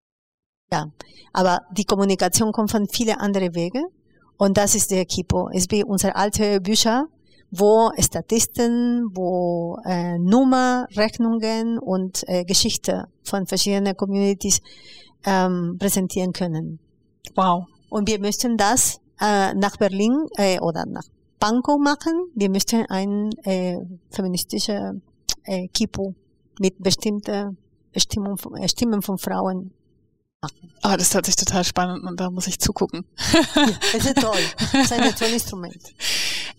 ja, 0.72 0.90
aber 1.32 1.62
die 1.72 1.84
Kommunikation 1.84 2.52
kommt 2.52 2.70
von 2.70 2.88
vielen 2.88 3.16
anderen 3.16 3.54
Wegen. 3.54 3.86
Und 4.36 4.58
das 4.58 4.74
ist 4.74 4.90
der 4.90 5.04
Kipo. 5.06 5.48
Es 5.50 5.62
ist 5.62 5.72
wie 5.72 5.84
unsere 5.84 6.14
alte 6.16 6.60
Bücher, 6.60 7.08
wo 7.50 7.90
Statisten, 7.98 9.10
wo 9.14 9.78
äh, 9.84 10.18
Nummer, 10.18 10.86
Rechnungen 10.96 11.78
und 11.78 12.24
äh, 12.28 12.44
Geschichte 12.44 13.04
von 13.22 13.46
verschiedenen 13.46 13.96
Communities 13.96 14.60
ähm, 15.24 15.76
präsentieren 15.78 16.32
können. 16.32 16.78
Wow. 17.34 17.64
Und 17.88 18.08
wir 18.08 18.20
möchten 18.20 18.56
das 18.56 19.00
äh, 19.20 19.54
nach 19.54 19.76
Berlin 19.76 20.26
äh, 20.36 20.58
oder 20.60 20.84
nach 20.86 21.04
Pankow 21.38 21.78
machen. 21.78 22.30
Wir 22.34 22.50
möchten 22.50 22.84
ein 22.86 23.30
äh, 23.44 23.78
feministische 24.10 25.00
äh, 25.44 25.68
Kipu 25.68 26.14
mit 26.58 26.82
bestimmten 26.82 27.58
Stimmung, 27.96 28.36
Stimmen 28.66 29.02
von 29.02 29.18
Frauen 29.18 29.72
machen. 30.42 30.72
Ah, 30.82 30.96
das 30.96 31.14
hört 31.14 31.26
sich 31.26 31.36
total 31.36 31.64
spannend 31.64 32.04
und 32.04 32.20
da 32.20 32.30
muss 32.30 32.46
ich 32.46 32.58
zugucken. 32.58 33.04
ja, 33.32 33.68
es 33.94 34.04
ist 34.04 34.16
toll. 34.16 34.38
Es 34.72 34.90
ist 34.90 34.92
ein 34.92 35.14
tolles 35.14 35.32
Instrument. 35.32 35.76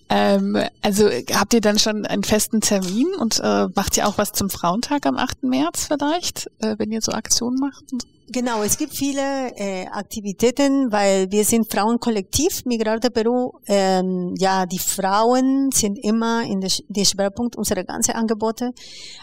Ähm, 0.10 0.58
also 0.82 1.10
habt 1.34 1.54
ihr 1.54 1.62
dann 1.62 1.80
schon 1.80 2.06
einen 2.06 2.24
festen 2.24 2.62
Termin 2.62 3.08
und 3.20 3.40
äh, 3.44 3.68
macht 3.76 3.98
ihr 3.98 4.08
auch 4.08 4.18
was 4.18 4.32
zum 4.32 4.50
Frauentag 4.50 5.06
am 5.06 5.18
8. 5.18 5.44
März 5.44 5.86
vielleicht, 5.88 6.50
äh, 6.60 6.76
wenn 6.78 6.92
ihr 6.92 7.02
so 7.02 7.12
Aktionen 7.12 7.58
macht? 7.60 7.84
Genau, 8.30 8.62
es 8.62 8.78
gibt 8.78 8.94
viele 8.94 9.56
äh, 9.56 9.88
Aktivitäten, 9.88 10.92
weil 10.92 11.32
wir 11.32 11.46
sind 11.46 11.72
Frauenkollektiv 11.72 12.66
Migrarte 12.66 13.10
Peru. 13.10 13.54
Ähm, 13.68 14.34
ja, 14.38 14.66
die 14.66 14.80
Frauen 14.80 15.72
sind 15.72 15.98
immer 15.98 16.44
in 16.44 16.60
der, 16.60 16.72
der 16.90 17.06
Schwerpunkt 17.06 17.56
unserer 17.56 17.86
ganzen 17.86 18.16
Angebote. 18.16 18.74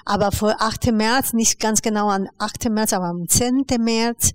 Aber 0.06 0.32
für 0.32 0.58
8. 0.58 0.92
März, 0.92 1.34
nicht 1.34 1.60
ganz 1.60 1.82
genau 1.82 2.08
am 2.08 2.28
8. 2.38 2.70
März, 2.70 2.94
aber 2.94 3.06
am 3.06 3.28
10. 3.28 3.66
März, 3.78 4.32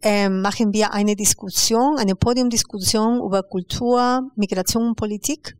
ähm, 0.00 0.40
machen 0.40 0.72
wir 0.72 0.94
eine 0.94 1.14
Diskussion, 1.14 1.98
eine 1.98 2.16
Podiumdiskussion 2.16 3.20
über 3.20 3.42
Kultur, 3.42 4.30
Migration 4.34 4.88
und 4.88 4.96
Politik 4.96 5.56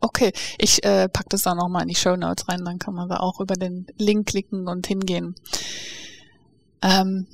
Okay, 0.00 0.32
ich 0.58 0.84
äh, 0.84 1.08
pack 1.08 1.28
das 1.30 1.42
dann 1.42 1.56
nochmal 1.56 1.82
in 1.82 1.88
die 1.88 1.94
Show 1.94 2.16
Notes 2.16 2.48
rein, 2.48 2.64
dann 2.64 2.78
kann 2.78 2.94
man 2.94 3.08
da 3.08 3.18
auch 3.18 3.40
über 3.40 3.54
den 3.54 3.86
Link 3.96 4.26
klicken 4.26 4.68
und 4.68 4.86
hingehen. 4.86 5.34
Ähm, 6.82 7.26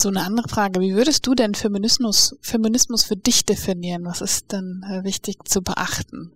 so 0.00 0.08
eine 0.08 0.22
andere 0.22 0.48
Frage, 0.48 0.80
wie 0.80 0.94
würdest 0.94 1.26
du 1.26 1.34
denn 1.34 1.54
Feminismus, 1.54 2.36
Feminismus 2.40 3.04
für 3.04 3.16
dich 3.16 3.44
definieren? 3.44 4.04
Was 4.04 4.20
ist 4.20 4.52
denn 4.52 4.84
äh, 4.88 5.02
wichtig 5.02 5.36
zu 5.44 5.60
beachten? 5.62 6.32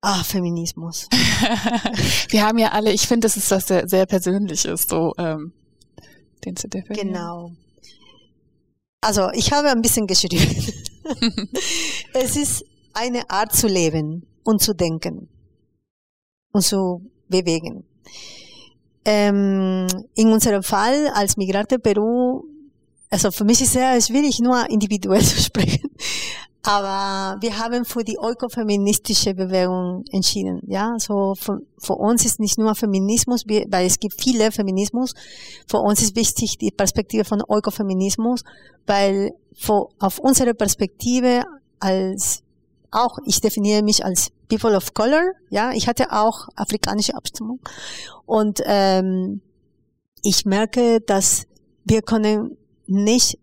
Ah, 0.00 0.24
Feminismus. 0.24 1.08
Wir 2.28 2.46
haben 2.46 2.58
ja 2.58 2.72
alle, 2.72 2.92
ich 2.92 3.06
finde, 3.06 3.26
das 3.26 3.36
ist 3.36 3.50
was 3.50 3.68
sehr, 3.68 3.88
sehr 3.88 4.06
Persönliches, 4.06 4.86
so 4.88 5.12
ähm, 5.18 5.52
den 6.44 6.56
zu 6.56 6.68
definieren. 6.68 7.08
Genau. 7.08 7.52
Also 9.00 9.30
ich 9.32 9.52
habe 9.52 9.68
ein 9.68 9.82
bisschen 9.82 10.06
geschrieben. 10.06 10.72
es 12.14 12.36
ist 12.36 12.64
eine 12.94 13.28
Art 13.30 13.54
zu 13.54 13.66
leben 13.66 14.26
und 14.44 14.60
zu 14.60 14.74
denken 14.74 15.28
und 16.52 16.62
zu 16.62 17.02
bewegen. 17.28 17.84
Ähm, 19.04 19.86
in 20.14 20.28
unserem 20.28 20.62
Fall 20.62 21.08
als 21.14 21.36
Migrante 21.36 21.78
Peru, 21.78 22.44
also 23.10 23.30
für 23.30 23.44
mich 23.44 23.60
ist 23.60 23.68
es 23.68 23.72
sehr 23.72 24.00
schwierig, 24.00 24.38
nur 24.40 24.68
individuell 24.70 25.22
zu 25.22 25.42
sprechen. 25.42 25.90
Aber 26.64 27.40
wir 27.40 27.58
haben 27.58 27.84
für 27.84 28.04
die 28.04 28.16
ökofeministische 28.22 29.34
Bewegung 29.34 30.04
entschieden. 30.12 30.60
Ja, 30.68 30.94
so 30.98 31.34
für, 31.34 31.58
für 31.78 31.94
uns 31.94 32.24
ist 32.24 32.38
nicht 32.38 32.56
nur 32.56 32.76
Feminismus, 32.76 33.44
weil 33.44 33.86
es 33.86 33.98
gibt 33.98 34.20
viele 34.20 34.52
Feminismus. 34.52 35.12
Für 35.68 35.78
uns 35.78 36.00
ist 36.00 36.14
wichtig 36.14 36.58
die 36.58 36.70
Perspektive 36.70 37.24
von 37.24 37.40
Ökofeminismus, 37.40 38.44
weil 38.86 39.32
für, 39.52 39.88
auf 39.98 40.20
unsere 40.20 40.54
Perspektive 40.54 41.42
als 41.80 42.44
auch, 42.92 43.18
ich 43.26 43.40
definiere 43.40 43.82
mich 43.82 44.04
als 44.04 44.30
People 44.48 44.76
of 44.76 44.94
Color. 44.94 45.32
Ja, 45.50 45.72
ich 45.72 45.88
hatte 45.88 46.12
auch 46.12 46.48
afrikanische 46.54 47.14
Abstimmung 47.14 47.60
und 48.26 48.60
ähm, 48.64 49.40
ich 50.22 50.44
merke, 50.44 51.00
dass 51.00 51.46
wir 51.84 52.02
können 52.02 52.56
nicht 52.86 53.38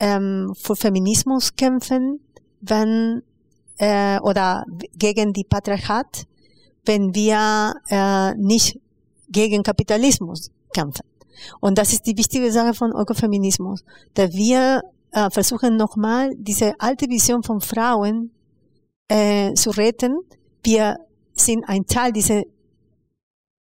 ähm, 0.00 0.52
für 0.56 0.74
Feminismus 0.74 1.54
kämpfen, 1.54 2.20
wenn 2.60 3.22
äh, 3.78 4.18
oder 4.20 4.64
gegen 4.96 5.32
die 5.32 5.44
Patriarchat, 5.44 6.26
wenn 6.84 7.14
wir 7.14 7.74
äh, 7.88 8.34
nicht 8.34 8.80
gegen 9.28 9.62
Kapitalismus 9.62 10.50
kämpfen. 10.72 11.06
Und 11.60 11.78
das 11.78 11.92
ist 11.92 12.06
die 12.06 12.16
wichtige 12.16 12.50
Sache 12.52 12.74
von 12.74 12.92
Ökofeminismus, 12.92 13.84
dass 14.14 14.32
wir 14.32 14.82
äh, 15.12 15.30
versuchen 15.30 15.76
nochmal 15.76 16.34
diese 16.36 16.74
alte 16.78 17.08
Vision 17.08 17.42
von 17.42 17.60
Frauen 17.60 18.30
äh, 19.08 19.54
zu 19.54 19.70
retten. 19.70 20.20
Wir 20.62 20.98
sind 21.34 21.64
ein 21.68 21.86
Teil 21.86 22.12
dieser 22.12 22.42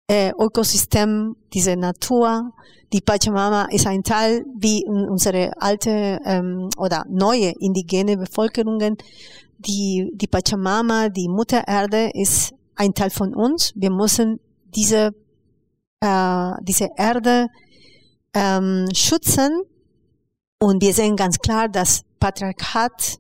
äh, 0.08 0.32
Ökosystem, 0.38 1.36
dieser 1.54 1.76
Natur. 1.76 2.52
Die 2.92 3.02
Pachamama 3.02 3.68
ist 3.72 3.88
ein 3.88 4.04
Teil 4.04 4.46
wie 4.56 4.86
unsere 4.86 5.52
alte 5.60 6.20
ähm, 6.26 6.70
oder 6.78 7.06
neue 7.10 7.54
indigene 7.60 8.18
Bevölkerungen. 8.18 8.98
Die, 9.58 10.12
die 10.14 10.28
Pachamama, 10.28 11.10
die 11.10 11.28
Mutter 11.28 11.64
Erde 11.68 12.12
ist 12.14 12.54
ein 12.76 12.94
Teil 12.94 13.10
von 13.10 13.34
uns. 13.34 13.72
Wir 13.76 13.90
müssen 13.92 14.40
diese, 14.76 15.14
äh, 16.02 16.52
diese 16.62 16.90
Erde 16.96 17.48
ähm, 18.34 18.88
schützen. 18.94 19.62
Und 20.60 20.82
wir 20.82 20.94
sehen 20.94 21.16
ganz 21.16 21.40
klar, 21.40 21.68
dass 21.68 22.04
Patriarchat, 22.20 23.20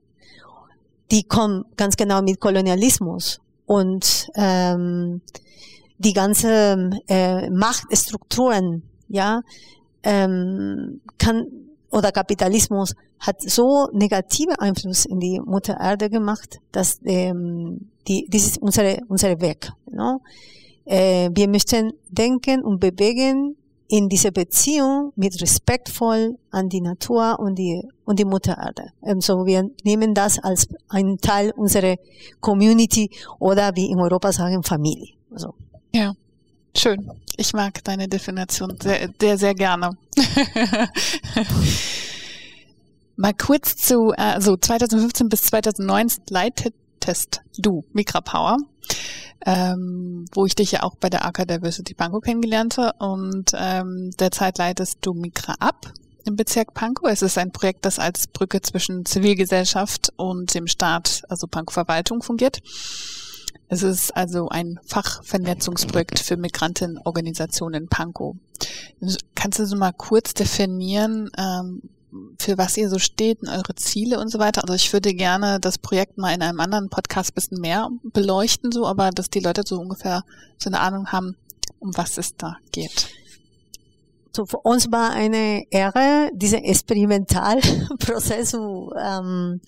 die 1.13 1.23
kommt 1.23 1.77
ganz 1.77 1.95
genau 1.95 2.23
mit 2.23 2.39
Kolonialismus. 2.39 3.39
Und 3.67 4.29
ähm, 4.35 5.21
die 5.99 6.13
ganze 6.13 6.89
äh, 7.07 7.49
Machtstrukturen, 7.51 8.81
ja, 9.07 9.41
ähm, 10.01 11.01
kann 11.19 11.45
oder 11.91 12.11
Kapitalismus 12.11 12.95
hat 13.19 13.41
so 13.41 13.87
negative 13.93 14.59
Einfluss 14.59 15.05
in 15.05 15.19
die 15.19 15.39
Mutter 15.39 15.77
Erde 15.79 16.09
gemacht, 16.09 16.59
dass 16.71 16.99
ähm, 17.05 17.91
die, 18.07 18.27
das 18.29 18.47
ist 18.47 18.57
unsere 18.57 18.97
unsere 19.07 19.39
Weg. 19.39 19.71
No? 19.91 20.19
Äh, 20.83 21.29
wir 21.31 21.47
möchten 21.47 21.93
denken 22.09 22.63
und 22.63 22.79
bewegen 22.79 23.55
in 23.87 24.09
diese 24.09 24.31
Beziehung 24.31 25.13
mit 25.15 25.41
respektvoll 25.41 26.37
an 26.51 26.69
die 26.69 26.81
Natur 26.81 27.39
und 27.39 27.55
die 27.55 27.81
und 28.05 28.19
die 28.19 28.25
Mutter 28.25 28.57
Erde. 28.57 28.91
Also 29.01 29.45
wir 29.45 29.69
nehmen 29.83 30.13
das 30.13 30.39
als 30.39 30.67
einen 30.89 31.19
Teil 31.19 31.51
unserer 31.55 31.97
Community 32.39 33.09
oder 33.39 33.75
wie 33.75 33.91
in 33.91 33.99
Europa 33.99 34.31
sagen 34.31 34.63
Familie. 34.63 35.13
Also. 35.31 35.53
Ja, 35.93 36.13
schön. 36.75 37.11
Ich 37.37 37.53
mag 37.53 37.83
deine 37.83 38.07
Definition 38.07 38.77
sehr, 38.81 39.09
sehr, 39.19 39.37
sehr 39.37 39.55
gerne. 39.55 39.91
Mal 43.15 43.33
kurz 43.33 43.75
zu, 43.77 44.11
also 44.17 44.57
2015 44.57 45.29
bis 45.29 45.41
2019 45.43 46.73
leitetest 47.03 47.41
du 47.57 47.83
Migrapower, 47.93 48.57
ähm, 49.45 50.25
wo 50.33 50.45
ich 50.45 50.55
dich 50.55 50.71
ja 50.71 50.83
auch 50.83 50.95
bei 50.95 51.09
der 51.09 51.25
AK 51.25 51.47
Diversity 51.47 51.93
Pankow 51.93 52.21
kennengelernte 52.21 52.93
und 52.99 53.51
ähm, 53.55 54.11
derzeit 54.19 54.57
leitest 54.57 54.99
du 55.01 55.13
Migra 55.13 55.55
ab 55.59 55.93
im 56.25 56.35
Bezirk 56.35 56.73
Pankow. 56.73 57.09
Es 57.09 57.21
ist 57.21 57.37
ein 57.37 57.51
Projekt, 57.51 57.85
das 57.85 57.99
als 57.99 58.27
Brücke 58.27 58.61
zwischen 58.61 59.05
Zivilgesellschaft 59.05 60.13
und 60.15 60.53
dem 60.53 60.67
Staat, 60.67 61.23
also 61.27 61.47
Pankow 61.47 61.73
Verwaltung 61.73 62.23
fungiert. 62.23 62.59
Es 63.67 63.83
ist 63.83 64.15
also 64.15 64.49
ein 64.49 64.79
Fachvernetzungsprojekt 64.85 66.19
für 66.19 66.37
Migrantenorganisationen 66.37 67.83
in 67.83 67.89
Pankow. 67.89 68.35
Kannst 69.35 69.59
du 69.59 69.65
so 69.65 69.75
mal 69.75 69.93
kurz 69.93 70.33
definieren, 70.33 71.29
ähm, 71.37 71.81
für 72.39 72.57
was 72.57 72.77
ihr 72.77 72.89
so 72.89 72.99
steht 72.99 73.41
und 73.41 73.49
eure 73.49 73.75
Ziele 73.75 74.19
und 74.19 74.29
so 74.29 74.39
weiter? 74.39 74.61
Also 74.63 74.73
ich 74.73 74.91
würde 74.93 75.13
gerne 75.13 75.59
das 75.59 75.77
Projekt 75.77 76.17
mal 76.17 76.33
in 76.33 76.41
einem 76.41 76.59
anderen 76.59 76.89
Podcast 76.89 77.31
ein 77.31 77.35
bisschen 77.35 77.61
mehr 77.61 77.89
beleuchten, 78.03 78.71
so, 78.71 78.85
aber 78.85 79.11
dass 79.11 79.29
die 79.29 79.39
Leute 79.39 79.63
so 79.65 79.79
ungefähr 79.79 80.23
so 80.57 80.69
eine 80.69 80.79
Ahnung 80.79 81.11
haben, 81.11 81.35
um 81.79 81.95
was 81.97 82.17
es 82.17 82.35
da 82.35 82.57
geht. 82.71 83.09
So, 84.35 84.45
für 84.47 84.57
uns 84.57 84.91
war 84.91 85.11
eine 85.11 85.63
Ehre, 85.69 86.31
dieser 86.33 86.63
Experimentalprozess 86.63 88.53
ähm, 88.53 89.61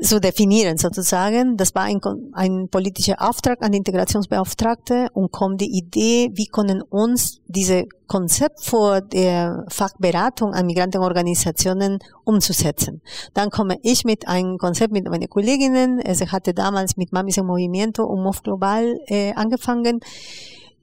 so 0.00 0.18
definieren 0.18 0.78
sozusagen. 0.78 1.56
Das 1.56 1.74
war 1.74 1.82
ein, 1.82 2.00
ein 2.32 2.68
politischer 2.68 3.16
Auftrag 3.20 3.62
an 3.62 3.72
die 3.72 3.78
Integrationsbeauftragte 3.78 5.08
und 5.12 5.30
kommt 5.30 5.60
die 5.60 5.76
Idee, 5.76 6.30
wie 6.34 6.46
können 6.46 6.82
uns 6.82 7.40
diese 7.46 7.86
Konzept 8.06 8.64
vor 8.64 9.00
der 9.00 9.64
Fachberatung 9.68 10.52
an 10.54 10.66
Migrantenorganisationen 10.66 11.98
umzusetzen. 12.24 13.02
Dann 13.34 13.50
komme 13.50 13.78
ich 13.82 14.04
mit 14.04 14.26
einem 14.26 14.58
Konzept 14.58 14.92
mit 14.92 15.08
meinen 15.08 15.28
Kolleginnen. 15.28 16.00
Ich 16.04 16.32
hatte 16.32 16.54
damals 16.54 16.96
mit 16.96 17.12
Mamis 17.12 17.36
im 17.36 17.46
Movimiento 17.46 18.04
und 18.04 18.22
MOV 18.22 18.42
Global 18.42 18.98
äh, 19.06 19.32
angefangen. 19.34 20.00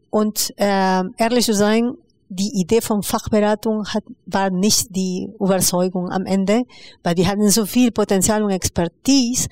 Und 0.09 0.53
äh, 0.57 1.03
ehrlich 1.17 1.45
zu 1.45 1.53
sein, 1.53 1.95
die 2.29 2.59
Idee 2.59 2.81
von 2.81 3.03
Fachberatung 3.03 3.85
hat, 3.87 4.03
war 4.25 4.49
nicht 4.49 4.95
die 4.95 5.29
Überzeugung 5.39 6.09
am 6.09 6.25
Ende, 6.25 6.63
weil 7.03 7.15
wir 7.15 7.27
hatten 7.27 7.49
so 7.49 7.65
viel 7.65 7.91
Potenzial 7.91 8.43
und 8.43 8.51
Expertise. 8.51 9.47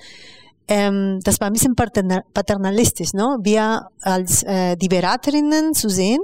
Ähm, 0.68 1.20
das 1.22 1.40
war 1.40 1.46
ein 1.46 1.52
bisschen 1.52 1.74
paternalistisch, 1.76 3.12
no? 3.12 3.38
Wir 3.42 3.86
als 4.02 4.42
äh, 4.42 4.76
die 4.76 4.88
Beraterinnen 4.88 5.74
zu 5.74 5.88
sehen, 5.88 6.18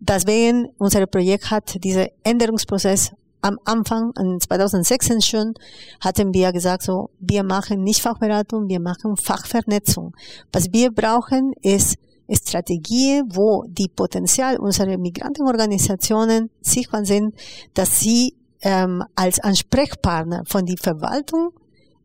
deswegen 0.00 0.68
unser 0.78 1.06
Projekt 1.06 1.50
hat 1.50 1.82
diesen 1.84 2.06
Änderungsprozess 2.24 3.12
am 3.40 3.58
Anfang, 3.64 4.12
in 4.18 4.40
2016 4.40 5.20
schon, 5.20 5.54
hatten 6.00 6.34
wir 6.34 6.52
gesagt, 6.52 6.82
so, 6.82 7.10
wir 7.20 7.44
machen 7.44 7.84
nicht 7.84 8.02
Fachberatung, 8.02 8.68
wir 8.68 8.80
machen 8.80 9.16
Fachvernetzung. 9.16 10.12
Was 10.52 10.72
wir 10.72 10.90
brauchen, 10.90 11.52
ist 11.62 11.96
Strategie, 12.30 13.22
wo 13.28 13.64
die 13.68 13.88
Potenzial 13.88 14.58
unserer 14.58 14.98
Migrantenorganisationen 14.98 16.50
sichtbar 16.60 17.04
sind, 17.04 17.34
dass 17.74 18.00
sie 18.00 18.34
ähm, 18.62 19.04
als 19.14 19.40
Ansprechpartner 19.40 20.42
von 20.46 20.66
die 20.66 20.76
Verwaltung 20.76 21.50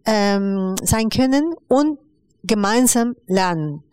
ähm, 0.05 0.75
sein 0.81 1.09
können 1.09 1.53
und 1.67 1.99
gemeinsam 2.43 3.15
lernen. 3.27 3.83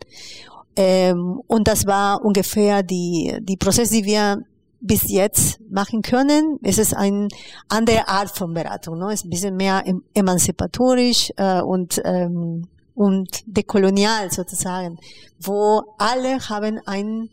Ähm, 0.75 1.41
und 1.47 1.67
das 1.67 1.85
war 1.85 2.23
ungefähr 2.23 2.83
die, 2.83 3.37
die 3.41 3.57
Prozess, 3.57 3.89
die 3.89 4.05
wir 4.05 4.43
bis 4.79 5.09
jetzt 5.11 5.59
machen 5.69 6.01
können. 6.01 6.57
Es 6.63 6.77
ist 6.77 6.95
eine 6.95 7.27
andere 7.69 8.07
Art 8.07 8.35
von 8.35 8.53
Beratung. 8.53 8.97
Ne? 8.97 9.07
Es 9.07 9.21
ist 9.21 9.25
ein 9.25 9.29
bisschen 9.29 9.55
mehr 9.55 9.83
emanzipatorisch 10.13 11.31
äh, 11.37 11.61
und, 11.61 12.01
ähm, 12.03 12.67
und 12.95 13.43
dekolonial 13.45 14.31
sozusagen, 14.31 14.99
wo 15.39 15.95
alle 15.97 16.39
haben 16.49 16.79
ein 16.85 17.29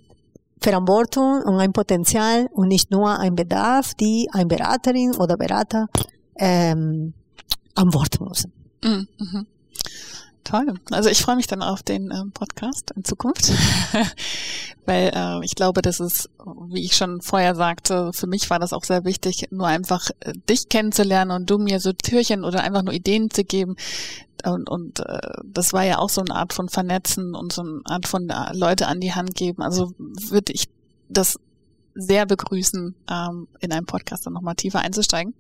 Verantwortung 0.60 1.42
und 1.42 1.60
ein 1.60 1.72
Potenzial 1.72 2.48
und 2.52 2.68
nicht 2.68 2.90
nur 2.90 3.18
ein 3.18 3.34
Bedarf, 3.34 3.94
die 3.94 4.28
ein 4.32 4.48
Beraterin 4.48 5.14
oder 5.16 5.36
Berater 5.36 5.86
ähm, 6.36 7.14
antworten 7.74 8.24
müssen. 8.24 8.52
Mhm. 8.82 9.08
mhm. 9.18 9.46
Toll. 10.44 10.72
Also 10.90 11.10
ich 11.10 11.20
freue 11.20 11.36
mich 11.36 11.46
dann 11.46 11.62
auf 11.62 11.82
den 11.82 12.10
ähm, 12.10 12.32
Podcast 12.32 12.92
in 12.96 13.04
Zukunft, 13.04 13.52
weil 14.86 15.10
äh, 15.14 15.44
ich 15.44 15.54
glaube, 15.54 15.82
das 15.82 16.00
ist, 16.00 16.30
wie 16.70 16.86
ich 16.86 16.96
schon 16.96 17.20
vorher 17.20 17.54
sagte, 17.54 18.14
für 18.14 18.26
mich 18.26 18.48
war 18.48 18.58
das 18.58 18.72
auch 18.72 18.84
sehr 18.84 19.04
wichtig, 19.04 19.48
nur 19.50 19.66
einfach 19.66 20.08
äh, 20.20 20.32
dich 20.48 20.70
kennenzulernen 20.70 21.32
und 21.32 21.50
du 21.50 21.58
mir 21.58 21.80
so 21.80 21.92
Türchen 21.92 22.44
oder 22.44 22.62
einfach 22.62 22.82
nur 22.82 22.94
Ideen 22.94 23.28
zu 23.28 23.44
geben. 23.44 23.76
Und, 24.44 24.68
und 24.68 25.00
äh, 25.00 25.18
das 25.44 25.72
war 25.72 25.84
ja 25.84 25.98
auch 25.98 26.08
so 26.08 26.20
eine 26.20 26.34
Art 26.34 26.52
von 26.52 26.68
Vernetzen 26.68 27.34
und 27.34 27.52
so 27.52 27.62
eine 27.62 27.80
Art 27.84 28.06
von 28.06 28.28
äh, 28.28 28.52
Leute 28.56 28.86
an 28.86 29.00
die 29.00 29.14
Hand 29.14 29.34
geben. 29.34 29.62
Also 29.62 29.92
würde 29.98 30.52
ich 30.52 30.68
das 31.08 31.38
sehr 31.94 32.26
begrüßen, 32.26 32.94
ähm, 33.10 33.48
in 33.60 33.72
einem 33.72 33.86
Podcast 33.86 34.26
dann 34.26 34.32
nochmal 34.32 34.54
tiefer 34.54 34.80
einzusteigen. 34.80 35.34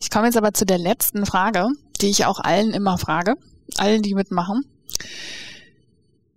Ich 0.00 0.10
komme 0.10 0.26
jetzt 0.26 0.36
aber 0.36 0.52
zu 0.52 0.66
der 0.66 0.78
letzten 0.78 1.24
Frage, 1.24 1.68
die 2.00 2.08
ich 2.08 2.26
auch 2.26 2.40
allen 2.40 2.72
immer 2.72 2.98
frage 2.98 3.36
allen, 3.76 4.02
die 4.02 4.14
mitmachen. 4.14 4.64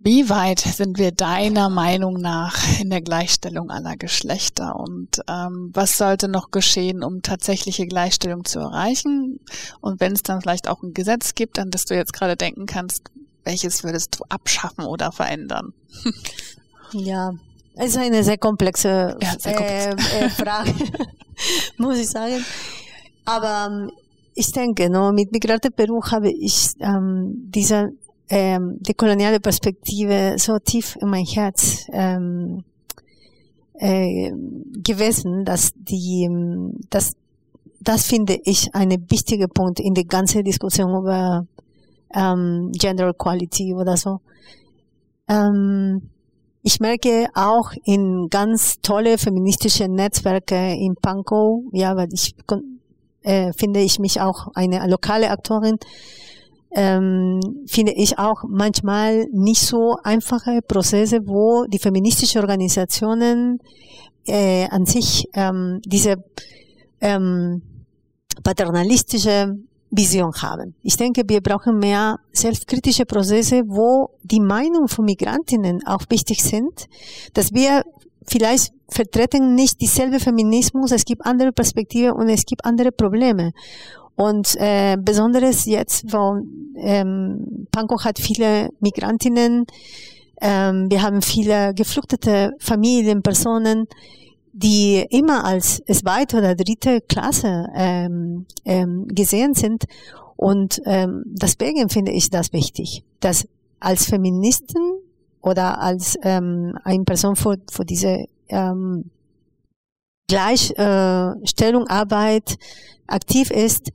Wie 0.08 0.30
weit 0.30 0.60
sind 0.60 0.96
wir 0.96 1.12
deiner 1.12 1.68
Meinung 1.68 2.14
nach 2.14 2.56
in 2.80 2.88
der 2.88 3.02
Gleichstellung 3.02 3.70
aller 3.70 3.94
Geschlechter 3.98 4.74
und 4.74 5.20
ähm, 5.28 5.70
was 5.74 5.98
sollte 5.98 6.28
noch 6.28 6.50
geschehen, 6.50 7.04
um 7.04 7.20
tatsächliche 7.20 7.86
Gleichstellung 7.86 8.46
zu 8.46 8.58
erreichen? 8.58 9.38
Und 9.82 10.00
wenn 10.00 10.12
es 10.12 10.22
dann 10.22 10.40
vielleicht 10.40 10.66
auch 10.66 10.82
ein 10.82 10.94
Gesetz 10.94 11.34
gibt, 11.34 11.58
an 11.58 11.70
das 11.70 11.84
du 11.84 11.94
jetzt 11.94 12.14
gerade 12.14 12.36
denken 12.36 12.64
kannst, 12.64 13.02
welches 13.44 13.84
würdest 13.84 14.18
du 14.18 14.24
abschaffen 14.30 14.86
oder 14.86 15.12
verändern? 15.12 15.74
Ja, 16.92 17.34
es 17.74 17.90
ist 17.90 17.98
eine 17.98 18.24
sehr 18.24 18.38
komplexe, 18.38 19.18
ja, 19.20 19.38
sehr 19.38 19.56
komplex. 19.56 20.14
äh, 20.14 20.24
äh, 20.24 20.30
Frage, 20.30 20.72
muss 21.76 21.98
ich 21.98 22.08
sagen. 22.08 22.42
Aber 23.26 23.68
ähm, 23.70 23.90
ich 24.32 24.52
denke, 24.52 24.88
no, 24.88 25.12
mit 25.12 25.32
Migrate 25.32 25.70
Peru 25.70 26.02
habe 26.02 26.30
ich 26.30 26.70
ähm, 26.80 27.50
diese 27.50 27.90
ähm, 28.28 28.78
die 28.80 28.94
koloniale 28.94 29.40
Perspektive 29.40 30.34
so 30.38 30.58
tief 30.58 30.96
in 31.00 31.08
mein 31.08 31.24
Herz 31.24 31.86
ähm, 31.92 32.64
äh, 33.74 34.30
gewesen, 34.82 35.44
dass 35.44 35.72
die, 35.74 36.24
ähm, 36.24 36.74
das, 36.90 37.12
das 37.80 38.06
finde 38.06 38.38
ich 38.44 38.74
ein 38.74 38.90
wichtiger 39.08 39.48
Punkt 39.48 39.80
in 39.80 39.94
der 39.94 40.04
ganzen 40.04 40.44
Diskussion 40.44 40.90
über 40.90 41.46
ähm, 42.14 42.70
Gender 42.72 43.08
Equality 43.08 43.74
oder 43.74 43.96
so. 43.96 44.20
Ähm, 45.28 46.10
ich 46.62 46.80
merke 46.80 47.28
auch 47.34 47.72
in 47.84 48.28
ganz 48.30 48.80
tolle 48.82 49.16
feministische 49.16 49.88
Netzwerke 49.88 50.74
in 50.74 50.96
Pankow, 50.96 51.62
ja, 51.72 51.96
weil 51.96 52.08
ich 52.12 52.34
äh, 53.22 53.52
finde 53.52 53.80
ich 53.80 53.98
mich 53.98 54.20
auch 54.20 54.48
eine 54.54 54.86
lokale 54.88 55.30
Aktorin, 55.30 55.78
ähm, 56.70 57.40
finde 57.66 57.92
ich 57.92 58.18
auch 58.18 58.44
manchmal 58.46 59.26
nicht 59.32 59.62
so 59.62 59.96
einfache 60.02 60.60
Prozesse, 60.62 61.26
wo 61.26 61.64
die 61.66 61.78
feministischen 61.78 62.40
Organisationen 62.40 63.58
äh, 64.26 64.66
an 64.68 64.84
sich 64.84 65.28
ähm, 65.34 65.80
diese 65.84 66.16
ähm, 67.00 67.62
paternalistische 68.42 69.56
Vision 69.90 70.32
haben. 70.42 70.74
Ich 70.82 70.96
denke, 70.96 71.22
wir 71.26 71.40
brauchen 71.40 71.78
mehr 71.78 72.18
selbstkritische 72.32 73.06
Prozesse, 73.06 73.62
wo 73.66 74.10
die 74.22 74.40
Meinung 74.40 74.88
von 74.88 75.06
Migrantinnen 75.06 75.86
auch 75.86 76.02
wichtig 76.10 76.42
sind, 76.42 76.86
dass 77.32 77.54
wir 77.54 77.84
vielleicht 78.26 78.74
vertreten 78.90 79.54
nicht 79.54 79.80
dieselbe 79.80 80.20
Feminismus, 80.20 80.92
es 80.92 81.04
gibt 81.04 81.24
andere 81.24 81.52
Perspektiven 81.52 82.12
und 82.12 82.28
es 82.28 82.44
gibt 82.44 82.64
andere 82.64 82.92
Probleme. 82.92 83.52
Und 84.18 84.56
äh, 84.56 84.96
besonders 85.00 85.64
jetzt, 85.64 86.12
wo 86.12 86.42
ähm, 86.74 87.68
Pankow 87.70 88.02
hat 88.04 88.18
viele 88.18 88.70
Migrantinnen, 88.80 89.64
ähm, 90.40 90.90
wir 90.90 91.02
haben 91.02 91.22
viele 91.22 91.72
geflüchtete 91.72 92.50
Familien, 92.58 93.22
Personen, 93.22 93.86
die 94.52 95.06
immer 95.10 95.44
als 95.44 95.80
zweite 95.86 96.38
oder 96.38 96.56
dritte 96.56 97.00
Klasse 97.02 97.68
ähm, 97.76 98.46
ähm, 98.64 99.06
gesehen 99.06 99.54
sind. 99.54 99.84
Und 100.34 100.82
ähm, 100.84 101.22
deswegen 101.26 101.88
finde 101.88 102.10
ich 102.10 102.28
das 102.28 102.52
wichtig, 102.52 103.04
dass 103.20 103.46
als 103.78 104.06
Feministen 104.06 104.98
oder 105.42 105.80
als 105.80 106.18
ähm, 106.22 106.76
eine 106.82 107.04
Person 107.04 107.36
für, 107.36 107.56
für 107.70 107.84
diese 107.84 108.24
ähm, 108.48 109.12
Gleichstellung 110.26 111.86
äh, 111.86 111.92
Arbeit 111.92 112.56
aktiv 113.06 113.50
ist, 113.52 113.92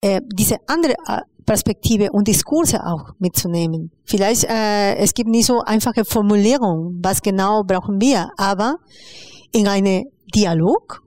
äh, 0.00 0.20
diese 0.32 0.56
andere 0.66 0.94
äh, 1.06 1.20
Perspektive 1.44 2.12
und 2.12 2.28
Diskurse 2.28 2.84
auch 2.84 3.14
mitzunehmen. 3.18 3.90
Vielleicht 4.04 4.44
äh, 4.44 4.96
es 4.96 5.14
gibt 5.14 5.30
nicht 5.30 5.46
so 5.46 5.60
einfache 5.62 6.04
Formulierungen, 6.04 7.00
was 7.02 7.22
genau 7.22 7.62
brauchen 7.64 8.00
wir, 8.00 8.30
aber 8.36 8.76
in 9.52 9.66
einem 9.66 10.04
Dialog 10.34 11.02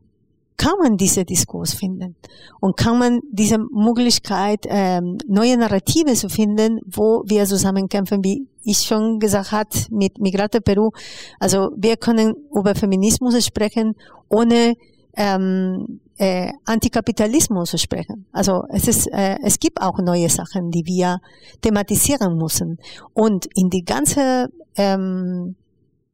kann 0.57 0.73
man 0.79 0.97
diese 0.97 1.25
Diskurs 1.25 1.73
finden 1.73 2.15
und 2.59 2.77
kann 2.77 2.97
man 2.99 3.19
diese 3.31 3.57
Möglichkeit, 3.57 4.65
ähm, 4.67 5.17
neue 5.27 5.57
Narrative 5.57 6.13
zu 6.13 6.29
finden, 6.29 6.79
wo 6.85 7.23
wir 7.25 7.45
zusammen 7.45 7.87
kämpfen, 7.87 8.23
wie 8.23 8.47
ich 8.63 8.79
schon 8.79 9.19
gesagt 9.19 9.51
hat 9.51 9.87
mit 9.89 10.19
Migrate 10.19 10.61
Peru. 10.61 10.91
Also 11.39 11.71
wir 11.75 11.97
können 11.97 12.35
über 12.53 12.75
Feminismus 12.75 13.43
sprechen, 13.43 13.95
ohne 14.29 14.75
ähm, 15.15 15.99
äh, 16.21 16.53
Antikapitalismus 16.65 17.81
sprechen. 17.81 18.27
Also 18.31 18.63
es 18.69 18.87
ist, 18.87 19.07
äh, 19.07 19.37
es 19.41 19.57
gibt 19.57 19.81
auch 19.81 19.97
neue 19.97 20.29
Sachen, 20.29 20.69
die 20.69 20.85
wir 20.85 21.19
thematisieren 21.61 22.37
müssen. 22.37 22.77
Und 23.13 23.47
in 23.55 23.71
die 23.71 23.83
ganze, 23.83 24.49
ähm, 24.75 25.55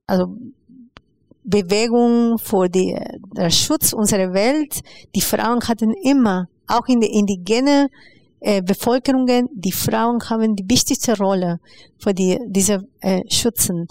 also 0.08 0.28
Bewegung 1.44 2.38
für 2.38 2.70
die, 2.70 2.98
der 3.36 3.50
Schutz 3.50 3.92
unserer 3.92 4.34
Welt. 4.34 4.80
Die 5.14 5.22
Frauen 5.22 5.60
hatten 5.68 5.94
immer, 6.04 6.48
auch 6.68 6.88
in 6.88 7.02
den 7.02 7.12
indigenen 7.12 7.90
äh, 8.40 8.62
Bevölkerungen, 8.62 9.50
die 9.54 9.74
Frauen 9.74 10.22
haben 10.30 10.56
die 10.56 10.70
wichtigste 10.70 11.18
Rolle 11.18 11.60
für 12.00 12.14
die, 12.14 12.40
diese 12.48 12.88
äh, 13.02 13.24
Schützen, 13.30 13.88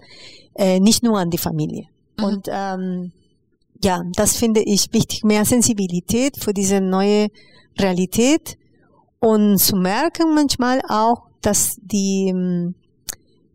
äh, 0.55 0.81
nicht 0.81 1.03
nur 1.03 1.19
an 1.19 1.29
die 1.29 1.39
Familie. 1.39 1.85
Mhm. 2.19 2.25
Und 2.25 2.49
ähm, 2.51 3.13
ja, 3.83 4.03
das 4.15 4.37
finde 4.37 4.63
ich 4.63 4.93
wichtig, 4.93 5.25
mehr 5.25 5.45
Sensibilität 5.45 6.37
für 6.43 6.53
diese 6.53 6.81
neue 6.81 7.29
Realität 7.79 8.57
und 9.21 9.59
zu 9.59 9.77
merken 9.77 10.35
manchmal 10.35 10.81
auch, 10.89 11.29
dass 11.43 11.77
die 11.83 12.29
ähm, 12.29 12.75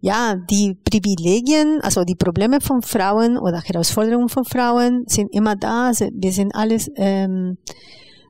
ja, 0.01 0.35
die 0.35 0.73
Privilegien, 0.73 1.79
also 1.81 2.03
die 2.03 2.15
Probleme 2.15 2.59
von 2.59 2.81
Frauen 2.81 3.37
oder 3.37 3.61
Herausforderungen 3.61 4.29
von 4.29 4.45
Frauen 4.45 5.03
sind 5.05 5.31
immer 5.31 5.55
da. 5.55 5.91
Wir 6.13 6.31
sind 6.31 6.55
alles 6.55 6.89
ähm, 6.95 7.57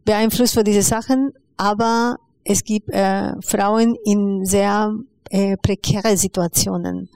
beeinflusst 0.04 0.54
von 0.54 0.66
diesen 0.66 0.82
Sachen, 0.82 1.32
aber 1.56 2.18
es 2.44 2.66
gibt 2.66 2.90
äh, 2.90 3.32
Frauen 3.42 3.96
in 4.04 4.46
sehr 4.46 4.94
äh, 5.30 5.56
prekäre 5.56 6.18
Situationen. 6.18 7.10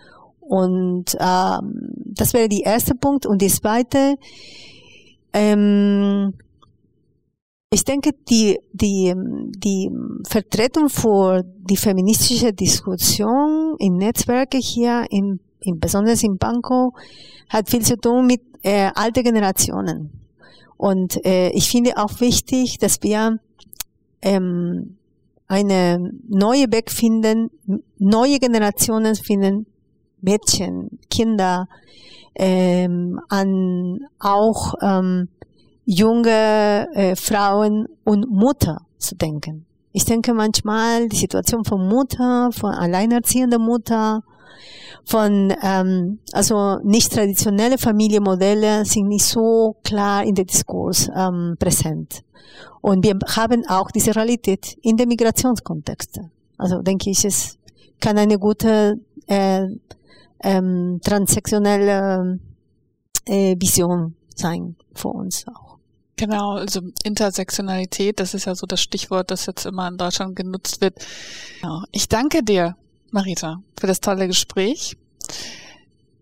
Und 0.47 1.17
ähm, 1.19 1.91
das 2.05 2.33
wäre 2.33 2.47
der 2.47 2.65
erste 2.65 2.93
Punkt. 2.95 3.25
Und 3.25 3.41
die 3.41 3.47
zweite, 3.47 4.15
ähm, 5.33 6.33
ich 7.71 7.83
denke, 7.83 8.11
die, 8.29 8.59
die, 8.71 9.13
die 9.57 9.91
Vertretung 10.27 10.89
für 10.89 11.43
die 11.43 11.77
feministische 11.77 12.53
Diskussion 12.53 13.75
in 13.79 13.97
Netzwerke 13.97 14.57
hier, 14.57 15.05
in, 15.09 15.39
in, 15.61 15.79
besonders 15.79 16.23
in 16.23 16.37
Banco, 16.37 16.93
hat 17.49 17.69
viel 17.69 17.81
zu 17.81 17.97
tun 17.97 18.27
mit 18.27 18.41
äh, 18.61 18.91
alten 18.93 19.23
Generationen. 19.23 20.11
Und 20.77 21.25
äh, 21.25 21.49
ich 21.49 21.69
finde 21.69 21.97
auch 21.97 22.19
wichtig, 22.19 22.77
dass 22.77 23.01
wir 23.01 23.39
ähm, 24.21 24.97
eine 25.47 26.11
neue 26.27 26.71
Weg 26.71 26.91
finden, 26.91 27.49
neue 27.97 28.39
Generationen 28.39 29.15
finden, 29.15 29.65
Mädchen, 30.25 30.99
Kinder, 31.09 31.67
ähm, 32.35 33.21
an 33.29 33.99
auch 34.19 34.73
ähm, 34.81 35.29
junge 35.85 36.87
äh, 36.93 37.15
Frauen 37.15 37.87
und 38.03 38.29
Mutter 38.29 38.81
zu 38.97 39.15
denken. 39.15 39.65
Ich 39.93 40.03
denke 40.03 40.33
manchmal 40.33 41.07
die 41.07 41.15
Situation 41.15 41.63
von 41.63 41.87
Mutter, 41.87 42.49
von 42.51 42.71
alleinerziehender 42.71 43.59
Mutter, 43.59 44.23
von 45.05 45.53
ähm, 45.63 46.19
also 46.33 46.79
nicht 46.83 47.13
traditionelle 47.13 47.77
Familienmodelle 47.77 48.83
sind 48.85 49.07
nicht 49.07 49.25
so 49.25 49.77
klar 49.83 50.23
in 50.25 50.35
der 50.35 50.45
Diskurs 50.45 51.09
ähm, 51.15 51.55
präsent. 51.59 52.23
Und 52.81 53.03
wir 53.05 53.17
haben 53.35 53.63
auch 53.67 53.91
diese 53.91 54.15
Realität 54.15 54.77
in 54.81 54.97
der 54.97 55.07
Migrationskontext. 55.07 56.19
Also 56.57 56.81
denke 56.81 57.09
ich, 57.09 57.23
es 57.23 57.57
kann 57.99 58.17
eine 58.17 58.37
gute 58.37 58.99
äh, 59.27 59.67
ähm, 60.45 61.01
transsektionelle 61.03 62.39
äh, 63.25 63.55
Vision 63.59 64.15
sein 64.35 64.75
für 64.93 65.09
uns 65.09 65.45
auch. 65.47 65.77
Genau, 66.17 66.53
also 66.53 66.81
Intersektionalität, 67.03 68.19
das 68.19 68.33
ist 68.33 68.45
ja 68.45 68.55
so 68.55 68.65
das 68.65 68.79
Stichwort, 68.79 69.31
das 69.31 69.47
jetzt 69.47 69.65
immer 69.65 69.87
in 69.87 69.97
Deutschland 69.97 70.35
genutzt 70.35 70.79
wird. 70.79 70.95
Genau. 71.61 71.83
Ich 71.91 72.07
danke 72.07 72.41
dir, 72.43 72.77
Marita, 73.11 73.61
für 73.77 73.87
das 73.87 73.99
tolle 73.99 74.27
Gespräch. 74.27 74.95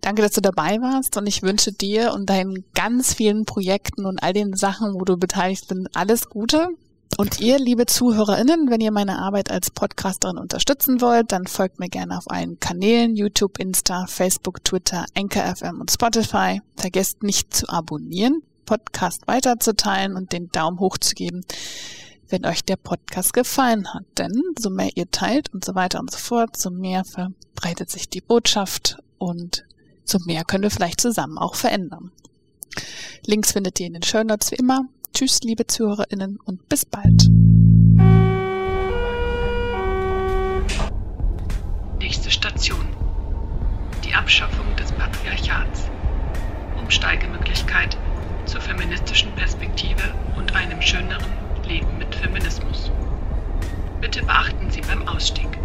Danke, 0.02 0.22
dass 0.22 0.32
du 0.32 0.42
dabei 0.42 0.80
warst 0.82 1.16
und 1.18 1.28
ich 1.28 1.44
wünsche 1.44 1.72
dir 1.72 2.14
und 2.14 2.30
deinen 2.30 2.66
ganz 2.74 3.14
vielen 3.14 3.46
Projekten 3.46 4.06
und 4.06 4.24
all 4.24 4.34
den 4.34 4.54
Sachen, 4.54 4.96
wo 4.96 5.06
du 5.06 5.18
beteiligt 5.18 5.68
bist, 5.68 5.88
alles 5.94 6.30
Gute. 6.30 6.70
Und 7.18 7.40
ihr, 7.40 7.60
liebe 7.60 7.86
ZuhörerInnen, 7.86 8.72
wenn 8.72 8.82
ihr 8.82 8.92
meine 8.92 9.20
Arbeit 9.20 9.52
als 9.52 9.70
Podcasterin 9.70 10.40
unterstützen 10.40 11.00
wollt, 11.00 11.32
dann 11.32 11.46
folgt 11.46 11.80
mir 11.80 11.90
gerne 11.90 12.18
auf 12.18 12.30
allen 12.30 12.60
Kanälen, 12.60 13.16
YouTube, 13.16 13.60
Insta, 13.60 14.08
Facebook, 14.08 14.64
Twitter, 14.64 15.06
Anchor 15.16 15.54
und 15.80 15.92
Spotify. 15.92 16.62
Vergesst 16.76 17.22
nicht 17.22 17.54
zu 17.54 17.70
abonnieren, 17.70 18.42
Podcast 18.66 19.28
weiterzuteilen 19.28 20.16
und 20.16 20.32
den 20.32 20.50
Daumen 20.50 20.80
hoch 20.80 20.98
zu 20.98 21.14
geben, 21.14 21.42
wenn 22.30 22.48
euch 22.48 22.64
der 22.64 22.78
Podcast 22.78 23.34
gefallen 23.34 23.94
hat. 23.94 24.06
Denn 24.18 24.42
so 24.58 24.72
mehr 24.72 24.90
ihr 24.96 25.12
teilt 25.12 25.54
und 25.54 25.64
so 25.64 25.76
weiter 25.76 26.00
und 26.00 26.10
so 26.10 26.18
fort, 26.18 26.58
so 26.58 26.72
mehr 26.72 27.04
verbreitet 27.06 27.92
sich 27.92 28.10
die 28.10 28.22
Botschaft 28.22 28.98
und 29.20 29.66
so 30.04 30.18
mehr 30.26 30.44
können 30.44 30.64
wir 30.64 30.72
vielleicht 30.72 31.00
zusammen 31.00 31.38
auch 31.38 31.54
verändern. 31.54 32.12
Links 33.26 33.52
findet 33.52 33.80
ihr 33.80 33.88
in 33.88 33.94
den 33.94 34.04
Show 34.04 34.24
Notes 34.24 34.52
wie 34.52 34.56
immer. 34.56 34.86
Tschüss, 35.16 35.42
liebe 35.44 35.68
ZuhörerInnen 35.68 36.40
und 36.44 36.68
bis 36.70 36.86
bald. 36.86 37.30
Nächste 42.00 42.32
Station. 42.32 42.88
Die 44.04 44.16
Abschaffung 44.16 44.76
des 44.76 44.92
Patriarchats. 44.92 45.84
Umsteigemöglichkeit 46.80 47.96
zur 48.48 48.60
feministischen 48.62 49.32
Perspektive 49.34 50.02
und 50.36 50.56
einem 50.56 50.82
schöneren 50.82 51.32
Leben 51.68 51.96
mit 52.00 52.16
Feminismus. 52.16 52.90
Bitte 54.02 54.24
beachten 54.24 54.72
Sie 54.72 54.82
beim 54.82 55.08
Ausstieg. 55.08 55.60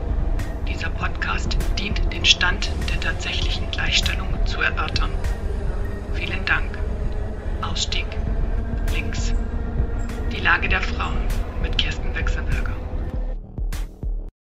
Dieser 0.69 0.91
Podcast 0.91 1.57
dient 1.79 2.13
den 2.13 2.27
Stand 2.27 2.71
der 2.91 3.01
tatsächlichen 3.01 3.71
Gleichstellung 3.71 4.29
zu 4.45 4.61
erörtern. 4.61 5.11
Vielen 6.13 6.45
Dank. 6.45 6.79
Ausstieg. 7.63 8.05
Links. 8.93 9.35
Die 10.33 10.41
Lage 10.41 10.69
der 10.69 10.81
Frauen 10.81 11.19
mit 11.63 11.77
Kirsten 11.79 12.15
Wechselberger. 12.15 12.88